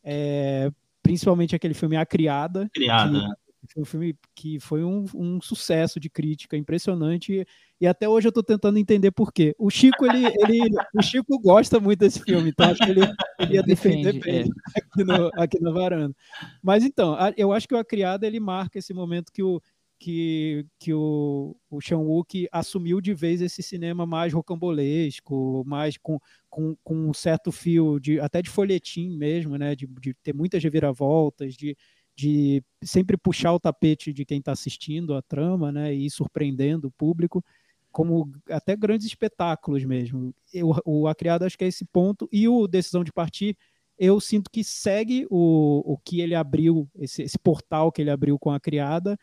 é, 0.03 0.71
principalmente 1.09 1.57
aquele 1.57 1.75
filme 1.75 1.97
A 1.97 2.05
Criada. 2.05 2.69
Criada. 2.73 3.19
Que, 3.67 3.73
foi 3.73 3.83
um 3.83 3.85
filme 3.85 4.17
que 4.35 4.61
foi 4.61 4.85
um, 4.85 5.05
um, 5.15 5.41
sucesso 5.41 5.99
de 5.99 6.09
crítica 6.09 6.57
impressionante 6.57 7.47
e 7.81 7.87
até 7.87 8.09
hoje 8.09 8.27
eu 8.27 8.31
estou 8.31 8.43
tentando 8.43 8.79
entender 8.79 9.11
por 9.11 9.33
quê. 9.33 9.55
O 9.59 9.71
Chico, 9.71 10.07
ele, 10.07 10.27
ele, 10.27 10.61
o 10.95 11.03
Chico 11.03 11.39
gosta 11.41 11.81
muito 11.81 12.01
desse 12.01 12.23
filme, 12.23 12.51
então 12.51 12.71
acho 12.71 12.85
que 12.85 12.91
ele, 12.91 13.01
ele 13.39 13.55
ia 13.55 13.63
defender 13.63 14.21
bem 14.21 14.41
é. 14.41 14.79
aqui, 14.79 15.05
no, 15.05 15.31
aqui 15.35 15.61
na 15.61 15.71
varanda. 15.71 16.15
Mas 16.63 16.85
então, 16.85 17.17
eu 17.37 17.53
acho 17.53 17.67
que 17.67 17.75
o 17.75 17.79
A 17.79 17.85
Criada 17.85 18.27
ele 18.27 18.41
marca 18.41 18.79
esse 18.79 18.95
momento 18.95 19.33
que 19.33 19.43
o 19.43 19.61
que, 19.99 20.66
que 20.78 20.92
o, 20.94 21.57
o 21.70 21.80
Sean 21.80 21.99
Wook 21.99 22.49
assumiu 22.53 23.01
de 23.01 23.12
vez 23.12 23.40
esse 23.40 23.62
cinema 23.62 24.07
mais 24.07 24.32
rocambolesco, 24.32 25.64
mais 25.66 25.96
com, 25.99 26.18
com, 26.49 26.76
com 26.84 27.09
um 27.09 27.12
certo 27.12 27.51
fio 27.51 27.99
de 27.99 28.20
até 28.20 28.40
de 28.40 28.51
folhetim 28.51 29.16
mesmo, 29.16 29.57
né? 29.57 29.74
De, 29.74 29.86
de 30.01 30.14
ter 30.14 30.34
muitas 30.34 30.62
reviravoltas, 30.62 31.55
de, 31.55 31.76
de 32.16 32.62
sempre 32.82 33.16
puxar 33.16 33.53
o 33.53 33.61
tapete 33.61 34.12
de 34.12 34.24
quem 34.24 34.38
está 34.38 34.53
assistindo 34.53 35.14
a 35.14 35.22
trama, 35.22 35.72
né? 35.72 35.92
E 35.92 36.09
surpreendendo 36.11 36.88
o 36.88 36.92
público, 36.92 37.44
como 37.90 38.30
até 38.49 38.76
grandes 38.76 39.07
espetáculos 39.07 39.84
mesmo. 39.84 40.34
Eu, 40.53 40.72
o 40.84 41.09
A 41.09 41.14
Criada 41.14 41.46
acho 41.46 41.59
que 41.59 41.64
é 41.64 41.68
esse 41.68 41.84
ponto, 41.84 42.28
e 42.32 42.49
o 42.49 42.66
Decisão 42.66 43.03
de 43.03 43.12
Partir 43.12 43.57
eu 43.99 44.20
sinto 44.20 44.49
que 44.49 44.62
segue 44.62 45.26
o, 45.28 45.82
o 45.92 45.99
que 45.99 46.20
ele 46.20 46.34
abriu, 46.34 46.88
esse, 47.01 47.22
esse 47.22 47.38
portal 47.38 47.90
que 47.90 48.01
ele 48.01 48.11
abriu 48.11 48.38
com 48.38 48.51
a 48.51 48.61
criada, 48.61 49.18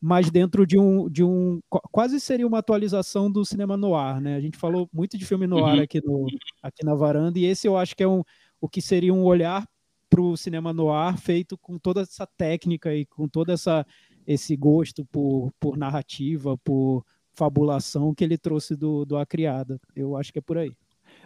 mas 0.00 0.30
dentro 0.30 0.66
de 0.66 0.78
um, 0.78 1.08
de 1.08 1.24
um. 1.24 1.60
Quase 1.90 2.20
seria 2.20 2.46
uma 2.46 2.58
atualização 2.58 3.30
do 3.30 3.44
cinema 3.44 3.76
noir, 3.76 4.20
né? 4.20 4.36
A 4.36 4.40
gente 4.40 4.56
falou 4.56 4.88
muito 4.92 5.18
de 5.18 5.24
filme 5.24 5.46
noir 5.46 5.76
uhum. 5.76 5.82
aqui, 5.82 6.00
no, 6.04 6.26
aqui 6.62 6.84
na 6.84 6.94
varanda, 6.94 7.38
e 7.38 7.44
esse 7.44 7.66
eu 7.66 7.76
acho 7.76 7.96
que 7.96 8.02
é 8.02 8.08
um, 8.08 8.22
o 8.60 8.68
que 8.68 8.80
seria 8.80 9.12
um 9.12 9.24
olhar 9.24 9.66
para 10.08 10.20
o 10.20 10.36
cinema 10.36 10.72
noir 10.72 11.16
feito 11.18 11.58
com 11.58 11.78
toda 11.78 12.02
essa 12.02 12.26
técnica 12.26 12.94
e 12.94 13.04
com 13.04 13.28
todo 13.28 13.52
essa, 13.52 13.86
esse 14.26 14.56
gosto 14.56 15.04
por, 15.04 15.52
por 15.60 15.76
narrativa, 15.76 16.56
por 16.58 17.04
fabulação 17.34 18.14
que 18.14 18.24
ele 18.24 18.38
trouxe 18.38 18.74
do, 18.74 19.04
do 19.04 19.16
A 19.16 19.26
Criada. 19.26 19.78
Eu 19.94 20.16
acho 20.16 20.32
que 20.32 20.38
é 20.38 20.42
por 20.42 20.58
aí. 20.58 20.72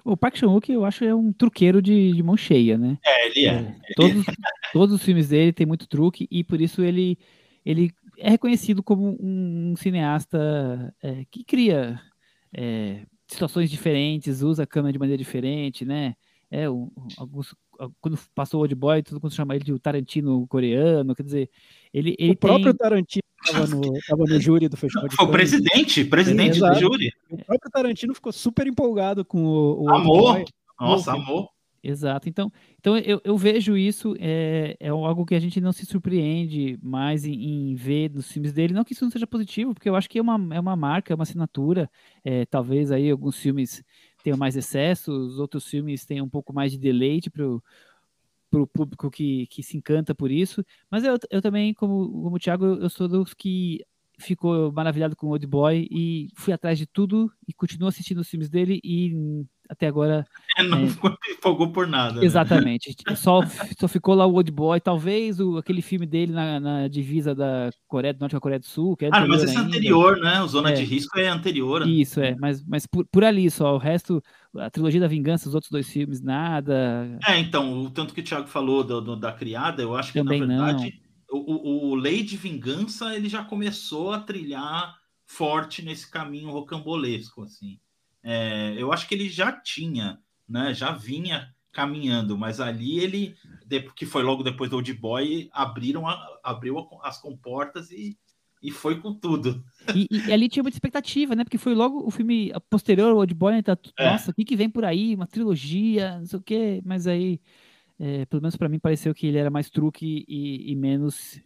O 0.05 0.17
Park 0.17 0.37
Chan-wook, 0.37 0.71
eu 0.71 0.85
acho, 0.85 1.05
é 1.05 1.15
um 1.15 1.33
truqueiro 1.33 1.81
de, 1.81 2.13
de 2.13 2.23
mão 2.23 2.37
cheia, 2.37 2.77
né? 2.77 2.99
É, 3.05 3.27
ele 3.27 3.47
é. 3.47 3.53
é 3.53 3.95
todos, 3.95 4.27
todos 4.73 4.95
os 4.97 5.03
filmes 5.03 5.29
dele 5.29 5.53
tem 5.53 5.67
muito 5.67 5.87
truque 5.87 6.27
e 6.31 6.43
por 6.43 6.61
isso 6.61 6.83
ele, 6.83 7.19
ele 7.65 7.91
é 8.19 8.31
reconhecido 8.31 8.83
como 8.83 9.17
um, 9.21 9.75
cineasta 9.77 10.95
é, 11.03 11.25
que 11.31 11.45
cria 11.45 12.01
é, 12.53 13.05
situações 13.27 13.71
diferentes, 13.71 14.43
usa 14.43 14.65
a 14.65 14.67
câmera 14.67 14.93
de 14.93 14.99
maneira 14.99 15.19
diferente, 15.19 15.85
né? 15.85 16.15
É, 16.51 16.69
um, 16.69 16.91
alguns, 17.17 17.55
quando 18.01 18.19
passou 18.35 18.61
o 18.61 18.63
Old 18.63 18.75
Boy, 18.75 19.03
todo 19.03 19.21
mundo 19.23 19.35
chama 19.35 19.55
ele 19.57 19.65
de 19.65 19.79
Tarantino 19.79 20.47
coreano, 20.47 21.15
quer 21.15 21.23
dizer, 21.23 21.51
ele, 21.93 22.15
ele 22.19 22.33
o 22.33 22.37
próprio 22.37 22.75
Tarantino 22.75 23.23
estava 23.43 23.67
no, 23.67 23.81
tava 24.07 24.25
no 24.25 24.41
júri 24.41 24.69
do 24.69 24.77
festival 24.77 25.09
de 25.09 25.17
Foi 25.17 25.25
o 25.25 25.31
presidente, 25.31 26.05
presidente 26.05 26.61
do 26.61 26.75
júri. 26.75 27.11
O 27.31 27.39
próprio 27.39 27.71
Tarantino 27.71 28.15
ficou 28.15 28.33
super 28.33 28.67
empolgado 28.67 29.25
com 29.25 29.43
o, 29.43 29.85
o 29.85 29.91
Amor, 29.91 30.45
nossa, 30.79 31.13
amor. 31.13 31.49
Exato. 31.83 32.29
Então, 32.29 32.53
então 32.79 32.97
eu, 32.99 33.21
eu 33.25 33.37
vejo 33.37 33.77
isso, 33.77 34.15
é, 34.21 34.77
é 34.79 34.89
algo 34.91 35.27
que 35.27 35.35
a 35.35 35.41
gente 35.41 35.61
não 35.61 35.73
se 35.73 35.85
surpreende 35.85 36.79
mais 36.81 37.25
em, 37.25 37.33
em, 37.73 37.75
ver 37.75 38.11
nos 38.11 38.31
filmes 38.31 38.53
dele. 38.53 38.73
Não 38.73 38.85
que 38.85 38.93
isso 38.93 39.05
não 39.05 39.11
seja 39.11 39.27
positivo, 39.27 39.75
porque 39.75 39.89
eu 39.89 39.97
acho 39.97 40.09
que 40.09 40.19
é 40.19 40.23
uma, 40.23 40.55
é 40.55 40.61
uma 40.61 40.77
marca, 40.77 41.13
é 41.13 41.17
uma 41.17 41.25
assinatura. 41.25 41.91
É, 42.25 42.47
talvez 42.47 42.93
aí 42.93 43.11
alguns 43.11 43.37
filmes 43.37 43.83
tenham 44.23 44.39
mais 44.39 44.57
excessos, 44.57 45.41
outros 45.41 45.67
filmes 45.67 46.07
tenham 46.07 46.25
um 46.25 46.29
pouco 46.29 46.53
mais 46.53 46.71
de 46.71 46.79
deleite 46.79 47.29
para 47.29 47.45
o 47.49 48.67
público 48.69 49.11
que, 49.11 49.49
que 49.49 49.63
se 49.63 49.77
encanta 49.77 50.15
por 50.15 50.31
isso. 50.31 50.65
Mas 50.89 51.03
eu, 51.03 51.19
eu 51.31 51.43
também, 51.43 51.75
como, 51.75 52.09
como 52.11 52.37
o 52.37 52.39
Thiago, 52.39 52.65
eu 52.65 52.89
sou 52.89 53.09
dos 53.09 53.35
que 53.35 53.85
ficou 54.19 54.71
maravilhado 54.73 55.17
com 55.17 55.27
o 55.27 55.31
Old 55.31 55.47
Boy 55.47 55.89
e 55.91 56.29
fui 56.37 56.53
atrás 56.53 56.79
de 56.79 56.87
tudo 56.87 57.33
e 57.49 57.53
continuo 57.53 57.89
assistindo 57.89 58.19
os 58.19 58.29
filmes 58.29 58.49
dele 58.49 58.81
e 58.85 59.45
até 59.73 59.87
agora. 59.87 60.27
É, 60.57 60.63
não 60.63 60.79
é, 60.79 61.33
empolgou 61.33 61.73
por 61.73 61.87
nada. 61.87 62.21
Né? 62.21 62.27
Exatamente. 62.27 62.95
Né? 63.09 63.15
Só, 63.17 63.41
só 63.79 63.89
ficou 63.89 64.15
lá 64.15 64.27
o 64.27 64.35
Old 64.35 64.51
Boy, 64.53 64.81
talvez 64.81 65.41
o, 65.41 65.57
aquele 65.57 65.81
filme 65.81 66.07
dele 66.07 66.33
na, 66.33 66.61
na 66.61 66.89
divisa 66.89 67.35
da 67.35 67.71
Coreia 67.89 68.13
do 68.13 68.21
Norte 68.21 68.33
com 68.33 68.39
a 68.39 68.41
Coreia 68.41 68.61
do 68.61 68.67
Sul. 68.67 68.97
Que 68.97 69.07
é 69.07 69.09
ah, 69.11 69.27
mas 69.27 69.43
esse 69.43 69.57
é 69.57 69.61
anterior, 69.61 70.19
né? 70.19 70.43
O 70.43 70.47
Zona 70.47 70.71
é. 70.71 70.75
de 70.75 70.85
Risco 70.85 71.19
é 71.19 71.29
anterior. 71.29 71.89
Isso, 71.89 72.21
é. 72.21 72.37
Mas, 72.39 72.63
mas 72.65 72.87
por, 72.87 73.07
por 73.07 73.25
ali 73.25 73.51
só. 73.51 73.75
O 73.75 73.79
resto, 73.79 74.23
a 74.57 74.69
trilogia 74.69 75.01
da 75.01 75.09
Vingança, 75.09 75.49
os 75.49 75.55
outros 75.55 75.71
dois 75.71 75.89
filmes, 75.89 76.21
nada. 76.21 77.19
É, 77.27 77.39
então, 77.39 77.85
o 77.85 77.91
tanto 77.91 78.13
que 78.13 78.21
o 78.21 78.25
Thiago 78.25 78.47
falou 78.47 78.85
do, 78.85 79.01
do 79.01 79.17
da 79.17 79.33
criada, 79.33 79.83
eu 79.83 79.97
acho 79.97 80.13
que 80.13 80.19
Também 80.19 80.41
na 80.41 80.47
verdade. 80.47 81.01
Não. 81.31 81.41
O, 81.41 81.89
o, 81.89 81.91
o 81.93 81.95
Lei 81.95 82.23
de 82.23 82.37
Vingança 82.37 83.17
ele 83.17 83.27
já 83.27 83.43
começou 83.43 84.13
a 84.13 84.21
trilhar 84.21 84.95
forte 85.25 85.83
nesse 85.83 86.11
caminho 86.11 86.51
rocambolesco, 86.51 87.43
assim. 87.43 87.79
É, 88.23 88.75
eu 88.79 88.93
acho 88.93 89.09
que 89.09 89.15
ele 89.15 89.29
já 89.29 89.53
tinha, 89.53 90.19
né? 90.49 90.73
Já 90.73 90.93
vinha 90.93 91.53
caminhando, 91.73 92.37
mas 92.37 92.61
ali 92.61 92.99
ele, 92.99 93.35
que 93.97 94.05
foi 94.05 94.23
logo 94.23 94.43
depois 94.43 94.69
do 94.69 94.77
Old 94.77 94.93
Boy, 94.93 95.49
abriram 95.53 96.07
a, 96.07 96.39
abriu 96.45 96.77
as 97.03 97.19
comportas 97.19 97.91
e, 97.91 98.17
e 98.63 98.71
foi 98.71 99.01
com 99.01 99.15
tudo. 99.15 99.65
E, 99.95 100.07
e, 100.11 100.33
ali 100.33 100.49
tinha 100.49 100.63
muita 100.63 100.77
expectativa, 100.77 101.35
né? 101.35 101.45
Porque 101.45 101.59
foi 101.59 101.75
logo 101.75 102.07
o 102.07 102.11
filme 102.11 102.53
posterior 102.69 103.11
ao 103.11 103.17
Old 103.17 103.35
Boy, 103.35 103.55
né? 103.55 103.63
Tá, 103.63 103.77
é. 103.99 104.11
Nossa, 104.11 104.31
o 104.31 104.35
que, 104.35 104.45
que 104.45 104.57
vem 104.57 104.69
por 104.69 104.85
aí? 104.85 105.15
Uma 105.15 105.27
trilogia, 105.27 106.19
não 106.19 106.27
sei 106.27 106.39
o 106.39 106.43
quê, 106.43 106.83
mas 106.85 107.07
aí, 107.07 107.41
é, 107.99 108.27
pelo 108.27 108.43
menos 108.43 108.57
para 108.57 108.69
mim, 108.69 108.79
pareceu 108.79 109.15
que 109.15 109.27
ele 109.27 109.39
era 109.39 109.51
mais 109.51 109.71
truque 109.71 110.25
e, 110.29 110.71
e 110.71 110.77
menos, 110.77 111.41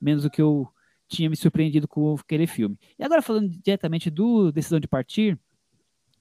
menos 0.00 0.22
do 0.22 0.30
que 0.30 0.40
eu 0.40 0.68
tinha 1.08 1.28
me 1.28 1.36
surpreendido 1.36 1.88
com 1.88 2.14
aquele 2.14 2.46
filme. 2.46 2.78
E 2.98 3.04
agora, 3.04 3.20
falando 3.20 3.48
diretamente 3.48 4.08
do 4.08 4.50
Decisão 4.52 4.80
de 4.80 4.88
Partir, 4.88 5.38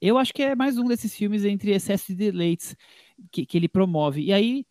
eu 0.01 0.17
acho 0.17 0.33
que 0.33 0.41
é 0.41 0.55
mais 0.55 0.77
um 0.77 0.85
desses 0.85 1.15
filmes 1.15 1.45
entre 1.45 1.71
excesso 1.71 2.07
de 2.07 2.15
deleites 2.15 2.75
que, 3.31 3.45
que 3.45 3.57
ele 3.57 3.67
promove. 3.67 4.23
E 4.23 4.33
aí, 4.33 4.65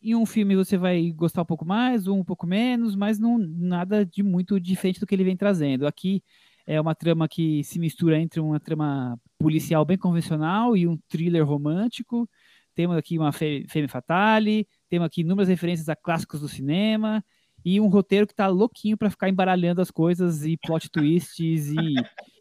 em 0.00 0.14
um 0.14 0.24
filme 0.24 0.54
você 0.54 0.76
vai 0.78 1.10
gostar 1.10 1.42
um 1.42 1.46
pouco 1.46 1.64
mais, 1.64 2.06
um, 2.06 2.20
um 2.20 2.24
pouco 2.24 2.46
menos, 2.46 2.94
mas 2.94 3.18
não 3.18 3.36
nada 3.36 4.06
de 4.06 4.22
muito 4.22 4.60
diferente 4.60 5.00
do 5.00 5.06
que 5.06 5.14
ele 5.14 5.24
vem 5.24 5.36
trazendo. 5.36 5.86
Aqui 5.86 6.22
é 6.66 6.80
uma 6.80 6.94
trama 6.94 7.28
que 7.28 7.64
se 7.64 7.78
mistura 7.80 8.18
entre 8.20 8.40
uma 8.40 8.60
trama 8.60 9.20
policial 9.38 9.84
bem 9.84 9.98
convencional 9.98 10.76
e 10.76 10.86
um 10.86 10.96
thriller 11.08 11.44
romântico. 11.44 12.28
Temos 12.74 12.96
aqui 12.96 13.18
uma 13.18 13.32
Femme 13.32 13.88
Fatale, 13.88 14.68
temos 14.88 15.06
aqui 15.06 15.22
inúmeras 15.22 15.48
referências 15.48 15.88
a 15.88 15.96
clássicos 15.96 16.40
do 16.40 16.48
cinema 16.48 17.24
e 17.64 17.80
um 17.80 17.88
roteiro 17.88 18.26
que 18.26 18.32
está 18.32 18.46
louquinho 18.46 18.96
para 18.96 19.10
ficar 19.10 19.28
embaralhando 19.28 19.80
as 19.80 19.90
coisas 19.90 20.44
e 20.44 20.56
plot 20.56 20.88
twists 20.90 21.72
e 21.72 21.94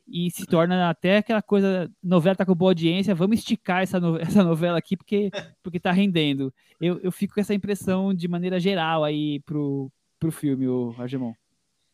e 0.07 0.29
se 0.29 0.45
torna 0.45 0.89
até 0.89 1.17
aquela 1.17 1.41
coisa, 1.41 1.91
novela 2.01 2.35
tá 2.35 2.45
com 2.45 2.53
boa 2.53 2.71
audiência, 2.71 3.15
vamos 3.15 3.39
esticar 3.39 3.81
essa, 3.81 3.99
no, 3.99 4.17
essa 4.21 4.43
novela 4.43 4.77
aqui 4.77 4.95
porque, 4.95 5.31
porque 5.63 5.79
tá 5.79 5.91
rendendo. 5.91 6.53
Eu, 6.79 6.99
eu 7.01 7.11
fico 7.11 7.33
com 7.33 7.41
essa 7.41 7.53
impressão 7.53 8.13
de 8.13 8.27
maneira 8.27 8.59
geral 8.59 9.03
aí 9.03 9.39
pro, 9.41 9.91
pro 10.19 10.31
filme, 10.31 10.67
o 10.67 10.95
Argemon. 10.97 11.33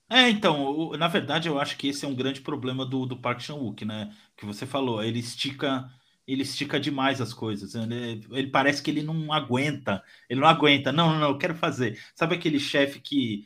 É, 0.10 0.30
então, 0.30 0.92
na 0.98 1.08
verdade 1.08 1.48
eu 1.48 1.58
acho 1.58 1.78
que 1.78 1.88
esse 1.88 2.04
é 2.04 2.08
um 2.08 2.16
grande 2.16 2.42
problema 2.42 2.86
do, 2.86 3.06
do 3.06 3.16
Park 3.16 3.40
Chan-wook, 3.40 3.86
né? 3.86 4.14
Que 4.36 4.46
você 4.46 4.66
falou, 4.66 5.02
ele 5.02 5.20
estica 5.20 5.90
ele 6.28 6.44
estica 6.44 6.80
demais 6.80 7.20
as 7.20 7.34
coisas. 7.34 7.76
Ele, 7.76 8.26
ele, 8.32 8.48
parece 8.48 8.82
que 8.82 8.90
ele 8.90 9.02
não 9.02 9.34
aguenta. 9.34 10.04
Ele 10.30 10.40
não 10.40 10.48
aguenta. 10.48 10.92
Não, 10.92 11.12
não, 11.12 11.20
não, 11.20 11.30
eu 11.30 11.38
quero 11.38 11.56
fazer. 11.56 12.00
Sabe 12.16 12.36
aquele 12.36 12.60
chefe 12.60 13.00
que 13.00 13.46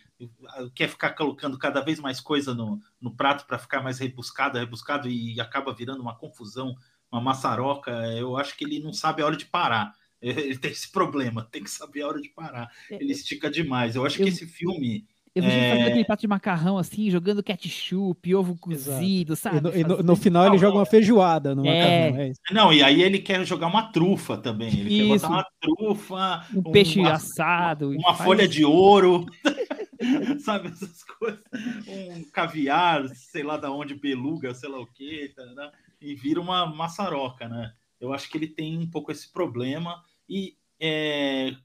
quer 0.73 0.87
ficar 0.87 1.11
colocando 1.11 1.57
cada 1.57 1.81
vez 1.81 1.99
mais 1.99 2.19
coisa 2.19 2.53
no, 2.53 2.79
no 3.05 3.15
prato 3.15 3.45
para 3.45 3.59
ficar 3.59 3.83
mais 3.83 3.99
rebuscado, 3.99 4.57
rebuscado 4.57 5.07
e 5.07 5.39
acaba 5.39 5.71
virando 5.71 6.01
uma 6.01 6.15
confusão, 6.15 6.75
uma 7.11 7.21
maçaroca? 7.21 7.91
Eu 8.17 8.35
acho 8.35 8.57
que 8.57 8.65
ele 8.65 8.79
não 8.79 8.91
sabe 8.91 9.21
a 9.21 9.25
hora 9.27 9.37
de 9.37 9.45
parar. 9.45 9.93
Ele 10.21 10.57
tem 10.57 10.71
esse 10.71 10.91
problema, 10.91 11.47
tem 11.51 11.63
que 11.63 11.69
saber 11.69 12.01
a 12.01 12.07
hora 12.07 12.19
de 12.19 12.29
parar. 12.29 12.71
É, 12.89 12.95
ele 12.95 13.11
estica 13.11 13.47
demais. 13.51 13.95
Eu 13.95 14.03
acho 14.03 14.19
eu... 14.19 14.23
que 14.25 14.31
esse 14.31 14.47
filme 14.47 15.05
eu 15.35 15.43
vi 15.43 15.49
é... 15.49 15.69
fazendo 15.69 15.87
aquele 15.87 16.05
prato 16.05 16.21
de 16.21 16.27
macarrão 16.27 16.77
assim, 16.77 17.11
jogando 17.11 17.43
ketchup, 17.43 18.33
ovo 18.33 18.55
cozido, 18.57 19.33
Exato. 19.33 19.55
sabe? 19.55 19.57
E 19.57 19.61
no, 19.61 19.75
e 19.75 19.83
no, 19.83 20.03
no 20.03 20.15
final 20.15 20.47
ele 20.47 20.57
joga 20.57 20.77
uma 20.77 20.85
feijoada 20.85 21.53
no 21.53 21.65
é... 21.65 22.09
macarrão. 22.09 22.31
É 22.49 22.53
não, 22.53 22.73
e 22.73 22.81
aí 22.81 23.03
ele 23.03 23.19
quer 23.19 23.45
jogar 23.45 23.67
uma 23.67 23.91
trufa 23.91 24.37
também. 24.37 24.69
Ele 24.69 24.95
isso. 24.95 24.97
quer 24.97 25.13
botar 25.13 25.27
uma 25.27 25.45
trufa, 25.59 26.45
um, 26.55 26.59
um 26.59 26.71
peixe 26.71 26.99
uma, 26.99 27.11
assado, 27.11 27.89
uma, 27.89 27.97
uma 27.97 28.13
folha 28.15 28.47
de 28.47 28.63
ouro, 28.63 29.25
sabe 30.39 30.69
essas 30.69 31.03
coisas, 31.03 31.41
um 31.87 32.23
caviar, 32.31 33.07
sei 33.09 33.43
lá 33.43 33.57
da 33.57 33.71
onde, 33.71 33.95
beluga, 33.95 34.53
sei 34.53 34.69
lá 34.69 34.79
o 34.79 34.87
que, 34.87 35.29
tá, 35.35 35.45
né? 35.45 35.71
e 36.01 36.13
vira 36.13 36.39
uma 36.39 36.65
maçaroca, 36.65 37.47
né? 37.47 37.73
Eu 37.99 38.13
acho 38.13 38.29
que 38.29 38.37
ele 38.37 38.47
tem 38.47 38.77
um 38.77 38.89
pouco 38.89 39.11
esse 39.11 39.31
problema 39.31 40.03
e 40.29 40.57
é, 40.79 41.55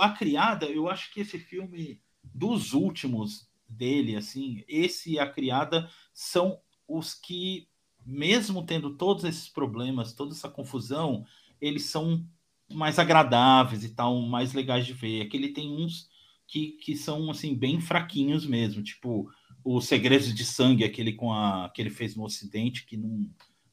a 0.00 0.10
criada, 0.10 0.66
eu 0.66 0.88
acho 0.88 1.12
que 1.12 1.20
esse 1.20 1.38
filme 1.38 2.00
dos 2.22 2.72
últimos 2.72 3.48
dele, 3.68 4.16
assim, 4.16 4.64
esse 4.68 5.12
e 5.12 5.18
a 5.18 5.28
criada 5.28 5.90
são 6.12 6.60
os 6.86 7.14
que, 7.14 7.68
mesmo 8.04 8.64
tendo 8.64 8.96
todos 8.96 9.24
esses 9.24 9.48
problemas, 9.48 10.12
toda 10.12 10.32
essa 10.32 10.48
confusão, 10.48 11.26
eles 11.60 11.84
são 11.86 12.24
mais 12.72 12.98
agradáveis 12.98 13.84
e 13.84 13.90
tal, 13.90 14.20
mais 14.22 14.52
legais 14.52 14.86
de 14.86 14.92
ver. 14.92 15.22
Aquele 15.22 15.48
tem 15.48 15.70
uns 15.70 16.08
que, 16.52 16.72
que 16.72 16.94
são 16.94 17.30
assim 17.30 17.54
bem 17.54 17.80
fraquinhos 17.80 18.44
mesmo, 18.44 18.82
tipo 18.82 19.26
o 19.64 19.80
Segredos 19.80 20.34
de 20.34 20.44
Sangue, 20.44 20.84
aquele 20.84 21.14
com 21.14 21.32
a 21.32 21.70
que 21.74 21.80
ele 21.80 21.88
fez 21.88 22.14
no 22.14 22.24
Ocidente, 22.24 22.84
que 22.84 22.94
não 22.94 23.26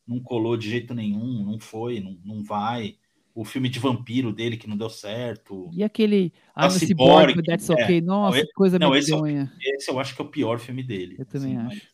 não 0.08 0.20
colou 0.20 0.58
de 0.58 0.68
jeito 0.68 0.96
nenhum, 0.96 1.44
não 1.46 1.60
foi, 1.60 2.00
não, 2.00 2.18
não 2.26 2.42
vai. 2.44 2.98
O 3.36 3.46
filme 3.46 3.70
de 3.70 3.78
vampiro 3.78 4.34
dele 4.34 4.58
que 4.58 4.68
não 4.68 4.76
deu 4.76 4.90
certo. 4.90 5.70
E 5.72 5.84
aquele 5.84 6.34
Ah, 6.56 6.66
esse 6.66 6.88
Cyborg, 6.88 7.44
That's 7.44 7.70
é, 7.70 7.74
Okay, 7.74 8.02
nossa, 8.02 8.40
não, 8.40 8.48
coisa 8.56 8.80
não, 8.80 8.96
esse, 8.96 9.14
é 9.14 9.50
esse, 9.76 9.92
eu 9.92 10.00
acho 10.00 10.16
que 10.16 10.22
é 10.22 10.26
o 10.26 10.30
pior 10.30 10.58
filme 10.58 10.82
dele. 10.82 11.18
Eu 11.20 11.26
também 11.26 11.58
assim, 11.58 11.68
acho. 11.68 11.88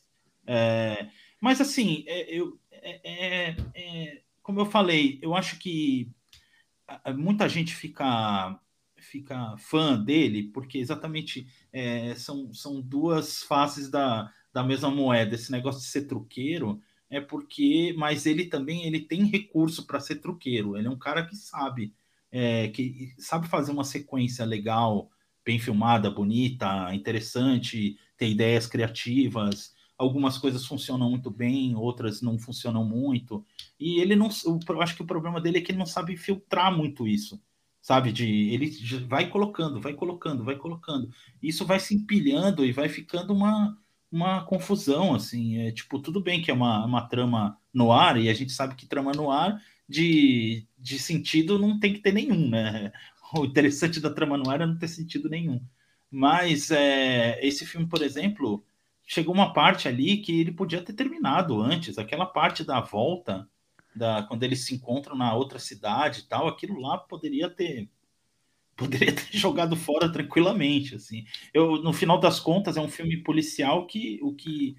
Mas, 0.45 0.55
é, 0.55 1.09
mas 1.41 1.61
assim, 1.61 2.05
é, 2.07 2.39
eu, 2.39 2.57
é, 2.71 3.55
é, 3.75 4.21
como 4.41 4.61
eu 4.61 4.65
falei, 4.65 5.19
eu 5.21 5.33
acho 5.33 5.57
que 5.57 6.09
muita 7.17 7.49
gente 7.49 7.75
fica 7.75 8.57
fica 9.15 9.55
fã 9.57 10.01
dele 10.01 10.43
porque 10.53 10.77
exatamente 10.77 11.47
são, 12.17 12.53
são 12.53 12.81
duas 12.81 13.43
faces 13.43 13.89
da, 13.89 14.29
da 14.53 14.63
mesma 14.63 14.89
moeda. 14.89 15.35
Esse 15.35 15.51
negócio 15.51 15.81
de 15.81 15.87
ser 15.87 16.03
truqueiro 16.03 16.81
é 17.09 17.21
porque, 17.21 17.95
mas 17.97 18.25
ele 18.25 18.45
também 18.45 18.85
ele 18.85 18.99
tem 18.99 19.25
recurso 19.25 19.85
para 19.85 19.99
ser 19.99 20.15
truqueiro. 20.15 20.77
Ele 20.77 20.87
é 20.87 20.89
um 20.89 20.99
cara 20.99 21.25
que 21.25 21.35
sabe, 21.35 21.93
é, 22.31 22.67
que 22.69 23.13
sabe 23.17 23.47
fazer 23.47 23.71
uma 23.71 23.85
sequência 23.85 24.43
legal, 24.43 25.09
bem 25.45 25.59
filmada, 25.59 26.09
bonita, 26.11 26.93
interessante, 26.93 27.97
ter 28.17 28.29
ideias 28.29 28.67
criativas. 28.67 29.73
Algumas 29.97 30.37
coisas 30.37 30.65
funcionam 30.65 31.09
muito 31.09 31.31
bem, 31.31 31.73
outras 31.75 32.21
não 32.21 32.37
funcionam 32.37 32.83
muito. 32.83 33.45
E 33.79 34.01
ele 34.01 34.15
não, 34.15 34.27
eu 34.67 34.81
acho 34.81 34.95
que 34.95 35.03
o 35.03 35.07
problema 35.07 35.39
dele 35.39 35.59
é 35.59 35.61
que 35.61 35.71
ele 35.71 35.79
não 35.79 35.85
sabe 35.85 36.17
filtrar 36.17 36.75
muito 36.75 37.07
isso 37.07 37.41
sabe? 37.85 38.11
De 38.11 38.25
ele 38.51 38.71
vai 39.07 39.29
colocando, 39.29 39.79
vai 39.79 39.93
colocando, 39.93 40.43
vai 40.43 40.55
colocando. 40.57 41.07
Isso 41.41 41.63
vai 41.65 41.79
se 41.79 41.93
empilhando 41.95 42.65
e 42.65 42.71
vai 42.71 42.89
ficando 42.89 43.31
uma 43.33 43.77
uma 44.11 44.45
confusão, 44.45 45.13
assim, 45.13 45.57
é 45.59 45.71
tipo, 45.71 45.99
tudo 45.99 46.21
bem 46.21 46.41
que 46.41 46.49
é 46.49 46.53
uma, 46.53 46.85
uma 46.85 47.07
trama 47.07 47.59
no 47.73 47.91
ar, 47.91 48.17
e 48.17 48.29
a 48.29 48.33
gente 48.33 48.51
sabe 48.53 48.75
que 48.75 48.85
trama 48.87 49.11
no 49.11 49.29
ar 49.29 49.61
de, 49.89 50.65
de 50.77 50.97
sentido 50.99 51.59
não 51.59 51.77
tem 51.79 51.93
que 51.93 51.99
ter 51.99 52.13
nenhum, 52.13 52.49
né? 52.49 52.91
O 53.35 53.43
interessante 53.45 53.99
da 53.99 54.09
trama 54.13 54.37
no 54.37 54.49
ar 54.49 54.61
é 54.61 54.65
não 54.65 54.77
ter 54.77 54.87
sentido 54.87 55.27
nenhum. 55.29 55.59
Mas 56.09 56.71
é, 56.71 57.45
esse 57.45 57.65
filme, 57.65 57.87
por 57.87 58.01
exemplo, 58.01 58.63
chegou 59.05 59.33
uma 59.33 59.51
parte 59.53 59.87
ali 59.87 60.17
que 60.17 60.39
ele 60.39 60.51
podia 60.53 60.81
ter 60.81 60.93
terminado 60.93 61.61
antes, 61.61 61.97
aquela 61.97 62.25
parte 62.25 62.63
da 62.63 62.79
volta, 62.79 63.49
da, 63.95 64.23
quando 64.23 64.43
eles 64.43 64.65
se 64.65 64.75
encontram 64.75 65.15
na 65.15 65.33
outra 65.33 65.59
cidade 65.59 66.21
e 66.21 66.23
tal, 66.23 66.47
aquilo 66.47 66.79
lá 66.79 66.97
poderia 66.97 67.49
ter 67.49 67.89
poderia 68.75 69.13
ter 69.13 69.37
jogado 69.37 69.75
fora 69.75 70.11
tranquilamente, 70.11 70.95
assim. 70.95 71.25
Eu, 71.53 71.81
no 71.81 71.93
final 71.93 72.19
das 72.19 72.39
contas, 72.39 72.75
é 72.75 72.81
um 72.81 72.89
filme 72.89 73.17
policial 73.17 73.87
que 73.87 74.19
o 74.21 74.33
que 74.33 74.75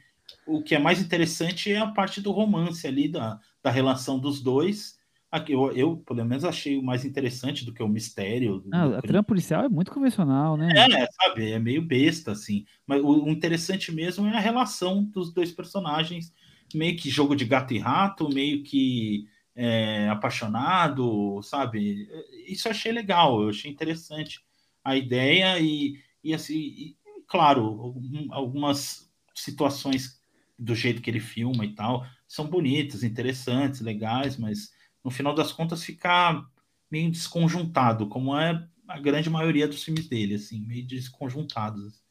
o 0.46 0.62
que 0.62 0.74
é 0.74 0.78
mais 0.78 1.00
interessante 1.00 1.72
é 1.72 1.78
a 1.78 1.86
parte 1.86 2.20
do 2.20 2.30
romance 2.30 2.86
ali 2.86 3.08
da, 3.08 3.40
da 3.62 3.70
relação 3.70 4.18
dos 4.18 4.40
dois. 4.40 4.96
Aqui, 5.30 5.52
eu, 5.52 5.72
eu, 5.72 5.96
pelo 5.98 6.24
menos, 6.24 6.44
achei 6.44 6.78
o 6.78 6.82
mais 6.82 7.04
interessante 7.04 7.64
do 7.64 7.72
que 7.72 7.82
o 7.82 7.88
mistério. 7.88 8.64
Ah, 8.72 8.98
a 8.98 9.02
trama 9.02 9.24
policial 9.24 9.64
é 9.64 9.68
muito 9.68 9.90
convencional, 9.90 10.56
né? 10.56 10.72
É, 10.76 11.06
sabe? 11.10 11.50
É 11.50 11.58
meio 11.58 11.82
besta, 11.82 12.32
assim. 12.32 12.64
Mas 12.86 13.02
o, 13.02 13.24
o 13.24 13.28
interessante 13.28 13.92
mesmo 13.92 14.26
é 14.26 14.36
a 14.36 14.40
relação 14.40 15.02
dos 15.02 15.32
dois 15.32 15.50
personagens, 15.50 16.32
meio 16.74 16.96
que 16.96 17.10
jogo 17.10 17.34
de 17.36 17.44
gato 17.44 17.74
e 17.74 17.78
rato, 17.78 18.28
meio 18.28 18.62
que 18.62 19.28
é, 19.54 20.08
apaixonado, 20.08 21.40
sabe? 21.42 22.08
Isso 22.46 22.68
eu 22.68 22.72
achei 22.72 22.92
legal, 22.92 23.42
eu 23.42 23.48
achei 23.48 23.70
interessante 23.70 24.40
a 24.84 24.96
ideia 24.96 25.58
e, 25.58 26.00
e 26.22 26.34
assim, 26.34 26.54
e, 26.54 26.96
claro, 27.26 27.94
algumas 28.30 29.10
situações 29.34 30.20
do 30.58 30.74
jeito 30.74 31.02
que 31.02 31.10
ele 31.10 31.20
filma 31.20 31.64
e 31.64 31.74
tal 31.74 32.06
são 32.26 32.46
bonitas, 32.46 33.02
interessantes, 33.02 33.80
legais, 33.80 34.36
mas 34.36 34.72
no 35.04 35.10
final 35.10 35.34
das 35.34 35.52
contas 35.52 35.84
fica 35.84 36.44
meio 36.90 37.10
desconjuntado, 37.10 38.08
como 38.08 38.36
é 38.36 38.66
a 38.88 38.98
grande 38.98 39.30
maioria 39.30 39.68
dos 39.68 39.82
filmes 39.82 40.08
dele, 40.08 40.34
assim, 40.34 40.60
meio 40.60 40.86
desconjuntados. 40.86 42.02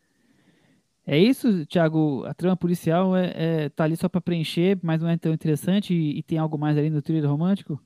É 1.07 1.17
isso, 1.19 1.65
Thiago? 1.67 2.25
A 2.25 2.33
trama 2.33 2.57
policial 2.57 3.15
é, 3.15 3.65
é 3.65 3.69
tá 3.69 3.83
ali 3.83 3.95
só 3.95 4.09
para 4.09 4.19
preencher, 4.19 4.77
mas 4.81 5.01
não 5.01 5.09
é 5.09 5.15
tão 5.15 5.33
interessante 5.33 5.93
e, 5.93 6.17
e, 6.17 6.23
tem 6.23 6.39
algo 6.39 6.57
mais 6.57 6.77
ali 6.77 6.89
no 6.89 7.01
thriller 7.01 7.29
romântico? 7.29 7.79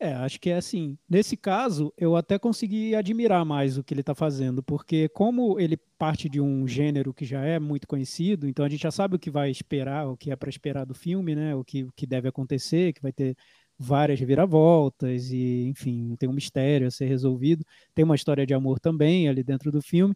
É, 0.00 0.12
acho 0.14 0.40
que 0.40 0.50
é 0.50 0.56
assim. 0.56 0.98
Nesse 1.08 1.36
caso, 1.36 1.92
eu 1.98 2.16
até 2.16 2.38
consegui 2.38 2.94
admirar 2.94 3.44
mais 3.44 3.76
o 3.76 3.84
que 3.84 3.92
ele 3.92 4.00
está 4.00 4.14
fazendo, 4.14 4.62
porque 4.62 5.08
como 5.10 5.60
ele 5.60 5.76
parte 5.98 6.28
de 6.28 6.40
um 6.40 6.66
gênero 6.66 7.12
que 7.12 7.24
já 7.26 7.44
é 7.44 7.58
muito 7.58 7.86
conhecido, 7.86 8.48
então 8.48 8.64
a 8.64 8.68
gente 8.68 8.82
já 8.82 8.90
sabe 8.90 9.16
o 9.16 9.18
que 9.18 9.30
vai 9.30 9.50
esperar, 9.50 10.08
o 10.08 10.16
que 10.16 10.30
é 10.30 10.36
para 10.36 10.50
esperar 10.50 10.84
do 10.86 10.94
filme, 10.94 11.34
né? 11.34 11.54
O 11.54 11.62
que, 11.62 11.84
o 11.84 11.92
que 11.92 12.06
deve 12.06 12.28
acontecer, 12.28 12.94
que 12.94 13.02
vai 13.02 13.12
ter 13.12 13.36
várias 13.78 14.18
reviravoltas 14.18 15.30
e, 15.30 15.66
enfim, 15.68 16.16
tem 16.16 16.28
um 16.28 16.32
mistério 16.32 16.86
a 16.86 16.90
ser 16.90 17.06
resolvido. 17.06 17.64
Tem 17.94 18.04
uma 18.04 18.14
história 18.14 18.46
de 18.46 18.54
amor 18.54 18.80
também 18.80 19.28
ali 19.28 19.42
dentro 19.42 19.70
do 19.70 19.82
filme 19.82 20.14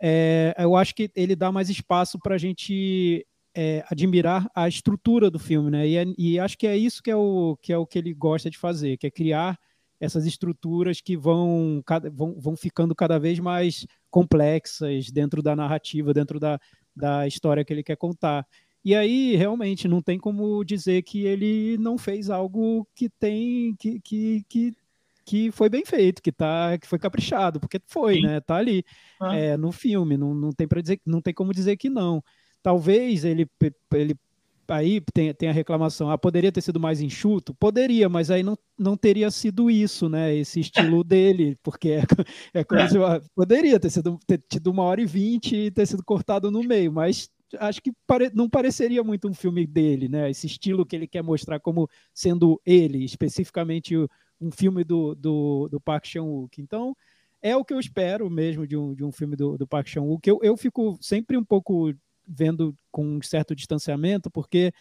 é, 0.00 0.54
eu 0.58 0.76
acho 0.76 0.94
que 0.94 1.10
ele 1.14 1.34
dá 1.34 1.50
mais 1.50 1.68
espaço 1.68 2.18
para 2.18 2.34
a 2.34 2.38
gente 2.38 3.26
é, 3.54 3.84
admirar 3.90 4.48
a 4.54 4.68
estrutura 4.68 5.30
do 5.30 5.38
filme, 5.38 5.70
né? 5.70 5.86
E, 5.86 5.96
é, 5.96 6.04
e, 6.16 6.38
acho 6.38 6.56
que 6.56 6.66
é 6.66 6.76
isso 6.76 7.02
que 7.02 7.10
é, 7.10 7.16
o, 7.16 7.56
que 7.60 7.72
é 7.72 7.78
o 7.78 7.86
que 7.86 7.98
ele 7.98 8.14
gosta 8.14 8.48
de 8.48 8.58
fazer, 8.58 8.96
que 8.96 9.06
é 9.06 9.10
criar 9.10 9.58
essas 10.00 10.26
estruturas 10.26 11.00
que 11.00 11.16
vão, 11.16 11.82
vão, 12.12 12.34
vão 12.38 12.56
ficando 12.56 12.94
cada 12.94 13.18
vez 13.18 13.40
mais 13.40 13.84
complexas 14.10 15.10
dentro 15.10 15.42
da 15.42 15.56
narrativa, 15.56 16.14
dentro 16.14 16.38
da, 16.38 16.60
da 16.94 17.26
história 17.26 17.64
que 17.64 17.72
ele 17.72 17.82
quer 17.82 17.96
contar. 17.96 18.46
E 18.84 18.94
aí, 18.94 19.34
realmente, 19.34 19.88
não 19.88 20.00
tem 20.00 20.18
como 20.18 20.64
dizer 20.64 21.02
que 21.02 21.26
ele 21.26 21.76
não 21.78 21.98
fez 21.98 22.30
algo 22.30 22.86
que 22.94 23.08
tem 23.08 23.74
que, 23.76 24.00
que, 24.00 24.44
que 24.48 24.74
que 25.28 25.52
foi 25.52 25.68
bem 25.68 25.84
feito, 25.84 26.22
que 26.22 26.32
tá, 26.32 26.78
que 26.78 26.86
foi 26.86 26.98
caprichado, 26.98 27.60
porque 27.60 27.78
foi, 27.86 28.14
Sim. 28.14 28.22
né? 28.22 28.40
Tá 28.40 28.56
ali 28.56 28.82
ah. 29.20 29.36
é, 29.36 29.58
no 29.58 29.70
filme, 29.70 30.16
não, 30.16 30.32
não 30.32 30.52
tem 30.52 30.66
para 30.66 30.80
dizer, 30.80 30.98
não 31.04 31.20
tem 31.20 31.34
como 31.34 31.52
dizer 31.52 31.76
que 31.76 31.90
não. 31.90 32.24
Talvez 32.62 33.26
ele, 33.26 33.46
ele 33.92 34.16
aí 34.66 35.02
tem, 35.12 35.34
tem 35.34 35.50
a 35.50 35.52
reclamação, 35.52 36.10
ah, 36.10 36.16
poderia 36.16 36.50
ter 36.50 36.62
sido 36.62 36.80
mais 36.80 37.02
enxuto? 37.02 37.52
Poderia, 37.52 38.08
mas 38.08 38.30
aí 38.30 38.42
não, 38.42 38.56
não 38.78 38.96
teria 38.96 39.30
sido 39.30 39.70
isso, 39.70 40.08
né? 40.08 40.34
Esse 40.34 40.60
estilo 40.60 41.04
dele, 41.04 41.58
porque 41.62 41.90
é, 41.90 42.04
é 42.60 42.64
como 42.64 42.80
é. 42.80 42.88
Se, 42.88 42.96
poderia 43.34 43.78
ter 43.78 43.90
sido 43.90 44.18
ter 44.26 44.42
tido 44.48 44.70
uma 44.70 44.84
hora 44.84 45.02
e 45.02 45.06
vinte 45.06 45.54
e 45.54 45.70
ter 45.70 45.84
sido 45.84 46.02
cortado 46.02 46.50
no 46.50 46.62
meio, 46.62 46.90
mas 46.90 47.28
acho 47.60 47.82
que 47.82 47.92
pare, 48.06 48.30
não 48.34 48.48
pareceria 48.48 49.04
muito 49.04 49.28
um 49.28 49.34
filme 49.34 49.66
dele, 49.66 50.08
né? 50.08 50.30
Esse 50.30 50.46
estilo 50.46 50.86
que 50.86 50.96
ele 50.96 51.06
quer 51.06 51.22
mostrar 51.22 51.60
como 51.60 51.86
sendo 52.14 52.58
ele, 52.64 53.04
especificamente 53.04 53.94
o, 53.94 54.08
um 54.40 54.50
filme 54.50 54.84
do, 54.84 55.14
do, 55.14 55.68
do 55.68 55.80
Park 55.80 56.06
Chan-wook. 56.06 56.60
Então, 56.60 56.96
é 57.40 57.56
o 57.56 57.64
que 57.64 57.72
eu 57.72 57.80
espero 57.80 58.28
mesmo 58.28 58.66
de 58.66 58.76
um, 58.76 58.94
de 58.94 59.04
um 59.04 59.12
filme 59.12 59.36
do, 59.36 59.56
do 59.56 59.66
Park 59.66 59.88
Chan-wook. 59.88 60.28
Eu, 60.28 60.38
eu 60.42 60.56
fico 60.56 60.98
sempre 61.00 61.36
um 61.36 61.44
pouco 61.44 61.92
vendo 62.26 62.76
com 62.90 63.04
um 63.04 63.22
certo 63.22 63.54
distanciamento, 63.54 64.30
porque 64.30 64.72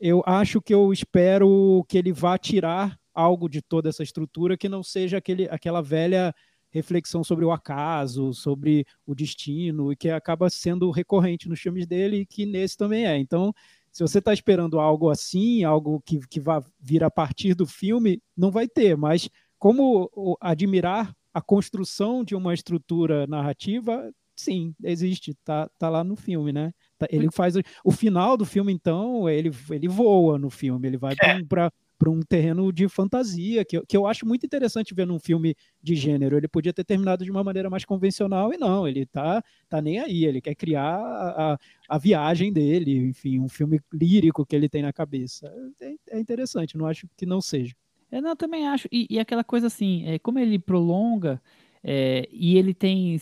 eu 0.00 0.22
acho 0.26 0.60
que 0.60 0.74
eu 0.74 0.92
espero 0.92 1.84
que 1.88 1.96
ele 1.96 2.12
vá 2.12 2.36
tirar 2.36 2.98
algo 3.14 3.48
de 3.48 3.62
toda 3.62 3.88
essa 3.88 4.02
estrutura 4.02 4.56
que 4.56 4.68
não 4.68 4.82
seja 4.82 5.18
aquele, 5.18 5.48
aquela 5.48 5.80
velha 5.80 6.34
reflexão 6.70 7.24
sobre 7.24 7.44
o 7.44 7.50
acaso, 7.50 8.34
sobre 8.34 8.84
o 9.06 9.14
destino, 9.14 9.90
e 9.92 9.96
que 9.96 10.10
acaba 10.10 10.50
sendo 10.50 10.90
recorrente 10.90 11.48
nos 11.48 11.60
filmes 11.60 11.86
dele 11.86 12.18
e 12.18 12.26
que 12.26 12.44
nesse 12.44 12.76
também 12.76 13.06
é. 13.06 13.16
Então, 13.16 13.54
se 13.96 14.02
você 14.02 14.18
está 14.18 14.30
esperando 14.30 14.78
algo 14.78 15.08
assim, 15.08 15.64
algo 15.64 16.02
que, 16.04 16.18
que 16.28 16.38
vá 16.38 16.62
vir 16.78 17.02
a 17.02 17.10
partir 17.10 17.54
do 17.54 17.66
filme, 17.66 18.20
não 18.36 18.50
vai 18.50 18.68
ter. 18.68 18.94
Mas 18.94 19.26
como 19.58 20.36
admirar 20.38 21.16
a 21.32 21.40
construção 21.40 22.22
de 22.22 22.34
uma 22.34 22.52
estrutura 22.52 23.26
narrativa, 23.26 24.12
sim, 24.36 24.74
existe, 24.84 25.34
tá, 25.42 25.70
tá 25.78 25.88
lá 25.88 26.04
no 26.04 26.14
filme, 26.14 26.52
né? 26.52 26.74
Tá, 26.98 27.06
ele 27.08 27.30
faz 27.32 27.54
o 27.82 27.90
final 27.90 28.36
do 28.36 28.44
filme, 28.44 28.70
então, 28.70 29.30
ele, 29.30 29.50
ele 29.70 29.88
voa 29.88 30.38
no 30.38 30.50
filme, 30.50 30.88
ele 30.88 30.98
vai 30.98 31.14
é. 31.22 31.42
para 31.44 31.72
para 31.98 32.10
um 32.10 32.20
terreno 32.20 32.72
de 32.72 32.88
fantasia, 32.88 33.64
que, 33.64 33.80
que 33.86 33.96
eu 33.96 34.06
acho 34.06 34.26
muito 34.26 34.44
interessante 34.44 34.94
ver 34.94 35.06
num 35.06 35.18
filme 35.18 35.54
de 35.82 35.94
gênero. 35.94 36.36
Ele 36.36 36.48
podia 36.48 36.72
ter 36.72 36.84
terminado 36.84 37.24
de 37.24 37.30
uma 37.30 37.42
maneira 37.42 37.70
mais 37.70 37.84
convencional, 37.84 38.52
e 38.52 38.58
não, 38.58 38.86
ele 38.86 39.06
tá, 39.06 39.42
tá 39.68 39.80
nem 39.80 39.98
aí, 39.98 40.24
ele 40.24 40.40
quer 40.40 40.54
criar 40.54 40.96
a, 40.96 41.58
a 41.88 41.98
viagem 41.98 42.52
dele, 42.52 42.96
enfim, 42.96 43.38
um 43.38 43.48
filme 43.48 43.80
lírico 43.92 44.44
que 44.44 44.54
ele 44.54 44.68
tem 44.68 44.82
na 44.82 44.92
cabeça. 44.92 45.52
É, 45.80 46.16
é 46.16 46.20
interessante, 46.20 46.76
não 46.76 46.86
acho 46.86 47.08
que 47.16 47.26
não 47.26 47.40
seja. 47.40 47.74
Eu 48.10 48.22
não, 48.22 48.36
também 48.36 48.68
acho, 48.68 48.88
e, 48.92 49.06
e 49.10 49.18
aquela 49.18 49.42
coisa 49.42 49.66
assim, 49.66 50.06
é, 50.06 50.18
como 50.18 50.38
ele 50.38 50.58
prolonga, 50.58 51.40
é, 51.82 52.28
e 52.32 52.56
ele 52.56 52.74
tem 52.74 53.16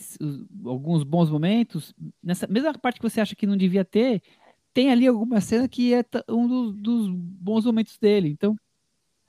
alguns 0.65 1.03
bons 1.03 1.29
momentos, 1.29 1.93
nessa 2.21 2.47
mesma 2.47 2.73
parte 2.73 2.99
que 2.99 3.07
você 3.07 3.21
acha 3.21 3.35
que 3.35 3.45
não 3.45 3.55
devia 3.55 3.85
ter, 3.85 4.21
tem 4.73 4.91
ali 4.91 5.07
alguma 5.07 5.39
cena 5.39 5.67
que 5.69 5.93
é 5.93 6.03
um 6.29 6.47
dos, 6.47 6.75
dos 6.75 7.09
bons 7.09 7.65
momentos 7.65 7.97
dele. 7.97 8.27
Então, 8.27 8.57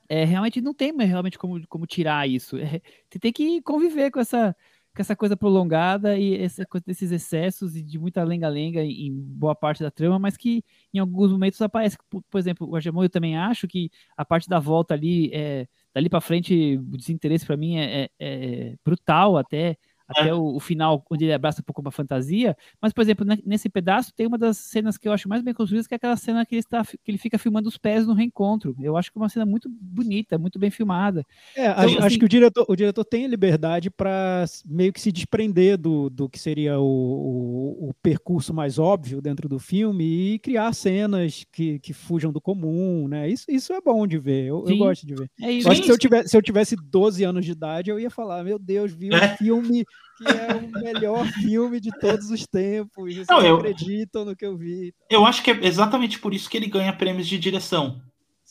é, 0.09 0.23
realmente 0.25 0.61
não 0.61 0.73
tem 0.73 0.95
realmente 0.97 1.37
como, 1.37 1.65
como 1.67 1.85
tirar 1.85 2.27
isso. 2.27 2.57
É, 2.57 2.81
você 3.09 3.19
tem 3.19 3.31
que 3.33 3.61
conviver 3.61 4.11
com 4.11 4.19
essa, 4.19 4.55
com 4.95 5.01
essa 5.01 5.15
coisa 5.15 5.37
prolongada 5.37 6.17
e 6.17 6.35
essa 6.35 6.65
excessos 7.11 7.75
e 7.75 7.83
de 7.83 7.99
muita 7.99 8.23
lenga-lenga 8.23 8.83
em 8.83 9.13
boa 9.13 9.55
parte 9.55 9.83
da 9.83 9.91
trama, 9.91 10.17
mas 10.17 10.35
que 10.37 10.63
em 10.93 10.99
alguns 10.99 11.31
momentos 11.31 11.61
aparece. 11.61 11.97
Por, 12.09 12.23
por 12.23 12.37
exemplo, 12.39 12.67
o 12.69 12.75
Agemon, 12.75 13.03
eu 13.03 13.09
também 13.09 13.37
acho 13.37 13.67
que 13.67 13.91
a 14.15 14.25
parte 14.25 14.49
da 14.49 14.59
volta 14.59 14.93
ali, 14.93 15.29
é, 15.33 15.67
dali 15.93 16.09
para 16.09 16.21
frente, 16.21 16.77
o 16.77 16.97
desinteresse 16.97 17.45
para 17.45 17.57
mim 17.57 17.77
é, 17.77 18.03
é, 18.03 18.09
é 18.19 18.75
brutal 18.83 19.37
até 19.37 19.77
até 20.07 20.29
é. 20.29 20.33
o, 20.33 20.55
o, 20.55 20.59
final, 20.59 21.03
onde 21.11 21.25
ele 21.25 21.33
abraça 21.33 21.61
um 21.61 21.63
pouco 21.63 21.81
uma 21.81 21.91
fantasia. 21.91 22.55
Mas, 22.81 22.93
por 22.93 23.01
exemplo, 23.01 23.25
nesse 23.45 23.67
pedaço 23.67 24.13
tem 24.13 24.25
uma 24.25 24.37
das 24.37 24.57
cenas 24.57 24.97
que 24.97 25.07
eu 25.07 25.11
acho 25.11 25.27
mais 25.27 25.41
bem 25.41 25.53
construídas, 25.53 25.85
que 25.85 25.93
é 25.93 25.97
aquela 25.97 26.15
cena 26.15 26.45
que 26.45 26.55
ele, 26.55 26.61
está, 26.61 26.83
que 26.83 27.11
ele 27.11 27.17
fica 27.17 27.37
filmando 27.37 27.67
os 27.67 27.77
pés 27.77 28.07
no 28.07 28.13
reencontro. 28.13 28.75
Eu 28.81 28.95
acho 28.95 29.11
que 29.11 29.17
é 29.17 29.21
uma 29.21 29.29
cena 29.29 29.45
muito 29.45 29.69
bonita, 29.69 30.37
muito 30.37 30.57
bem 30.57 30.71
filmada. 30.71 31.25
É, 31.55 31.65
então, 31.65 31.83
acho, 31.83 31.97
assim, 31.97 32.05
acho, 32.05 32.19
que 32.19 32.25
o 32.25 32.29
diretor, 32.29 32.65
o 32.67 32.75
diretor 32.75 33.03
tem 33.03 33.27
liberdade 33.27 33.89
para 33.89 34.45
meio 34.65 34.93
que 34.93 35.01
se 35.01 35.11
desprender 35.11 35.77
do, 35.77 36.09
do 36.09 36.29
que 36.29 36.39
seria 36.39 36.79
o, 36.79 36.85
o, 36.85 37.89
o, 37.89 37.93
percurso 38.01 38.53
mais 38.53 38.79
óbvio 38.79 39.21
dentro 39.21 39.49
do 39.49 39.59
filme 39.59 40.05
e 40.05 40.39
criar 40.39 40.73
cenas 40.73 41.45
que, 41.51 41.79
que 41.79 41.91
fujam 41.91 42.31
do 42.31 42.39
comum, 42.39 43.07
né? 43.07 43.29
Isso, 43.29 43.45
isso 43.49 43.73
é 43.73 43.81
bom 43.81 44.07
de 44.07 44.17
ver, 44.17 44.45
eu, 44.45 44.63
eu 44.67 44.77
gosto 44.77 45.05
de 45.05 45.15
ver. 45.15 45.29
É 45.41 45.51
isso. 45.51 45.67
Eu 45.67 45.71
acho 45.71 45.81
que 45.81 45.87
se 45.87 45.93
eu, 45.93 45.97
tivesse, 45.97 46.29
se 46.29 46.37
eu 46.37 46.41
tivesse 46.41 46.75
12 46.75 47.23
anos 47.23 47.45
de 47.45 47.51
idade, 47.51 47.89
eu 47.89 47.99
ia 47.99 48.09
falar, 48.09 48.43
meu 48.43 48.57
Deus, 48.57 48.93
vi 48.93 49.09
um 49.11 49.17
é. 49.17 49.35
filme 49.35 49.85
que 50.17 50.27
é 50.27 50.55
o 50.55 50.83
melhor 50.83 51.25
filme 51.41 51.79
de 51.79 51.91
todos 51.99 52.31
os 52.31 52.45
tempos. 52.47 53.13
Vocês 53.13 53.27
não, 53.29 53.41
eu, 53.41 53.57
acreditam 53.57 54.25
no 54.25 54.35
que 54.35 54.45
eu 54.45 54.57
vi. 54.57 54.93
Eu 55.09 55.25
acho 55.25 55.43
que 55.43 55.51
é 55.51 55.65
exatamente 55.65 56.19
por 56.19 56.33
isso 56.33 56.49
que 56.49 56.57
ele 56.57 56.67
ganha 56.67 56.91
prêmios 56.91 57.27
de 57.27 57.37
direção. 57.37 58.01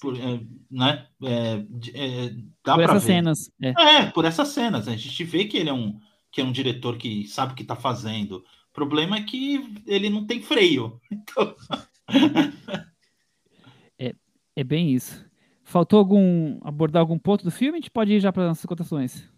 Por, 0.00 0.16
é, 0.16 0.40
né? 0.70 1.06
É, 1.22 1.64
é, 1.94 2.34
por 2.62 2.80
essas 2.80 3.02
ver. 3.02 3.12
cenas. 3.12 3.50
É. 3.60 3.68
é. 3.68 4.06
por 4.10 4.24
essas 4.24 4.48
cenas. 4.48 4.88
A 4.88 4.96
gente 4.96 5.24
vê 5.24 5.46
que 5.46 5.56
ele 5.56 5.70
é 5.70 5.72
um, 5.72 5.98
que 6.30 6.40
é 6.40 6.44
um 6.44 6.52
diretor 6.52 6.96
que 6.96 7.26
sabe 7.26 7.52
o 7.52 7.56
que 7.56 7.62
está 7.62 7.74
fazendo. 7.74 8.44
O 8.70 8.72
problema 8.72 9.16
é 9.16 9.22
que 9.22 9.82
ele 9.86 10.08
não 10.08 10.26
tem 10.26 10.40
freio. 10.40 11.00
Então... 11.10 11.56
é, 13.98 14.14
é 14.54 14.64
bem 14.64 14.92
isso. 14.92 15.26
Faltou 15.64 15.98
algum 15.98 16.60
abordar 16.62 17.00
algum 17.00 17.18
ponto 17.18 17.42
do 17.42 17.50
filme? 17.50 17.78
A 17.78 17.80
gente 17.80 17.90
pode 17.90 18.12
ir 18.12 18.20
já 18.20 18.32
para 18.32 18.48
as 18.48 18.64
cotações 18.64 19.28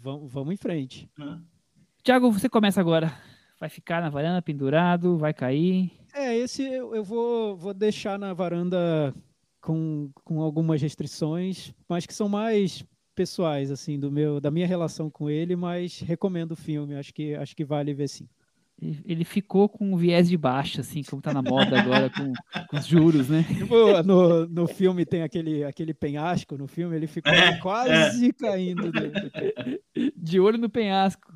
vamos, 0.00 0.32
vamos 0.32 0.54
em 0.54 0.56
frente. 0.56 1.08
Tiago, 2.02 2.30
você 2.30 2.48
começa 2.48 2.80
agora. 2.80 3.12
Vai 3.58 3.68
ficar 3.68 4.00
na 4.00 4.08
varanda 4.08 4.40
pendurado, 4.40 5.18
vai 5.18 5.34
cair. 5.34 5.92
É, 6.14 6.36
esse 6.36 6.62
eu, 6.62 6.94
eu 6.94 7.04
vou, 7.04 7.56
vou 7.56 7.74
deixar 7.74 8.18
na 8.18 8.32
varanda 8.32 9.14
com, 9.60 10.10
com 10.24 10.40
algumas 10.40 10.80
restrições, 10.80 11.72
mas 11.88 12.06
que 12.06 12.14
são 12.14 12.28
mais 12.28 12.84
pessoais, 13.14 13.70
assim, 13.70 13.98
do 13.98 14.10
meu, 14.10 14.40
da 14.40 14.50
minha 14.50 14.66
relação 14.66 15.10
com 15.10 15.28
ele, 15.28 15.54
mas 15.54 16.00
recomendo 16.00 16.52
o 16.52 16.56
filme, 16.56 16.94
acho 16.94 17.12
que, 17.12 17.34
acho 17.34 17.54
que 17.54 17.64
vale 17.64 17.92
ver 17.92 18.08
sim 18.08 18.26
ele 19.04 19.24
ficou 19.24 19.68
com 19.68 19.92
um 19.92 19.96
viés 19.96 20.28
de 20.28 20.36
baixo, 20.36 20.80
assim, 20.80 21.02
como 21.02 21.20
tá 21.20 21.34
na 21.34 21.42
moda 21.42 21.78
agora 21.78 22.08
com, 22.08 22.32
com 22.68 22.76
os 22.78 22.86
juros, 22.86 23.28
né? 23.28 23.44
Tipo, 23.58 24.02
no, 24.02 24.46
no 24.46 24.66
filme 24.66 25.04
tem 25.04 25.22
aquele, 25.22 25.64
aquele 25.64 25.92
penhasco, 25.92 26.56
no 26.56 26.66
filme 26.66 26.96
ele 26.96 27.06
ficou 27.06 27.32
é, 27.32 27.58
quase 27.58 28.28
é. 28.28 28.32
caindo. 28.32 28.90
De, 28.90 30.12
de 30.16 30.40
olho 30.40 30.56
no 30.56 30.70
penhasco. 30.70 31.32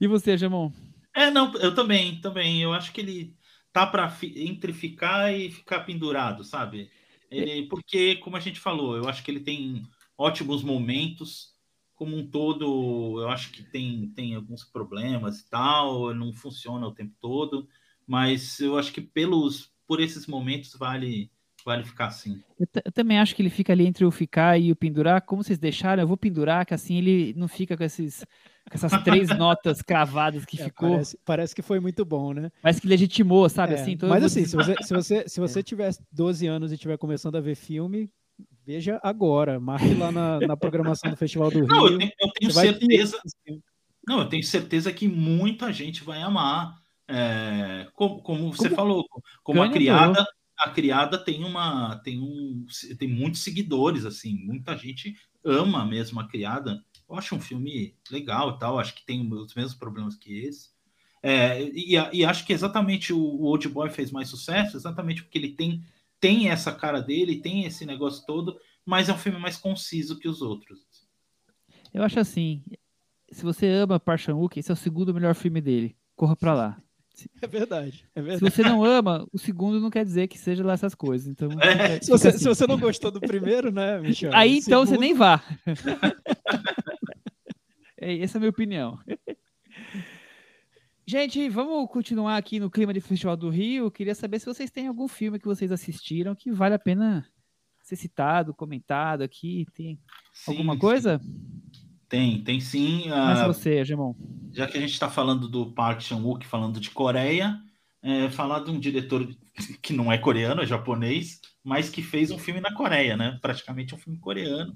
E 0.00 0.06
você, 0.06 0.36
Jamon? 0.36 0.70
É, 1.16 1.30
não, 1.30 1.52
eu 1.54 1.74
também, 1.74 2.20
também. 2.20 2.62
Eu 2.62 2.72
acho 2.72 2.92
que 2.92 3.00
ele 3.00 3.34
tá 3.72 3.84
para 3.86 4.12
entre 4.36 4.72
ficar 4.72 5.34
e 5.34 5.50
ficar 5.50 5.80
pendurado, 5.80 6.44
sabe? 6.44 6.90
Ele, 7.30 7.66
porque, 7.66 8.16
como 8.16 8.36
a 8.36 8.40
gente 8.40 8.60
falou, 8.60 8.96
eu 8.96 9.08
acho 9.08 9.24
que 9.24 9.30
ele 9.30 9.40
tem 9.40 9.82
ótimos 10.16 10.62
momentos, 10.62 11.53
como 11.94 12.16
um 12.16 12.26
todo, 12.26 13.20
eu 13.20 13.28
acho 13.28 13.50
que 13.52 13.62
tem, 13.62 14.08
tem 14.14 14.34
alguns 14.34 14.64
problemas 14.64 15.40
e 15.40 15.48
tal, 15.48 16.14
não 16.14 16.32
funciona 16.32 16.86
o 16.86 16.94
tempo 16.94 17.14
todo, 17.20 17.68
mas 18.06 18.60
eu 18.60 18.76
acho 18.76 18.92
que 18.92 19.00
pelos 19.00 19.72
por 19.86 20.00
esses 20.00 20.26
momentos 20.26 20.74
vale 20.74 21.30
vale 21.64 21.82
ficar 21.82 22.06
assim. 22.08 22.42
Eu, 22.58 22.66
eu, 22.84 22.92
também 22.92 23.18
acho 23.18 23.34
que 23.34 23.40
ele 23.40 23.50
fica 23.50 23.72
ali 23.72 23.86
entre 23.86 24.04
o 24.04 24.10
ficar 24.10 24.60
e 24.60 24.70
o 24.70 24.76
pendurar. 24.76 25.22
Como 25.22 25.42
vocês 25.42 25.58
deixaram, 25.58 26.02
eu 26.02 26.06
vou 26.06 26.16
pendurar, 26.16 26.66
que 26.66 26.74
assim 26.74 26.98
ele 26.98 27.32
não 27.36 27.48
fica 27.48 27.76
com, 27.76 27.82
esses, 27.82 28.24
com 28.70 28.74
essas 28.74 29.02
três 29.02 29.28
notas 29.36 29.80
cravadas 29.80 30.44
que 30.44 30.60
é, 30.60 30.64
ficou. 30.64 30.90
Parece, 30.90 31.18
parece, 31.24 31.54
que 31.54 31.62
foi 31.62 31.80
muito 31.80 32.04
bom, 32.04 32.34
né? 32.34 32.50
Parece 32.60 32.80
que 32.80 32.86
legitimou, 32.86 33.48
sabe? 33.48 33.74
É, 33.74 33.80
assim, 33.80 33.96
mas 34.02 34.22
assim, 34.22 34.44
se 34.44 34.54
você, 34.56 34.76
se 34.82 34.94
você, 34.94 35.28
se 35.28 35.40
você 35.40 35.62
tiver 35.62 35.90
12 36.12 36.46
anos 36.46 36.70
e 36.70 36.74
estiver 36.74 36.98
começando 36.98 37.36
a 37.36 37.40
ver 37.40 37.54
filme, 37.54 38.10
Veja 38.66 38.98
agora, 39.02 39.60
marque 39.60 39.94
lá 39.94 40.10
na, 40.10 40.40
na 40.40 40.56
programação 40.56 41.10
do 41.10 41.16
Festival 41.16 41.50
do 41.50 41.58
Rio. 41.58 41.66
Não, 41.66 41.86
eu 41.86 41.98
tenho, 41.98 42.12
eu 42.18 42.32
tenho 42.32 42.50
certeza. 42.50 43.20
Não, 44.06 44.20
eu 44.20 44.28
tenho 44.28 44.42
certeza 44.42 44.92
que 44.92 45.06
muita 45.06 45.72
gente 45.72 46.02
vai 46.02 46.22
amar. 46.22 46.74
É, 47.06 47.86
como, 47.92 48.22
como, 48.22 48.52
você 48.52 48.70
como 48.70 48.76
falou, 48.76 49.04
como 49.42 49.62
a 49.62 49.70
criada, 49.70 50.26
a 50.58 50.70
criada 50.70 51.18
tem 51.18 51.44
uma 51.44 51.96
tem 51.96 52.18
um 52.18 52.64
tem 52.98 53.08
muitos 53.08 53.42
seguidores 53.42 54.06
assim, 54.06 54.34
muita 54.34 54.74
gente 54.76 55.14
ama 55.44 55.84
mesmo 55.84 56.18
a 56.20 56.26
criada. 56.26 56.82
Eu 57.06 57.16
acho 57.16 57.34
um 57.34 57.40
filme 57.40 57.94
legal 58.10 58.50
e 58.50 58.58
tal, 58.58 58.78
acho 58.78 58.94
que 58.94 59.04
tem 59.04 59.30
os 59.30 59.54
mesmos 59.54 59.74
problemas 59.74 60.16
que 60.16 60.38
esse. 60.38 60.72
É, 61.22 61.62
e, 61.62 61.94
e, 62.12 62.24
acho 62.24 62.44
que 62.44 62.52
exatamente 62.52 63.12
o, 63.12 63.18
o 63.18 63.44
Old 63.44 63.66
Boy 63.68 63.88
fez 63.88 64.10
mais 64.10 64.28
sucesso, 64.28 64.76
exatamente 64.76 65.22
porque 65.22 65.38
ele 65.38 65.52
tem 65.52 65.82
tem 66.24 66.48
essa 66.48 66.72
cara 66.72 67.02
dele, 67.02 67.42
tem 67.42 67.66
esse 67.66 67.84
negócio 67.84 68.24
todo, 68.24 68.58
mas 68.82 69.10
é 69.10 69.12
um 69.12 69.18
filme 69.18 69.38
mais 69.38 69.58
conciso 69.58 70.18
que 70.18 70.26
os 70.26 70.40
outros. 70.40 70.80
Eu 71.92 72.02
acho 72.02 72.18
assim, 72.18 72.62
se 73.30 73.42
você 73.42 73.68
ama 73.68 74.00
Park 74.00 74.20
Chan-wook, 74.20 74.58
esse 74.58 74.70
é 74.70 74.72
o 74.72 74.76
segundo 74.76 75.12
melhor 75.12 75.34
filme 75.34 75.60
dele. 75.60 75.94
Corra 76.16 76.34
para 76.34 76.54
lá. 76.54 76.82
É 77.42 77.46
verdade, 77.46 78.06
é 78.14 78.22
verdade. 78.22 78.50
Se 78.50 78.56
você 78.56 78.62
não 78.62 78.82
ama, 78.82 79.28
o 79.34 79.38
segundo 79.38 79.78
não 79.78 79.90
quer 79.90 80.02
dizer 80.02 80.26
que 80.26 80.38
seja 80.38 80.64
lá 80.64 80.72
essas 80.72 80.94
coisas. 80.94 81.28
Então, 81.28 81.50
é. 81.60 82.00
se, 82.00 82.10
você, 82.10 82.28
assim. 82.28 82.38
se, 82.38 82.44
você, 82.44 82.66
não 82.66 82.80
gostou 82.80 83.10
do 83.10 83.20
primeiro, 83.20 83.70
né, 83.70 84.00
Michel? 84.00 84.34
Aí 84.34 84.56
então 84.56 84.86
segundo... 84.86 84.88
você 84.88 84.98
nem 84.98 85.12
vá. 85.12 85.44
é, 88.00 88.18
essa 88.18 88.36
é 88.36 88.38
a 88.38 88.40
minha 88.40 88.50
opinião. 88.50 88.98
Gente, 91.06 91.50
vamos 91.50 91.90
continuar 91.90 92.38
aqui 92.38 92.58
no 92.58 92.70
clima 92.70 92.94
de 92.94 93.00
Festival 93.00 93.36
do 93.36 93.50
Rio. 93.50 93.90
Queria 93.90 94.14
saber 94.14 94.38
se 94.38 94.46
vocês 94.46 94.70
têm 94.70 94.86
algum 94.86 95.06
filme 95.06 95.38
que 95.38 95.44
vocês 95.44 95.70
assistiram 95.70 96.34
que 96.34 96.50
vale 96.50 96.74
a 96.74 96.78
pena 96.78 97.26
ser 97.82 97.96
citado, 97.96 98.54
comentado 98.54 99.20
aqui. 99.20 99.66
Tem 99.74 100.00
sim, 100.32 100.52
alguma 100.52 100.78
coisa? 100.78 101.20
Tem, 102.08 102.42
tem 102.42 102.58
sim. 102.58 103.10
Mas 103.10 103.42
uh, 103.42 103.46
você, 103.52 103.84
Gemon. 103.84 104.14
Já 104.50 104.66
que 104.66 104.78
a 104.78 104.80
gente 104.80 104.94
está 104.94 105.10
falando 105.10 105.46
do 105.46 105.74
Park 105.74 106.00
Chan-wook, 106.00 106.46
falando 106.46 106.80
de 106.80 106.90
Coreia, 106.90 107.60
é, 108.02 108.30
falar 108.30 108.60
de 108.60 108.70
um 108.70 108.80
diretor 108.80 109.28
que 109.82 109.92
não 109.92 110.10
é 110.10 110.16
coreano, 110.16 110.62
é 110.62 110.66
japonês, 110.66 111.38
mas 111.62 111.90
que 111.90 112.00
fez 112.00 112.30
um 112.30 112.38
filme 112.38 112.62
na 112.62 112.72
Coreia, 112.72 113.14
né? 113.14 113.38
Praticamente 113.42 113.94
um 113.94 113.98
filme 113.98 114.18
coreano, 114.18 114.74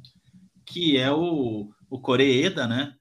que 0.66 0.98
é 0.98 1.10
o, 1.10 1.70
o 1.88 1.98
Koreeda, 1.98 2.66
né? 2.66 2.92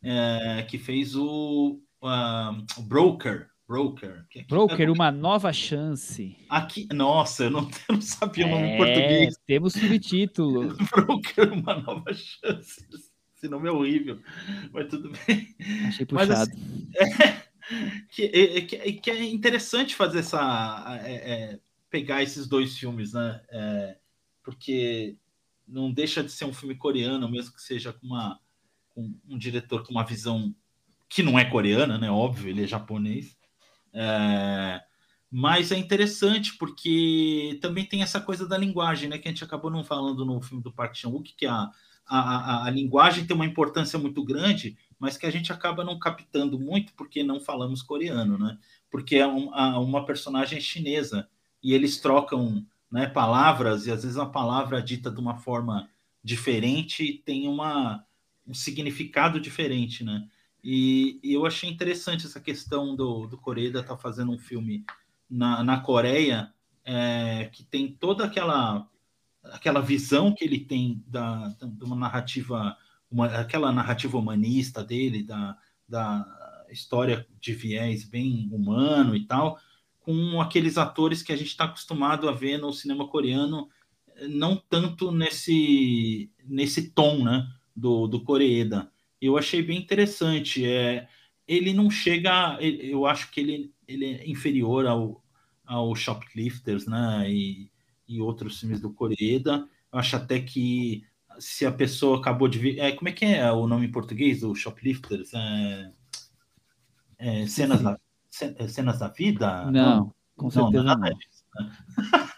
É, 0.00 0.62
que 0.68 0.78
fez 0.78 1.16
o 1.16 1.80
uh, 2.02 2.82
Broker. 2.82 3.50
Broker. 3.66 4.24
Que 4.30 4.44
Broker, 4.44 4.88
é... 4.88 4.90
uma 4.90 5.10
nova 5.10 5.52
chance. 5.52 6.36
Aqui, 6.48 6.86
nossa, 6.92 7.44
eu 7.44 7.50
não, 7.50 7.68
eu 7.88 7.94
não 7.96 8.00
sabia 8.00 8.46
o 8.46 8.50
nome 8.50 8.68
em 8.68 8.76
português. 8.76 9.36
Temos 9.44 9.72
subtítulo. 9.72 10.76
Broker, 10.90 11.52
uma 11.52 11.80
nova 11.80 12.12
chance. 12.14 12.86
Esse 13.36 13.48
nome 13.48 13.68
é 13.68 13.72
horrível, 13.72 14.18
mas 14.72 14.88
tudo 14.88 15.12
bem. 15.26 15.54
Achei 15.86 16.06
puxado. 16.06 16.30
Mas, 16.30 16.40
assim, 16.40 16.90
é, 16.96 17.42
que, 18.08 18.22
é, 18.24 18.60
que, 18.62 18.92
que, 18.94 19.10
é 19.10 19.24
interessante 19.24 19.94
fazer 19.94 20.20
essa. 20.20 21.00
É, 21.04 21.14
é, 21.14 21.60
pegar 21.90 22.22
esses 22.22 22.46
dois 22.46 22.78
filmes, 22.78 23.12
né? 23.12 23.42
É, 23.50 23.98
porque 24.42 25.18
não 25.68 25.92
deixa 25.92 26.24
de 26.24 26.32
ser 26.32 26.46
um 26.46 26.54
filme 26.54 26.76
coreano, 26.76 27.30
mesmo 27.30 27.54
que 27.54 27.60
seja 27.60 27.92
com, 27.92 28.06
uma, 28.06 28.40
com 28.94 29.14
um 29.28 29.36
diretor 29.36 29.84
com 29.84 29.90
uma 29.90 30.04
visão 30.04 30.54
que 31.08 31.22
não 31.22 31.38
é 31.38 31.44
coreana, 31.44 31.98
né? 31.98 32.10
Óbvio, 32.10 32.50
ele 32.50 32.64
é 32.64 32.66
japonês. 32.66 33.36
É, 33.92 34.80
mas 35.30 35.72
é 35.72 35.76
interessante 35.76 36.56
porque 36.56 37.58
também 37.60 37.84
tem 37.84 38.02
essa 38.02 38.20
coisa 38.20 38.46
da 38.46 38.56
linguagem, 38.58 39.08
né? 39.08 39.18
Que 39.18 39.28
a 39.28 39.30
gente 39.30 39.44
acabou 39.44 39.70
não 39.70 39.84
falando 39.84 40.24
no 40.24 40.40
filme 40.40 40.62
do 40.62 40.72
Park 40.72 40.94
Chan-wook, 40.94 41.34
que 41.36 41.46
a, 41.46 41.70
a, 42.06 42.18
a, 42.18 42.66
a, 42.66 42.70
linguagem 42.70 43.26
tem 43.26 43.34
uma 43.34 43.46
importância 43.46 43.98
muito 43.98 44.24
grande, 44.24 44.76
mas 44.98 45.16
que 45.16 45.26
a 45.26 45.30
gente 45.30 45.52
acaba 45.52 45.84
não 45.84 45.98
captando 45.98 46.58
muito 46.58 46.94
porque 46.94 47.22
não 47.22 47.40
falamos 47.40 47.82
coreano, 47.82 48.38
né? 48.38 48.58
Porque 48.90 49.16
é 49.16 49.26
um, 49.26 49.48
uma 49.80 50.04
personagem 50.04 50.60
chinesa 50.60 51.28
e 51.62 51.74
eles 51.74 51.98
trocam 51.98 52.64
né, 52.90 53.06
palavras 53.06 53.86
e 53.86 53.90
às 53.90 54.04
vezes 54.04 54.18
a 54.18 54.26
palavra 54.26 54.80
dita 54.80 55.10
de 55.10 55.20
uma 55.20 55.36
forma 55.36 55.88
diferente 56.22 57.22
tem 57.24 57.48
uma, 57.48 58.04
um 58.46 58.54
significado 58.54 59.40
diferente, 59.40 60.04
né? 60.04 60.28
E, 60.68 61.20
e, 61.22 61.32
eu 61.32 61.46
achei 61.46 61.70
interessante 61.70 62.26
essa 62.26 62.40
questão 62.40 62.96
do, 62.96 63.28
do 63.28 63.38
Coreia 63.38 63.68
estar 63.68 63.84
tá 63.84 63.96
fazendo 63.96 64.32
um 64.32 64.38
filme 64.38 64.84
na, 65.30 65.62
na 65.62 65.78
Coreia 65.78 66.52
é, 66.84 67.48
que 67.52 67.62
tem 67.62 67.92
toda 67.92 68.24
aquela 68.24 68.88
aquela 69.44 69.80
visão 69.80 70.34
que 70.34 70.44
ele 70.44 70.58
tem 70.58 71.04
da, 71.06 71.54
de 71.62 71.84
uma 71.84 71.94
narrativa 71.94 72.76
uma, 73.08 73.26
aquela 73.26 73.70
narrativa 73.70 74.18
humanista 74.18 74.82
dele 74.82 75.22
da, 75.22 75.56
da 75.88 76.66
história 76.68 77.24
de 77.40 77.52
viés 77.52 78.02
bem 78.02 78.48
humano 78.50 79.14
e 79.14 79.24
tal, 79.24 79.60
com 80.00 80.40
aqueles 80.40 80.76
atores 80.76 81.22
que 81.22 81.32
a 81.32 81.36
gente 81.36 81.48
está 81.48 81.66
acostumado 81.66 82.28
a 82.28 82.32
ver 82.32 82.58
no 82.58 82.72
cinema 82.72 83.06
coreano, 83.06 83.68
não 84.28 84.56
tanto 84.56 85.12
nesse, 85.12 86.28
nesse 86.44 86.90
tom 86.90 87.22
né, 87.22 87.48
do, 87.74 88.08
do 88.08 88.22
Koreeda. 88.22 88.90
Eu 89.20 89.38
achei 89.38 89.62
bem 89.62 89.78
interessante. 89.78 90.64
É, 90.64 91.08
ele 91.46 91.72
não 91.72 91.90
chega, 91.90 92.58
eu 92.60 93.06
acho 93.06 93.30
que 93.30 93.40
ele, 93.40 93.74
ele 93.86 94.04
é 94.06 94.28
inferior 94.28 94.86
ao, 94.86 95.22
ao 95.64 95.94
Shoplifters 95.94 96.86
né, 96.86 97.30
e, 97.30 97.70
e 98.08 98.20
outros 98.20 98.60
filmes 98.60 98.80
do 98.80 98.92
Koreeda. 98.92 99.68
Eu 99.92 99.98
acho 99.98 100.16
até 100.16 100.40
que 100.40 101.04
se 101.38 101.66
a 101.66 101.72
pessoa 101.72 102.18
acabou 102.18 102.48
de 102.48 102.58
ver. 102.58 102.78
É, 102.78 102.92
como 102.92 103.08
é 103.08 103.12
que 103.12 103.24
é 103.24 103.50
o 103.52 103.66
nome 103.66 103.86
em 103.86 103.92
português 103.92 104.40
do 104.40 104.54
Shoplifters? 104.54 105.32
É, 105.34 105.92
é, 107.18 107.46
cenas, 107.46 107.82
da, 107.82 107.98
é, 108.58 108.68
cenas 108.68 108.98
da 108.98 109.08
vida? 109.08 109.70
Não, 109.70 109.96
não 109.96 110.14
com 110.36 110.50
certeza 110.50 110.82
não. 110.82 110.96
Não. 110.96 111.16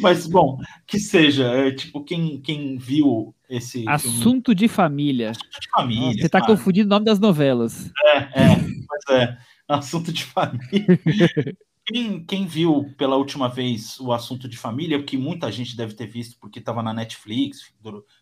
Mas, 0.00 0.26
bom, 0.26 0.58
que 0.86 0.98
seja, 0.98 1.44
é, 1.44 1.70
tipo, 1.72 2.02
quem, 2.04 2.40
quem 2.40 2.76
viu 2.76 3.34
esse. 3.48 3.84
Assunto 3.88 4.50
filme... 4.50 4.54
de 4.54 4.68
família. 4.68 5.30
Assunto 5.30 5.60
de 5.60 5.70
família. 5.70 6.20
Você 6.20 6.26
está 6.26 6.44
confundindo 6.44 6.86
o 6.86 6.90
nome 6.90 7.04
das 7.04 7.18
novelas. 7.18 7.90
É, 8.04 8.18
é, 8.18 8.56
pois 8.88 9.20
é. 9.20 9.38
Assunto 9.68 10.12
de 10.12 10.24
família. 10.24 11.00
Quem, 11.86 12.24
quem, 12.24 12.46
viu 12.46 12.94
pela 12.96 13.16
última 13.16 13.46
vez 13.46 14.00
o 14.00 14.10
assunto 14.10 14.48
de 14.48 14.56
família, 14.56 14.96
o 14.96 15.04
que 15.04 15.18
muita 15.18 15.52
gente 15.52 15.76
deve 15.76 15.92
ter 15.92 16.06
visto 16.06 16.38
porque 16.40 16.58
estava 16.58 16.82
na 16.82 16.94
Netflix, 16.94 17.74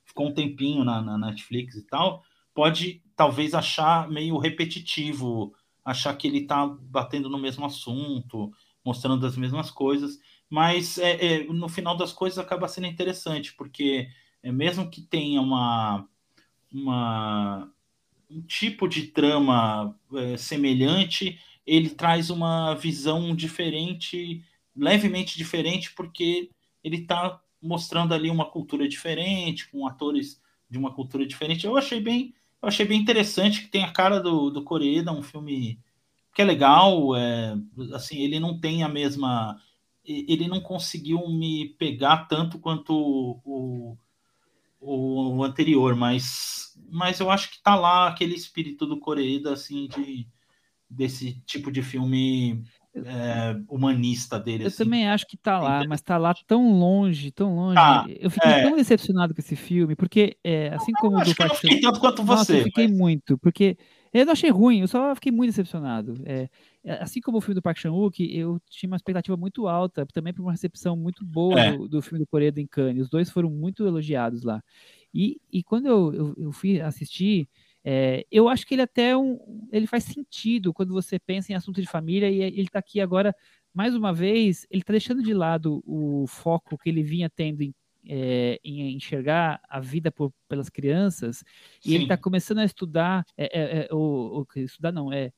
ficou 0.05 0.27
um 0.27 0.35
tempinho 0.35 0.83
na, 0.83 1.01
na, 1.01 1.16
Netflix 1.16 1.77
e 1.77 1.87
tal, 1.87 2.25
pode 2.53 3.01
talvez 3.14 3.55
achar 3.55 4.09
meio 4.09 4.37
repetitivo, 4.37 5.55
achar 5.85 6.16
que 6.16 6.27
ele 6.27 6.39
está 6.39 6.66
batendo 6.66 7.29
no 7.29 7.39
mesmo 7.39 7.64
assunto, 7.64 8.51
mostrando 8.85 9.26
as 9.26 9.37
mesmas 9.37 9.70
coisas, 9.70 10.18
mas 10.49 10.99
é, 10.99 11.12
é, 11.24 11.45
no 11.45 11.68
final 11.68 11.97
das 11.97 12.12
coisas 12.12 12.39
acaba 12.39 12.68
sendo 12.68 12.87
interessante, 12.87 13.55
porque 13.55 14.09
é, 14.43 14.53
mesmo 14.53 14.91
que 14.91 15.01
tenha 15.01 15.41
uma, 15.41 16.07
uma 16.72 17.72
um 18.30 18.41
tipo 18.43 18.89
de 18.89 19.09
trama 19.09 19.95
é, 20.14 20.37
semelhante, 20.37 21.39
ele 21.66 21.91
traz 21.91 22.30
uma 22.30 22.74
visão 22.74 23.35
diferente, 23.37 24.45
levemente 24.74 25.37
diferente, 25.37 25.93
porque 25.93 26.51
ele 26.83 26.99
está 26.99 27.41
mostrando 27.61 28.12
ali 28.12 28.30
uma 28.30 28.45
cultura 28.45 28.89
diferente, 28.89 29.68
com 29.70 29.87
atores 29.87 30.41
de 30.68 30.78
uma 30.78 30.93
cultura 30.93 31.26
diferente. 31.26 31.66
Eu 31.66 31.76
achei 31.76 32.01
bem, 32.01 32.35
eu 32.61 32.68
achei 32.68 32.85
bem 32.85 33.01
interessante 33.01 33.62
que 33.62 33.68
tem 33.68 33.85
a 33.85 33.93
cara 33.93 34.18
do, 34.18 34.51
do 34.51 34.64
Coreeda, 34.64 35.12
um 35.12 35.22
filme 35.22 35.78
que 36.35 36.43
é 36.43 36.45
legal, 36.45 37.14
é, 37.16 37.55
assim, 37.95 38.18
ele 38.18 38.41
não 38.41 38.59
tem 38.59 38.83
a 38.83 38.89
mesma, 38.89 39.57
ele 40.05 40.49
não 40.49 40.61
conseguiu 40.61 41.28
me 41.28 41.74
pegar 41.78 42.26
tanto 42.26 42.59
quanto 42.59 42.95
o, 42.95 43.97
o, 44.80 45.37
o 45.37 45.45
anterior, 45.45 45.95
mas, 45.95 46.78
mas 46.91 47.20
eu 47.20 47.30
acho 47.30 47.51
que 47.51 47.62
tá 47.62 47.74
lá 47.74 48.09
aquele 48.09 48.35
espírito 48.35 48.87
do 48.87 48.99
Coreeda, 48.99 49.53
assim, 49.53 49.89
de 49.89 50.26
desse 50.89 51.41
tipo 51.47 51.72
de 51.72 51.83
filme 51.83 52.62
é, 52.95 53.57
humanista 53.68 54.39
dele. 54.39 54.64
Eu 54.64 54.68
assim. 54.68 54.85
também 54.85 55.09
acho 55.09 55.26
que 55.26 55.37
tá 55.37 55.59
lá, 55.59 55.83
mas 55.89 56.03
tá 56.03 56.18
lá 56.18 56.35
tão 56.47 56.78
longe, 56.78 57.30
tão 57.30 57.55
longe. 57.55 57.78
Ah, 57.78 58.05
eu 58.09 58.30
fiquei 58.30 58.51
é... 58.51 58.62
tão 58.62 58.76
decepcionado 58.76 59.35
com 59.35 59.41
esse 59.41 59.57
filme, 59.57 59.97
porque 59.97 60.37
é, 60.45 60.68
assim 60.74 60.93
como 60.93 61.18
o 61.18 61.24
do 61.24 61.35
Park 61.35 61.55
Chan... 61.55 61.80
tanto 61.80 62.01
quanto 62.01 62.22
você. 62.22 62.37
Nossa, 62.37 62.57
eu 62.57 62.64
fiquei 62.64 62.89
mas... 62.89 62.99
muito, 62.99 63.39
porque 63.39 63.78
eu 64.13 64.27
não 64.27 64.33
achei 64.33 64.51
ruim, 64.51 64.81
eu 64.81 64.89
só 64.89 65.15
fiquei 65.15 65.33
muito 65.33 65.51
decepcionado. 65.51 66.21
É, 66.25 66.49
é 66.85 66.93
assim 67.03 67.21
como 67.21 67.39
o 67.39 67.41
filme 67.41 67.55
do 67.55 67.63
Park 67.63 67.79
Chan-wook, 67.79 68.21
eu 68.37 68.61
tinha 68.69 68.89
uma 68.89 68.97
expectativa 68.97 69.37
muito 69.37 69.67
alta, 69.67 70.07
também 70.07 70.35
por 70.35 70.43
uma 70.43 70.53
recepção 70.53 70.97
muito 70.97 71.25
boa 71.25 71.59
é. 71.59 71.77
do, 71.77 71.89
do, 71.89 72.03
filme 72.03 72.19
do 72.19 72.27
Coreia 72.27 72.53
em 72.57 72.67
Cannes. 72.67 73.05
Os 73.05 73.09
dois 73.09 73.31
foram 73.31 73.51
muito 73.51 73.87
elogiados 73.87 74.43
lá. 74.43 74.63
E, 75.15 75.41
e 75.51 75.63
quando 75.63 75.87
eu, 75.87 76.13
eu, 76.15 76.35
eu 76.37 76.53
fui 76.53 76.81
assistir, 76.81 77.49
é, 77.85 78.27
eu 78.31 78.49
acho 78.49 78.67
que 78.67 78.75
ele 78.75 78.83
até 78.83 79.17
um, 79.17 79.39
ele 79.73 79.87
faz 79.87 80.05
sentido 80.05 80.73
quando 80.73 80.93
você 80.93 81.19
pensa 81.19 81.53
em 81.53 81.57
assunto 81.57 81.81
de 81.81 81.89
família 81.89 82.31
e 82.31 82.41
ele 82.41 82.63
está 82.63 82.79
aqui 82.79 83.01
agora 83.01 83.35
mais 83.75 83.95
uma 83.95 84.13
vez 84.13 84.67
ele 84.71 84.83
está 84.83 84.93
deixando 84.93 85.23
de 85.23 85.35
lado 85.35 85.83
o 85.85 86.25
foco 86.29 86.79
que 86.79 86.89
ele 86.89 87.03
vinha 87.03 87.29
tendo 87.29 87.63
em, 87.63 87.75
é, 88.09 88.61
em 88.64 88.94
enxergar 88.94 89.61
a 89.68 89.80
vida 89.80 90.11
por, 90.11 90.32
pelas 90.48 90.68
crianças 90.68 91.44
e 91.84 91.88
Sim. 91.88 91.94
ele 91.94 92.05
está 92.05 92.16
começando 92.16 92.59
a 92.59 92.64
estudar 92.64 93.24
é, 93.36 93.86
é, 93.86 93.94
o, 93.94 94.44
o, 94.55 94.59
estudar 94.61 94.92
não 94.92 95.12
é, 95.12 95.32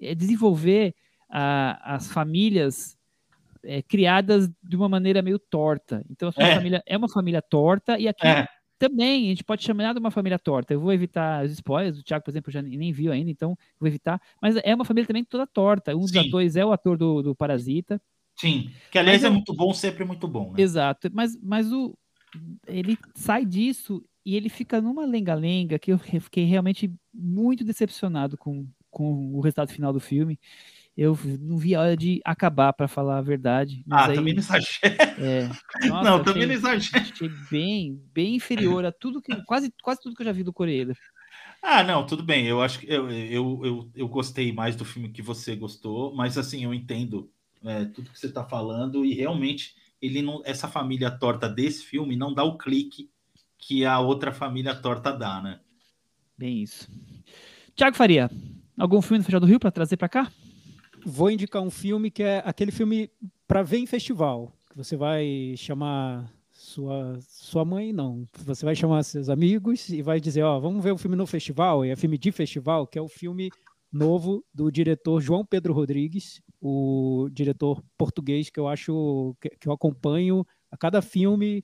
é 0.00 0.14
desenvolver 0.14 0.94
a, 1.28 1.94
as 1.94 2.10
famílias 2.10 2.96
é, 3.62 3.82
criadas 3.82 4.48
de 4.62 4.76
uma 4.76 4.88
maneira 4.88 5.20
meio 5.20 5.38
torta. 5.38 6.04
Então 6.08 6.28
a 6.28 6.32
sua 6.32 6.44
é. 6.44 6.54
família 6.54 6.82
é 6.86 6.96
uma 6.96 7.08
família 7.08 7.42
torta 7.42 7.98
e 7.98 8.08
aqui 8.08 8.26
é 8.26 8.46
também 8.78 9.26
a 9.26 9.28
gente 9.28 9.44
pode 9.44 9.62
chamar 9.62 9.92
de 9.92 9.98
uma 9.98 10.10
família 10.10 10.38
torta. 10.38 10.74
Eu 10.74 10.80
vou 10.80 10.92
evitar 10.92 11.44
os 11.44 11.52
spoilers, 11.52 11.98
o 11.98 12.02
Thiago, 12.02 12.24
por 12.24 12.30
exemplo, 12.30 12.52
já 12.52 12.60
nem 12.60 12.92
viu 12.92 13.12
ainda, 13.12 13.30
então 13.30 13.56
vou 13.78 13.88
evitar. 13.88 14.20
Mas 14.40 14.56
é 14.56 14.74
uma 14.74 14.84
família 14.84 15.06
também 15.06 15.24
toda 15.24 15.46
torta. 15.46 15.96
Um 15.96 16.00
dos 16.00 16.10
Sim. 16.10 16.28
atores 16.28 16.56
é 16.56 16.64
o 16.64 16.72
ator 16.72 16.96
do, 16.96 17.22
do 17.22 17.34
Parasita. 17.34 18.00
Sim, 18.38 18.70
que 18.90 18.98
aliás 18.98 19.22
mas, 19.22 19.30
é 19.30 19.32
muito 19.32 19.54
bom, 19.54 19.72
sempre 19.72 20.04
muito 20.04 20.28
bom. 20.28 20.52
Né? 20.52 20.62
Exato, 20.62 21.08
mas, 21.10 21.38
mas 21.42 21.72
o, 21.72 21.96
ele 22.66 22.98
sai 23.14 23.44
disso 23.44 24.04
e 24.24 24.36
ele 24.36 24.48
fica 24.48 24.80
numa 24.80 25.06
lenga-lenga 25.06 25.78
que 25.78 25.92
eu 25.92 25.98
fiquei 25.98 26.44
realmente 26.44 26.92
muito 27.12 27.64
decepcionado 27.64 28.36
com, 28.36 28.66
com 28.90 29.34
o 29.34 29.40
resultado 29.40 29.70
final 29.70 29.92
do 29.92 30.00
filme 30.00 30.38
eu 30.96 31.18
não 31.40 31.58
vi 31.58 31.74
a 31.74 31.80
hora 31.80 31.96
de 31.96 32.22
acabar, 32.24 32.72
para 32.72 32.88
falar 32.88 33.18
a 33.18 33.22
verdade. 33.22 33.84
ah, 33.90 34.06
aí, 34.06 34.14
também 34.14 34.32
não 34.32 34.40
exagera. 34.40 34.96
É, 35.18 35.48
nossa, 35.88 36.10
não, 36.10 36.24
também 36.24 36.44
achei, 36.44 36.46
não 36.46 36.54
exagera. 36.54 37.02
Achei 37.02 37.30
bem, 37.50 38.02
bem 38.14 38.36
inferior 38.36 38.84
a 38.86 38.90
tudo 38.90 39.20
que, 39.20 39.36
quase, 39.44 39.72
quase 39.82 40.00
tudo 40.00 40.16
que 40.16 40.22
eu 40.22 40.26
já 40.26 40.32
vi 40.32 40.42
do 40.42 40.54
Coreia. 40.54 40.96
Ah, 41.62 41.82
não, 41.82 42.06
tudo 42.06 42.22
bem. 42.22 42.46
Eu 42.46 42.62
acho 42.62 42.78
que 42.78 42.86
eu, 42.86 43.10
eu, 43.10 43.60
eu, 43.62 43.90
eu 43.94 44.08
gostei 44.08 44.52
mais 44.52 44.74
do 44.74 44.86
filme 44.86 45.10
que 45.10 45.20
você 45.20 45.54
gostou, 45.54 46.14
mas 46.14 46.38
assim, 46.38 46.64
eu 46.64 46.72
entendo 46.72 47.30
é, 47.62 47.84
tudo 47.84 48.10
que 48.10 48.18
você 48.18 48.28
está 48.28 48.44
falando 48.44 49.04
e 49.04 49.12
realmente 49.12 49.74
ele 50.00 50.22
não, 50.22 50.42
essa 50.44 50.68
família 50.68 51.10
torta 51.10 51.48
desse 51.48 51.84
filme 51.84 52.16
não 52.16 52.32
dá 52.32 52.44
o 52.44 52.58
clique 52.58 53.10
que 53.58 53.84
a 53.84 53.98
outra 53.98 54.32
família 54.32 54.74
torta 54.74 55.12
dá, 55.12 55.40
né? 55.42 55.60
Bem 56.36 56.62
isso. 56.62 56.88
Tiago 57.74 57.96
Faria, 57.96 58.30
algum 58.78 59.00
filme 59.00 59.18
no 59.18 59.24
Fechado 59.24 59.46
do 59.46 59.48
Rio 59.48 59.58
para 59.58 59.70
trazer 59.70 59.96
para 59.96 60.08
cá? 60.08 60.30
vou 61.06 61.30
indicar 61.30 61.62
um 61.62 61.70
filme 61.70 62.10
que 62.10 62.24
é 62.24 62.42
aquele 62.44 62.72
filme 62.72 63.08
para 63.46 63.62
ver 63.62 63.78
em 63.78 63.86
festival. 63.86 64.52
Que 64.68 64.76
você 64.76 64.96
vai 64.96 65.54
chamar 65.56 66.28
sua, 66.50 67.16
sua 67.20 67.64
mãe, 67.64 67.92
não. 67.92 68.26
Você 68.44 68.64
vai 68.64 68.74
chamar 68.74 69.04
seus 69.04 69.28
amigos 69.28 69.88
e 69.88 70.02
vai 70.02 70.20
dizer, 70.20 70.42
ó, 70.42 70.58
vamos 70.58 70.82
ver 70.82 70.90
o 70.90 70.98
filme 70.98 71.16
no 71.16 71.26
festival, 71.26 71.84
e 71.84 71.90
é 71.90 71.96
filme 71.96 72.18
de 72.18 72.32
festival, 72.32 72.88
que 72.88 72.98
é 72.98 73.02
o 73.02 73.08
filme 73.08 73.50
novo 73.92 74.44
do 74.52 74.70
diretor 74.70 75.20
João 75.20 75.44
Pedro 75.44 75.72
Rodrigues, 75.72 76.42
o 76.68 77.28
diretor 77.30 77.80
português 77.96 78.50
que 78.50 78.58
eu 78.58 78.66
acho 78.66 79.36
que, 79.40 79.50
que 79.50 79.68
eu 79.68 79.72
acompanho 79.72 80.44
a 80.70 80.76
cada 80.76 81.00
filme 81.00 81.62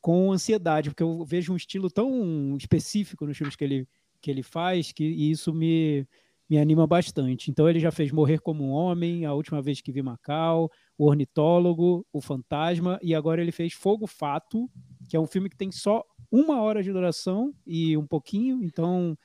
com 0.00 0.30
ansiedade, 0.30 0.90
porque 0.90 1.02
eu 1.02 1.24
vejo 1.24 1.52
um 1.52 1.56
estilo 1.56 1.90
tão 1.90 2.56
específico 2.56 3.26
nos 3.26 3.36
filmes 3.36 3.56
que 3.56 3.64
ele, 3.64 3.88
que 4.20 4.30
ele 4.30 4.42
faz 4.42 4.92
que 4.92 5.04
isso 5.04 5.52
me, 5.52 6.06
me 6.48 6.58
anima 6.58 6.86
bastante. 6.86 7.50
Então 7.50 7.68
ele 7.68 7.80
já 7.80 7.90
fez 7.90 8.12
Morrer 8.12 8.38
como 8.38 8.64
um 8.64 8.70
Homem, 8.70 9.24
a 9.24 9.32
última 9.32 9.60
vez 9.60 9.80
que 9.80 9.90
vi 9.90 10.02
Macau, 10.02 10.70
O 10.96 11.06
Ornitólogo, 11.06 12.06
O 12.12 12.20
Fantasma, 12.20 12.98
e 13.02 13.12
agora 13.12 13.40
ele 13.40 13.50
fez 13.50 13.72
Fogo 13.72 14.06
Fato, 14.06 14.70
que 15.08 15.16
é 15.16 15.20
um 15.20 15.26
filme 15.26 15.48
que 15.48 15.56
tem 15.56 15.72
só 15.72 16.04
uma 16.30 16.60
hora 16.60 16.82
de 16.82 16.92
duração 16.92 17.52
e 17.66 17.96
um 17.96 18.06
pouquinho, 18.06 18.62
então 18.62 19.16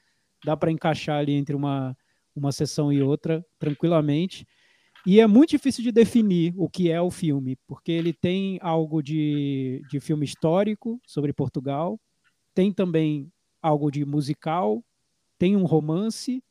dá 0.44 0.58
para 0.58 0.72
encaixar 0.72 1.20
ali 1.20 1.34
entre 1.34 1.56
uma, 1.56 1.96
uma 2.36 2.52
sessão 2.52 2.92
e 2.92 3.02
outra 3.02 3.46
tranquilamente. 3.60 4.48
E 5.12 5.20
é 5.20 5.26
muito 5.26 5.50
difícil 5.50 5.84
de 5.84 5.92
definir 5.92 6.54
o 6.56 6.70
que 6.70 6.92
é 6.92 7.02
o 7.02 7.10
filme, 7.10 7.58
porque 7.66 7.92
ele 7.92 8.14
tem 8.14 8.60
algo 8.62 9.02
de, 9.02 9.82
de 9.90 10.00
filme 10.00 10.24
histórico 10.24 11.02
sobre 11.04 11.34
Portugal, 11.34 12.00
tem 12.54 12.72
também 12.72 13.28
algo 13.60 13.90
de 13.90 14.06
musical, 14.06 14.86
tem 15.36 15.56
um 15.56 15.66
romance 15.66 16.44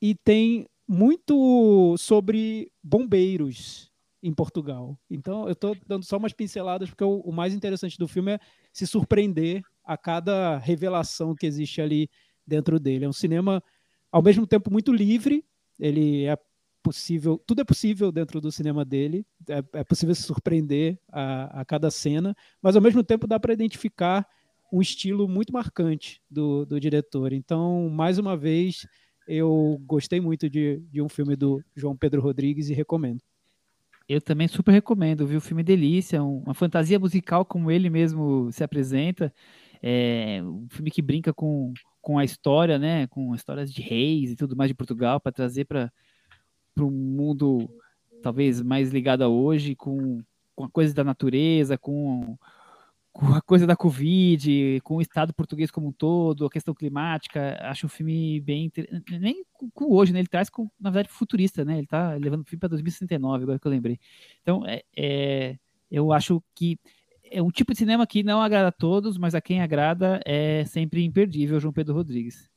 e 0.00 0.14
tem 0.14 0.68
muito 0.86 1.96
sobre 1.98 2.70
bombeiros 2.80 3.90
em 4.22 4.32
Portugal. 4.32 4.96
Então, 5.10 5.46
eu 5.46 5.52
estou 5.54 5.76
dando 5.84 6.04
só 6.04 6.16
umas 6.16 6.32
pinceladas, 6.32 6.90
porque 6.90 7.02
o, 7.02 7.18
o, 7.22 7.32
mais 7.32 7.52
interessante 7.52 7.98
do 7.98 8.06
filme 8.06 8.34
é 8.34 8.38
se 8.72 8.86
surpreender 8.86 9.62
a 9.82 9.98
cada 9.98 10.58
revelação 10.58 11.34
que 11.34 11.44
existe 11.44 11.80
ali 11.80 12.08
dentro 12.46 12.78
dele. 12.78 13.04
É 13.06 13.08
um 13.08 13.12
cinema, 13.12 13.60
ao 14.12 14.22
mesmo 14.22 14.46
tempo, 14.46 14.70
muito 14.70 14.92
livre. 14.92 15.44
Ele 15.76 16.26
é 16.26 16.38
possível, 16.82 17.42
tudo 17.46 17.60
é 17.60 17.64
possível 17.64 18.10
dentro 18.10 18.40
do 18.40 18.50
cinema 18.50 18.84
dele. 18.84 19.24
É, 19.48 19.80
é 19.80 19.84
possível 19.84 20.14
se 20.14 20.22
surpreender 20.22 20.98
a, 21.10 21.60
a 21.60 21.64
cada 21.64 21.90
cena, 21.90 22.34
mas 22.60 22.76
ao 22.76 22.82
mesmo 22.82 23.02
tempo 23.02 23.26
dá 23.26 23.38
para 23.38 23.52
identificar 23.52 24.26
um 24.72 24.80
estilo 24.80 25.28
muito 25.28 25.52
marcante 25.52 26.22
do, 26.30 26.64
do 26.64 26.78
diretor. 26.80 27.32
Então, 27.32 27.88
mais 27.90 28.18
uma 28.18 28.36
vez, 28.36 28.86
eu 29.26 29.80
gostei 29.86 30.20
muito 30.20 30.48
de, 30.48 30.82
de 30.90 31.02
um 31.02 31.08
filme 31.08 31.36
do 31.36 31.62
João 31.74 31.96
Pedro 31.96 32.20
Rodrigues 32.20 32.68
e 32.68 32.74
recomendo. 32.74 33.20
Eu 34.08 34.20
também 34.20 34.48
super 34.48 34.72
recomendo, 34.72 35.26
viu? 35.26 35.38
O 35.38 35.40
filme 35.40 35.62
Delícia, 35.62 36.22
uma 36.22 36.52
fantasia 36.52 36.98
musical 36.98 37.44
como 37.44 37.70
ele 37.70 37.88
mesmo 37.88 38.50
se 38.50 38.64
apresenta. 38.64 39.32
É 39.80 40.42
um 40.42 40.66
filme 40.68 40.90
que 40.90 41.00
brinca 41.00 41.32
com, 41.32 41.72
com 42.02 42.18
a 42.18 42.24
história, 42.24 42.78
né? 42.78 43.06
Com 43.06 43.34
histórias 43.34 43.72
de 43.72 43.80
reis 43.80 44.32
e 44.32 44.36
tudo 44.36 44.56
mais 44.56 44.68
de 44.68 44.74
Portugal 44.74 45.20
para 45.20 45.30
trazer 45.30 45.64
para 45.64 45.92
um 46.78 46.90
mundo 46.90 47.68
talvez 48.22 48.62
mais 48.62 48.90
ligado 48.90 49.22
a 49.22 49.28
hoje, 49.28 49.74
com, 49.74 50.22
com 50.54 50.64
a 50.64 50.68
coisa 50.70 50.94
da 50.94 51.04
natureza, 51.04 51.76
com 51.78 52.36
com 53.12 53.26
a 53.34 53.40
coisa 53.40 53.66
da 53.66 53.76
Covid, 53.76 54.80
com 54.82 54.96
o 54.96 55.00
Estado 55.00 55.34
português 55.34 55.70
como 55.70 55.88
um 55.88 55.92
todo, 55.92 56.46
a 56.46 56.50
questão 56.50 56.72
climática, 56.72 57.58
acho 57.62 57.86
um 57.86 57.88
filme 57.88 58.40
bem. 58.40 58.70
Nem 59.10 59.44
com 59.74 59.94
hoje, 59.94 60.12
né? 60.12 60.20
Ele 60.20 60.28
traz, 60.28 60.48
com, 60.48 60.70
na 60.78 60.90
verdade, 60.90 61.12
futurista, 61.12 61.64
né? 61.64 61.78
Ele 61.78 61.86
tá 61.86 62.14
levando 62.14 62.42
o 62.42 62.44
filme 62.44 62.60
para 62.60 62.68
2069, 62.68 63.42
agora 63.42 63.58
que 63.58 63.66
eu 63.66 63.70
lembrei. 63.70 63.98
Então, 64.42 64.64
é, 64.64 64.82
é, 64.96 65.58
eu 65.90 66.12
acho 66.12 66.42
que 66.54 66.78
é 67.24 67.42
um 67.42 67.50
tipo 67.50 67.72
de 67.72 67.78
cinema 67.78 68.06
que 68.06 68.22
não 68.22 68.40
agrada 68.40 68.68
a 68.68 68.72
todos, 68.72 69.18
mas 69.18 69.34
a 69.34 69.40
quem 69.40 69.60
agrada 69.60 70.20
é 70.24 70.64
sempre 70.64 71.04
imperdível, 71.04 71.60
João 71.60 71.72
Pedro 71.72 71.94
Rodrigues. 71.94 72.48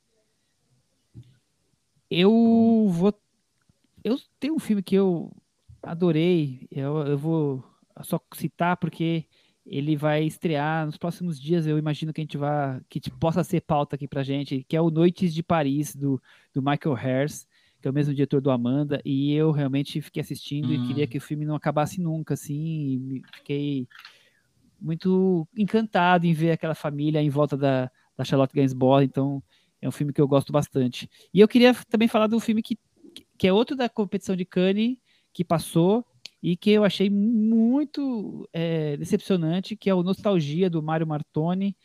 Eu 2.10 2.86
vou. 2.90 3.12
Eu 4.04 4.20
tenho 4.38 4.54
um 4.54 4.58
filme 4.58 4.82
que 4.82 4.94
eu 4.94 5.34
adorei, 5.82 6.68
eu, 6.70 6.98
eu 6.98 7.18
vou 7.18 7.64
só 8.02 8.20
citar 8.34 8.76
porque 8.76 9.26
ele 9.64 9.96
vai 9.96 10.24
estrear 10.24 10.84
nos 10.84 10.98
próximos 10.98 11.40
dias. 11.40 11.66
Eu 11.66 11.78
imagino 11.78 12.12
que 12.12 12.20
a 12.20 12.24
gente 12.24 12.36
vá, 12.36 12.80
que 12.88 13.00
possa 13.12 13.42
ser 13.42 13.62
pauta 13.62 13.96
aqui 13.96 14.06
pra 14.06 14.22
gente, 14.22 14.64
que 14.68 14.76
é 14.76 14.80
o 14.80 14.90
Noites 14.90 15.32
de 15.32 15.42
Paris, 15.42 15.96
do, 15.96 16.22
do 16.52 16.62
Michael 16.62 16.98
Hers, 16.98 17.46
que 17.80 17.88
é 17.88 17.90
o 17.90 17.94
mesmo 17.94 18.14
diretor 18.14 18.40
do 18.40 18.50
Amanda, 18.50 19.00
e 19.04 19.32
eu 19.34 19.50
realmente 19.50 20.00
fiquei 20.00 20.20
assistindo 20.20 20.68
hum. 20.68 20.74
e 20.74 20.86
queria 20.86 21.04
hum. 21.04 21.08
que 21.08 21.18
o 21.18 21.20
filme 21.20 21.44
não 21.44 21.54
acabasse 21.54 22.00
nunca, 22.00 22.34
assim, 22.34 23.22
fiquei 23.34 23.88
muito 24.80 25.48
encantado 25.56 26.26
em 26.26 26.32
ver 26.34 26.52
aquela 26.52 26.74
família 26.74 27.22
em 27.22 27.30
volta 27.30 27.56
da, 27.56 27.90
da 28.16 28.24
Charlotte 28.24 28.54
Gainsbourg, 28.54 29.04
então 29.04 29.42
é 29.80 29.88
um 29.88 29.92
filme 29.92 30.12
que 30.12 30.20
eu 30.20 30.28
gosto 30.28 30.52
bastante. 30.52 31.08
E 31.32 31.40
eu 31.40 31.48
queria 31.48 31.74
também 31.88 32.08
falar 32.08 32.26
do 32.26 32.40
filme 32.40 32.62
que, 32.62 32.78
que 33.38 33.46
é 33.46 33.52
outro 33.52 33.76
da 33.76 33.88
competição 33.88 34.36
de 34.36 34.44
Cannes, 34.44 34.96
que 35.32 35.44
passou, 35.44 36.04
e 36.42 36.56
que 36.56 36.70
eu 36.70 36.84
achei 36.84 37.08
muito 37.08 38.48
é, 38.52 38.96
decepcionante, 38.96 39.74
que 39.74 39.88
é 39.88 39.94
o 39.94 40.02
Nostalgia 40.02 40.68
do 40.68 40.82
Mário 40.82 41.06
Martoni, 41.06 41.76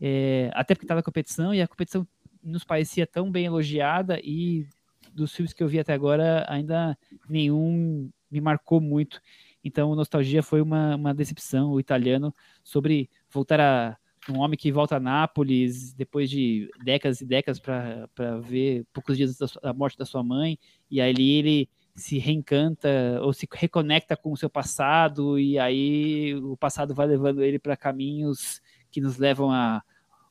é, 0.00 0.50
até 0.54 0.74
porque 0.74 0.84
estava 0.84 1.00
na 1.00 1.04
competição, 1.04 1.54
e 1.54 1.60
a 1.60 1.68
competição 1.68 2.06
nos 2.42 2.64
parecia 2.64 3.06
tão 3.06 3.30
bem 3.30 3.44
elogiada, 3.44 4.18
e 4.22 4.66
dos 5.12 5.34
filmes 5.34 5.52
que 5.52 5.62
eu 5.62 5.68
vi 5.68 5.78
até 5.78 5.92
agora, 5.92 6.46
ainda 6.48 6.98
nenhum 7.28 8.10
me 8.30 8.40
marcou 8.40 8.80
muito. 8.80 9.20
Então, 9.62 9.94
Nostalgia 9.94 10.42
foi 10.42 10.60
uma, 10.60 10.96
uma 10.96 11.14
decepção, 11.14 11.70
o 11.70 11.78
italiano, 11.78 12.34
sobre 12.62 13.08
voltar 13.30 13.60
a 13.60 13.96
um 14.28 14.38
homem 14.38 14.56
que 14.56 14.72
volta 14.72 14.96
a 14.96 15.00
Nápoles 15.00 15.92
depois 15.92 16.30
de 16.30 16.70
décadas 16.82 17.20
e 17.20 17.26
décadas 17.26 17.58
para 17.60 18.38
ver 18.40 18.86
poucos 18.92 19.16
dias 19.16 19.36
da 19.62 19.72
morte 19.72 19.98
da 19.98 20.04
sua 20.04 20.22
mãe, 20.22 20.58
e 20.90 21.00
aí 21.00 21.10
ele 21.10 21.68
se 21.94 22.18
reencanta 22.18 22.88
ou 23.22 23.32
se 23.32 23.46
reconecta 23.52 24.16
com 24.16 24.32
o 24.32 24.36
seu 24.36 24.50
passado 24.50 25.38
e 25.38 25.58
aí 25.58 26.34
o 26.34 26.56
passado 26.56 26.94
vai 26.94 27.06
levando 27.06 27.42
ele 27.42 27.58
para 27.58 27.76
caminhos 27.76 28.60
que 28.90 29.00
nos 29.00 29.16
levam 29.16 29.52
a 29.52 29.82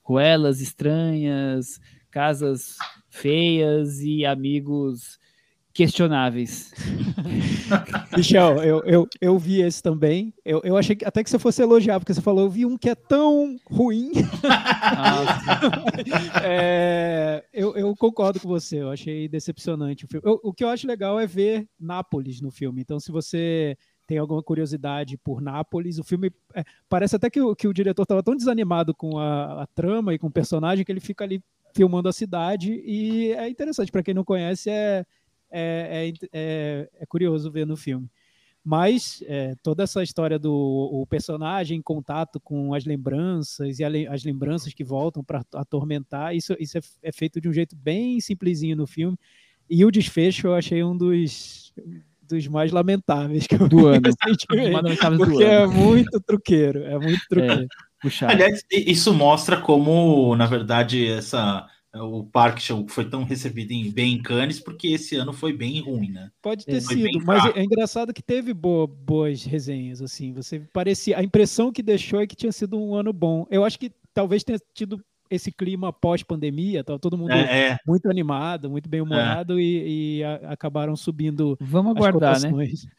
ruelas 0.02 0.60
estranhas, 0.60 1.80
casas 2.12 2.78
feias 3.10 4.02
e 4.02 4.26
amigos 4.26 5.20
questionáveis. 5.74 6.72
Michel, 8.16 8.64
eu, 8.64 8.84
eu, 8.84 9.08
eu 9.20 9.40
vi 9.40 9.62
esse 9.62 9.82
também. 9.82 10.34
Eu, 10.46 10.62
eu 10.64 10.78
achei 10.78 10.96
que 10.96 11.04
até 11.04 11.24
que 11.24 11.30
você 11.30 11.40
fosse 11.40 11.62
elogiar, 11.62 12.00
porque 12.00 12.14
você 12.14 12.22
falou, 12.22 12.46
eu 12.46 12.50
vi 12.50 12.66
um 12.66 12.78
que 12.78 12.90
é 12.90 12.96
tão 12.96 13.58
ruim. 13.66 14.12
é, 16.44 17.44
eu, 17.52 17.76
eu 17.76 17.96
concordo 17.96 18.40
com 18.40 18.48
você, 18.48 18.82
eu 18.82 18.92
achei 18.92 19.28
decepcionante 19.28 20.06
o 20.06 20.08
filme. 20.08 20.26
Eu, 20.26 20.40
o 20.44 20.54
que 20.54 20.64
eu 20.64 20.70
acho 20.70 20.86
legal 20.86 21.20
é 21.20 21.26
ver 21.26 21.68
Nápoles 21.80 22.40
no 22.40 22.52
filme. 22.52 22.82
Então, 22.82 23.00
se 23.00 23.12
você 23.12 23.76
tem 24.06 24.18
alguma 24.18 24.44
curiosidade 24.44 25.18
por 25.18 25.42
Nápoles, 25.42 25.98
o 25.98 26.04
filme 26.04 26.32
é, 26.54 26.64
parece 26.88 27.16
até 27.16 27.30
que 27.30 27.42
o, 27.42 27.56
que 27.56 27.68
o 27.68 27.74
diretor 27.74 28.04
estava 28.04 28.22
tão 28.22 28.36
desanimado 28.36 28.94
com 28.94 29.18
a, 29.18 29.64
a 29.64 29.68
trama 29.68 30.14
e 30.14 30.20
com 30.20 30.28
o 30.28 30.32
personagem 30.32 30.86
que 30.86 30.92
ele 30.92 31.00
fica 31.00 31.24
ali 31.24 31.42
filmando 31.74 32.08
a 32.08 32.14
cidade 32.14 32.84
e 32.86 33.32
é 33.32 33.50
interessante 33.50 33.92
para 33.92 34.04
quem 34.04 34.14
não 34.14 34.24
conhece 34.24 34.70
é 34.70 35.04
é, 35.54 36.10
é, 36.10 36.28
é, 36.34 36.90
é 37.00 37.06
curioso 37.06 37.52
ver 37.52 37.68
no 37.68 37.78
filme. 37.78 38.10
Mas 38.66 39.22
é, 39.28 39.56
toda 39.62 39.84
essa 39.84 40.02
história 40.02 40.40
do 40.40 40.54
o 40.54 41.06
personagem 41.06 41.78
em 41.78 41.82
contato 41.82 42.40
com 42.40 42.74
as 42.74 42.86
lembranças 42.86 43.78
e 43.78 43.84
a, 43.84 43.90
as 44.10 44.24
lembranças 44.24 44.74
que 44.74 44.86
voltam 44.86 45.22
para 45.22 45.44
atormentar, 45.56 46.34
isso, 46.34 46.56
isso 46.58 46.78
é, 46.78 46.82
é, 47.04 47.12
feito 47.12 47.42
de 47.42 47.50
um 47.50 47.54
jeito 47.54 47.76
bem 47.76 48.22
simplesinho 48.22 48.78
no 48.78 48.88
filme. 48.88 49.18
E 49.70 49.84
o 49.84 49.92
desfecho 49.92 50.48
eu 50.48 50.56
achei 50.56 50.82
um 50.82 50.96
dos, 50.96 51.74
dos 52.22 52.48
mais 52.48 52.72
lamentáveis 52.72 53.46
que 53.46 53.56
eu 53.56 53.68
do 53.68 53.88
ano. 53.88 54.02
porque 55.18 55.44
é 55.44 55.68
muito 55.68 56.22
truqueiro, 56.22 56.84
é 56.84 56.98
muito 56.98 57.22
é, 57.22 57.28
truqueiro. 57.28 57.68
Aliás, 58.22 58.64
isso 58.72 59.14
mostra 59.14 59.60
como, 59.60 60.36
na 60.38 60.46
verdade, 60.46 61.06
essa 61.06 61.68
o 61.96 62.24
Park 62.26 62.60
Show 62.60 62.86
foi 62.88 63.06
tão 63.06 63.24
recebido 63.24 63.72
em, 63.72 63.92
bem 63.92 64.16
em 64.16 64.22
Cannes 64.22 64.60
porque 64.60 64.88
esse 64.88 65.16
ano 65.16 65.32
foi 65.32 65.54
bem 65.54 65.80
ruim, 65.82 66.10
né? 66.10 66.32
Pode 66.42 66.66
ter 66.66 66.82
foi 66.82 66.96
sido, 66.96 67.24
mas 67.26 67.56
é 67.56 67.64
engraçado 67.64 68.14
que 68.14 68.24
teve 68.24 68.54
boa, 68.54 68.88
boas 68.88 69.44
resenhas, 69.44 70.02
assim. 70.02 70.34
Você 70.34 70.60
parecia. 70.60 71.20
A 71.20 71.24
impressão 71.24 71.72
que 71.72 71.84
deixou 71.84 72.20
é 72.20 72.26
que 72.26 72.36
tinha 72.36 72.52
sido 72.52 72.80
um 72.80 72.96
ano 72.96 73.14
bom. 73.14 73.46
Eu 73.50 73.64
acho 73.64 73.78
que 73.78 73.92
talvez 74.14 74.44
tenha 74.44 74.60
tido 74.74 75.04
esse 75.30 75.52
clima 75.52 75.92
pós-pandemia, 75.92 76.84
tá 76.84 76.98
todo 77.00 77.18
mundo 77.18 77.32
é, 77.32 77.70
é. 77.70 77.78
muito 77.88 78.10
animado, 78.10 78.70
muito 78.70 78.88
bem 78.88 79.02
humorado 79.02 79.58
é. 79.58 79.62
e, 79.62 80.18
e 80.18 80.24
a, 80.24 80.36
acabaram 80.52 80.96
subindo. 80.96 81.58
Vamos 81.60 81.96
aguardar, 81.96 82.42
né? 82.42 82.50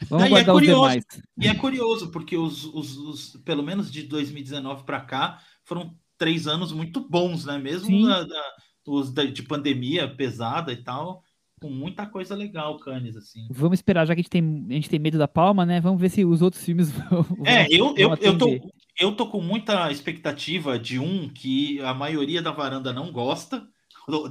Vamos 0.09 0.27
aguardar 0.27 0.41
é 0.41 0.45
curioso, 0.45 0.83
os 0.83 0.89
demais. 0.89 1.05
E 1.39 1.49
é 1.49 1.55
curioso, 1.55 2.11
porque 2.11 2.37
os, 2.37 2.65
os, 2.65 2.97
os 2.97 3.37
pelo 3.45 3.63
menos 3.63 3.91
de 3.91 4.05
2019 4.05 4.85
para 4.85 5.01
cá, 5.01 5.41
foram 5.65 5.95
três 6.17 6.47
anos 6.47 6.73
muito 6.73 7.01
bons, 7.09 7.45
né? 7.45 7.59
Mesmo 7.59 8.07
da, 8.07 8.23
da 8.23 8.53
os 8.87 9.13
de 9.13 9.43
pandemia 9.43 10.09
pesada 10.09 10.73
e 10.73 10.77
tal, 10.77 11.23
com 11.61 11.71
muita 11.71 12.07
coisa 12.07 12.35
legal, 12.35 12.79
Cannes, 12.79 13.17
assim. 13.17 13.47
Vamos 13.51 13.79
esperar, 13.79 14.07
já 14.07 14.15
que 14.15 14.21
a 14.21 14.23
gente 14.23 14.31
tem, 14.31 14.67
a 14.69 14.73
gente 14.75 14.91
tem 14.91 14.99
medo 14.99 15.17
da 15.17 15.27
palma, 15.29 15.65
né? 15.65 15.81
Vamos 15.81 16.01
ver 16.01 16.11
se 16.11 16.25
os 16.25 16.43
outros 16.43 16.65
filmes 16.65 16.91
vão. 16.93 17.25
É, 17.47 17.67
eu, 17.71 17.95
eu, 17.97 18.15
eu, 18.21 18.39
tô, 18.39 18.71
eu 18.99 19.17
tô 19.17 19.29
com 19.29 19.41
muita 19.41 19.91
expectativa 19.91 20.79
de 20.79 20.99
um 20.99 21.29
que 21.29 21.81
a 21.81 21.95
maioria 21.95 22.43
da 22.43 22.53
varanda 22.53 22.93
não 22.93 23.11
gosta, 23.11 23.67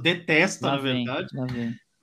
detesta, 0.00 0.68
lá 0.68 0.76
na 0.76 0.82
vem, 0.82 1.04
verdade. 1.04 1.28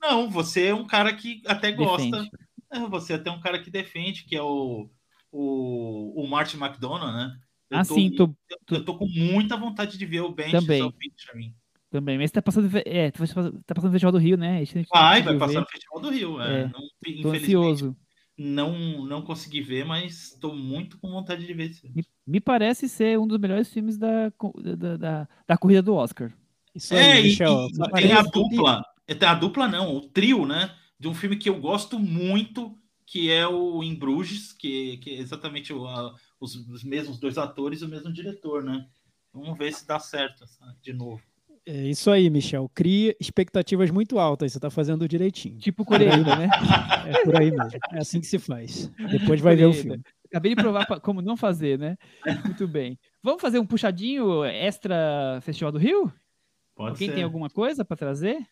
Não, 0.00 0.28
você 0.28 0.66
é 0.66 0.74
um 0.74 0.86
cara 0.86 1.14
que 1.14 1.40
até 1.46 1.72
gosta. 1.72 2.28
É, 2.72 2.80
você 2.80 3.12
é 3.12 3.16
até 3.16 3.30
um 3.30 3.40
cara 3.40 3.58
que 3.58 3.70
defende, 3.70 4.24
que 4.24 4.34
é 4.36 4.42
o, 4.42 4.90
o, 5.30 6.22
o 6.22 6.26
Martin 6.28 6.56
McDonough, 6.56 7.12
né? 7.12 7.38
Eu 7.70 7.78
ah, 7.78 7.84
tô, 7.86 7.94
sim, 7.94 8.10
tô, 8.10 8.24
eu, 8.50 8.58
eu, 8.76 8.84
tô 8.84 8.98
com 8.98 9.06
muita 9.06 9.56
vontade 9.56 9.96
de 9.96 10.04
ver 10.04 10.20
o 10.20 10.30
Ben 10.30 10.50
Também. 10.50 10.82
mim. 11.34 11.54
Também, 11.92 12.16
mas 12.16 12.30
tá 12.30 12.40
passando, 12.40 12.70
é, 12.86 13.10
tá 13.10 13.18
passando 13.18 13.60
no 13.84 13.92
Festival 13.92 14.12
do 14.12 14.18
Rio, 14.18 14.38
né? 14.38 14.64
Vai, 14.90 15.22
vai 15.22 15.36
passar 15.36 15.52
ver. 15.52 15.60
no 15.60 15.66
Festival 15.66 16.00
do 16.00 16.08
Rio. 16.08 16.40
É, 16.40 16.62
é, 16.62 16.68
não, 16.68 17.20
tô 17.20 17.32
ansioso. 17.32 17.96
Não, 18.34 19.04
não 19.04 19.20
consegui 19.20 19.60
ver, 19.60 19.84
mas 19.84 20.32
estou 20.32 20.56
muito 20.56 20.96
com 20.96 21.10
vontade 21.10 21.46
de 21.46 21.52
ver. 21.52 21.70
Me, 21.94 22.02
me, 22.26 22.40
parece 22.40 22.88
ser 22.88 23.18
um 23.18 23.26
dos 23.26 23.36
melhores 23.38 23.70
filmes 23.70 23.98
da, 23.98 24.32
da, 24.78 24.96
da, 24.96 25.28
da 25.46 25.58
corrida 25.58 25.82
do 25.82 25.94
Oscar. 25.94 26.32
Isso 26.74 26.94
é, 26.94 27.12
aí, 27.12 27.24
Michel, 27.24 27.68
e, 27.68 28.00
tem 28.00 28.12
a 28.12 28.22
dupla, 28.22 28.82
tem 29.06 29.28
a 29.28 29.34
dupla 29.34 29.68
não, 29.68 29.94
o 29.94 30.00
trio, 30.00 30.46
né? 30.46 30.74
De 30.98 31.08
um 31.08 31.14
filme 31.14 31.36
que 31.36 31.50
eu 31.50 31.60
gosto 31.60 31.98
muito, 31.98 32.74
que 33.04 33.30
é 33.30 33.46
o 33.46 33.82
Em 33.82 33.94
Bruges, 33.94 34.50
que, 34.54 34.96
que 34.96 35.10
é 35.10 35.18
exatamente 35.18 35.74
o, 35.74 35.86
a, 35.86 36.14
os, 36.40 36.54
os 36.54 36.82
mesmos 36.82 37.20
dois 37.20 37.36
atores 37.36 37.82
e 37.82 37.84
o 37.84 37.88
mesmo 37.88 38.10
diretor, 38.10 38.64
né? 38.64 38.86
Vamos 39.30 39.58
ver 39.58 39.74
se 39.74 39.86
dá 39.86 39.98
certo 39.98 40.46
de 40.80 40.94
novo. 40.94 41.20
É 41.64 41.84
isso 41.84 42.10
aí, 42.10 42.28
Michel. 42.28 42.68
Crie 42.74 43.16
expectativas 43.20 43.90
muito 43.90 44.18
altas. 44.18 44.50
Você 44.52 44.58
está 44.58 44.70
fazendo 44.70 45.06
direitinho. 45.08 45.58
Tipo 45.58 45.84
coreano, 45.84 46.24
né? 46.24 46.48
É 47.06 47.24
por 47.24 47.36
aí 47.36 47.50
mesmo. 47.50 47.78
É 47.92 47.98
assim 47.98 48.20
que 48.20 48.26
se 48.26 48.38
faz. 48.38 48.90
Depois 49.10 49.40
vai 49.40 49.54
ver 49.54 49.66
o 49.66 49.72
filme. 49.72 50.02
Acabei 50.26 50.54
de 50.54 50.62
provar 50.62 50.86
como 51.00 51.20
não 51.20 51.36
fazer, 51.36 51.78
né? 51.78 51.96
Muito 52.44 52.66
bem. 52.66 52.98
Vamos 53.22 53.40
fazer 53.40 53.58
um 53.58 53.66
puxadinho 53.66 54.44
extra 54.44 55.38
Festival 55.42 55.70
do 55.70 55.78
Rio? 55.78 56.12
Pode 56.74 56.98
Quem 56.98 57.08
ser. 57.08 57.14
tem 57.14 57.22
alguma 57.22 57.50
coisa 57.50 57.84
para 57.84 57.96
trazer? 57.96 58.44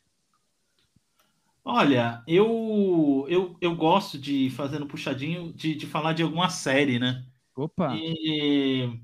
Olha, 1.64 2.22
eu, 2.26 3.26
eu, 3.28 3.56
eu 3.60 3.74
gosto 3.74 4.18
de 4.18 4.50
fazer 4.50 4.78
no 4.78 4.86
puxadinho 4.86 5.52
de, 5.52 5.74
de 5.74 5.86
falar 5.86 6.12
de 6.12 6.22
alguma 6.22 6.48
série, 6.48 6.98
né? 6.98 7.24
Opa! 7.56 7.94
E 7.94 9.00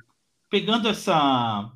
pegando 0.48 0.88
essa 0.88 1.72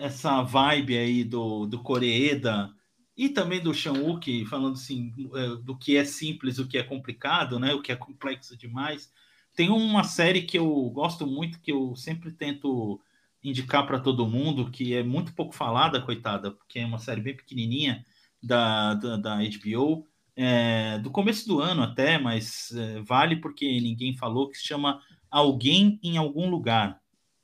essa 0.00 0.42
vibe 0.42 0.96
aí 0.96 1.24
do, 1.24 1.66
do 1.66 1.82
Coreeda 1.82 2.70
e 3.16 3.28
também 3.28 3.60
do 3.60 3.74
Sean 3.74 3.94
Wook, 3.94 4.46
falando 4.46 4.74
assim, 4.74 5.12
é, 5.34 5.56
do 5.56 5.76
que 5.76 5.96
é 5.96 6.04
simples, 6.04 6.58
o 6.58 6.68
que 6.68 6.78
é 6.78 6.82
complicado, 6.82 7.58
né? 7.58 7.74
O 7.74 7.82
que 7.82 7.90
é 7.90 7.96
complexo 7.96 8.56
demais. 8.56 9.12
Tem 9.56 9.70
uma 9.70 10.04
série 10.04 10.42
que 10.42 10.56
eu 10.58 10.68
gosto 10.90 11.26
muito, 11.26 11.60
que 11.60 11.72
eu 11.72 11.96
sempre 11.96 12.30
tento 12.30 13.00
indicar 13.42 13.86
para 13.86 13.98
todo 13.98 14.26
mundo, 14.26 14.70
que 14.70 14.94
é 14.94 15.02
muito 15.02 15.34
pouco 15.34 15.54
falada, 15.54 16.00
coitada, 16.00 16.50
porque 16.52 16.78
é 16.78 16.86
uma 16.86 16.98
série 16.98 17.20
bem 17.20 17.36
pequenininha 17.36 18.04
da, 18.42 18.94
da, 18.94 19.16
da 19.16 19.36
HBO, 19.36 20.06
é, 20.36 20.98
do 21.00 21.10
começo 21.10 21.48
do 21.48 21.60
ano 21.60 21.82
até, 21.82 22.18
mas 22.18 22.70
é, 22.72 23.00
vale 23.02 23.36
porque 23.36 23.66
ninguém 23.80 24.16
falou, 24.16 24.48
que 24.48 24.56
se 24.56 24.64
chama 24.64 25.00
Alguém 25.28 25.98
em 26.02 26.16
Algum 26.16 26.48
Lugar. 26.48 27.00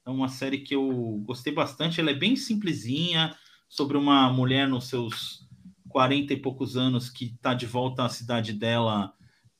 É 0.07 0.11
uma 0.11 0.29
série 0.29 0.59
que 0.59 0.75
eu 0.75 1.23
gostei 1.25 1.53
bastante, 1.53 2.01
ela 2.01 2.11
é 2.11 2.15
bem 2.15 2.37
simplesinha, 2.37 3.35
sobre 3.69 3.97
uma 3.97 4.33
mulher 4.33 4.69
nos 4.69 4.89
seus 4.89 5.49
40 5.89 6.33
e 6.33 6.37
poucos 6.37 6.77
anos 6.77 7.09
que 7.11 7.27
está 7.27 7.55
de 7.55 7.67
volta 7.67 8.05
à 8.05 8.09
cidade 8.09 8.53
dela 8.53 9.15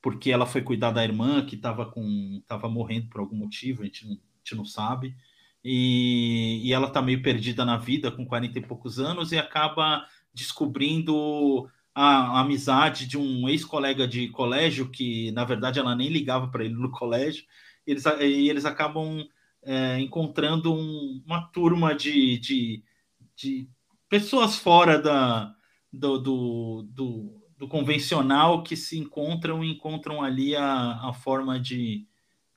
porque 0.05 0.29
ela 0.29 0.45
foi 0.45 0.61
cuidar 0.61 0.91
da 0.91 1.03
irmã 1.03 1.43
que 1.43 1.55
estava 1.55 1.83
com 1.83 2.39
tava 2.47 2.69
morrendo 2.69 3.09
por 3.09 3.21
algum 3.21 3.35
motivo, 3.35 3.81
a 3.81 3.85
gente 3.85 4.05
não, 4.05 4.13
a 4.13 4.17
gente 4.37 4.55
não 4.55 4.63
sabe. 4.63 5.15
E, 5.63 6.61
e 6.63 6.71
ela 6.71 6.87
está 6.87 7.01
meio 7.01 7.23
perdida 7.23 7.65
na 7.65 7.75
vida 7.75 8.11
com 8.11 8.23
40 8.23 8.59
e 8.59 8.61
poucos 8.61 8.99
anos 8.99 9.31
e 9.31 9.37
acaba 9.39 10.05
descobrindo 10.31 11.67
a, 11.95 12.37
a 12.37 12.41
amizade 12.41 13.07
de 13.07 13.17
um 13.17 13.49
ex-colega 13.49 14.07
de 14.07 14.29
colégio 14.29 14.91
que, 14.91 15.31
na 15.31 15.43
verdade, 15.43 15.79
ela 15.79 15.95
nem 15.95 16.09
ligava 16.09 16.49
para 16.49 16.63
ele 16.63 16.75
no 16.75 16.91
colégio. 16.93 17.43
Eles, 17.87 18.05
e 18.05 18.47
eles 18.47 18.63
acabam 18.63 19.27
é, 19.65 19.99
encontrando 19.99 20.73
um, 20.73 21.21
uma 21.25 21.41
turma 21.47 21.95
de, 21.95 22.37
de, 22.37 22.83
de 23.35 23.67
pessoas 24.07 24.55
fora 24.55 24.99
da, 24.99 25.53
do, 25.91 26.19
do, 26.19 26.87
do, 26.89 27.41
do, 27.57 27.67
convencional 27.67 28.61
que 28.63 28.75
se 28.75 28.97
encontram 28.97 29.63
e 29.63 29.71
encontram 29.71 30.21
ali 30.21 30.55
a, 30.55 31.09
a 31.09 31.13
forma 31.13 31.59
de, 31.59 32.05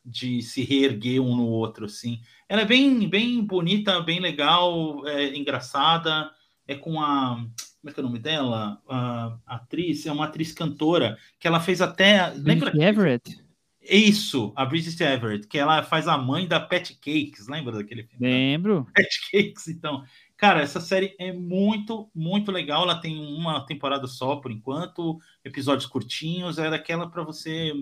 de 0.04 0.42
se 0.42 0.62
reerguer 0.62 1.20
um 1.20 1.34
no 1.34 1.46
outro, 1.46 1.86
assim. 1.86 2.20
Ela 2.46 2.62
é 2.62 2.66
bem, 2.66 3.08
bem 3.08 3.42
bonita, 3.42 4.00
bem 4.00 4.20
legal, 4.20 5.06
é 5.08 5.34
engraçada, 5.36 6.30
é 6.66 6.74
com 6.74 7.00
a... 7.00 7.44
Como 7.80 7.90
é 7.90 7.94
que 7.94 8.00
é 8.00 8.02
o 8.02 8.06
nome 8.06 8.18
dela? 8.18 8.82
A, 8.88 9.38
a 9.46 9.54
atriz, 9.54 10.04
é 10.04 10.12
uma 10.12 10.24
atriz 10.24 10.52
cantora, 10.52 11.16
que 11.38 11.46
ela 11.46 11.60
fez 11.60 11.80
até... 11.80 12.28
Lembra? 12.34 12.72
Everett? 12.76 13.47
Isso, 13.88 14.52
a 14.54 14.66
Bridget 14.66 15.02
Everett, 15.02 15.46
que 15.46 15.56
ela 15.56 15.82
faz 15.82 16.06
a 16.06 16.18
mãe 16.18 16.46
da 16.46 16.60
Pet 16.60 16.94
Cakes, 16.94 17.48
lembra 17.48 17.72
daquele 17.72 18.02
filme? 18.02 18.26
Lembro. 18.26 18.86
Pet 18.94 19.30
Cakes, 19.30 19.68
então. 19.68 20.04
Cara, 20.36 20.60
essa 20.60 20.80
série 20.80 21.16
é 21.18 21.32
muito, 21.32 22.10
muito 22.14 22.52
legal. 22.52 22.82
Ela 22.82 23.00
tem 23.00 23.18
uma 23.18 23.64
temporada 23.66 24.06
só 24.06 24.36
por 24.36 24.52
enquanto, 24.52 25.18
episódios 25.44 25.86
curtinhos. 25.86 26.58
É 26.58 26.70
daquela 26.70 27.10
para 27.10 27.24
você 27.24 27.72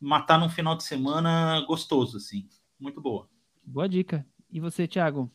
matar 0.00 0.40
num 0.40 0.48
final 0.48 0.74
de 0.74 0.82
semana 0.82 1.60
gostoso, 1.66 2.16
assim. 2.16 2.48
Muito 2.80 3.00
boa. 3.00 3.28
Boa 3.64 3.88
dica. 3.88 4.26
E 4.50 4.58
você, 4.58 4.88
Thiago? 4.88 5.30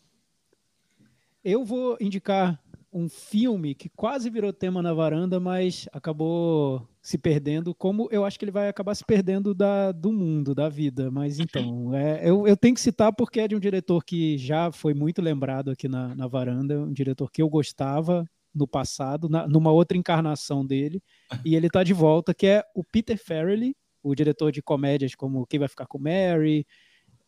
Eu 1.43 1.63
vou 1.63 1.95
indicar 2.01 2.61
um 2.97 3.07
filme 3.07 3.75
que 3.75 3.89
quase 3.89 4.27
virou 4.27 4.51
tema 4.51 4.81
na 4.81 4.91
varanda, 4.91 5.39
mas 5.39 5.87
acabou 5.93 6.87
se 6.99 7.15
perdendo, 7.15 7.75
como 7.75 8.09
eu 8.11 8.25
acho 8.25 8.39
que 8.39 8.45
ele 8.45 8.51
vai 8.51 8.67
acabar 8.67 8.95
se 8.95 9.05
perdendo 9.05 9.53
da, 9.53 9.91
do 9.91 10.11
mundo, 10.11 10.55
da 10.55 10.67
vida. 10.67 11.11
Mas 11.11 11.39
então, 11.39 11.93
é, 11.93 12.27
eu, 12.27 12.47
eu 12.47 12.57
tenho 12.57 12.73
que 12.73 12.81
citar 12.81 13.13
porque 13.13 13.39
é 13.39 13.47
de 13.47 13.55
um 13.55 13.59
diretor 13.59 14.03
que 14.03 14.35
já 14.39 14.71
foi 14.71 14.95
muito 14.95 15.21
lembrado 15.21 15.69
aqui 15.69 15.87
na, 15.87 16.15
na 16.15 16.27
varanda, 16.27 16.79
um 16.79 16.91
diretor 16.91 17.31
que 17.31 17.39
eu 17.39 17.47
gostava 17.47 18.27
no 18.53 18.67
passado, 18.67 19.29
na, 19.29 19.47
numa 19.47 19.71
outra 19.71 19.95
encarnação 19.95 20.65
dele, 20.65 20.99
e 21.45 21.55
ele 21.55 21.67
está 21.67 21.83
de 21.83 21.93
volta, 21.93 22.33
que 22.33 22.47
é 22.47 22.63
o 22.73 22.83
Peter 22.83 23.17
Farrelly, 23.23 23.75
o 24.01 24.15
diretor 24.15 24.51
de 24.51 24.63
comédias 24.63 25.13
como 25.13 25.45
Quem 25.45 25.59
Vai 25.59 25.67
Ficar 25.67 25.85
com 25.85 25.99
Mary, 25.99 26.65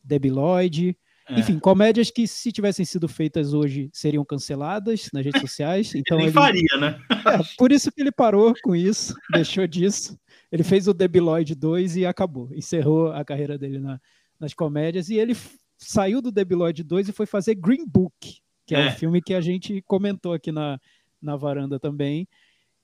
Debbie 0.04 0.32
Lloyd, 0.32 0.98
é. 1.30 1.40
Enfim, 1.40 1.60
comédias 1.60 2.10
que, 2.10 2.28
se 2.28 2.52
tivessem 2.52 2.84
sido 2.84 3.08
feitas 3.08 3.54
hoje, 3.54 3.90
seriam 3.94 4.26
canceladas 4.26 5.10
nas 5.14 5.24
redes 5.24 5.42
sociais. 5.42 5.94
Então 6.00 6.18
ele, 6.18 6.28
ele... 6.28 6.34
faria, 6.34 6.78
né? 6.80 7.00
É, 7.12 7.40
por 7.58 7.72
isso 7.72 7.92
que 7.92 8.02
ele 8.02 8.12
parou 8.12 8.54
com 8.64 8.76
isso, 8.76 9.14
deixou 9.32 9.68
disso. 9.68 10.18
Ele 10.52 10.64
fez 10.64 10.88
o 10.88 10.94
Debiloid 10.94 11.54
2 11.54 11.98
e 11.98 12.06
acabou. 12.06 12.50
Encerrou 12.54 13.12
a 13.12 13.24
carreira 13.24 13.58
dele 13.58 13.80
na, 13.80 14.00
nas 14.40 14.54
comédias. 14.54 15.10
E 15.10 15.16
ele 15.16 15.36
saiu 15.78 16.22
do 16.22 16.32
Debiloid 16.32 16.84
2 16.84 17.10
e 17.10 17.12
foi 17.12 17.26
fazer 17.26 17.56
Green 17.56 17.86
Book, 17.86 18.38
que 18.66 18.74
é, 18.74 18.82
é 18.82 18.88
um 18.88 18.92
filme 18.92 19.22
que 19.22 19.34
a 19.34 19.42
gente 19.42 19.82
comentou 19.84 20.34
aqui 20.34 20.52
na, 20.52 20.80
na 21.22 21.36
varanda 21.36 21.80
também 21.80 22.28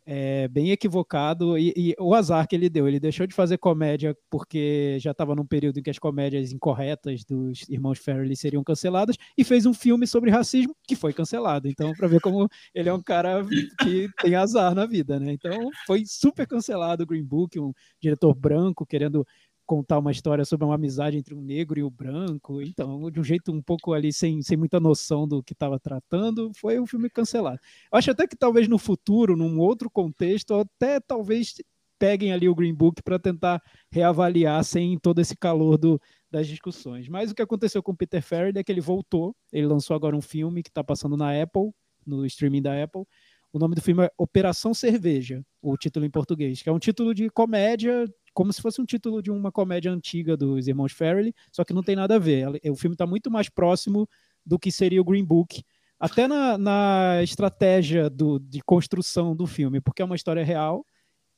é, 0.05 0.47
bem 0.47 0.71
equivocado 0.71 1.57
e, 1.57 1.73
e, 1.75 1.95
o 1.99 2.13
azar 2.13 2.47
que 2.47 2.55
ele 2.55 2.69
deu. 2.69 2.87
Ele 2.87 2.99
deixou 2.99 3.25
de 3.25 3.33
fazer 3.33 3.57
comédia 3.57 4.15
porque 4.29 4.97
já 4.99 5.11
estava 5.11 5.35
num 5.35 5.45
período 5.45 5.79
em 5.79 5.83
que 5.83 5.89
as 5.89 5.97
comédias 5.97 6.51
incorretas 6.51 7.23
dos 7.23 7.67
irmãos 7.67 7.97
Farrelly 7.99 8.35
seriam 8.35 8.63
canceladas 8.63 9.17
e 9.37 9.43
fez 9.43 9.65
um 9.65 9.73
filme 9.73 10.05
sobre 10.05 10.29
racismo 10.29 10.75
que 10.87 10.95
foi 10.95 11.11
cancelado. 11.11 11.67
Então, 11.67 11.91
para 11.93 12.07
ver 12.07 12.21
como 12.21 12.47
ele 12.73 12.89
é 12.89 12.93
um 12.93 13.01
cara 13.01 13.43
que 13.81 14.07
tem 14.21 14.35
azar 14.35 14.75
na 14.75 14.85
vida, 14.85 15.19
né? 15.19 15.31
Então, 15.31 15.69
foi 15.87 16.03
super 16.05 16.45
cancelado 16.47 17.03
o 17.03 17.07
Green 17.07 17.23
Book, 17.23 17.59
um 17.59 17.73
diretor 17.99 18.35
branco 18.35 18.85
querendo 18.85 19.25
contar 19.65 19.99
uma 19.99 20.11
história 20.11 20.45
sobre 20.45 20.65
uma 20.65 20.75
amizade 20.75 21.17
entre 21.17 21.33
um 21.33 21.41
negro 21.41 21.79
e 21.79 21.83
o 21.83 21.89
branco. 21.89 22.61
Então, 22.61 23.09
de 23.09 23.19
um 23.19 23.23
jeito 23.23 23.51
um 23.51 23.61
pouco 23.61 23.93
ali 23.93 24.13
sem, 24.13 24.41
sem 24.41 24.55
muita 24.55 24.79
noção 24.79 25.27
do 25.27 25.43
que 25.43 25.53
estava 25.53 25.79
tratando, 25.79 26.51
foi 26.55 26.79
um 26.79 26.85
filme 26.85 27.09
cancelado. 27.09 27.59
Acho 27.91 28.11
até 28.11 28.27
que 28.27 28.35
talvez 28.35 28.67
no 28.67 28.77
futuro, 28.77 29.35
num 29.35 29.59
outro 29.59 29.89
contexto, 29.89 30.53
até 30.53 30.99
talvez 30.99 31.55
peguem 31.97 32.31
ali 32.31 32.47
o 32.47 32.55
Green 32.55 32.73
Book 32.73 33.01
para 33.01 33.17
tentar 33.17 33.61
reavaliar 33.91 34.63
sem 34.63 34.97
todo 34.99 35.19
esse 35.19 35.35
calor 35.35 35.77
do, 35.77 35.99
das 36.29 36.47
discussões. 36.47 37.07
Mas 37.07 37.31
o 37.31 37.35
que 37.35 37.41
aconteceu 37.41 37.81
com 37.81 37.95
Peter 37.95 38.21
Farrelly 38.21 38.59
é 38.59 38.63
que 38.63 38.71
ele 38.71 38.81
voltou, 38.81 39.35
ele 39.51 39.65
lançou 39.65 39.95
agora 39.95 40.15
um 40.15 40.21
filme 40.21 40.61
que 40.61 40.69
está 40.69 40.83
passando 40.83 41.17
na 41.17 41.41
Apple, 41.41 41.71
no 42.05 42.25
streaming 42.25 42.61
da 42.61 42.83
Apple. 42.83 43.03
O 43.51 43.59
nome 43.59 43.73
do 43.73 43.81
filme 43.81 44.03
é 44.03 44.11
Operação 44.17 44.73
Cerveja, 44.73 45.41
o 45.61 45.77
título 45.77 46.05
em 46.05 46.09
português, 46.09 46.61
que 46.61 46.67
é 46.67 46.71
um 46.71 46.79
título 46.79 47.13
de 47.13 47.29
comédia 47.29 48.05
como 48.35 48.51
se 48.51 48.61
fosse 48.61 48.81
um 48.81 48.85
título 48.85 49.21
de 49.21 49.31
uma 49.31 49.51
comédia 49.51 49.91
antiga 49.91 50.35
dos 50.35 50.67
irmãos 50.67 50.91
Farrelly, 50.91 51.33
só 51.51 51.63
que 51.63 51.73
não 51.73 51.81
tem 51.81 51.95
nada 51.95 52.15
a 52.15 52.19
ver. 52.19 52.47
O 52.69 52.75
filme 52.75 52.93
está 52.93 53.07
muito 53.07 53.31
mais 53.31 53.49
próximo 53.49 54.07
do 54.45 54.59
que 54.59 54.71
seria 54.71 55.01
o 55.01 55.05
Green 55.05 55.23
Book, 55.23 55.63
até 55.97 56.27
na, 56.27 56.57
na 56.57 57.23
estratégia 57.23 58.09
do, 58.09 58.37
de 58.37 58.61
construção 58.61 59.33
do 59.33 59.47
filme, 59.47 59.79
porque 59.79 60.01
é 60.01 60.05
uma 60.05 60.17
história 60.17 60.43
real 60.43 60.85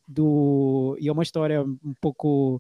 do, 0.07 0.97
e 0.99 1.07
é 1.07 1.11
uma 1.11 1.21
história 1.21 1.61
um 1.63 1.93
pouco 2.01 2.59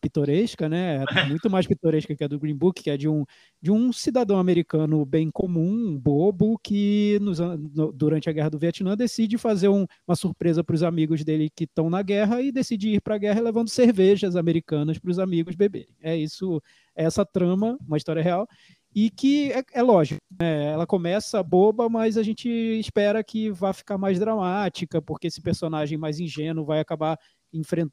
pitoresca, 0.00 0.68
né? 0.68 1.04
É 1.04 1.04
muito 1.28 1.50
mais 1.50 1.66
pitoresca 1.66 2.14
que 2.14 2.24
a 2.24 2.28
do 2.28 2.38
Green 2.38 2.56
Book, 2.56 2.82
que 2.82 2.90
é 2.90 2.96
de 2.96 3.08
um, 3.08 3.24
de 3.60 3.70
um 3.70 3.92
cidadão 3.92 4.38
americano 4.38 5.04
bem 5.04 5.30
comum, 5.30 5.98
bobo, 5.98 6.58
que 6.62 7.18
nos, 7.20 7.38
no, 7.38 7.92
durante 7.92 8.28
a 8.28 8.32
guerra 8.32 8.50
do 8.50 8.58
Vietnã 8.58 8.96
decide 8.96 9.38
fazer 9.38 9.68
um, 9.68 9.86
uma 10.06 10.16
surpresa 10.16 10.62
para 10.62 10.74
os 10.74 10.82
amigos 10.82 11.24
dele 11.24 11.50
que 11.54 11.64
estão 11.64 11.88
na 11.88 12.02
guerra 12.02 12.42
e 12.42 12.52
decide 12.52 12.94
ir 12.94 13.00
para 13.00 13.14
a 13.14 13.18
guerra 13.18 13.40
levando 13.40 13.68
cervejas 13.68 14.36
americanas 14.36 14.98
para 14.98 15.10
os 15.10 15.18
amigos 15.18 15.54
beberem. 15.54 15.94
É 16.02 16.16
isso, 16.16 16.62
é 16.94 17.04
essa 17.04 17.24
trama, 17.24 17.78
uma 17.86 17.96
história 17.96 18.22
real 18.22 18.46
e 18.94 19.10
que 19.10 19.52
é, 19.52 19.62
é 19.74 19.82
lógico, 19.82 20.20
né? 20.40 20.72
ela 20.72 20.86
começa 20.86 21.42
boba, 21.42 21.88
mas 21.88 22.16
a 22.16 22.22
gente 22.22 22.48
espera 22.48 23.22
que 23.22 23.50
vá 23.50 23.72
ficar 23.72 23.98
mais 23.98 24.18
dramática, 24.18 25.00
porque 25.00 25.26
esse 25.26 25.40
personagem 25.40 25.98
mais 25.98 26.18
ingênuo 26.18 26.64
vai 26.64 26.80
acabar 26.80 27.18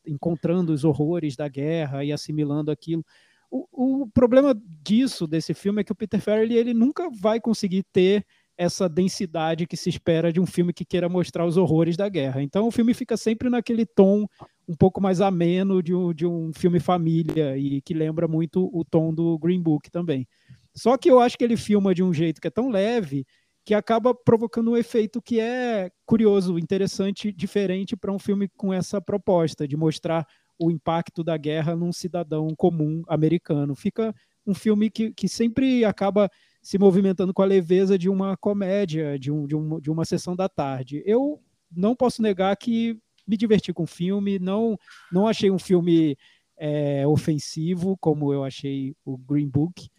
encontrando 0.06 0.73
os 0.73 0.84
horrores 0.84 1.36
da 1.36 1.48
guerra 1.48 2.03
e 2.03 2.11
assimilando 2.11 2.72
aquilo. 2.72 3.03
O, 3.49 4.02
o, 4.03 4.07
problema 4.07 4.60
disso, 4.84 5.27
desse 5.27 5.53
filme, 5.53 5.82
é 5.82 5.84
que 5.84 5.91
o 5.91 5.95
Peter 5.95 6.19
Farrelly 6.19 6.56
ele 6.56 6.73
nunca 6.73 7.10
vai 7.10 7.40
conseguir 7.40 7.84
ter 7.94 8.26
essa 8.57 8.88
densidade 8.88 9.68
que 9.68 9.76
se 9.76 9.90
espera 9.90 10.32
de 10.32 10.40
um 10.40 10.45
filme 10.45 10.73
que 10.73 10.86
queira 10.86 11.10
mostrar 11.10 11.45
os 11.45 11.57
horrores 11.57 11.98
da 11.98 12.07
guerra. 12.07 12.41
Então 12.41 12.68
o 12.68 12.72
filme 12.72 12.94
fica 12.94 13.18
sempre 13.18 13.49
naquele 13.49 13.86
tom 13.86 14.26
um 14.68 14.76
pouco 14.76 15.02
mais 15.02 15.22
ameno 15.22 15.84
de 15.84 15.94
um, 15.94 16.14
de 16.14 16.26
um 16.26 16.52
filme 16.53 16.80
família 16.80 17.57
e 17.57 17.82
que 17.82 17.94
lembra 17.94 18.27
muito 18.27 18.69
o 18.73 18.84
tom 18.84 19.14
do 19.14 19.38
Green 19.38 19.61
Book 19.61 19.91
também. 19.91 20.27
Só 20.73 20.98
que 20.98 21.10
eu 21.10 21.19
acho 21.19 21.38
que 21.38 21.44
ele 21.44 21.57
filma 21.57 21.94
de 21.94 22.03
um 22.03 22.14
jeito 22.14 22.41
que 22.41 22.48
é 22.48 22.52
tão 22.52 22.69
leve 22.69 23.26
que 23.66 23.74
acaba 23.74 24.14
provocando 24.14 24.72
um 24.72 24.78
efeito 24.78 25.20
que 25.20 25.40
é 25.40 25.90
curioso, 26.06 26.60
interessante, 26.60 27.32
diferente 27.32 27.96
para 27.96 28.12
um 28.12 28.20
filme 28.20 28.48
com 28.48 28.72
essa 28.72 29.02
proposta 29.02 29.68
de 29.68 29.76
mostrar 29.76 30.28
o 30.60 30.70
impacto 30.70 31.24
da 31.24 31.36
guerra 31.36 31.76
num 31.76 31.92
cidadão 31.92 32.54
comum 32.56 33.04
americano. 33.08 33.76
Fica 33.76 34.14
um 34.46 34.54
filme 34.54 34.92
que, 34.92 35.12
que 35.12 35.28
sempre 35.28 35.84
acaba 35.84 36.30
se 36.62 36.78
movimentando 36.78 37.34
com 37.34 37.42
a 37.42 37.46
leveza 37.46 37.98
de 37.98 38.08
uma 38.08 38.38
comédia, 38.38 39.18
de, 39.18 39.32
um, 39.32 39.48
de, 39.48 39.56
um, 39.56 39.80
de 39.80 39.90
uma 39.90 40.06
sessão 40.06 40.36
da 40.36 40.48
tarde. 40.48 41.02
Eu 41.04 41.42
não 41.76 41.96
posso 41.96 42.22
negar 42.22 42.56
que 42.56 42.98
me 43.28 43.36
diverti 43.36 43.74
com 43.74 43.84
o 43.84 43.88
filme, 43.88 44.38
não, 44.38 44.78
não 45.12 45.28
achei 45.28 45.50
um 45.50 45.60
filme 45.60 46.16
é, 46.56 47.06
ofensivo, 47.08 47.98
como 47.98 48.32
eu 48.32 48.44
achei 48.44 48.96
o 49.04 49.18
Green 49.18 49.50
Book, 49.50 49.90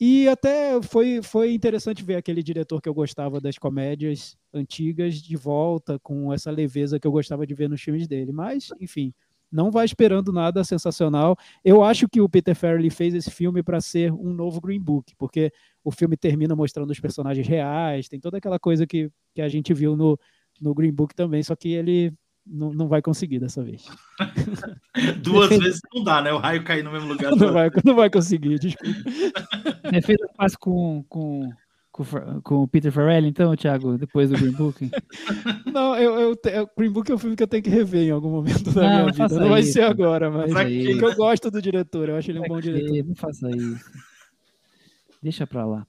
E 0.00 0.26
até 0.28 0.80
foi, 0.80 1.20
foi 1.22 1.52
interessante 1.52 2.02
ver 2.02 2.16
aquele 2.16 2.42
diretor 2.42 2.80
que 2.80 2.88
eu 2.88 2.94
gostava 2.94 3.38
das 3.38 3.58
comédias 3.58 4.34
antigas 4.52 5.16
de 5.16 5.36
volta, 5.36 5.98
com 5.98 6.32
essa 6.32 6.50
leveza 6.50 6.98
que 6.98 7.06
eu 7.06 7.12
gostava 7.12 7.46
de 7.46 7.52
ver 7.52 7.68
nos 7.68 7.82
filmes 7.82 8.08
dele. 8.08 8.32
Mas, 8.32 8.70
enfim, 8.80 9.12
não 9.52 9.70
vai 9.70 9.84
esperando 9.84 10.32
nada 10.32 10.64
sensacional. 10.64 11.36
Eu 11.62 11.84
acho 11.84 12.08
que 12.08 12.18
o 12.18 12.28
Peter 12.30 12.54
Farrelly 12.54 12.88
fez 12.88 13.14
esse 13.14 13.30
filme 13.30 13.62
para 13.62 13.78
ser 13.78 14.10
um 14.10 14.32
novo 14.32 14.58
Green 14.58 14.80
Book, 14.80 15.14
porque 15.18 15.52
o 15.84 15.90
filme 15.90 16.16
termina 16.16 16.56
mostrando 16.56 16.90
os 16.90 17.00
personagens 17.00 17.46
reais, 17.46 18.08
tem 18.08 18.18
toda 18.18 18.38
aquela 18.38 18.58
coisa 18.58 18.86
que, 18.86 19.10
que 19.34 19.42
a 19.42 19.48
gente 19.48 19.74
viu 19.74 19.96
no, 19.96 20.18
no 20.60 20.72
Green 20.74 20.92
Book 20.92 21.14
também, 21.14 21.42
só 21.42 21.54
que 21.54 21.72
ele 21.72 22.14
não, 22.46 22.72
não 22.72 22.88
vai 22.88 23.02
conseguir 23.02 23.38
dessa 23.38 23.62
vez. 23.62 23.86
Duas 25.22 25.50
vezes 25.50 25.80
não 25.94 26.02
dá, 26.04 26.22
né? 26.22 26.32
O 26.32 26.38
raio 26.38 26.64
cair 26.64 26.82
no 26.82 26.92
mesmo 26.92 27.08
lugar. 27.08 27.30
Não 27.36 27.52
vai, 27.52 27.70
não 27.84 27.94
vai 27.94 28.10
conseguir, 28.10 28.58
desculpa. 28.58 29.00
Defesa 29.90 30.28
faz 30.36 30.56
com, 30.56 31.04
com, 31.08 31.50
com, 31.90 32.04
com 32.42 32.54
o 32.62 32.68
Peter 32.68 32.92
Farrelly, 32.92 33.28
então, 33.28 33.54
Thiago, 33.56 33.96
depois 33.96 34.30
do 34.30 34.36
Green 34.36 34.52
Book? 34.52 34.90
Não, 35.66 35.96
eu, 35.96 36.18
eu, 36.18 36.36
eu, 36.44 36.70
Green 36.76 36.90
Book 36.90 37.10
é 37.10 37.14
um 37.14 37.18
filme 37.18 37.36
que 37.36 37.42
eu 37.42 37.48
tenho 37.48 37.62
que 37.62 37.70
rever 37.70 38.08
em 38.08 38.10
algum 38.10 38.30
momento 38.30 38.70
da 38.72 38.82
não, 38.82 38.90
minha 38.90 39.12
vida. 39.12 39.40
Não 39.40 39.48
vai 39.48 39.62
ser 39.62 39.82
agora, 39.82 40.30
mas 40.30 40.52
porque 40.52 41.04
eu 41.04 41.16
gosto 41.16 41.50
do 41.50 41.62
diretor, 41.62 42.08
eu 42.08 42.16
acho 42.16 42.30
ele 42.30 42.40
um 42.40 42.48
bom 42.48 42.60
diretor. 42.60 43.06
Não 43.06 43.14
faça 43.14 43.50
isso. 43.50 43.84
Deixa 45.22 45.46
pra 45.46 45.64
lá. 45.64 45.86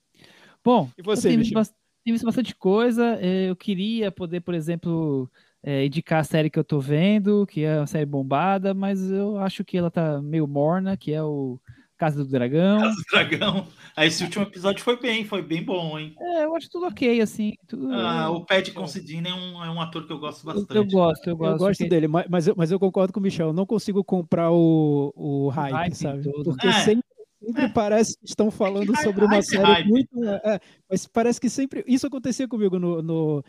Bom, 0.63 0.89
e 0.97 1.01
você, 1.01 1.29
eu 1.29 1.31
tenho 1.31 2.13
visto 2.13 2.25
bastante 2.25 2.55
coisa. 2.55 3.17
Eh, 3.21 3.49
eu 3.49 3.55
queria 3.55 4.11
poder, 4.11 4.41
por 4.41 4.53
exemplo, 4.53 5.29
é, 5.63 5.85
indicar 5.85 6.19
a 6.19 6.23
série 6.23 6.49
que 6.49 6.57
eu 6.57 6.63
tô 6.63 6.79
vendo, 6.79 7.45
que 7.45 7.63
é 7.63 7.77
uma 7.77 7.87
série 7.87 8.05
bombada, 8.05 8.73
mas 8.73 9.11
eu 9.11 9.37
acho 9.37 9.63
que 9.63 9.77
ela 9.77 9.91
tá 9.91 10.21
meio 10.21 10.47
morna, 10.47 10.97
que 10.97 11.13
é 11.13 11.21
o 11.21 11.59
Casa 11.97 12.23
do 12.23 12.29
Dragão. 12.29 12.79
Casa 12.79 12.95
do 12.95 13.03
Dragão. 13.11 13.67
Ah, 13.95 14.05
esse 14.05 14.23
último 14.23 14.43
episódio 14.43 14.83
foi 14.83 14.99
bem, 14.99 15.23
foi 15.23 15.43
bem 15.43 15.63
bom, 15.63 15.99
hein? 15.99 16.15
É, 16.19 16.45
eu 16.45 16.55
acho 16.55 16.67
tudo 16.67 16.87
ok, 16.87 17.21
assim. 17.21 17.53
Tudo... 17.67 17.93
Ah, 17.93 18.31
o 18.31 18.43
Pat 18.43 18.71
Considine 18.73 19.29
é 19.29 19.33
um, 19.33 19.63
é 19.63 19.69
um 19.69 19.79
ator 19.79 20.07
que 20.07 20.13
eu 20.13 20.17
gosto 20.17 20.43
bastante. 20.43 20.71
Eu, 20.71 20.81
eu 20.81 20.87
gosto, 20.87 21.29
eu 21.29 21.37
gosto. 21.37 21.51
Eu 21.51 21.57
gosto 21.59 21.83
que... 21.83 21.89
dele, 21.89 22.07
mas, 22.07 22.25
mas, 22.27 22.47
eu, 22.47 22.55
mas 22.57 22.71
eu 22.71 22.79
concordo 22.79 23.13
com 23.13 23.19
o 23.19 23.23
Michel, 23.23 23.47
eu 23.47 23.53
não 23.53 23.65
consigo 23.65 24.03
comprar 24.03 24.51
o, 24.51 25.13
o 25.15 25.49
hype, 25.49 25.73
hype 25.73 25.95
sabe? 25.95 26.23
Todo. 26.23 26.43
Porque 26.45 26.67
é. 26.67 26.73
sempre 26.73 27.11
sempre 27.41 27.63
é. 27.63 27.69
parece 27.69 28.17
que 28.17 28.27
estão 28.27 28.51
falando 28.51 28.95
sobre 28.97 29.25
uma 29.25 29.41
série 29.41 29.83
muito. 29.87 30.23
É, 30.23 30.59
mas 30.89 31.07
parece 31.07 31.41
que 31.41 31.49
sempre. 31.49 31.83
Isso 31.87 32.07
acontecia 32.07 32.47
comigo 32.47 32.79
no, 32.79 33.01
no, 33.01 33.43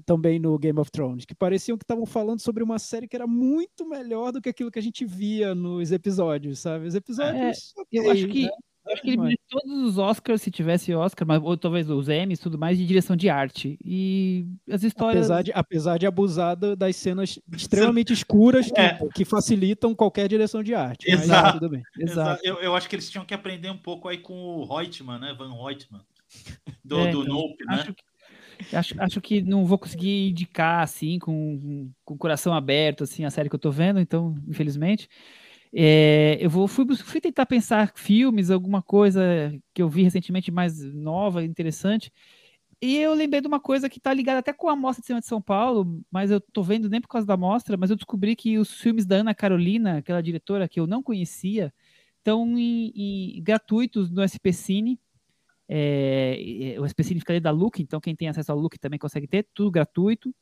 também 0.00 0.38
no 0.38 0.58
Game 0.58 0.78
of 0.78 0.90
Thrones, 0.90 1.24
que 1.24 1.34
pareciam 1.34 1.76
que 1.76 1.84
estavam 1.84 2.06
falando 2.06 2.40
sobre 2.40 2.62
uma 2.62 2.78
série 2.78 3.08
que 3.08 3.16
era 3.16 3.26
muito 3.26 3.86
melhor 3.86 4.32
do 4.32 4.40
que 4.40 4.48
aquilo 4.48 4.70
que 4.70 4.78
a 4.78 4.82
gente 4.82 5.04
via 5.04 5.54
nos 5.54 5.92
episódios, 5.92 6.58
sabe? 6.58 6.86
Os 6.86 6.94
episódios. 6.94 7.74
É, 7.76 7.84
eu 7.92 8.10
acho 8.10 8.28
que. 8.28 8.46
Né? 8.46 8.50
Eu 8.84 8.92
acho 8.94 9.02
que 9.02 9.10
ele 9.10 9.38
todos 9.48 9.72
os 9.72 9.98
Oscars, 9.98 10.42
se 10.42 10.50
tivesse 10.50 10.92
Oscar, 10.92 11.26
mas, 11.26 11.40
ou 11.40 11.56
talvez 11.56 11.88
os 11.88 12.08
Emmys 12.08 12.40
tudo 12.40 12.58
mais, 12.58 12.76
de 12.76 12.84
direção 12.84 13.14
de 13.14 13.28
arte. 13.28 13.78
E 13.84 14.44
as 14.68 14.82
histórias. 14.82 15.30
Apesar 15.30 15.42
de, 15.42 15.52
apesar 15.54 15.98
de 15.98 16.06
abusar 16.06 16.56
das 16.56 16.96
cenas 16.96 17.38
extremamente 17.54 18.12
escuras 18.12 18.70
que, 18.70 18.80
é. 18.80 18.98
que, 19.14 19.24
facilitam 19.24 19.94
qualquer 19.94 20.26
direção 20.26 20.64
de 20.64 20.74
arte. 20.74 21.08
Exato. 21.08 21.60
tudo 21.60 21.70
bem. 21.70 21.82
Exato. 21.96 22.40
Eu, 22.44 22.56
eu, 22.56 22.74
acho 22.74 22.88
que 22.88 22.96
eles 22.96 23.08
tinham 23.08 23.24
que 23.24 23.34
aprender 23.34 23.70
um 23.70 23.78
pouco 23.78 24.08
aí 24.08 24.18
com 24.18 24.34
o 24.34 24.64
Reutemann, 24.64 25.20
né? 25.20 25.32
Van 25.38 25.52
Reutemann. 25.52 26.02
Do, 26.84 26.98
é, 26.98 27.10
do 27.12 27.24
Nope, 27.24 27.64
né? 27.66 27.74
Acho 27.74 27.94
que 27.94 28.02
Acho, 28.72 28.94
acho 29.00 29.20
que 29.20 29.42
não 29.42 29.64
vou 29.64 29.78
conseguir 29.78 30.30
indicar 30.30 30.82
assim, 30.82 31.18
com, 31.18 31.90
com 32.04 32.14
o 32.14 32.18
coração 32.18 32.54
aberto, 32.54 33.04
assim, 33.04 33.24
a 33.24 33.30
série 33.30 33.48
que 33.48 33.54
eu 33.54 33.60
tô 33.60 33.70
vendo, 33.70 34.00
então, 34.00 34.34
infelizmente. 34.46 35.08
É, 35.74 36.36
eu 36.40 36.50
vou, 36.50 36.68
fui, 36.68 36.84
fui 36.96 37.20
tentar 37.20 37.46
pensar 37.46 37.92
filmes, 37.94 38.50
alguma 38.50 38.82
coisa 38.82 39.22
que 39.72 39.82
eu 39.82 39.88
vi 39.88 40.02
recentemente 40.02 40.50
mais 40.50 40.80
nova, 40.82 41.42
interessante. 41.44 42.12
E 42.80 42.96
eu 42.98 43.14
lembrei 43.14 43.40
de 43.40 43.46
uma 43.46 43.60
coisa 43.60 43.88
que 43.88 43.98
está 43.98 44.12
ligada 44.12 44.40
até 44.40 44.52
com 44.52 44.68
a 44.68 44.74
Mostra 44.74 45.00
de 45.00 45.06
Cinema 45.06 45.20
de 45.20 45.26
São 45.26 45.40
Paulo, 45.40 46.04
mas 46.10 46.30
eu 46.32 46.40
tô 46.40 46.62
vendo 46.64 46.88
nem 46.90 47.00
por 47.00 47.08
causa 47.08 47.26
da 47.26 47.36
mostra, 47.36 47.76
mas 47.76 47.90
eu 47.90 47.96
descobri 47.96 48.34
que 48.34 48.58
os 48.58 48.72
filmes 48.80 49.06
da 49.06 49.16
Ana 49.16 49.34
Carolina, 49.34 49.98
aquela 49.98 50.20
diretora 50.20 50.68
que 50.68 50.80
eu 50.80 50.86
não 50.86 51.00
conhecia, 51.00 51.72
estão 52.18 52.58
em, 52.58 52.92
em, 53.36 53.42
gratuitos 53.42 54.10
no 54.10 54.20
SP 54.22 54.52
Cine 54.52 54.98
é, 55.74 56.76
o 56.78 56.84
específico 56.84 57.40
da 57.40 57.50
Look, 57.50 57.80
então 57.80 57.98
quem 57.98 58.14
tem 58.14 58.28
acesso 58.28 58.52
ao 58.52 58.58
Look 58.58 58.78
também 58.78 58.98
consegue 58.98 59.26
ter, 59.26 59.46
tudo 59.54 59.70
gratuito. 59.70 60.34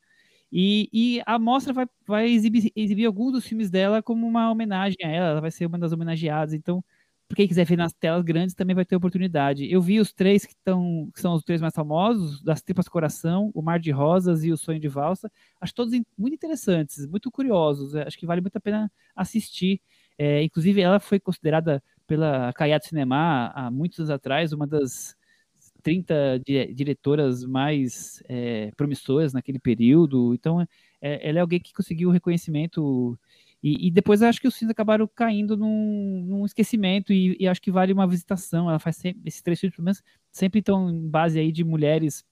E, 0.51 0.89
e 0.91 1.21
a 1.25 1.39
mostra 1.39 1.71
vai, 1.71 1.85
vai 2.05 2.29
exibir, 2.29 2.71
exibir, 2.75 3.05
alguns 3.05 3.31
dos 3.31 3.45
filmes 3.47 3.69
dela 3.69 4.03
como 4.03 4.27
uma 4.27 4.51
homenagem 4.51 4.97
a 5.05 5.07
ela, 5.09 5.27
ela 5.29 5.41
vai 5.41 5.51
ser 5.51 5.65
uma 5.65 5.79
das 5.79 5.93
homenageadas. 5.93 6.53
Então, 6.53 6.83
para 7.29 7.37
quem 7.37 7.47
quiser 7.47 7.63
ver 7.65 7.77
nas 7.77 7.93
telas 7.93 8.23
grandes, 8.23 8.53
também 8.53 8.75
vai 8.75 8.83
ter 8.83 8.97
oportunidade. 8.97 9.71
Eu 9.71 9.81
vi 9.81 10.01
os 10.01 10.11
três 10.11 10.45
que, 10.45 10.53
tão, 10.65 11.09
que 11.13 11.21
são 11.21 11.33
os 11.33 11.43
três 11.43 11.61
mais 11.61 11.73
famosos, 11.73 12.43
Das 12.43 12.61
Tripas 12.61 12.89
Coração, 12.89 13.51
O 13.53 13.61
Mar 13.61 13.79
de 13.79 13.91
Rosas 13.91 14.43
e 14.43 14.51
O 14.51 14.57
Sonho 14.57 14.81
de 14.81 14.89
Valsa. 14.89 15.31
Acho 15.61 15.73
todos 15.73 15.93
muito 16.17 16.33
interessantes, 16.33 17.07
muito 17.07 17.31
curiosos. 17.31 17.95
Acho 17.95 18.17
que 18.17 18.25
vale 18.25 18.41
muito 18.41 18.57
a 18.57 18.59
pena 18.59 18.91
assistir. 19.15 19.81
É, 20.17 20.43
inclusive, 20.43 20.81
ela 20.81 20.99
foi 20.99 21.21
considerada 21.21 21.81
pela 22.05 22.51
Kayat 22.51 22.85
Cinema 22.85 23.47
há 23.55 23.71
muitos 23.71 23.99
anos 23.99 24.09
atrás 24.09 24.51
uma 24.51 24.67
das 24.67 25.15
30 25.81 26.41
diretoras 26.73 27.43
mais 27.45 28.21
é, 28.29 28.71
promissoras 28.77 29.33
naquele 29.33 29.59
período. 29.59 30.33
Então, 30.33 30.61
é, 31.01 31.27
ela 31.27 31.39
é 31.39 31.41
alguém 31.41 31.59
que 31.59 31.73
conseguiu 31.73 32.11
reconhecimento. 32.11 33.17
E, 33.63 33.87
e 33.87 33.91
depois 33.91 34.21
acho 34.23 34.41
que 34.41 34.47
os 34.47 34.57
filmes 34.57 34.71
acabaram 34.71 35.07
caindo 35.07 35.55
num, 35.57 36.25
num 36.27 36.45
esquecimento, 36.45 37.13
e, 37.13 37.37
e, 37.39 37.47
acho 37.47 37.61
que 37.61 37.71
vale 37.71 37.93
uma 37.93 38.07
visitação. 38.07 38.69
Ela 38.69 38.79
faz 38.79 38.97
sempre, 38.97 39.21
esses 39.25 39.41
três 39.41 39.59
filmes, 39.59 39.75
pelo 39.75 39.85
menos, 39.85 40.03
sempre 40.31 40.59
estão 40.59 40.89
em 40.89 41.09
base 41.09 41.39
aí 41.39 41.51
de 41.51 41.63
mulheres 41.63 42.25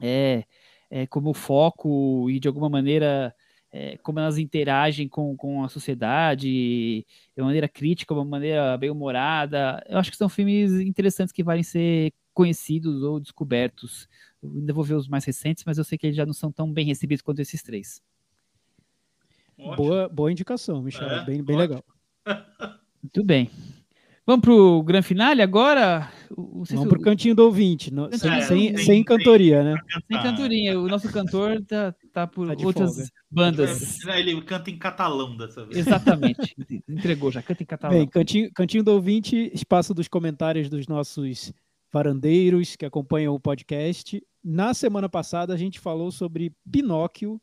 é, 0.00 0.44
é, 0.90 1.06
como 1.06 1.34
foco 1.34 2.30
e 2.30 2.38
de 2.40 2.48
alguma 2.48 2.68
maneira. 2.68 3.34
É, 3.76 3.96
como 3.98 4.20
elas 4.20 4.38
interagem 4.38 5.08
com, 5.08 5.36
com 5.36 5.64
a 5.64 5.68
sociedade 5.68 6.46
de 6.48 7.04
uma 7.36 7.46
maneira 7.46 7.68
crítica, 7.68 8.14
uma 8.14 8.24
maneira 8.24 8.78
bem 8.78 8.88
humorada. 8.88 9.84
Eu 9.88 9.98
acho 9.98 10.12
que 10.12 10.16
são 10.16 10.28
filmes 10.28 10.70
interessantes 10.74 11.32
que 11.32 11.42
valem 11.42 11.64
ser 11.64 12.12
conhecidos 12.34 13.02
ou 13.02 13.18
descobertos. 13.18 14.08
Eu 14.42 14.50
ainda 14.50 14.72
vou 14.72 14.84
ver 14.84 14.94
os 14.94 15.08
mais 15.08 15.24
recentes, 15.24 15.64
mas 15.64 15.78
eu 15.78 15.84
sei 15.84 15.96
que 15.96 16.06
eles 16.06 16.16
já 16.16 16.26
não 16.26 16.34
são 16.34 16.52
tão 16.52 16.70
bem 16.70 16.84
recebidos 16.84 17.22
quanto 17.22 17.40
esses 17.40 17.62
três. 17.62 18.02
Boa, 19.56 20.08
boa 20.08 20.30
indicação, 20.30 20.82
Michel. 20.82 21.08
É, 21.08 21.24
bem, 21.24 21.42
bem 21.42 21.56
legal. 21.56 21.82
Muito 23.02 23.24
bem. 23.24 23.50
Vamos 24.26 24.40
para 24.40 24.54
o 24.54 24.82
grande 24.82 25.06
finale 25.06 25.42
agora? 25.42 26.10
O, 26.30 26.64
Vamos 26.64 26.88
para 26.88 26.98
o 26.98 27.02
cantinho 27.02 27.34
do 27.34 27.44
ouvinte, 27.44 27.92
no, 27.92 28.10
sem, 28.16 28.32
é, 28.32 28.40
sem, 28.40 28.76
sem, 28.78 29.04
cantoria, 29.04 29.62
né? 29.62 29.76
Sem 30.10 30.22
cantoria. 30.22 30.80
O 30.80 30.88
nosso 30.88 31.12
cantor 31.12 31.62
tá, 31.66 31.94
tá 32.10 32.26
por 32.26 32.46
tá 32.46 32.66
outras 32.66 32.94
folga. 32.94 33.10
bandas. 33.30 34.02
Ele 34.06 34.40
canta 34.40 34.70
em 34.70 34.78
catalão 34.78 35.36
dessa 35.36 35.66
vez. 35.66 35.76
Exatamente. 35.76 36.56
Entregou, 36.88 37.30
já 37.30 37.42
canta 37.42 37.62
em 37.62 37.66
catalão. 37.66 37.98
Bem, 37.98 38.08
cantinho, 38.08 38.50
cantinho 38.54 38.82
do 38.82 38.92
ouvinte, 38.92 39.50
espaço 39.52 39.92
dos 39.92 40.08
comentários 40.08 40.70
dos 40.70 40.88
nossos 40.88 41.52
varandeiros 41.94 42.74
que 42.74 42.84
acompanham 42.84 43.36
o 43.36 43.38
podcast. 43.38 44.20
Na 44.42 44.74
semana 44.74 45.08
passada 45.08 45.54
a 45.54 45.56
gente 45.56 45.78
falou 45.78 46.10
sobre 46.10 46.52
Pinóquio, 46.68 47.40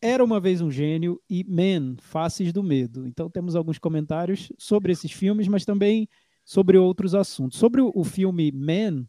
Era 0.00 0.22
uma 0.22 0.38
vez 0.38 0.60
um 0.60 0.70
gênio 0.70 1.20
e 1.28 1.42
Man, 1.42 1.96
Faces 2.00 2.52
do 2.52 2.62
Medo. 2.62 3.06
Então 3.08 3.28
temos 3.28 3.56
alguns 3.56 3.78
comentários 3.78 4.52
sobre 4.56 4.92
esses 4.92 5.10
filmes, 5.10 5.48
mas 5.48 5.64
também 5.64 6.08
sobre 6.44 6.78
outros 6.78 7.12
assuntos. 7.12 7.58
Sobre 7.58 7.80
o 7.80 8.04
filme 8.04 8.52
Man, 8.52 9.04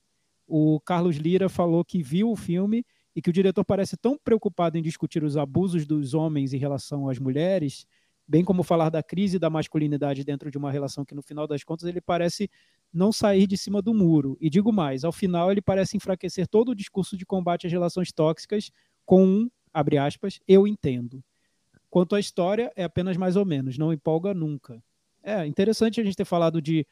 o 0.48 0.80
Carlos 0.80 1.18
Lira 1.18 1.50
falou 1.50 1.86
que 1.86 2.02
viu 2.02 2.32
o 2.32 2.36
filme 2.36 2.84
e 3.16 3.22
que 3.22 3.30
o 3.30 3.34
diretor 3.34 3.64
parece 3.64 3.96
tão 3.96 4.18
preocupado 4.24 4.76
em 4.76 4.82
discutir 4.82 5.24
os 5.24 5.38
abusos 5.38 5.86
dos 5.86 6.16
homens 6.16 6.52
em 6.52 6.58
relação 6.58 7.08
às 7.10 7.20
mulheres, 7.20 7.86
bem 8.28 8.44
como 8.44 8.64
falar 8.64 8.90
da 8.90 9.04
crise 9.04 9.38
da 9.38 9.52
masculinidade 9.52 10.24
dentro 10.24 10.50
de 10.50 10.58
uma 10.58 10.72
relação 10.72 11.06
que 11.06 11.14
no 11.14 11.22
final 11.22 11.46
das 11.46 11.64
contas 11.64 11.88
ele 11.88 12.02
parece 12.02 12.50
não 12.94 13.12
sair 13.12 13.48
de 13.48 13.58
cima 13.58 13.82
do 13.82 13.94
muro. 13.94 14.38
E 14.40 14.50
digo 14.50 14.72
mais, 14.72 15.04
ao 15.04 15.12
final 15.12 15.52
ele 15.52 15.62
parece 15.62 15.98
enfraquecer 15.98 16.48
todo 16.48 16.70
o 16.70 16.76
discurso 16.76 17.18
de 17.18 17.26
combate 17.26 17.66
às 17.66 17.74
relações 17.74 18.12
tóxicas 18.12 18.70
com 19.06 19.26
um, 19.26 19.50
abre 19.74 19.98
aspas, 19.98 20.40
eu 20.48 20.68
entendo. 20.68 21.24
Quanto 21.90 22.16
à 22.16 22.20
história, 22.20 22.72
é 22.76 22.84
apenas 22.84 23.18
mais 23.18 23.36
ou 23.36 23.46
menos, 23.46 23.78
não 23.78 23.92
empolga 23.92 24.34
nunca. 24.34 24.82
É 25.22 25.46
interessante 25.46 26.00
a 26.00 26.04
gente 26.04 26.16
ter 26.16 26.26
falado 26.26 26.62
de 26.62 26.86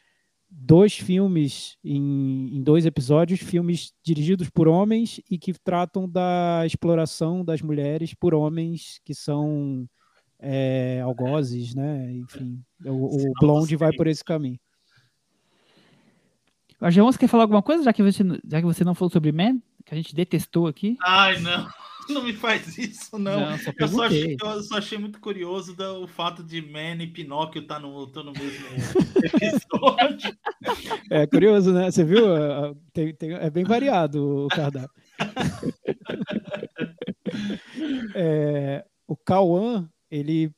dois 0.50 0.94
filmes 0.98 1.78
em, 1.84 2.58
em 2.58 2.62
dois 2.62 2.86
episódios, 2.86 3.40
filmes 3.40 3.94
dirigidos 4.04 4.50
por 4.50 4.68
homens 4.68 5.22
e 5.30 5.38
que 5.38 5.54
tratam 5.54 6.10
da 6.10 6.64
exploração 6.66 7.44
das 7.44 7.62
mulheres 7.62 8.14
por 8.14 8.34
homens 8.34 9.00
que 9.06 9.16
são 9.16 9.88
é, 10.40 11.00
algozes, 11.02 11.74
né? 11.74 12.12
Enfim, 12.14 12.62
o, 12.86 13.30
o 13.30 13.34
Blonde 13.40 13.76
vai 13.76 13.92
por 13.94 14.08
esse 14.08 14.24
caminho. 14.24 14.60
Argeon, 16.82 17.06
você 17.06 17.20
quer 17.20 17.28
falar 17.28 17.44
alguma 17.44 17.62
coisa, 17.62 17.84
já 17.84 17.94
que, 17.94 18.02
você, 18.02 18.24
já 18.48 18.60
que 18.60 18.66
você 18.66 18.84
não 18.84 18.96
falou 18.96 19.12
sobre 19.12 19.32
Man, 19.32 19.60
que 19.86 19.94
a 19.94 19.96
gente 19.96 20.16
detestou 20.16 20.66
aqui? 20.68 20.98
Ai, 21.02 21.40
não. 21.40 21.70
Não 22.10 22.24
me 22.24 22.34
faz 22.34 22.80
isso, 22.80 23.18
não. 23.18 23.40
não 23.40 23.58
só 23.60 23.72
eu, 23.78 23.88
só 23.88 24.04
achei, 24.04 24.36
eu 24.42 24.64
só 24.64 24.78
achei 24.80 24.98
muito 24.98 25.22
curioso 25.22 25.76
o 26.02 26.08
fato 26.08 26.44
de 26.44 26.60
Man 26.60 27.04
e 27.04 27.08
Pinóquio 27.08 27.62
estar 27.62 27.76
tá 27.76 27.80
no, 27.80 28.08
tá 28.08 28.24
no 28.24 28.34
mesmo 28.34 28.66
episódio. 29.24 30.36
É 31.10 31.26
curioso, 31.28 31.72
né? 31.72 31.90
Você 31.90 32.04
viu? 32.04 32.26
Tem, 32.92 33.14
tem, 33.14 33.34
é 33.34 33.50
bem 33.50 33.64
variado 33.64 34.46
o 34.46 34.48
cardápio. 34.50 34.90
é, 38.16 38.84
o 39.08 39.16
Cauã, 39.16 39.88
ele 40.10 40.52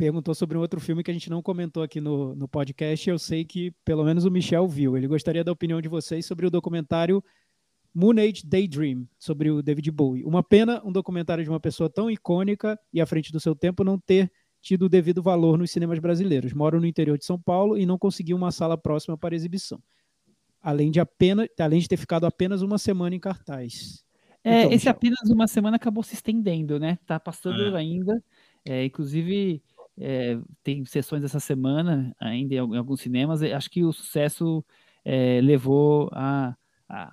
perguntou 0.00 0.34
sobre 0.34 0.56
um 0.56 0.62
outro 0.62 0.80
filme 0.80 1.02
que 1.04 1.10
a 1.10 1.14
gente 1.14 1.28
não 1.28 1.42
comentou 1.42 1.82
aqui 1.82 2.00
no, 2.00 2.34
no 2.34 2.48
podcast. 2.48 3.10
Eu 3.10 3.18
sei 3.18 3.44
que 3.44 3.70
pelo 3.84 4.02
menos 4.02 4.24
o 4.24 4.30
Michel 4.30 4.66
viu. 4.66 4.96
Ele 4.96 5.06
gostaria 5.06 5.44
da 5.44 5.52
opinião 5.52 5.78
de 5.78 5.90
vocês 5.90 6.24
sobre 6.24 6.46
o 6.46 6.50
documentário 6.50 7.22
Moon 7.94 8.18
Age 8.18 8.46
Daydream, 8.46 9.06
sobre 9.18 9.50
o 9.50 9.62
David 9.62 9.90
Bowie. 9.90 10.24
Uma 10.24 10.42
pena 10.42 10.80
um 10.86 10.90
documentário 10.90 11.44
de 11.44 11.50
uma 11.50 11.60
pessoa 11.60 11.90
tão 11.90 12.10
icônica 12.10 12.80
e 12.90 12.98
à 12.98 13.04
frente 13.04 13.30
do 13.30 13.38
seu 13.38 13.54
tempo 13.54 13.84
não 13.84 13.98
ter 13.98 14.32
tido 14.62 14.86
o 14.86 14.88
devido 14.88 15.22
valor 15.22 15.58
nos 15.58 15.70
cinemas 15.70 15.98
brasileiros. 15.98 16.54
Moro 16.54 16.80
no 16.80 16.86
interior 16.86 17.18
de 17.18 17.26
São 17.26 17.38
Paulo 17.38 17.76
e 17.76 17.84
não 17.84 17.98
consegui 17.98 18.32
uma 18.32 18.50
sala 18.50 18.78
próxima 18.78 19.18
para 19.18 19.34
exibição. 19.34 19.82
Além 20.62 20.90
de, 20.90 20.98
apenas, 20.98 21.46
além 21.58 21.78
de 21.78 21.88
ter 21.88 21.98
ficado 21.98 22.24
apenas 22.24 22.62
uma 22.62 22.78
semana 22.78 23.14
em 23.14 23.20
cartaz. 23.20 24.02
É, 24.42 24.60
então, 24.60 24.72
esse 24.72 24.76
Michel. 24.76 24.92
apenas 24.92 25.30
uma 25.30 25.46
semana 25.46 25.76
acabou 25.76 26.02
se 26.02 26.14
estendendo, 26.14 26.80
né? 26.80 26.98
Tá 27.06 27.20
passando 27.20 27.76
é. 27.76 27.78
ainda. 27.78 28.24
É, 28.64 28.84
inclusive, 28.84 29.62
é, 30.00 30.38
tem 30.62 30.84
sessões 30.86 31.22
essa 31.22 31.38
semana 31.38 32.14
ainda 32.18 32.54
em 32.54 32.58
alguns 32.58 33.02
cinemas. 33.02 33.42
Acho 33.42 33.70
que 33.70 33.84
o 33.84 33.92
sucesso 33.92 34.64
é, 35.04 35.40
levou 35.42 36.08
a 36.12 36.56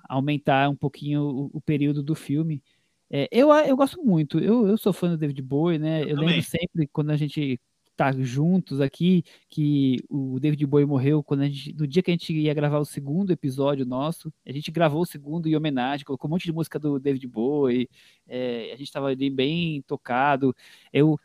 aumentar 0.08 0.68
um 0.68 0.74
pouquinho 0.74 1.22
o, 1.22 1.50
o 1.52 1.60
período 1.60 2.02
do 2.02 2.14
filme. 2.14 2.62
É, 3.10 3.28
eu, 3.30 3.50
eu 3.52 3.76
gosto 3.76 4.02
muito, 4.02 4.38
eu, 4.38 4.66
eu 4.66 4.76
sou 4.76 4.92
fã 4.92 5.08
do 5.08 5.16
David 5.16 5.40
Bowie, 5.42 5.78
né? 5.78 6.02
Eu, 6.02 6.08
eu 6.08 6.16
lembro 6.16 6.42
sempre 6.42 6.86
quando 6.88 7.10
a 7.10 7.16
gente 7.16 7.60
tá 7.96 8.12
juntos 8.12 8.80
aqui, 8.80 9.24
que 9.48 9.96
o 10.08 10.38
David 10.38 10.64
Bowie 10.66 10.86
morreu 10.86 11.20
quando 11.20 11.40
a 11.40 11.46
gente, 11.46 11.74
no 11.74 11.84
dia 11.84 12.00
que 12.00 12.12
a 12.12 12.14
gente 12.14 12.32
ia 12.32 12.54
gravar 12.54 12.78
o 12.78 12.84
segundo 12.84 13.32
episódio 13.32 13.84
nosso, 13.84 14.32
a 14.46 14.52
gente 14.52 14.70
gravou 14.70 15.02
o 15.02 15.06
segundo 15.06 15.48
em 15.48 15.56
homenagem, 15.56 16.06
colocou 16.06 16.30
um 16.30 16.32
monte 16.32 16.44
de 16.44 16.52
música 16.52 16.78
do 16.78 17.00
David 17.00 17.26
Bowie, 17.26 17.90
é, 18.28 18.70
a 18.72 18.76
gente 18.76 18.86
estava 18.86 19.08
ali 19.08 19.28
bem 19.28 19.82
tocado. 19.82 20.54
Eu, 20.92 21.18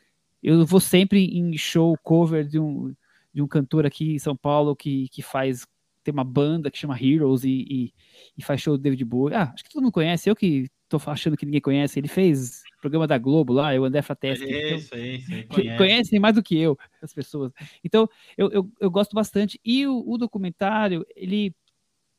eu 0.44 0.66
vou 0.66 0.80
sempre 0.80 1.26
em 1.26 1.58
show 1.58 1.98
cover 2.04 2.46
de 2.46 2.60
um, 2.60 2.94
de 3.34 3.42
um 3.42 3.48
cantor 3.48 3.86
aqui 3.86 4.14
em 4.14 4.20
São 4.20 4.36
Paulo 4.36 4.76
que, 4.76 5.08
que 5.10 5.22
faz 5.22 5.66
tem 6.04 6.14
uma 6.14 6.24
banda 6.24 6.70
que 6.70 6.78
chama 6.78 7.02
Heroes 7.02 7.46
e, 7.46 7.66
e, 7.70 7.94
e, 8.38 8.44
faz 8.44 8.62
show 8.62 8.78
do 8.78 8.84
David 8.84 9.06
Bowie. 9.06 9.34
Ah, 9.34 9.52
acho 9.54 9.64
que 9.64 9.70
todo 9.70 9.82
mundo 9.82 9.94
conhece, 9.94 10.30
eu 10.30 10.36
que 10.36 10.70
tô 10.90 11.10
achando 11.10 11.38
que 11.38 11.46
ninguém 11.46 11.62
conhece. 11.62 11.98
Ele 11.98 12.08
fez 12.08 12.62
programa 12.82 13.08
da 13.08 13.18
Globo 13.18 13.54
lá, 13.54 13.74
o 13.74 13.86
André 13.86 14.02
Frateschi. 14.02 14.44
Isso, 14.44 14.94
é 14.94 15.08
isso, 15.16 15.34
é 15.34 15.44
conhece. 15.44 15.78
Conhecem 15.78 16.20
mais 16.20 16.36
do 16.36 16.44
que 16.44 16.58
eu, 16.58 16.78
as 17.02 17.14
pessoas. 17.14 17.52
Então, 17.84 18.10
eu, 18.38 18.52
eu, 18.52 18.72
eu 18.80 18.92
gosto 18.92 19.16
bastante. 19.16 19.60
E 19.64 19.88
o, 19.88 20.04
o 20.06 20.18
documentário, 20.18 21.06
ele 21.16 21.56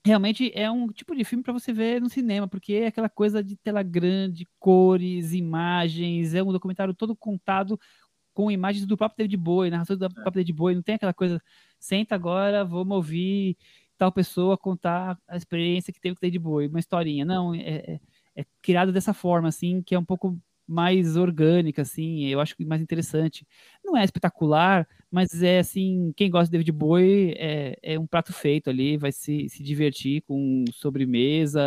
realmente 0.05 0.51
é 0.55 0.71
um 0.71 0.89
tipo 0.89 1.15
de 1.15 1.25
filme 1.25 1.43
para 1.43 1.53
você 1.53 1.73
ver 1.73 2.01
no 2.01 2.11
cinema, 2.11 2.47
porque 2.49 2.75
é 2.75 2.87
aquela 2.89 3.09
coisa 3.09 3.43
de 3.43 3.57
tela 3.57 3.83
grande, 3.83 4.47
cores, 4.59 5.33
imagens, 5.33 6.35
é 6.35 6.43
um 6.43 6.53
documentário 6.53 6.93
todo 6.95 7.17
contado 7.17 7.79
com 8.35 8.51
imagens 8.51 8.85
do 8.85 8.97
próprio 8.97 9.19
David 9.19 9.37
Bowie, 9.37 9.71
narração 9.71 9.97
do 9.97 10.05
é. 10.05 10.09
próprio 10.09 10.33
David 10.33 10.53
Bowie, 10.53 10.75
não 10.75 10.83
tem 10.83 10.97
aquela 10.97 11.15
coisa, 11.15 11.41
senta 11.79 12.15
agora, 12.15 12.65
vamos 12.65 12.97
ouvir 12.97 13.57
tal 13.97 14.13
pessoa 14.13 14.59
contar 14.59 15.17
a 15.29 15.37
experiência 15.37 15.93
que 15.93 16.01
teve 16.01 16.17
com 16.17 16.19
o 16.19 16.21
David 16.21 16.39
Bowie, 16.41 16.69
uma 16.69 16.81
historinha. 16.81 17.25
Não, 17.25 17.55
é, 17.55 17.61
é, 17.61 18.01
é 18.37 18.45
criado 18.61 18.93
dessa 18.93 19.15
forma, 19.15 19.49
assim, 19.49 19.81
que 19.81 19.95
é 19.95 19.99
um 19.99 20.05
pouco 20.05 20.39
mais 20.67 21.17
orgânica, 21.17 21.83
assim, 21.83 22.25
eu 22.27 22.41
acho 22.41 22.55
mais 22.61 22.81
interessante. 22.81 23.47
Não 23.85 23.97
é 23.97 24.03
espetacular, 24.03 24.89
mas 25.11 25.43
é 25.43 25.59
assim, 25.59 26.13
quem 26.17 26.31
gosta 26.31 26.47
de 26.47 26.53
David 26.53 26.73
Bowie 26.73 27.35
é, 27.37 27.79
é 27.83 27.99
um 27.99 28.07
prato 28.07 28.33
feito 28.33 28.71
ali, 28.71 28.97
vai 28.97 29.13
se, 29.13 29.49
se 29.49 29.63
divertir 29.63 30.23
com 30.23 30.65
sobremesa, 30.73 31.61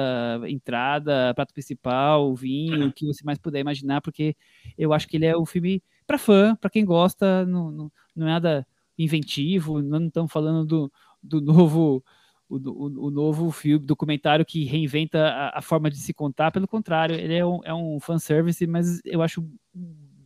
entrada, 0.48 1.34
prato 1.36 1.54
principal, 1.54 2.36
vinho, 2.36 2.88
o 2.88 2.94
que 2.94 3.06
você 3.06 3.24
mais 3.24 3.38
puder 3.38 3.60
imaginar, 3.60 4.02
porque 4.02 4.36
eu 4.78 4.92
acho 4.94 5.08
que 5.08 5.18
ele 5.18 5.26
é 5.26 5.38
um 5.38 5.46
filme 5.46 5.82
para 6.08 6.18
fã, 6.18 6.56
para 6.56 6.70
quem 6.70 6.86
gosta, 6.86 7.46
não, 7.46 7.70
não, 7.70 7.92
não, 8.16 8.28
é 8.28 8.32
nada 8.32 8.68
inventivo, 8.98 9.82
não 9.82 10.08
estamos 10.08 10.32
falando 10.32 10.66
do, 10.66 10.92
do 11.22 11.42
novo 11.42 12.04
o, 12.50 12.56
o, 12.56 13.08
o, 13.08 13.12
novo 13.12 13.52
filme, 13.52 13.86
documentário 13.86 14.46
que 14.46 14.64
reinventa 14.64 15.28
a, 15.28 15.60
a, 15.60 15.62
forma 15.62 15.90
de 15.90 15.98
se 15.98 16.14
contar, 16.14 16.52
pelo 16.52 16.68
contrário, 16.68 17.16
ele 17.16 17.36
é 17.36 17.46
um, 17.46 17.60
é 17.64 17.74
um 17.74 18.00
fanservice, 18.00 18.66
mas 18.66 19.02
eu 19.04 19.22
acho 19.22 19.46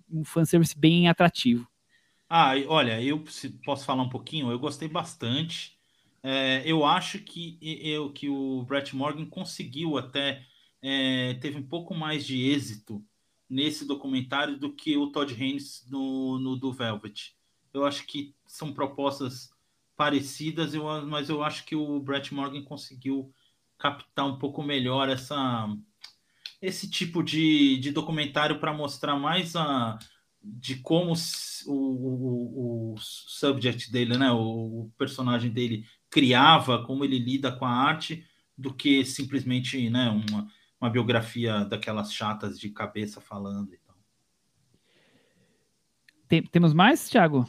um 0.09 0.23
fanservice 0.23 0.77
bem 0.77 1.09
atrativo. 1.09 1.67
Ah, 2.29 2.53
olha, 2.67 3.01
eu 3.01 3.23
posso 3.65 3.85
falar 3.85 4.03
um 4.03 4.09
pouquinho, 4.09 4.51
eu 4.51 4.59
gostei 4.59 4.87
bastante. 4.87 5.77
É, 6.23 6.61
eu 6.63 6.85
acho 6.85 7.19
que, 7.19 7.57
eu, 7.61 8.11
que 8.13 8.29
o 8.29 8.63
Brett 8.63 8.95
Morgan 8.95 9.25
conseguiu 9.25 9.97
até, 9.97 10.43
é, 10.81 11.33
teve 11.35 11.57
um 11.57 11.67
pouco 11.67 11.95
mais 11.95 12.25
de 12.25 12.49
êxito 12.51 13.03
nesse 13.51 13.83
documentário 13.83 14.57
do 14.57 14.71
que 14.71 14.95
o 14.95 15.11
Todd 15.11 15.33
Haynes 15.33 15.85
no, 15.89 16.39
no 16.39 16.55
do 16.55 16.71
Velvet. 16.71 17.35
Eu 17.73 17.85
acho 17.85 18.07
que 18.07 18.33
são 18.47 18.73
propostas 18.73 19.49
parecidas, 19.97 20.73
eu, 20.73 20.85
mas 21.05 21.27
eu 21.27 21.43
acho 21.43 21.65
que 21.65 21.75
o 21.75 21.99
Brett 21.99 22.33
Morgan 22.33 22.63
conseguiu 22.63 23.29
captar 23.77 24.25
um 24.25 24.39
pouco 24.39 24.63
melhor 24.63 25.09
essa 25.09 25.67
esse 26.61 26.89
tipo 26.89 27.21
de, 27.21 27.77
de 27.79 27.91
documentário 27.91 28.59
para 28.59 28.71
mostrar 28.71 29.17
mais 29.17 29.55
a 29.55 29.99
de 30.41 30.75
como 30.75 31.13
o, 31.67 31.73
o, 31.73 32.93
o 32.93 32.95
subject 32.99 33.91
dele, 33.91 34.17
né, 34.17 34.31
o, 34.31 34.37
o, 34.37 34.93
personagem 34.97 35.51
dele 35.51 35.85
criava, 36.09 36.83
como 36.85 37.03
ele 37.03 37.19
lida 37.19 37.51
com 37.51 37.65
a 37.65 37.71
arte, 37.71 38.25
do 38.57 38.73
que 38.73 39.03
simplesmente 39.05 39.89
né, 39.89 40.09
uma, 40.09 40.47
uma 40.81 40.89
biografia 40.89 41.63
daquelas 41.63 42.11
chatas 42.11 42.59
de 42.59 42.69
cabeça 42.69 43.21
falando. 43.21 43.73
Então. 43.73 43.95
Tem, 46.27 46.41
temos 46.41 46.73
mais, 46.73 47.07
Thiago? 47.07 47.47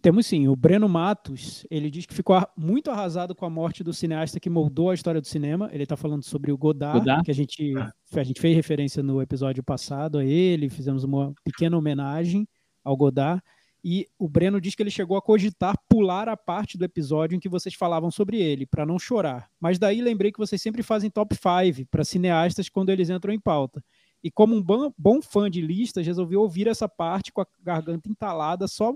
Temos 0.00 0.26
sim. 0.26 0.48
O 0.48 0.56
Breno 0.56 0.88
Matos, 0.88 1.66
ele 1.70 1.90
diz 1.90 2.06
que 2.06 2.14
ficou 2.14 2.42
muito 2.56 2.90
arrasado 2.90 3.34
com 3.34 3.44
a 3.44 3.50
morte 3.50 3.84
do 3.84 3.92
cineasta 3.92 4.40
que 4.40 4.48
moldou 4.48 4.88
a 4.88 4.94
história 4.94 5.20
do 5.20 5.26
cinema. 5.26 5.68
Ele 5.72 5.82
está 5.82 5.96
falando 5.96 6.22
sobre 6.22 6.50
o 6.50 6.56
Godard, 6.56 7.00
Godard, 7.00 7.24
que 7.24 7.30
a 7.30 7.34
gente, 7.34 7.74
a 7.76 8.24
gente 8.24 8.40
fez 8.40 8.56
referência 8.56 9.02
no 9.02 9.20
episódio 9.20 9.62
passado 9.62 10.16
a 10.16 10.24
ele, 10.24 10.70
fizemos 10.70 11.04
uma 11.04 11.34
pequena 11.44 11.76
homenagem 11.76 12.48
ao 12.82 12.96
Godard. 12.96 13.42
E 13.82 14.06
o 14.18 14.28
Breno 14.28 14.60
diz 14.60 14.74
que 14.74 14.82
ele 14.82 14.90
chegou 14.90 15.16
a 15.16 15.22
cogitar 15.22 15.74
pular 15.88 16.28
a 16.28 16.36
parte 16.36 16.76
do 16.76 16.84
episódio 16.84 17.36
em 17.36 17.40
que 17.40 17.48
vocês 17.48 17.74
falavam 17.74 18.10
sobre 18.10 18.40
ele, 18.40 18.66
para 18.66 18.84
não 18.84 18.98
chorar. 18.98 19.50
Mas 19.58 19.78
daí 19.78 20.00
lembrei 20.00 20.30
que 20.30 20.38
vocês 20.38 20.60
sempre 20.60 20.82
fazem 20.82 21.10
top 21.10 21.34
5 21.34 21.88
para 21.90 22.04
cineastas 22.04 22.68
quando 22.68 22.90
eles 22.90 23.08
entram 23.08 23.32
em 23.32 23.40
pauta. 23.40 23.82
E 24.22 24.30
como 24.30 24.54
um 24.54 24.62
bom, 24.62 24.92
bom 24.98 25.22
fã 25.22 25.50
de 25.50 25.62
listas, 25.62 26.06
resolvi 26.06 26.36
ouvir 26.36 26.68
essa 26.68 26.88
parte 26.88 27.32
com 27.32 27.40
a 27.40 27.46
garganta 27.62 28.08
entalada, 28.08 28.68
só 28.68 28.94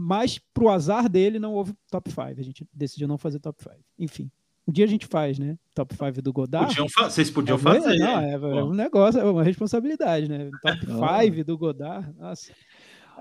mas 0.00 0.38
pro 0.54 0.68
azar 0.68 1.08
dele 1.08 1.40
não 1.40 1.54
houve 1.54 1.74
top 1.90 2.08
5. 2.08 2.22
A 2.22 2.42
gente 2.42 2.64
decidiu 2.72 3.08
não 3.08 3.18
fazer 3.18 3.40
top 3.40 3.60
5. 3.60 3.74
Enfim, 3.98 4.30
um 4.66 4.70
dia 4.70 4.84
a 4.84 4.88
gente 4.88 5.06
faz, 5.06 5.40
né? 5.40 5.58
Top 5.74 5.92
5 5.92 6.22
do 6.22 6.32
Godard. 6.32 6.68
Podiam 6.68 6.86
vocês 6.86 7.30
podiam 7.30 7.56
é, 7.56 7.58
fazer. 7.58 7.98
Não, 7.98 8.20
é, 8.20 8.32
é, 8.32 8.64
um 8.64 8.72
negócio, 8.72 9.20
é 9.20 9.24
uma 9.24 9.42
responsabilidade, 9.42 10.28
né? 10.28 10.50
Top 10.62 10.78
5 11.32 11.44
do 11.44 11.58
Godard. 11.58 12.14
Nossa. 12.16 12.52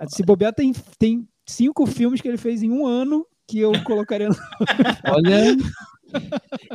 Se 0.08 0.24
bobear, 0.24 0.54
tem, 0.54 0.74
tem 0.98 1.28
cinco 1.46 1.86
filmes 1.86 2.22
que 2.22 2.28
ele 2.28 2.38
fez 2.38 2.62
em 2.62 2.72
um 2.72 2.86
ano 2.86 3.26
que 3.48 3.60
eu 3.60 3.72
colocaria 3.84 4.30
no... 4.30 4.36
Olha. 5.10 5.56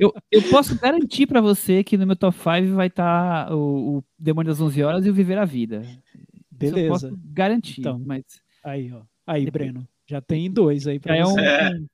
Eu, 0.00 0.12
eu 0.30 0.42
posso 0.50 0.78
garantir 0.78 1.26
para 1.26 1.40
você 1.40 1.84
que 1.84 1.96
no 1.96 2.06
meu 2.06 2.16
top 2.16 2.36
5 2.36 2.74
vai 2.74 2.88
estar 2.88 3.46
tá 3.46 3.54
o, 3.54 3.98
o, 3.98 4.04
Demônio 4.18 4.50
das 4.50 4.60
11 4.60 4.82
Horas 4.82 5.06
e 5.06 5.10
o 5.10 5.14
Viver 5.14 5.38
a 5.38 5.44
Vida. 5.44 5.82
Beleza. 6.50 6.80
Eu 6.80 6.88
posso 6.88 7.18
garantir. 7.26 7.80
Então, 7.80 7.98
mas... 8.04 8.24
Aí, 8.64 8.92
ó. 8.92 9.02
Aí, 9.26 9.50
Breno. 9.50 9.86
Já 10.06 10.20
tem 10.20 10.50
dois 10.50 10.86
aí 10.86 10.98
você. 10.98 11.10
É 11.10 11.26
um... 11.26 11.86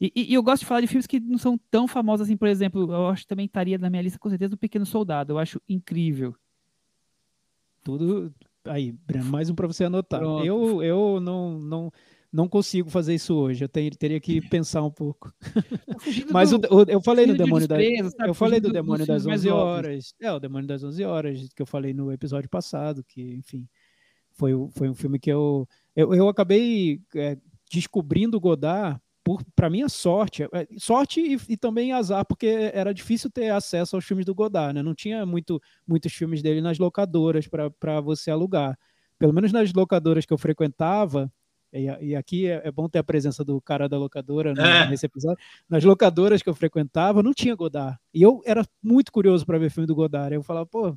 E, 0.00 0.12
e, 0.16 0.34
eu 0.34 0.42
gosto 0.42 0.60
de 0.60 0.66
falar 0.66 0.80
de 0.80 0.86
filmes 0.86 1.06
que 1.06 1.20
não 1.20 1.36
são 1.36 1.60
tão 1.70 1.86
famosos 1.86 2.26
assim, 2.26 2.36
por 2.36 2.48
exemplo, 2.48 2.90
eu 2.90 3.08
acho 3.08 3.22
que 3.22 3.28
também 3.28 3.44
estaria 3.44 3.76
na 3.76 3.90
minha 3.90 4.00
lista 4.00 4.18
com 4.18 4.30
certeza 4.30 4.54
o 4.54 4.58
Pequeno 4.58 4.86
Soldado. 4.86 5.34
Eu 5.34 5.38
acho 5.38 5.60
incrível. 5.68 6.34
Tudo, 7.84 8.32
Aí, 8.66 8.94
mais 9.24 9.48
um 9.48 9.54
para 9.54 9.66
você 9.66 9.84
anotar. 9.84 10.22
Eu, 10.22 10.82
eu 10.82 11.20
não, 11.20 11.58
não, 11.58 11.92
não 12.32 12.48
consigo 12.48 12.90
fazer 12.90 13.14
isso 13.14 13.34
hoje. 13.34 13.64
Eu 13.64 13.68
teria 13.68 14.20
que 14.20 14.40
pensar 14.48 14.82
um 14.82 14.90
pouco. 14.90 15.32
Mas 16.32 16.50
do, 16.50 16.56
o, 16.70 16.82
o, 16.82 16.84
eu 16.88 17.00
falei 17.00 17.26
no 17.26 17.36
demônio 17.36 17.66
da, 17.66 17.76
eu 18.26 18.34
falei 18.34 18.60
do, 18.60 18.72
demônio 18.72 19.06
das 19.06 19.26
11 19.26 19.48
horas. 19.48 20.14
É, 20.20 20.30
o 20.32 20.38
demônio 20.38 20.66
das 20.66 20.84
11 20.84 21.04
horas 21.04 21.48
que 21.54 21.62
eu 21.62 21.66
falei 21.66 21.94
no 21.94 22.12
episódio 22.12 22.48
passado, 22.48 23.02
que 23.02 23.34
enfim, 23.34 23.66
foi, 24.32 24.52
foi 24.72 24.88
um 24.88 24.94
filme 24.94 25.18
que 25.18 25.30
eu 25.30 25.66
eu, 25.96 26.14
eu 26.14 26.28
acabei 26.28 27.00
é, 27.14 27.36
descobrindo 27.70 28.40
Godard 28.40 29.00
para 29.54 29.70
minha 29.70 29.88
sorte, 29.88 30.44
é, 30.44 30.66
sorte 30.78 31.20
e, 31.20 31.38
e, 31.52 31.56
também 31.56 31.92
azar, 31.92 32.24
porque 32.24 32.70
era 32.72 32.92
difícil 32.92 33.30
ter 33.30 33.50
acesso 33.50 33.96
aos 33.96 34.04
filmes 34.04 34.24
do 34.24 34.34
Godard, 34.34 34.74
né? 34.74 34.82
Não 34.82 34.94
tinha 34.94 35.24
muito, 35.26 35.60
muitos 35.86 36.12
filmes 36.12 36.42
dele 36.42 36.60
nas 36.60 36.78
locadoras 36.78 37.46
para 37.46 38.00
você 38.00 38.30
alugar. 38.30 38.78
Pelo 39.18 39.32
menos 39.32 39.52
nas 39.52 39.72
locadoras 39.72 40.24
que 40.24 40.32
eu 40.32 40.38
frequentava, 40.38 41.30
e, 41.72 41.84
e 42.00 42.16
aqui 42.16 42.46
é, 42.46 42.62
é, 42.64 42.70
bom 42.72 42.88
ter 42.88 42.98
a 42.98 43.04
presença 43.04 43.44
do 43.44 43.60
cara 43.60 43.88
da 43.88 43.96
locadora 43.96 44.52
né, 44.54 44.84
é. 44.84 44.88
nesse 44.88 45.06
episódio. 45.06 45.38
Nas 45.68 45.84
locadoras 45.84 46.42
que 46.42 46.48
eu 46.48 46.54
frequentava, 46.54 47.22
não 47.22 47.32
tinha 47.32 47.54
Godard. 47.54 47.98
E 48.12 48.22
eu 48.22 48.42
era 48.44 48.64
muito 48.82 49.12
curioso 49.12 49.46
para 49.46 49.58
ver 49.58 49.70
filme 49.70 49.86
do 49.86 49.94
Godard. 49.94 50.34
Eu 50.34 50.42
falava, 50.42 50.66
pô, 50.66 50.96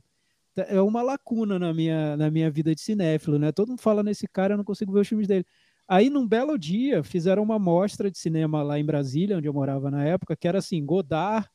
é 0.56 0.82
uma 0.82 1.02
lacuna 1.02 1.60
na 1.60 1.74
minha, 1.74 2.18
na 2.18 2.30
minha 2.32 2.50
vida 2.50 2.74
de 2.74 2.82
cinéfilo, 2.82 3.38
né? 3.38 3.52
Todo 3.52 3.70
mundo 3.70 3.82
fala 3.82 4.04
nesse 4.04 4.28
cara, 4.28 4.54
eu 4.54 4.58
não 4.58 4.64
consigo 4.64 4.92
ver 4.92 5.02
os 5.02 5.08
filmes 5.08 5.28
dele. 5.28 5.46
Aí, 5.88 6.10
num 6.10 6.28
belo 6.28 6.58
dia, 6.58 7.04
fizeram 7.04 7.44
uma 7.44 7.60
mostra 7.60 8.10
de 8.10 8.18
cinema 8.18 8.64
lá 8.64 8.80
em 8.80 8.86
Brasília, 8.86 9.38
onde 9.38 9.48
eu 9.48 9.54
morava 9.54 9.92
na 9.92 10.06
época, 10.06 10.36
que 10.36 10.48
era 10.48 10.60
assim, 10.60 10.84
Godard 10.86 11.48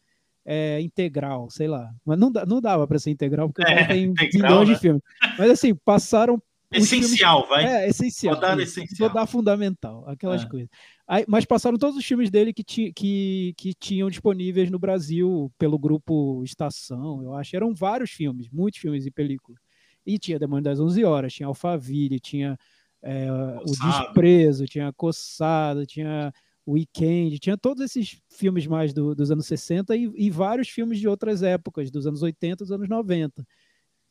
é, 0.45 0.81
integral, 0.81 1.51
sei 1.51 1.69
lá. 1.69 1.91
Mas 2.05 2.19
não, 2.19 2.31
não 2.47 2.61
dava 2.61 2.87
para 2.87 2.99
ser 2.99 3.11
integral, 3.11 3.49
porque 3.49 3.71
é, 3.71 3.87
tem 3.87 4.15
milhões 4.35 4.69
né? 4.69 4.75
de 4.75 4.81
filmes. 4.81 5.03
Mas 5.39 5.51
assim, 5.51 5.75
passaram 5.75 6.43
Essencial, 6.71 7.47
filmes... 7.47 7.65
vai. 7.65 7.65
É, 7.65 7.89
essencial. 7.89 8.35
Rodar 8.35 8.59
essencial. 8.59 9.09
Rodar 9.09 9.27
fundamental, 9.27 10.05
aquelas 10.07 10.43
é. 10.43 10.47
coisas. 10.47 10.69
Aí, 11.07 11.25
mas 11.27 11.45
passaram 11.47 11.79
todos 11.79 11.97
os 11.97 12.05
filmes 12.05 12.31
dele 12.31 12.53
que, 12.53 12.63
ti, 12.63 12.93
que, 12.95 13.55
que 13.57 13.73
tinham 13.73 14.11
disponíveis 14.11 14.71
no 14.71 14.79
Brasil 14.79 15.51
pelo 15.59 15.79
grupo 15.79 16.43
Estação, 16.45 17.23
eu 17.23 17.35
acho. 17.35 17.57
Eram 17.57 17.75
vários 17.75 18.11
filmes, 18.11 18.49
muitos 18.51 18.81
filmes 18.81 19.07
e 19.07 19.11
películas. 19.11 19.61
E 20.07 20.19
tinha 20.19 20.39
Demônio 20.39 20.65
das 20.65 20.79
11 20.79 21.05
Horas, 21.05 21.33
tinha 21.33 21.47
Alphaville, 21.47 22.21
tinha 22.21 22.59
é, 23.03 23.31
O 23.31 23.73
Desprezo, 23.73 24.67
tinha 24.67 24.93
Coçado, 24.93 25.87
tinha 25.87 26.33
Weekend, 26.67 27.39
tinha 27.39 27.57
todos 27.57 27.83
esses 27.83 28.21
filmes 28.29 28.67
mais 28.67 28.93
do, 28.93 29.15
dos 29.15 29.31
anos 29.31 29.47
60 29.47 29.97
e, 29.97 30.11
e 30.15 30.31
vários 30.31 30.69
filmes 30.69 30.99
de 30.99 31.09
outras 31.09 31.43
épocas, 31.43 31.91
dos 31.91 32.07
anos 32.07 32.23
80 32.23 32.65
dos 32.65 32.73
anos 32.73 32.89
90. 32.89 33.45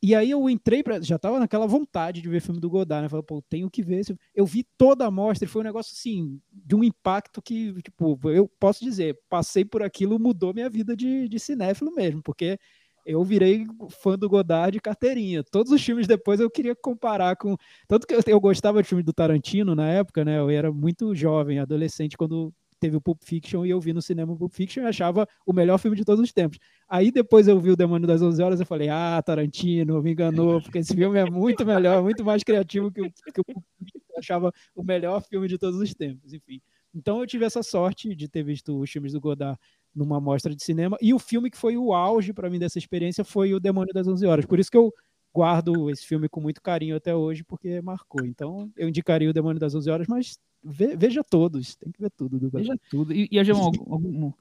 E 0.02 0.14
aí 0.14 0.30
eu 0.30 0.48
entrei 0.48 0.84
para 0.84 1.02
já 1.02 1.18
tava 1.18 1.40
naquela 1.40 1.66
vontade 1.66 2.22
de 2.22 2.30
ver 2.30 2.40
filme 2.40 2.60
do 2.60 2.70
Godard, 2.70 3.04
né? 3.04 3.10
Falei, 3.10 3.24
pô, 3.24 3.42
tenho 3.42 3.70
que 3.70 3.82
ver. 3.82 4.02
Eu 4.34 4.46
vi 4.46 4.64
toda 4.78 5.06
a 5.06 5.12
mostra 5.12 5.46
e 5.46 5.48
foi 5.50 5.62
um 5.62 5.66
negócio 5.66 5.94
assim, 5.94 6.40
de 6.52 6.76
um 6.76 6.84
impacto 6.84 7.42
que, 7.42 7.74
tipo, 7.82 8.20
eu 8.30 8.48
posso 8.60 8.84
dizer, 8.84 9.20
passei 9.28 9.66
por 9.66 9.82
aquilo, 9.82 10.20
mudou 10.20 10.54
minha 10.54 10.70
vida 10.70 10.96
de, 10.96 11.28
de 11.28 11.40
cinéfilo 11.40 11.92
mesmo, 11.94 12.22
porque 12.22 12.60
eu 13.08 13.24
virei 13.24 13.66
fã 13.90 14.18
do 14.18 14.28
Godard 14.28 14.74
de 14.74 14.82
carteirinha. 14.82 15.42
Todos 15.42 15.72
os 15.72 15.82
filmes 15.82 16.06
depois 16.06 16.42
eu 16.42 16.52
queria 16.52 16.76
comparar 16.76 17.38
com. 17.38 17.56
Tanto 17.88 18.06
que 18.06 18.14
eu, 18.14 18.40
gostava 18.40 18.84
de 18.84 18.90
filme 18.90 19.02
do 19.02 19.14
Tarantino 19.14 19.74
na 19.74 19.88
época, 19.88 20.26
né? 20.26 20.38
Eu 20.38 20.50
era 20.50 20.72
muito 20.74 21.16
jovem, 21.16 21.58
adolescente, 21.58 22.18
quando 22.18 22.54
teve 22.80 22.98
o 22.98 23.02
Pulp 23.02 23.24
Fiction 23.24 23.66
e 23.66 23.70
eu 23.70 23.80
vi 23.80 23.94
no 23.94 24.02
cinema 24.02 24.34
o 24.34 24.38
Pulp 24.38 24.54
Fiction 24.54 24.84
e 24.84 24.88
achava 24.88 25.26
o 25.46 25.54
melhor 25.54 25.78
filme 25.78 25.96
de 25.96 26.04
todos 26.04 26.22
os 26.22 26.34
tempos. 26.34 26.60
Aí 26.88 27.10
depois 27.10 27.48
eu 27.48 27.58
vi 27.60 27.72
o 27.72 27.78
Demônio 27.78 28.06
das 28.06 28.22
11 28.22 28.44
Horas 28.44 28.60
e 28.60 28.66
falei, 28.66 28.90
ah, 28.90 29.22
Tarantino, 29.26 30.04
me 30.04 30.12
enganou, 30.12 30.62
porque 30.62 30.80
esse 30.80 30.94
filme 30.94 31.18
é 31.18 31.26
muito 31.26 31.66
melhor, 31.66 32.04
muito 32.04 32.26
mais 32.26 32.44
criativo 32.44 32.92
que 32.92 33.02
o, 33.02 33.10
que 33.10 33.42
o 33.42 33.46
Pulp 33.46 33.64
Fiction. 33.80 34.02
Eu 34.10 34.20
achava 34.20 34.52
o 34.76 34.84
melhor 34.84 35.22
filme 35.22 35.48
de 35.48 35.58
todos 35.58 35.80
os 35.80 35.94
tempos, 35.94 36.34
enfim. 36.34 36.62
Então 36.94 37.20
eu 37.20 37.28
tive 37.28 37.46
essa 37.46 37.62
sorte 37.62 38.16
de 38.16 38.28
ter 38.28 38.44
visto 38.44 38.80
os 38.80 38.90
filmes 38.90 39.14
do 39.14 39.22
Godard 39.22 39.60
numa 39.98 40.22
mostra 40.22 40.54
de 40.56 40.64
cinema 40.64 40.96
e 41.02 41.14
o 41.14 41.20
filme 41.20 41.50
que 41.50 41.58
foi 41.58 41.76
o 41.76 41.94
auge 41.94 42.32
para 42.32 42.50
mim 42.50 42.60
dessa 42.60 42.78
experiência 42.78 43.24
foi 43.24 43.54
o 43.54 43.60
Demônio 43.60 43.94
das 43.94 44.08
11 44.08 44.26
Horas. 44.26 44.46
Por 44.46 44.60
isso 44.60 44.70
que 44.70 44.78
eu 44.78 44.94
guardo 45.34 45.90
esse 45.90 46.06
filme 46.06 46.30
com 46.30 46.40
muito 46.40 46.62
carinho 46.62 46.96
até 46.96 47.16
hoje, 47.16 47.44
porque 47.44 47.82
marcou. 47.82 48.26
Então, 48.26 48.72
eu 48.78 48.88
indicaria 48.88 49.30
o 49.30 49.34
Demônio 49.34 49.60
das 49.60 49.74
11 49.74 49.90
Horas, 49.90 50.08
mas 50.08 50.40
ve, 50.64 50.96
veja 50.96 51.24
todos, 51.24 51.76
tem 51.76 51.92
que 51.92 52.00
ver 52.00 52.12
tudo. 52.12 52.40
Do 52.40 52.50
veja 52.50 52.76
tudo. 52.90 53.14
E, 53.14 53.28
e 53.32 53.40
algum, 53.40 53.94
algum, 53.94 54.34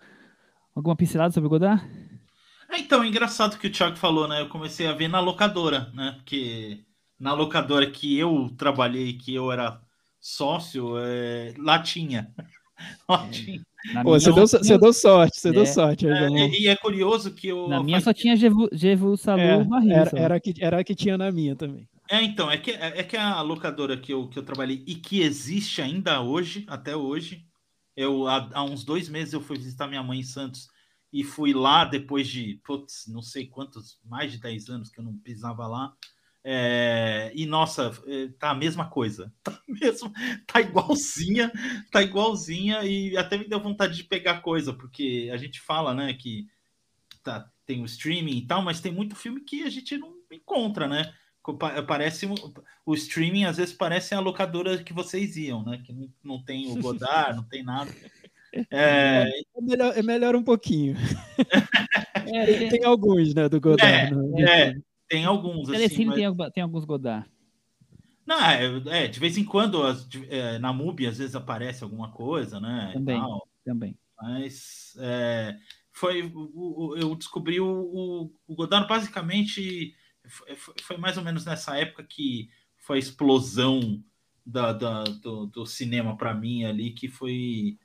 alguma 0.74 0.96
pincelada 0.96 1.32
sobre 1.32 1.46
o 1.46 1.50
Godard? 1.50 1.82
É, 2.68 2.78
então, 2.78 3.02
é 3.02 3.08
engraçado 3.08 3.58
que 3.58 3.66
o 3.66 3.72
Thiago 3.72 3.96
falou, 3.96 4.28
né? 4.28 4.40
Eu 4.40 4.48
comecei 4.48 4.86
a 4.86 4.92
ver 4.92 5.08
na 5.08 5.20
locadora, 5.20 5.90
né? 5.94 6.12
Porque 6.16 6.84
na 7.18 7.32
locadora 7.32 7.90
que 7.90 8.18
eu 8.18 8.50
trabalhei, 8.56 9.14
que 9.14 9.34
eu 9.34 9.50
era 9.50 9.80
sócio, 10.20 10.98
é, 10.98 11.54
lá 11.58 11.82
tinha. 11.82 12.34
lá 13.08 13.28
tinha. 13.28 13.64
Pô, 14.02 14.18
você, 14.18 14.32
deu, 14.32 14.46
você 14.46 14.78
deu 14.78 14.92
sorte, 14.92 15.40
você 15.40 15.48
é. 15.48 15.52
deu 15.52 15.66
sorte. 15.66 16.06
É, 16.06 16.28
e 16.48 16.68
é 16.68 16.76
curioso 16.76 17.32
que 17.32 17.48
eu. 17.48 17.68
Na 17.68 17.82
minha 17.82 18.00
só 18.00 18.12
tinha 18.12 18.36
Jevu 18.36 19.16
Salu 19.16 19.40
é, 19.40 19.64
Barril. 19.64 19.92
Era, 19.92 20.18
era, 20.18 20.40
que, 20.40 20.54
era 20.60 20.84
que 20.84 20.94
tinha 20.94 21.16
na 21.16 21.30
minha 21.30 21.54
também. 21.54 21.88
É, 22.08 22.22
então, 22.22 22.50
é 22.50 22.56
que, 22.56 22.70
é, 22.70 23.00
é 23.00 23.02
que 23.02 23.16
a 23.16 23.40
locadora 23.40 23.96
que 23.96 24.12
eu, 24.12 24.28
que 24.28 24.38
eu 24.38 24.42
trabalhei 24.42 24.84
e 24.86 24.94
que 24.94 25.20
existe 25.22 25.82
ainda 25.82 26.20
hoje, 26.20 26.64
até 26.68 26.96
hoje, 26.96 27.44
eu 27.96 28.28
há, 28.28 28.48
há 28.52 28.62
uns 28.62 28.84
dois 28.84 29.08
meses 29.08 29.34
eu 29.34 29.40
fui 29.40 29.56
visitar 29.56 29.88
minha 29.88 30.02
mãe 30.02 30.20
em 30.20 30.24
Santos 30.24 30.68
e 31.12 31.24
fui 31.24 31.52
lá 31.52 31.84
depois 31.84 32.28
de, 32.28 32.60
putz, 32.64 33.06
não 33.08 33.22
sei 33.22 33.46
quantos, 33.46 33.98
mais 34.04 34.30
de 34.30 34.38
10 34.38 34.68
anos 34.68 34.90
que 34.90 35.00
eu 35.00 35.04
não 35.04 35.16
pisava 35.16 35.66
lá. 35.66 35.92
É, 36.48 37.32
e 37.34 37.44
nossa, 37.44 37.90
é, 38.06 38.28
tá 38.38 38.50
a 38.50 38.54
mesma 38.54 38.88
coisa, 38.88 39.34
tá 39.42 39.60
mesmo, 39.66 40.12
tá 40.46 40.60
igualzinha, 40.60 41.50
tá 41.90 42.00
igualzinha 42.00 42.84
e 42.84 43.16
até 43.16 43.36
me 43.36 43.48
deu 43.48 43.58
vontade 43.58 43.96
de 43.96 44.04
pegar 44.04 44.42
coisa, 44.42 44.72
porque 44.72 45.28
a 45.32 45.36
gente 45.36 45.60
fala, 45.60 45.92
né, 45.92 46.14
que 46.14 46.46
tá, 47.24 47.50
tem 47.66 47.82
o 47.82 47.84
streaming 47.84 48.36
e 48.36 48.46
tal, 48.46 48.62
mas 48.62 48.80
tem 48.80 48.92
muito 48.92 49.16
filme 49.16 49.40
que 49.40 49.64
a 49.64 49.68
gente 49.68 49.98
não 49.98 50.14
encontra, 50.30 50.86
né? 50.86 51.12
Parece 51.88 52.28
o 52.84 52.94
streaming 52.94 53.44
às 53.44 53.56
vezes 53.56 53.74
parece 53.74 54.14
a 54.14 54.20
locadora 54.20 54.82
que 54.82 54.92
vocês 54.92 55.36
iam, 55.36 55.64
né? 55.64 55.82
Que 55.84 55.92
não, 55.92 56.08
não 56.22 56.44
tem 56.44 56.70
o 56.70 56.80
Godard, 56.80 57.36
não 57.36 57.48
tem 57.48 57.64
nada. 57.64 57.92
É, 58.70 59.24
é, 59.56 59.60
melhor, 59.60 59.98
é 59.98 60.02
melhor 60.02 60.36
um 60.36 60.44
pouquinho. 60.44 60.96
é, 62.32 62.68
tem 62.70 62.84
alguns, 62.84 63.34
né, 63.34 63.48
do 63.48 63.60
Godard. 63.60 63.92
É, 63.92 64.10
no... 64.10 64.86
é 65.08 65.14
tem 65.14 65.24
alguns. 65.24 65.68
Assim, 65.68 66.04
mas... 66.04 66.16
tem, 66.16 66.50
tem 66.52 66.62
alguns 66.62 66.84
Godard. 66.84 67.28
Não, 68.26 68.40
é, 68.40 69.04
é, 69.04 69.06
de 69.06 69.20
vez 69.20 69.38
em 69.38 69.44
quando 69.44 69.82
é, 70.28 70.58
na 70.58 70.72
MUBI 70.72 71.06
às 71.06 71.18
vezes 71.18 71.36
aparece 71.36 71.84
alguma 71.84 72.10
coisa, 72.10 72.58
né? 72.58 72.90
Também, 72.92 73.22
também. 73.64 73.98
Mas 74.20 74.96
é, 74.98 75.56
foi, 75.92 76.22
o, 76.22 76.50
o, 76.54 76.96
eu 76.96 77.14
descobri 77.14 77.60
o, 77.60 78.32
o, 78.48 78.54
Godard 78.54 78.88
basicamente 78.88 79.94
foi, 80.26 80.56
foi, 80.82 80.96
mais 80.96 81.16
ou 81.16 81.22
menos 81.22 81.44
nessa 81.44 81.78
época 81.78 82.02
que 82.02 82.50
foi 82.78 82.96
a 82.96 83.00
explosão 83.00 84.02
da, 84.44 84.72
da 84.72 85.04
do, 85.04 85.46
do, 85.46 85.64
cinema 85.64 86.16
para 86.16 86.34
mim 86.34 86.64
ali, 86.64 86.90
que 86.90 87.08
foi 87.08 87.78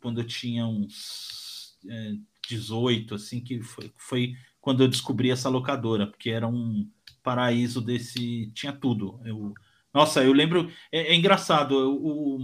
quando 0.00 0.22
eu 0.22 0.26
tinha 0.26 0.66
uns 0.66 1.78
é, 1.86 2.14
18, 2.48 3.14
assim, 3.14 3.40
que 3.40 3.60
foi, 3.60 3.92
foi 3.96 4.34
quando 4.66 4.82
eu 4.82 4.88
descobri 4.88 5.30
essa 5.30 5.48
locadora, 5.48 6.08
porque 6.08 6.28
era 6.28 6.48
um 6.48 6.90
paraíso 7.22 7.80
desse. 7.80 8.50
Tinha 8.52 8.72
tudo. 8.72 9.20
Eu, 9.24 9.54
nossa, 9.94 10.24
eu 10.24 10.32
lembro. 10.32 10.68
É, 10.90 11.12
é 11.12 11.14
engraçado. 11.14 11.70
O, 11.70 12.40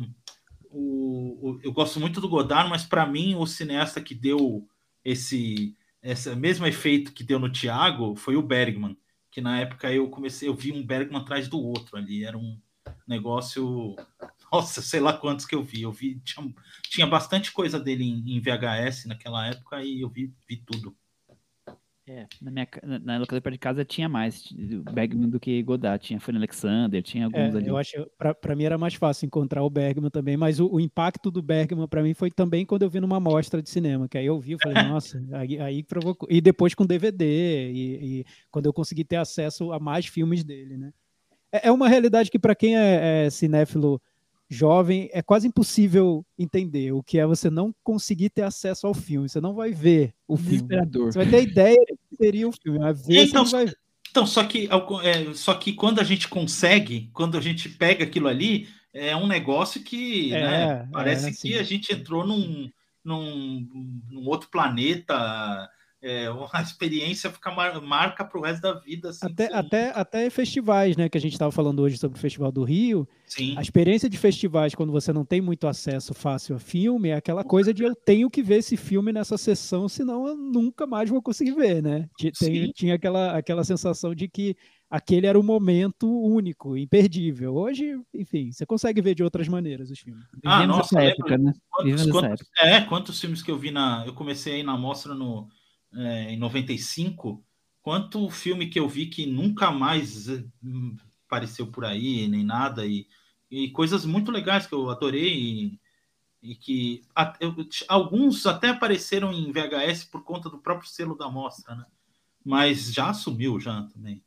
o, 0.70 1.50
o, 1.50 1.60
eu 1.64 1.72
gosto 1.72 1.98
muito 1.98 2.20
do 2.20 2.28
Godard, 2.28 2.70
mas 2.70 2.84
para 2.84 3.04
mim, 3.04 3.34
o 3.34 3.44
cineasta 3.44 4.00
que 4.00 4.14
deu 4.14 4.68
esse, 5.04 5.76
esse 6.00 6.32
mesmo 6.36 6.64
efeito 6.64 7.12
que 7.12 7.24
deu 7.24 7.40
no 7.40 7.50
Tiago 7.50 8.14
foi 8.14 8.36
o 8.36 8.42
Bergman. 8.42 8.96
Que 9.28 9.40
na 9.40 9.58
época 9.58 9.92
eu 9.92 10.08
comecei, 10.08 10.48
eu 10.48 10.54
vi 10.54 10.70
um 10.70 10.86
Bergman 10.86 11.22
atrás 11.22 11.48
do 11.48 11.60
outro 11.60 11.96
ali. 11.96 12.24
Era 12.24 12.38
um 12.38 12.56
negócio. 13.04 13.96
Nossa, 14.52 14.80
sei 14.80 15.00
lá 15.00 15.12
quantos 15.12 15.44
que 15.44 15.56
eu 15.56 15.62
vi. 15.64 15.82
Eu 15.82 15.90
vi, 15.90 16.20
tinha, 16.20 16.54
tinha 16.84 17.06
bastante 17.08 17.50
coisa 17.50 17.80
dele 17.80 18.04
em, 18.04 18.36
em 18.36 18.40
VHS 18.40 19.06
naquela 19.06 19.48
época 19.48 19.82
e 19.82 20.02
eu 20.02 20.08
vi, 20.08 20.32
vi 20.48 20.58
tudo. 20.58 20.96
É, 22.08 22.26
na 22.40 22.50
minha 22.50 22.66
na 23.04 23.16
locadora 23.16 23.40
perto 23.40 23.54
de 23.54 23.58
casa 23.58 23.84
tinha 23.84 24.08
mais 24.08 24.52
Bergman 24.92 25.30
do 25.30 25.38
que 25.38 25.62
Godard, 25.62 26.04
tinha 26.04 26.18
Fanny 26.18 26.38
Alexander, 26.38 27.00
tinha 27.00 27.26
alguns 27.26 27.54
é, 27.54 27.58
ali. 27.58 27.68
Eu 27.68 27.76
acho, 27.76 27.94
para 28.18 28.56
mim 28.56 28.64
era 28.64 28.76
mais 28.76 28.94
fácil 28.94 29.26
encontrar 29.26 29.62
o 29.62 29.70
Bergman 29.70 30.10
também, 30.10 30.36
mas 30.36 30.58
o, 30.58 30.66
o 30.66 30.80
impacto 30.80 31.30
do 31.30 31.40
Bergman 31.40 31.86
para 31.86 32.02
mim 32.02 32.12
foi 32.12 32.28
também 32.28 32.66
quando 32.66 32.82
eu 32.82 32.90
vi 32.90 32.98
numa 32.98 33.20
mostra 33.20 33.62
de 33.62 33.70
cinema, 33.70 34.08
que 34.08 34.18
aí 34.18 34.26
eu 34.26 34.40
vi, 34.40 34.52
eu 34.52 34.58
falei, 34.60 34.82
nossa, 34.82 35.22
aí, 35.32 35.60
aí 35.60 35.82
provocou. 35.84 36.28
E 36.28 36.40
depois 36.40 36.74
com 36.74 36.84
DVD, 36.84 37.70
e, 37.70 38.20
e, 38.20 38.24
quando 38.50 38.66
eu 38.66 38.72
consegui 38.72 39.04
ter 39.04 39.16
acesso 39.16 39.70
a 39.70 39.78
mais 39.78 40.04
filmes 40.04 40.42
dele, 40.42 40.76
né? 40.76 40.92
É, 41.52 41.68
é 41.68 41.72
uma 41.72 41.88
realidade 41.88 42.32
que 42.32 42.38
para 42.38 42.56
quem 42.56 42.76
é, 42.76 43.26
é 43.26 43.30
cinéfilo 43.30 44.02
jovem, 44.52 45.08
é 45.12 45.22
quase 45.22 45.48
impossível 45.48 46.24
entender 46.38 46.92
o 46.92 47.02
que 47.02 47.18
é 47.18 47.26
você 47.26 47.48
não 47.48 47.74
conseguir 47.82 48.30
ter 48.30 48.42
acesso 48.42 48.86
ao 48.86 48.94
filme. 48.94 49.28
Você 49.28 49.40
não 49.40 49.54
vai 49.54 49.72
ver 49.72 50.14
o 50.28 50.36
filme. 50.36 50.68
Você 50.92 51.18
vai 51.18 51.28
ter 51.28 51.36
a 51.36 51.40
ideia 51.40 51.76
de 51.76 51.96
que 51.96 52.16
seria 52.16 52.48
o 52.48 52.52
filme, 52.52 52.78
mas 52.78 53.06
ver 53.06 53.24
então, 53.24 53.46
você 53.46 53.56
não 53.56 53.64
vai 53.64 53.74
Então, 54.10 54.26
só 54.26 54.44
que, 54.44 54.68
é, 55.02 55.34
só 55.34 55.54
que 55.54 55.72
quando 55.72 56.00
a 56.00 56.04
gente 56.04 56.28
consegue, 56.28 57.10
quando 57.12 57.38
a 57.38 57.40
gente 57.40 57.68
pega 57.68 58.04
aquilo 58.04 58.28
ali, 58.28 58.68
é 58.92 59.16
um 59.16 59.26
negócio 59.26 59.82
que 59.82 60.34
é, 60.34 60.40
né, 60.40 60.64
é, 60.64 60.88
parece 60.92 61.28
é, 61.28 61.32
que 61.32 61.58
a 61.58 61.62
gente 61.62 61.92
entrou 61.92 62.26
num, 62.26 62.70
num, 63.04 64.04
num 64.10 64.28
outro 64.28 64.48
planeta. 64.50 65.68
É, 66.02 66.26
a 66.52 66.62
experiência 66.62 67.30
fica 67.30 67.50
mar, 67.52 67.80
marca 67.80 68.24
para 68.24 68.38
o 68.38 68.42
resto 68.42 68.60
da 68.60 68.74
vida. 68.74 69.10
Assim, 69.10 69.24
até, 69.24 69.54
até, 69.54 69.92
até 69.94 70.30
festivais, 70.30 70.96
né? 70.96 71.08
Que 71.08 71.16
a 71.16 71.20
gente 71.20 71.32
estava 71.32 71.52
falando 71.52 71.80
hoje 71.80 71.96
sobre 71.96 72.18
o 72.18 72.20
Festival 72.20 72.50
do 72.50 72.64
Rio. 72.64 73.08
Sim. 73.24 73.56
A 73.56 73.62
experiência 73.62 74.10
de 74.10 74.18
festivais, 74.18 74.74
quando 74.74 74.92
você 74.92 75.12
não 75.12 75.24
tem 75.24 75.40
muito 75.40 75.66
acesso 75.66 76.12
fácil 76.12 76.56
a 76.56 76.58
filme, 76.58 77.10
é 77.10 77.14
aquela 77.14 77.44
coisa 77.44 77.72
de 77.72 77.84
eu 77.84 77.94
tenho 77.94 78.28
que 78.28 78.42
ver 78.42 78.56
esse 78.56 78.76
filme 78.76 79.12
nessa 79.12 79.38
sessão, 79.38 79.88
senão 79.88 80.26
eu 80.26 80.36
nunca 80.36 80.86
mais 80.86 81.08
vou 81.08 81.22
conseguir 81.22 81.52
ver, 81.52 81.82
né? 81.82 82.08
Tem, 82.38 82.70
tinha 82.72 82.94
aquela, 82.94 83.38
aquela 83.38 83.64
sensação 83.64 84.14
de 84.14 84.28
que 84.28 84.56
aquele 84.90 85.26
era 85.26 85.38
o 85.38 85.42
momento 85.42 86.06
único, 86.06 86.76
imperdível. 86.76 87.54
Hoje, 87.54 87.98
enfim, 88.12 88.52
você 88.52 88.66
consegue 88.66 89.00
ver 89.00 89.14
de 89.14 89.22
outras 89.22 89.48
maneiras 89.48 89.90
os 89.90 89.98
filmes. 89.98 90.24
Ah, 90.44 90.60
Vivemos 90.60 90.76
nossa, 90.76 91.00
época, 91.00 91.38
né? 91.38 91.54
Quantos, 91.70 92.10
quantos, 92.10 92.50
é, 92.58 92.80
quantos 92.82 93.20
filmes 93.20 93.42
que 93.42 93.50
eu 93.50 93.56
vi 93.56 93.70
na. 93.70 94.04
Eu 94.06 94.12
comecei 94.12 94.56
aí 94.56 94.62
na 94.62 94.76
mostra 94.76 95.14
no 95.14 95.48
é, 95.94 96.32
em 96.32 96.38
95, 96.38 97.44
quanto 97.82 98.30
filme 98.30 98.68
que 98.68 98.78
eu 98.78 98.88
vi 98.88 99.06
que 99.06 99.26
nunca 99.26 99.70
mais 99.70 100.28
hum, 100.62 100.96
apareceu 101.26 101.66
por 101.66 101.84
aí, 101.84 102.28
nem 102.28 102.44
nada, 102.44 102.86
e, 102.86 103.06
e 103.50 103.70
coisas 103.70 104.04
muito 104.04 104.30
legais 104.30 104.66
que 104.66 104.74
eu 104.74 104.90
adorei, 104.90 105.34
e, 105.34 105.80
e 106.42 106.54
que 106.54 107.02
a, 107.14 107.34
eu, 107.40 107.54
alguns 107.88 108.46
até 108.46 108.68
apareceram 108.68 109.32
em 109.32 109.52
VHS 109.52 110.04
por 110.04 110.22
conta 110.24 110.50
do 110.50 110.58
próprio 110.58 110.88
selo 110.88 111.16
da 111.16 111.30
mostra, 111.30 111.74
né? 111.74 111.86
Mas 112.44 112.92
já 112.92 113.10
assumiu 113.10 113.60
já 113.60 113.82
também. 113.94 114.22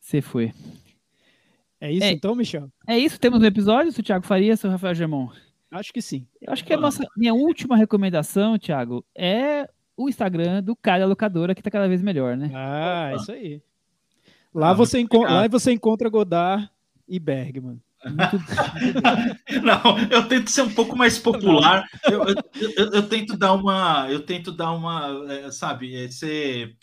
Você 0.00 0.22
foi. 0.22 0.54
É 1.80 1.92
isso 1.92 2.04
é, 2.04 2.12
então, 2.12 2.34
Michel? 2.34 2.70
É 2.86 2.98
isso, 2.98 3.18
temos 3.18 3.40
um 3.40 3.44
episódio, 3.44 3.90
o 3.90 4.02
Thiago 4.02 4.26
Faria, 4.26 4.56
seu 4.56 4.70
Rafael 4.70 4.94
Germon. 4.94 5.30
Acho 5.70 5.92
que 5.92 6.00
sim. 6.00 6.26
Eu 6.40 6.52
acho 6.52 6.64
que 6.64 6.72
a 6.72 6.78
nossa 6.78 7.04
minha 7.16 7.34
última 7.34 7.76
recomendação, 7.76 8.58
Thiago, 8.58 9.04
é 9.14 9.68
o 9.98 10.08
Instagram 10.08 10.62
do 10.62 10.76
Cara 10.76 11.04
Locadora, 11.04 11.54
que 11.54 11.62
tá 11.62 11.70
cada 11.70 11.88
vez 11.88 12.00
melhor, 12.00 12.36
né? 12.36 12.52
Ah, 12.54 13.12
isso 13.16 13.32
aí. 13.32 13.60
Lá, 14.54 14.70
ah, 14.70 14.74
você, 14.74 15.00
encontra, 15.00 15.32
lá 15.32 15.48
você 15.48 15.72
encontra 15.72 16.08
Godard 16.08 16.70
e 17.06 17.18
Bergman. 17.18 17.82
Muito... 18.04 18.38
não, 19.60 19.98
eu 20.08 20.28
tento 20.28 20.50
ser 20.50 20.62
um 20.62 20.72
pouco 20.72 20.96
mais 20.96 21.18
popular. 21.18 21.84
Eu, 22.04 22.28
eu, 22.28 22.34
eu, 22.76 22.92
eu 22.92 23.08
tento 23.08 23.36
dar 23.36 23.52
uma, 23.54 24.08
eu 24.08 24.20
tento 24.24 24.52
dar 24.52 24.70
uma, 24.70 25.26
é, 25.32 25.50
sabe, 25.50 25.96
é, 25.96 26.08
ser 26.08 26.76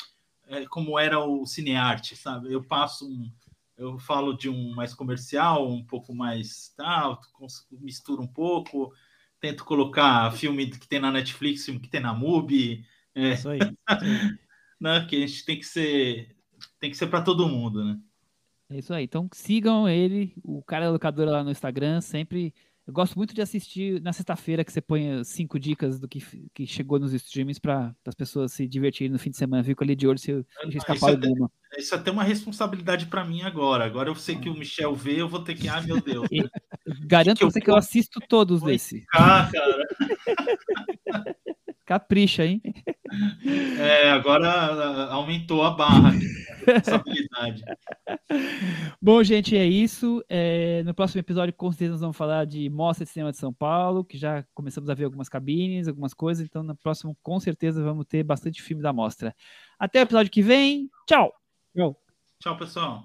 é, 0.47 0.65
como 0.65 0.99
era 0.99 1.17
o 1.19 1.45
cinearte, 1.45 2.17
sabe? 2.17 2.51
Eu 2.51 2.61
passo 2.61 3.07
um, 3.07 3.31
eu 3.77 3.97
falo 3.97 4.33
de 4.33 4.49
um 4.49 4.75
mais 4.75 4.93
comercial, 4.93 5.69
um 5.71 5.83
pouco 5.83 6.13
mais 6.13 6.73
tal, 6.75 7.15
tá, 7.15 7.27
misturo 7.71 8.21
um 8.21 8.27
pouco, 8.27 8.93
tento 9.39 9.63
colocar 9.63 10.31
filme 10.33 10.69
que 10.69 10.87
tem 10.87 10.99
na 10.99 11.11
Netflix, 11.11 11.65
filme 11.65 11.79
que 11.79 11.89
tem 11.89 12.01
na 12.01 12.13
Mubi, 12.13 12.85
é. 13.15 13.33
Isso 13.33 13.49
aí. 13.49 13.59
Não, 14.79 15.07
que 15.07 15.15
a 15.15 15.27
gente 15.27 15.45
tem 15.45 15.57
que 15.57 15.65
ser 15.65 16.35
tem 16.79 16.91
que 16.91 16.97
ser 16.97 17.07
para 17.07 17.21
todo 17.21 17.47
mundo, 17.47 17.83
né? 17.83 17.97
É 18.69 18.77
isso 18.77 18.93
aí. 18.93 19.03
Então 19.03 19.29
sigam 19.33 19.87
ele, 19.87 20.33
o 20.43 20.61
cara 20.63 20.85
da 20.85 20.91
locadora 20.91 21.31
lá 21.31 21.43
no 21.43 21.51
Instagram, 21.51 22.01
sempre. 22.01 22.53
Eu 22.87 22.93
gosto 22.93 23.15
muito 23.15 23.33
de 23.33 23.41
assistir 23.41 23.99
na 23.99 24.13
sexta-feira 24.13 24.63
que 24.63 24.71
você 24.71 24.79
põe 24.79 25.23
cinco 25.23 25.59
dicas 25.59 25.99
do 25.99 26.07
que, 26.07 26.21
que 26.53 26.67
chegou 26.67 26.99
nos 26.99 27.13
streams 27.13 27.59
para 27.59 27.95
as 28.05 28.13
pessoas 28.13 28.53
se 28.53 28.67
divertirem 28.67 29.11
no 29.11 29.17
fim 29.17 29.31
de 29.31 29.37
semana. 29.37 29.63
Fico 29.63 29.83
ali 29.83 29.95
de 29.95 30.07
olho 30.07 30.19
se 30.19 30.29
eu, 30.29 30.45
se 30.69 30.77
escapar 30.77 30.95
isso 30.95 31.07
alguma. 31.07 31.51
É, 31.73 31.79
isso 31.79 31.95
é 31.95 31.97
até 31.97 32.11
uma 32.11 32.23
responsabilidade 32.23 33.07
para 33.07 33.25
mim 33.25 33.41
agora. 33.41 33.85
Agora 33.85 34.09
eu 34.09 34.15
sei 34.15 34.35
que 34.35 34.49
o 34.49 34.53
Michel 34.53 34.93
vê, 34.93 35.19
eu 35.19 35.27
vou 35.27 35.43
ter 35.43 35.55
que. 35.55 35.67
Ai, 35.67 35.83
meu 35.83 35.99
Deus. 35.99 36.27
E, 36.31 36.47
garanto 37.07 37.39
que 37.39 37.45
você 37.45 37.57
eu... 37.57 37.63
que 37.63 37.69
eu 37.71 37.75
assisto 37.75 38.19
todos 38.29 38.61
desse. 38.61 39.03
Ah, 39.11 39.49
cara. 39.51 39.83
Capricha, 41.85 42.45
hein? 42.45 42.61
É, 43.79 44.09
agora 44.09 45.07
aumentou 45.11 45.63
a 45.63 45.71
barra. 45.71 46.11
Responsabilidade. 46.65 47.63
Bom, 49.01 49.23
gente, 49.23 49.55
é 49.55 49.65
isso. 49.65 50.23
É, 50.27 50.81
no 50.83 50.93
próximo 50.93 51.19
episódio, 51.19 51.53
com 51.53 51.71
certeza, 51.71 51.91
nós 51.91 52.01
vamos 52.01 52.17
falar 52.17 52.45
de 52.45 52.69
Mostra 52.69 53.05
de 53.05 53.11
Cinema 53.11 53.31
de 53.31 53.37
São 53.37 53.53
Paulo, 53.53 54.03
que 54.03 54.17
já 54.17 54.43
começamos 54.53 54.89
a 54.89 54.93
ver 54.95 55.05
algumas 55.05 55.29
cabines, 55.29 55.87
algumas 55.87 56.13
coisas. 56.13 56.45
Então, 56.45 56.63
no 56.63 56.75
próximo, 56.75 57.15
com 57.21 57.39
certeza, 57.39 57.83
vamos 57.83 58.05
ter 58.05 58.23
bastante 58.23 58.61
filme 58.61 58.81
da 58.81 58.91
mostra. 58.91 59.35
Até 59.77 59.99
o 59.99 60.03
episódio 60.03 60.31
que 60.31 60.41
vem. 60.41 60.89
Tchau. 61.07 61.31
Tchau. 61.75 61.95
Tchau, 62.41 62.57
pessoal. 62.57 63.03